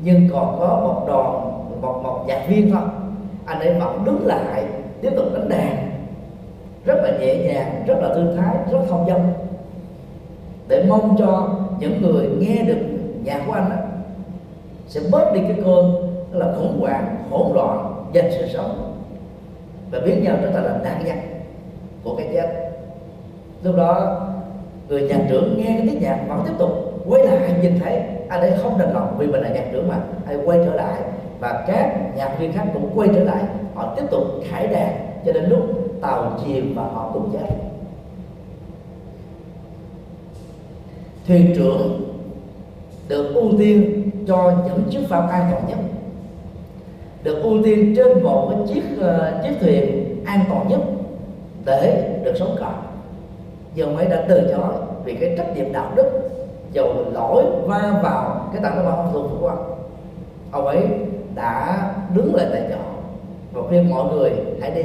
Nhưng 0.00 0.28
còn 0.32 0.56
có 0.60 0.66
một 0.66 1.04
đoàn 1.06 1.32
một 1.82 2.00
một 2.02 2.24
nhạc 2.26 2.44
viên 2.48 2.70
thôi. 2.70 2.82
Anh 3.46 3.60
ấy 3.60 3.74
vẫn 3.74 4.04
đứng 4.04 4.26
lại 4.26 4.64
tiếp 5.00 5.10
tục 5.16 5.26
đánh 5.34 5.48
đàn. 5.48 5.90
Rất 6.84 7.02
là 7.02 7.10
nhẹ 7.20 7.34
nhàng 7.34 7.84
rất 7.86 7.94
là 8.00 8.14
thư 8.14 8.36
thái 8.36 8.56
rất 8.72 8.78
thông 8.88 9.08
dong 9.08 9.32
để 10.68 10.84
mong 10.88 11.16
cho 11.18 11.48
những 11.78 12.02
người 12.02 12.28
nghe 12.38 12.62
được 12.62 12.78
nhạc 13.24 13.42
của 13.46 13.52
anh 13.52 13.70
đó, 13.70 13.76
sẽ 14.88 15.00
bớt 15.12 15.32
đi 15.34 15.40
cái 15.40 15.56
cơn 15.64 15.92
là 16.32 16.52
khủng 16.58 16.80
hoảng 16.80 17.16
hỗn 17.30 17.54
loạn 17.54 18.04
dành 18.12 18.30
sự 18.30 18.46
sống. 18.54 18.92
Và 19.90 19.98
biết 20.00 20.14
nhau 20.22 20.36
trở 20.42 20.50
thành 20.50 20.64
là 20.64 20.78
nạn 20.84 21.02
nhân 21.04 21.18
của 22.04 22.16
cái 22.16 22.28
chết. 22.32 22.70
Lúc 23.62 23.76
đó 23.76 24.20
người 24.88 25.02
nhạc 25.02 25.20
trưởng 25.28 25.56
nghe 25.58 25.64
cái 25.66 25.88
tiếng 25.90 26.02
nhạc 26.02 26.24
vẫn 26.28 26.42
tiếp 26.46 26.52
tục 26.58 26.70
quay 27.08 27.22
lại 27.22 27.54
nhìn 27.62 27.78
thấy 27.80 28.00
anh 28.28 28.40
ấy 28.40 28.52
không 28.62 28.78
đành 28.78 28.94
lòng 28.94 29.14
vì 29.18 29.26
mình 29.26 29.42
là 29.42 29.48
nhạc 29.48 29.64
trưởng 29.72 29.88
mà. 29.88 30.00
Anh 30.26 30.48
quay 30.48 30.58
trở 30.64 30.74
lại 30.74 31.00
và 31.40 31.64
các 31.66 32.16
nhạc 32.16 32.38
viên 32.38 32.52
khác 32.52 32.64
cũng 32.74 32.90
quay 32.94 33.08
trở 33.14 33.24
lại. 33.24 33.44
Họ 33.74 33.94
tiếp 33.96 34.04
tục 34.10 34.22
khải 34.50 34.66
đàn 34.66 34.96
cho 35.26 35.32
đến 35.32 35.44
lúc 35.48 35.60
tàu 36.00 36.38
chìm 36.44 36.74
và 36.76 36.82
họ 36.82 37.10
cùng 37.14 37.30
chết. 37.32 37.65
Thuyền 41.26 41.52
trưởng 41.56 42.02
được 43.08 43.34
ưu 43.34 43.58
tiên 43.58 44.10
cho 44.26 44.52
những 44.66 44.82
chiếc 44.90 45.08
phao 45.08 45.20
an 45.20 45.48
toàn 45.50 45.64
nhất 45.68 45.78
được 47.22 47.42
ưu 47.42 47.62
tiên 47.64 47.94
trên 47.96 48.22
một 48.22 48.48
cái 48.50 48.74
chiếc 48.74 48.82
uh, 48.98 49.42
chiếc 49.42 49.56
thuyền 49.60 50.16
an 50.24 50.40
toàn 50.48 50.68
nhất 50.68 50.80
để 51.64 52.12
được 52.24 52.32
sống 52.38 52.56
còn. 52.60 52.82
Giờ 53.74 53.86
mấy 53.86 54.06
đã 54.06 54.24
từ 54.28 54.40
chối 54.50 54.74
vì 55.04 55.14
cái 55.14 55.34
trách 55.38 55.56
nhiệm 55.56 55.72
đạo 55.72 55.92
đức 55.96 56.10
dầu 56.72 56.94
lỗi 57.12 57.44
va 57.66 58.00
vào 58.02 58.50
cái 58.52 58.62
tặng 58.62 58.76
đó 58.76 58.82
mà 58.84 58.90
ông 58.90 59.10
thuộc 59.12 59.40
của 59.40 59.48
ông 59.48 59.76
ông 60.50 60.66
ấy 60.66 60.86
đã 61.34 61.84
đứng 62.14 62.34
lại 62.34 62.46
tại 62.52 62.62
chỗ. 62.70 62.82
Và 63.52 63.62
khuyên 63.68 63.90
mọi 63.90 64.14
người 64.14 64.30
hãy 64.60 64.70
đi. 64.70 64.82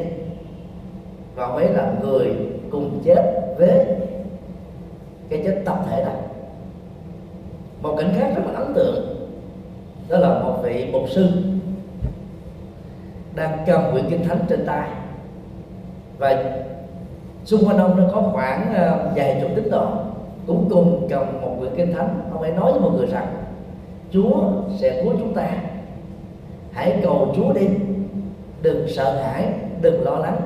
Và 1.35 1.45
ông 1.45 1.55
ấy 1.55 1.69
là 1.69 1.93
người 2.01 2.35
cùng 2.71 2.99
chết 3.05 3.55
với 3.57 3.85
cái 5.29 5.41
chết 5.43 5.61
tập 5.65 5.85
thể 5.89 6.03
đó 6.05 6.11
một 7.81 7.95
cảnh 7.97 8.13
khác 8.17 8.33
rất 8.35 8.43
là 8.45 8.59
ấn 8.59 8.73
tượng. 8.73 9.17
Đó 10.09 10.17
là 10.17 10.39
một 10.39 10.59
vị 10.63 10.89
mục 10.91 11.03
sư 11.09 11.27
đang 13.35 13.57
cầm 13.65 13.81
quyển 13.91 14.09
kinh 14.09 14.27
thánh 14.27 14.39
trên 14.49 14.65
tay. 14.65 14.89
Và 16.17 16.43
xung 17.45 17.65
quanh 17.65 17.77
ông 17.77 17.97
nó 17.97 18.03
có 18.13 18.21
khoảng 18.33 18.73
ờ, 18.73 19.11
vài 19.15 19.39
chục 19.41 19.51
tín 19.55 19.69
đồ 19.71 19.87
cũng 20.47 20.69
cùng 20.69 21.07
cầm 21.09 21.41
một 21.41 21.55
quyển 21.59 21.71
kinh 21.75 21.93
thánh. 21.93 22.19
Ông 22.31 22.41
ấy 22.41 22.51
nói 22.51 22.71
với 22.71 22.81
mọi 22.81 22.91
người 22.91 23.07
rằng, 23.07 23.27
chúa 24.11 24.51
sẽ 24.77 25.03
cứu 25.03 25.13
chúng 25.19 25.33
ta. 25.33 25.49
Hãy 26.71 26.99
cầu 27.03 27.33
chúa 27.35 27.53
đi. 27.53 27.67
Đừng 28.61 28.87
sợ 28.89 29.21
hãi, 29.23 29.53
đừng 29.81 30.03
lo 30.03 30.15
lắng. 30.15 30.37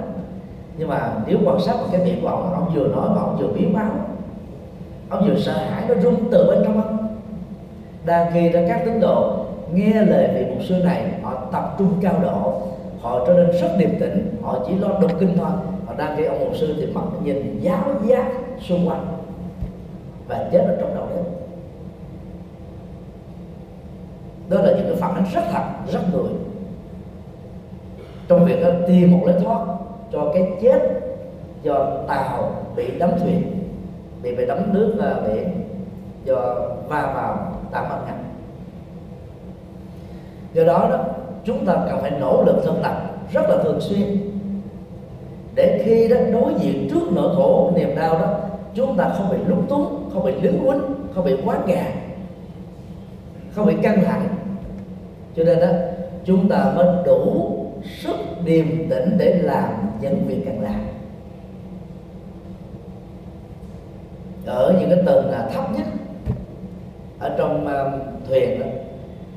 Nhưng 0.78 0.88
mà 0.88 1.14
nếu 1.28 1.38
quan 1.46 1.60
sát 1.60 1.74
vào 1.74 1.88
cái 1.92 2.06
miệng 2.06 2.22
của 2.22 2.28
ông 2.28 2.54
ông 2.54 2.72
vừa 2.76 2.88
nói 2.88 3.10
mà 3.10 3.22
ông 3.22 3.38
vừa 3.40 3.48
biến 3.48 3.74
máu 3.74 3.92
ông 5.10 5.28
vừa 5.28 5.40
sợ 5.40 5.54
hãi, 5.54 5.84
nó 5.88 5.96
rung 6.04 6.32
từ 6.32 6.48
bên 6.50 6.60
trong 6.64 6.82
ông 6.82 7.05
đang 8.06 8.32
khi 8.34 8.50
đó 8.50 8.60
các 8.68 8.82
tín 8.86 9.00
đồ 9.00 9.46
nghe 9.74 10.02
lời 10.02 10.30
vị 10.34 10.46
mục 10.50 10.64
sư 10.64 10.76
này, 10.84 11.12
họ 11.24 11.34
tập 11.52 11.76
trung 11.78 11.94
cao 12.02 12.20
độ, 12.22 12.62
họ 13.02 13.26
trở 13.28 13.34
nên 13.34 13.52
rất 13.62 13.68
điềm 13.78 14.00
tĩnh, 14.00 14.38
họ 14.44 14.60
chỉ 14.68 14.76
lo 14.76 14.88
đọc 14.88 15.12
kinh 15.20 15.38
thôi. 15.38 15.52
Họ 15.86 15.94
đang 15.98 16.18
khi 16.18 16.26
ông 16.26 16.40
mục 16.40 16.56
sư 16.56 16.76
thì 16.78 16.86
mắt 16.86 17.02
nhìn 17.24 17.60
giáo 17.62 17.86
giác 18.06 18.26
xung 18.60 18.90
quanh 18.90 19.06
và 20.28 20.50
chết 20.52 20.60
ở 20.60 20.78
trong 20.80 20.96
đầu 20.96 21.06
đấy 21.10 21.24
đó 24.50 24.62
là 24.62 24.74
những 24.78 24.86
cái 24.88 24.96
phản 24.96 25.16
ánh 25.16 25.26
rất 25.34 25.44
thật, 25.52 25.64
rất 25.92 26.00
người. 26.14 26.32
Trong 28.28 28.46
việc 28.46 28.60
tìm 28.88 29.12
một 29.12 29.22
lối 29.26 29.36
thoát 29.44 29.66
cho 30.12 30.32
cái 30.34 30.52
chết 30.62 30.80
do 31.64 31.92
tàu 32.08 32.52
bị 32.76 33.00
đắm 33.00 33.10
thuyền, 33.20 33.42
bị 34.24 34.36
bị 34.36 34.46
đắm 34.46 34.74
nước 34.74 34.96
à, 35.02 35.16
biển, 35.28 35.50
do 36.24 36.56
va 36.88 37.12
vào 37.16 37.55
tạm 37.72 37.86
bằng 37.90 38.04
ngành 38.06 38.24
do 40.54 40.64
đó 40.64 40.88
đó, 40.90 41.06
chúng 41.46 41.66
ta 41.66 41.76
cần 41.90 42.02
phải 42.02 42.12
nỗ 42.12 42.44
lực 42.44 42.56
thực 42.64 42.76
tập 42.84 43.02
rất 43.34 43.50
là 43.50 43.58
thường 43.64 43.82
xuyên. 43.82 44.32
Để 45.56 45.82
khi 45.86 46.08
đó 46.08 46.18
đối 46.32 46.54
diện 46.60 46.88
trước 46.92 47.12
nỗi 47.12 47.36
khổ, 47.36 47.72
niềm 47.76 47.96
đau 47.96 48.14
đó, 48.20 48.40
chúng 48.74 48.98
ta 48.98 49.10
không 49.18 49.30
bị 49.30 49.38
lúng 49.48 49.68
túng, 49.68 50.10
không 50.14 50.26
bị 50.26 50.34
lướng 50.42 50.60
quýnh 50.60 50.82
không 51.16 51.26
bị 51.26 51.36
quá 51.46 51.58
gà 51.68 51.86
không 53.56 53.66
bị 53.66 53.76
căng 53.84 54.04
thẳng. 54.06 54.28
Cho 55.36 55.44
nên 55.44 55.60
đó, 55.60 55.68
chúng 56.26 56.50
ta 56.50 56.74
mới 56.76 56.88
đủ 57.06 57.56
sức 58.02 58.16
điềm 58.46 58.90
tĩnh 58.90 59.16
để 59.18 59.34
làm 59.44 59.70
những 60.02 60.26
việc 60.28 60.42
cần 60.46 60.62
làm. 60.62 60.82
Ở 64.46 64.76
những 64.80 64.90
cái 64.90 65.00
tầng 65.06 65.32
à, 65.32 65.50
thấp 65.54 65.78
nhất 65.78 65.86
ở 67.26 67.36
trong 67.38 67.68
uh, 67.68 68.28
thuyền 68.28 68.60
đó 68.60 68.66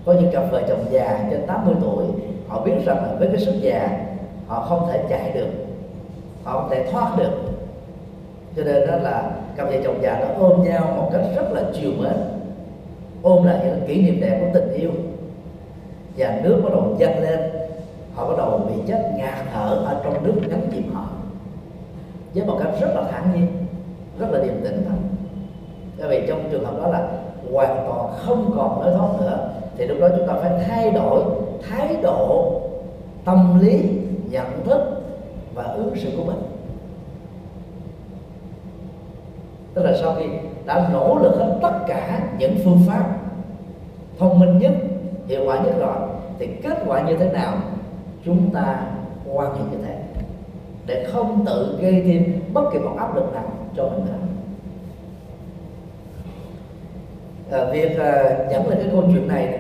có 0.05 0.13
những 0.13 0.31
cặp 0.33 0.51
vợ 0.51 0.63
chồng 0.69 0.85
già 0.91 1.27
trên 1.31 1.47
80 1.47 1.75
tuổi 1.81 2.05
họ 2.49 2.65
biết 2.65 2.73
rằng 2.85 2.97
là 2.97 3.15
với 3.19 3.29
cái 3.29 3.41
sức 3.41 3.55
già 3.61 3.99
họ 4.47 4.67
không 4.69 4.89
thể 4.93 5.05
chạy 5.09 5.33
được 5.35 5.49
họ 6.45 6.61
không 6.61 6.71
thể 6.71 6.87
thoát 6.93 7.19
được. 7.19 7.31
Cho 8.57 8.65
nên 8.65 8.87
đó 8.87 8.97
là 8.97 9.31
cặp 9.57 9.69
vợ 9.69 9.77
chồng 9.85 9.99
già 10.03 10.21
nó 10.21 10.47
ôm 10.47 10.63
nhau 10.63 10.95
một 10.97 11.11
cách 11.13 11.23
rất 11.37 11.53
là 11.53 11.63
chiều 11.75 11.91
mến 11.99 12.17
ôm 13.23 13.45
lại 13.45 13.61
những 13.65 13.81
kỷ 13.87 14.03
niệm 14.03 14.21
đẹp 14.21 14.39
của 14.41 14.49
tình 14.55 14.73
yêu. 14.73 14.91
Và 16.17 16.41
nước 16.45 16.61
bắt 16.65 16.71
đầu 16.73 16.95
dâng 16.99 17.23
lên 17.23 17.41
họ 18.15 18.29
bắt 18.29 18.35
đầu 18.39 18.59
bị 18.69 18.83
chết 18.87 19.13
ngạt 19.17 19.35
thở 19.53 19.69
ở 19.85 20.01
trong 20.05 20.25
nước 20.25 20.35
nhấn 20.49 20.61
chìm 20.73 20.95
họ 20.95 21.09
với 22.35 22.47
một 22.47 22.57
cách 22.63 22.73
rất 22.81 22.89
là 22.95 23.03
thản 23.11 23.33
nhiên 23.35 23.47
rất 24.19 24.27
là 24.31 24.41
điềm 24.45 24.65
tĩnh 24.65 24.85
thôi 24.89 24.99
bởi 25.99 26.09
vì 26.09 26.27
trong 26.29 26.49
trường 26.51 26.65
hợp 26.65 26.83
đó 26.83 26.89
là 26.89 27.09
hoàn 27.53 27.85
toàn 27.87 28.13
không 28.27 28.53
còn 28.57 28.83
lối 28.83 28.95
thoát 28.95 29.21
nữa, 29.21 29.51
thì 29.77 29.87
lúc 29.87 29.99
đó 30.01 30.09
chúng 30.19 30.27
ta 30.27 30.35
phải 30.35 30.65
thay 30.67 30.91
đổi 30.91 31.23
thái 31.69 31.97
độ 32.03 32.53
tâm 33.25 33.61
lý, 33.61 33.83
nhận 34.31 34.65
thức 34.65 35.03
và 35.55 35.63
ứng 35.63 35.97
xử 35.97 36.11
của 36.17 36.25
mình. 36.25 36.43
Tức 39.75 39.83
là 39.83 39.93
sau 40.01 40.15
khi 40.19 40.25
đã 40.67 40.89
nỗ 40.93 41.19
lực 41.23 41.37
hết 41.39 41.59
tất 41.63 41.73
cả 41.87 42.21
những 42.39 42.57
phương 42.65 42.81
pháp 42.87 43.05
thông 44.19 44.41
minh 44.41 44.59
nhất, 44.59 44.73
hiệu 45.27 45.43
quả 45.47 45.59
nhất 45.59 45.75
rồi, 45.79 45.97
thì 46.39 46.47
kết 46.47 46.79
quả 46.87 47.03
như 47.03 47.17
thế 47.17 47.33
nào, 47.33 47.55
chúng 48.25 48.51
ta 48.51 48.81
quan 49.33 49.55
hệ 49.55 49.61
như 49.73 49.85
thế, 49.87 49.99
để 50.87 51.07
không 51.13 51.45
tự 51.47 51.79
gây 51.81 52.03
thêm 52.07 52.41
bất 52.53 52.63
kỳ 52.73 52.79
một 52.79 52.93
áp 52.99 53.17
lực 53.17 53.35
nào 53.35 53.45
cho 53.77 53.83
mình 53.83 54.05
nữa. 54.07 54.13
À, 57.51 57.65
việc 57.65 57.99
ờ, 57.99 58.05
à, 58.05 58.37
dẫn 58.51 58.69
lên 58.69 58.79
cái 58.79 58.89
câu 58.93 59.03
chuyện 59.13 59.29
này 59.29 59.59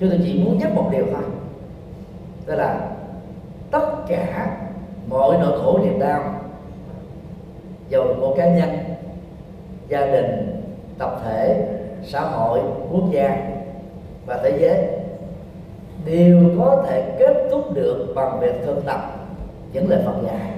chúng 0.00 0.10
tôi 0.10 0.20
chỉ 0.24 0.42
muốn 0.44 0.58
nhắc 0.58 0.74
một 0.74 0.88
điều 0.92 1.04
thôi. 1.12 1.22
Đó 2.46 2.54
là 2.54 2.90
tất 3.70 3.86
cả 4.08 4.56
mọi 5.08 5.36
nỗi 5.40 5.60
khổ 5.60 5.78
niềm 5.82 5.98
đau 5.98 6.22
dầu 7.88 8.14
của 8.20 8.34
cá 8.36 8.48
nhân 8.48 8.70
gia 9.88 10.06
đình 10.06 10.62
tập 10.98 11.20
thể 11.24 11.68
xã 12.04 12.20
hội 12.20 12.60
quốc 12.92 13.04
gia 13.10 13.36
và 14.26 14.40
thế 14.42 14.58
giới 14.60 14.86
đều 16.04 16.50
có 16.58 16.84
thể 16.88 17.16
kết 17.18 17.48
thúc 17.50 17.74
được 17.74 18.12
bằng 18.14 18.40
việc 18.40 18.54
thực 18.66 18.86
tập 18.86 19.00
những 19.72 19.90
lời 19.90 20.02
Phật 20.06 20.14
dạy. 20.26 20.50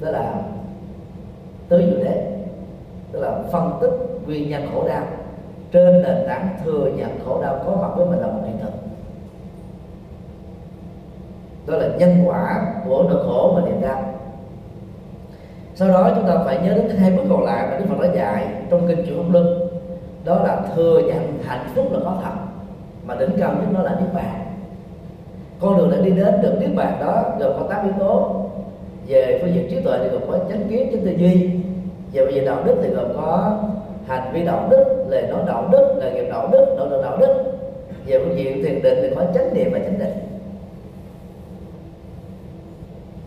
Đó 0.00 0.10
là 0.10 0.34
tứ 1.68 1.78
diệu 1.78 2.04
đế 2.04 2.26
tức 3.12 3.20
là 3.20 3.42
phân 3.52 3.72
tích 3.80 4.09
nguyên 4.26 4.50
nhân 4.50 4.68
khổ 4.74 4.88
đau. 4.88 5.06
Trên 5.72 6.02
nền 6.02 6.16
tảng 6.28 6.48
thừa 6.64 6.90
nhận 6.96 7.18
khổ 7.24 7.42
đau 7.42 7.62
có 7.66 7.76
mặt 7.82 7.88
với 7.96 8.06
mình 8.06 8.18
là 8.18 8.26
một 8.26 8.40
hiện 8.46 8.58
thực. 8.62 8.72
Đó 11.66 11.76
là 11.76 11.88
nhân 11.98 12.22
quả 12.24 12.72
của 12.84 13.04
nỗi 13.08 13.22
khổ 13.26 13.52
và 13.56 13.62
niềm 13.68 13.80
đau 13.80 14.10
sau 15.80 15.88
đó 15.88 16.10
chúng 16.14 16.26
ta 16.26 16.38
phải 16.44 16.58
nhớ 16.62 16.74
đến 16.74 16.96
hai 16.96 17.10
bước 17.10 17.22
còn 17.30 17.44
lại 17.44 17.66
mà 17.70 17.78
đức 17.78 17.84
phật 17.88 18.00
đã 18.02 18.14
dạy 18.14 18.46
trong 18.70 18.88
kinh 18.88 19.06
chuyển 19.06 19.16
pháp 19.16 19.32
luân. 19.32 19.68
Đó 20.24 20.34
là 20.34 20.60
thừa 20.74 21.02
nhận 21.06 21.38
hạnh 21.44 21.66
phúc 21.74 21.92
là 21.92 21.98
có 22.04 22.16
thật, 22.22 22.30
mà 23.06 23.14
đỉnh 23.14 23.30
cao 23.38 23.52
nhất 23.52 23.68
nó 23.72 23.82
là 23.82 23.96
niết 24.00 24.14
bàn. 24.14 24.40
Con 25.60 25.76
đường 25.76 25.90
để 25.90 26.02
đi 26.02 26.10
đến 26.10 26.42
được 26.42 26.56
niết 26.60 26.74
bàn 26.76 26.96
đó 27.00 27.24
gồm 27.38 27.52
có 27.60 27.66
tám 27.70 27.84
yếu 27.84 27.92
tố. 27.98 28.44
Về 29.06 29.38
phương 29.42 29.54
diện 29.54 29.66
trí 29.70 29.80
tuệ 29.80 29.98
thì 30.02 30.08
gồm 30.08 30.22
có 30.30 30.38
chánh 30.48 30.68
kiến, 30.68 30.88
chánh 30.92 31.04
tư 31.04 31.10
duy. 31.10 31.50
Và 32.12 32.22
về 32.24 32.40
đạo 32.40 32.62
đức 32.64 32.76
thì 32.82 32.88
gồm 32.88 33.08
có 33.16 33.58
hành 34.10 34.32
vi 34.32 34.44
đạo 34.44 34.66
đức, 34.70 35.04
lời 35.08 35.26
nói 35.30 35.42
đạo 35.46 35.68
đức, 35.72 35.94
lời 35.96 36.12
nghiệp 36.12 36.28
đạo 36.30 36.48
đức 36.52 36.74
nỗ 36.76 36.86
lực 36.86 37.02
đạo 37.02 37.16
đức. 37.16 37.44
Về 38.06 38.18
phương 38.18 38.38
diện 38.38 38.62
thiền 38.62 38.82
định 38.82 38.98
thì 39.02 39.14
có 39.14 39.24
chánh 39.34 39.54
niệm 39.54 39.70
và 39.72 39.78
chánh 39.78 39.98
định. 39.98 40.14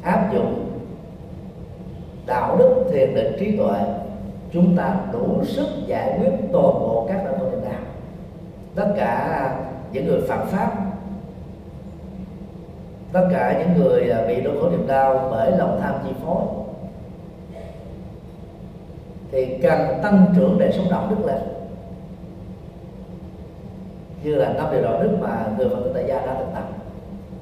Áp 0.04 0.34
dụng 0.34 0.66
đạo 2.26 2.56
đức 2.60 2.84
thiền 2.92 3.16
định 3.16 3.36
trí 3.40 3.58
tuệ, 3.58 3.80
chúng 4.54 4.78
ta 4.78 4.96
đủ 5.14 5.44
sức 5.44 5.68
giải 5.88 6.18
quyết 6.20 6.32
toàn 6.52 6.74
bộ 6.74 7.06
các 7.08 7.24
loại 7.24 7.36
tội 7.40 7.50
nghiệp 7.50 7.66
đạo 7.66 7.80
tất 8.76 8.94
cả 8.98 9.50
những 9.92 10.08
người 10.08 10.22
phạm 10.28 10.48
pháp, 10.48 10.72
tất 13.14 13.28
cả 13.32 13.60
những 13.60 13.84
người 13.84 14.10
à, 14.10 14.26
bị 14.28 14.42
đau 14.42 14.54
khổ 14.62 14.70
niềm 14.70 14.88
đau 14.88 15.28
bởi 15.32 15.52
lòng 15.52 15.80
tham 15.82 15.94
chi 16.04 16.10
phối 16.26 16.63
thì 19.34 19.58
cần 19.62 20.00
tăng 20.04 20.26
trưởng 20.36 20.60
đời 20.60 20.72
sống 20.72 20.88
đạo 20.90 21.08
đức 21.10 21.26
lên. 21.26 21.40
Như 24.24 24.36
là 24.36 24.54
năm 24.54 24.68
điều 24.72 24.82
đạo 24.82 25.04
đức 25.04 25.18
mà 25.22 25.46
người 25.58 25.70
phật 25.70 25.82
tử 25.84 25.92
tại 25.94 26.04
gia 26.08 26.16
đã 26.16 26.36
thực 26.40 26.54
tập, 26.54 26.70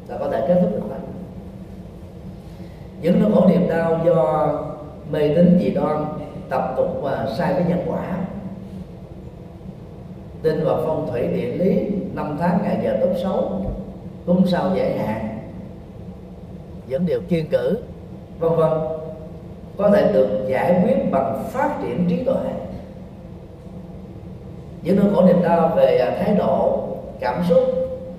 là 0.08 0.18
có 0.18 0.30
thể 0.30 0.46
kết 0.48 0.58
thúc 0.62 0.72
được 0.72 0.82
vậy 0.90 1.00
những 3.02 3.20
nỗi 3.20 3.32
khổ 3.34 3.50
niềm 3.50 3.68
đau 3.70 4.00
do 4.06 4.50
mê 5.12 5.36
tín 5.36 5.60
dị 5.62 5.70
đoan, 5.70 6.06
tập 6.50 6.74
tục 6.78 6.88
và 7.02 7.28
sai 7.38 7.54
với 7.54 7.64
nhân 7.64 7.80
quả. 7.88 8.18
Tin 10.42 10.64
vào 10.64 10.82
phong 10.86 11.08
thủy 11.12 11.28
địa 11.28 11.52
lý, 11.52 11.88
năm 12.14 12.38
tháng 12.40 12.60
ngày 12.64 12.80
giờ 12.84 12.98
tốt 13.02 13.14
xấu 13.24 13.66
cung 14.26 14.48
sao 14.48 14.72
dễ 14.76 14.98
hạn. 14.98 15.40
Những 16.88 17.06
điều 17.06 17.22
kiên 17.22 17.50
cử, 17.50 17.78
vân 18.40 18.56
vân 18.56 18.72
có 19.78 19.90
thể 19.90 20.14
được 20.14 20.46
giải 20.48 20.82
quyết 20.84 21.12
bằng 21.12 21.44
phát 21.52 21.76
triển 21.82 22.06
trí 22.10 22.24
tuệ. 22.24 22.52
Những 24.84 24.98
nỗi 24.98 25.06
khổ 25.16 25.26
niềm 25.26 25.42
đau 25.44 25.72
về 25.76 25.98
à, 25.98 26.16
thái 26.20 26.36
độ, 26.36 26.80
cảm 27.20 27.44
xúc, 27.50 27.60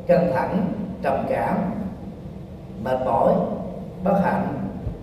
căng 0.06 0.30
thẳng, 0.34 0.66
trầm 1.02 1.26
cảm, 1.28 1.56
mệt 2.84 2.98
mỏi, 3.04 3.34
bất 4.04 4.20
hạnh 4.24 4.48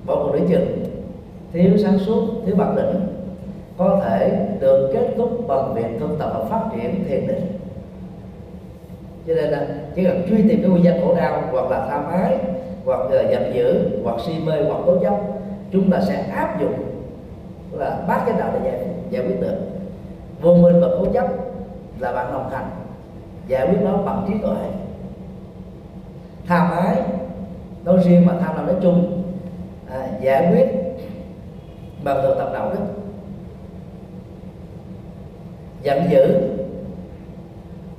bỏ 0.06 0.16
cuộc 0.16 0.32
để 0.34 0.40
chừng, 0.50 0.86
thiếu 1.54 1.78
sáng 1.78 2.00
suốt, 2.00 2.28
thiếu 2.46 2.56
bản 2.56 2.76
lĩnh, 2.76 3.08
có 3.78 4.02
thể 4.04 4.48
được 4.60 4.90
kết 4.94 5.14
thúc 5.18 5.48
bằng 5.48 5.74
việc 5.74 6.00
thực 6.00 6.20
tập 6.20 6.32
và 6.34 6.46
phát 6.50 6.70
triển 6.76 7.04
thiền 7.08 7.28
định. 7.28 7.46
Cho 9.28 9.36
nên 9.36 9.50
là 9.50 9.68
chỉ 9.96 10.04
cần 10.04 10.22
truy 10.30 10.38
tìm 10.50 10.62
cái 10.62 10.70
nguyên 10.70 10.84
nhân 10.84 11.02
khổ 11.04 11.16
đau, 11.16 11.44
hoặc 11.52 11.72
là 11.72 11.88
tham 11.90 12.08
ái, 12.12 12.38
hoặc 12.86 13.00
là 13.12 13.22
giận 13.22 13.54
dữ, 13.54 13.90
hoặc 14.04 14.16
si 14.26 14.34
mê, 14.46 14.64
hoặc 14.68 14.80
cố 14.86 14.98
chấp 15.04 15.18
chúng 15.72 15.92
ta 15.92 16.02
sẽ 16.02 16.16
áp 16.16 16.62
dụng 16.62 16.74
là 17.72 18.04
bác 18.08 18.24
cái 18.26 18.40
đạo 18.40 18.52
để 18.54 18.72
giải, 18.72 18.86
giải 19.10 19.26
quyết 19.26 19.42
được. 19.42 19.56
Vô 20.42 20.56
minh 20.56 20.82
và 20.82 20.88
cố 21.00 21.06
chấp 21.14 21.28
là 22.00 22.12
bạn 22.12 22.34
đồng 22.34 22.50
hành 22.50 22.70
giải 23.48 23.68
quyết 23.68 23.78
nó 23.82 23.98
bằng 23.98 24.26
trí 24.28 24.34
tuệ. 24.42 24.70
Tham 26.48 26.72
ái 26.72 27.02
nói 27.84 27.98
riêng 28.04 28.26
mà 28.26 28.34
tham 28.40 28.56
lam 28.56 28.66
nói 28.66 28.76
chung 28.82 29.24
à, 29.92 30.08
giải 30.22 30.48
quyết 30.52 30.68
bằng 32.04 32.22
thực 32.22 32.36
tập 32.38 32.50
đạo 32.54 32.72
đức. 32.74 32.86
Giận 35.84 36.04
dữ 36.10 36.42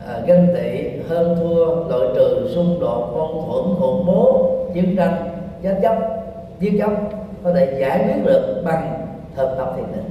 à, 0.06 0.20
ganh 0.26 0.46
tị 0.54 0.88
hơn 1.08 1.36
thua 1.40 1.64
loại 1.64 2.08
trừ 2.14 2.50
xung 2.54 2.80
đột 2.80 3.12
mâu 3.16 3.44
thuẫn 3.46 3.80
khủng 3.80 4.06
bố 4.06 4.50
chiến 4.74 4.96
tranh 4.96 5.14
tranh 5.62 5.82
chấp 5.82 5.96
giết 6.60 6.78
chóc 6.78 6.92
có 7.44 7.52
thể 7.52 7.78
giải 7.80 8.04
quyết 8.04 8.24
được 8.24 8.62
bằng 8.64 9.06
thực 9.36 9.54
tập 9.58 9.72
thiền 9.76 9.86
định. 9.92 10.10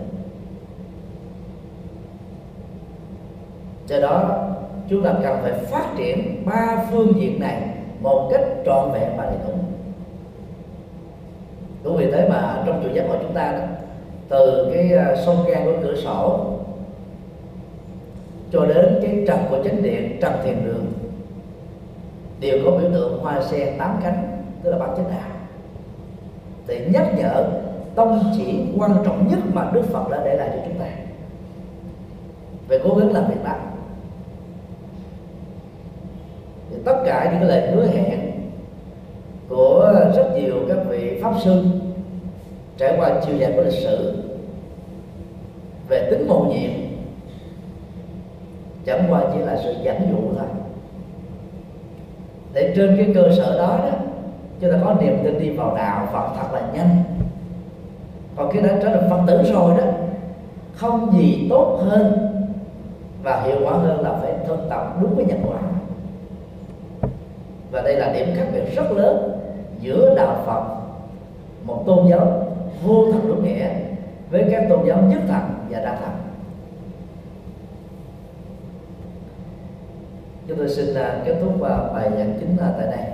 Do 3.87 3.99
đó, 3.99 4.47
chúng 4.89 5.03
ta 5.03 5.13
cần 5.23 5.37
phải 5.41 5.51
phát 5.51 5.85
triển 5.97 6.45
ba 6.45 6.85
phương 6.91 7.13
diện 7.21 7.39
này 7.39 7.61
một 8.01 8.29
cách 8.31 8.41
trọn 8.65 8.91
vẹn 8.91 9.09
và 9.17 9.25
đầy 9.25 9.37
đủ. 9.47 9.53
Đúng 11.83 11.97
vì 11.97 12.11
thế 12.11 12.29
mà 12.29 12.63
trong 12.65 12.83
chùa 12.83 12.93
giác 12.93 13.05
của 13.07 13.17
chúng 13.21 13.33
ta 13.33 13.51
đó, 13.51 13.65
từ 14.29 14.71
cái 14.73 14.93
à, 14.93 15.15
sông 15.25 15.45
gan 15.47 15.65
của 15.65 15.73
cửa 15.81 15.95
sổ 15.95 16.45
cho 18.51 18.65
đến 18.65 18.99
cái 19.01 19.23
trần 19.27 19.39
của 19.49 19.63
chánh 19.63 19.83
điện, 19.83 20.17
trần 20.21 20.33
thiền 20.43 20.65
đường, 20.65 20.85
đều 22.39 22.59
có 22.65 22.71
biểu 22.71 22.91
tượng 22.93 23.19
hoa 23.19 23.41
sen 23.41 23.77
tám 23.77 23.99
cánh, 24.03 24.43
tức 24.63 24.71
là 24.71 24.77
bản 24.77 24.89
chánh 24.97 25.05
đạo 25.09 25.38
để 26.69 26.87
nhắc 26.93 27.07
nhở 27.17 27.45
tông 27.95 28.33
chỉ 28.37 28.63
quan 28.77 28.91
trọng 29.05 29.27
nhất 29.27 29.39
mà 29.53 29.71
đức 29.73 29.81
phật 29.81 30.09
đã 30.09 30.21
để 30.25 30.35
lại 30.35 30.49
cho 30.53 30.61
chúng 30.65 30.79
ta. 30.79 30.85
Về 32.67 32.79
cố 32.83 32.95
gắng 32.95 33.13
làm 33.13 33.27
việc 33.27 33.43
đó 33.43 33.55
thì 36.69 36.75
tất 36.85 36.95
cả 37.05 37.31
những 37.33 37.49
lời 37.49 37.71
hứa 37.71 37.85
hẹn 37.85 38.31
của 39.49 39.93
rất 40.15 40.35
nhiều 40.35 40.55
các 40.67 40.77
vị 40.89 41.19
pháp 41.21 41.33
sư 41.43 41.63
trải 42.77 42.93
qua 42.97 43.21
chiều 43.25 43.37
dài 43.37 43.53
của 43.55 43.61
lịch 43.61 43.73
sử 43.73 44.23
về 45.89 46.07
tính 46.11 46.27
mầu 46.27 46.45
nhiệm 46.45 46.71
chẳng 48.85 49.05
qua 49.09 49.23
chỉ 49.33 49.39
là 49.39 49.59
sự 49.63 49.73
dẫn 49.83 50.09
dụ 50.11 50.37
thôi. 50.37 50.47
Để 52.53 52.73
trên 52.75 52.97
cái 52.97 53.11
cơ 53.15 53.31
sở 53.37 53.57
đó 53.57 53.77
đó 53.77 54.08
chúng 54.61 54.71
ta 54.71 54.77
có 54.83 54.95
niềm 55.01 55.17
tin 55.23 55.39
đi 55.39 55.49
vào 55.49 55.75
đạo 55.75 56.07
Phật 56.11 56.27
thật 56.35 56.53
là 56.53 56.61
nhanh. 56.73 57.03
Còn 58.35 58.51
khi 58.51 58.59
đã 58.61 58.69
trở 58.81 58.89
thành 58.89 59.09
Phật 59.09 59.19
tử 59.27 59.43
rồi 59.53 59.77
đó, 59.77 59.83
không 60.75 61.11
gì 61.19 61.47
tốt 61.49 61.79
hơn 61.83 62.29
và 63.23 63.41
hiệu 63.41 63.57
quả 63.63 63.73
hơn 63.73 64.01
là 64.01 64.13
phải 64.21 64.33
thực 64.47 64.69
tập 64.69 64.97
đúng 65.01 65.15
với 65.15 65.25
nhân 65.25 65.41
quả. 65.47 65.59
Và 67.71 67.81
đây 67.81 67.95
là 67.95 68.13
điểm 68.13 68.27
khác 68.35 68.45
biệt 68.53 68.75
rất 68.75 68.91
lớn 68.91 69.39
giữa 69.79 70.15
đạo 70.15 70.35
Phật, 70.45 70.63
một 71.63 71.83
tôn 71.85 72.07
giáo 72.09 72.45
vô 72.83 73.11
thần 73.11 73.27
đúng 73.27 73.43
nghĩa, 73.43 73.69
với 74.31 74.47
các 74.51 74.65
tôn 74.69 74.87
giáo 74.87 75.01
nhất 75.01 75.21
thần 75.27 75.41
và 75.69 75.79
đa 75.79 75.95
thần. 75.95 76.11
Chúng 80.47 80.57
tôi 80.57 80.69
xin 80.69 80.95
à, 80.95 81.21
kết 81.25 81.35
thúc 81.41 81.63
à, 81.63 81.77
bài 81.93 82.09
giảng 82.17 82.33
chính 82.39 82.57
là 82.57 82.73
tại 82.77 82.87
đây. 82.87 83.09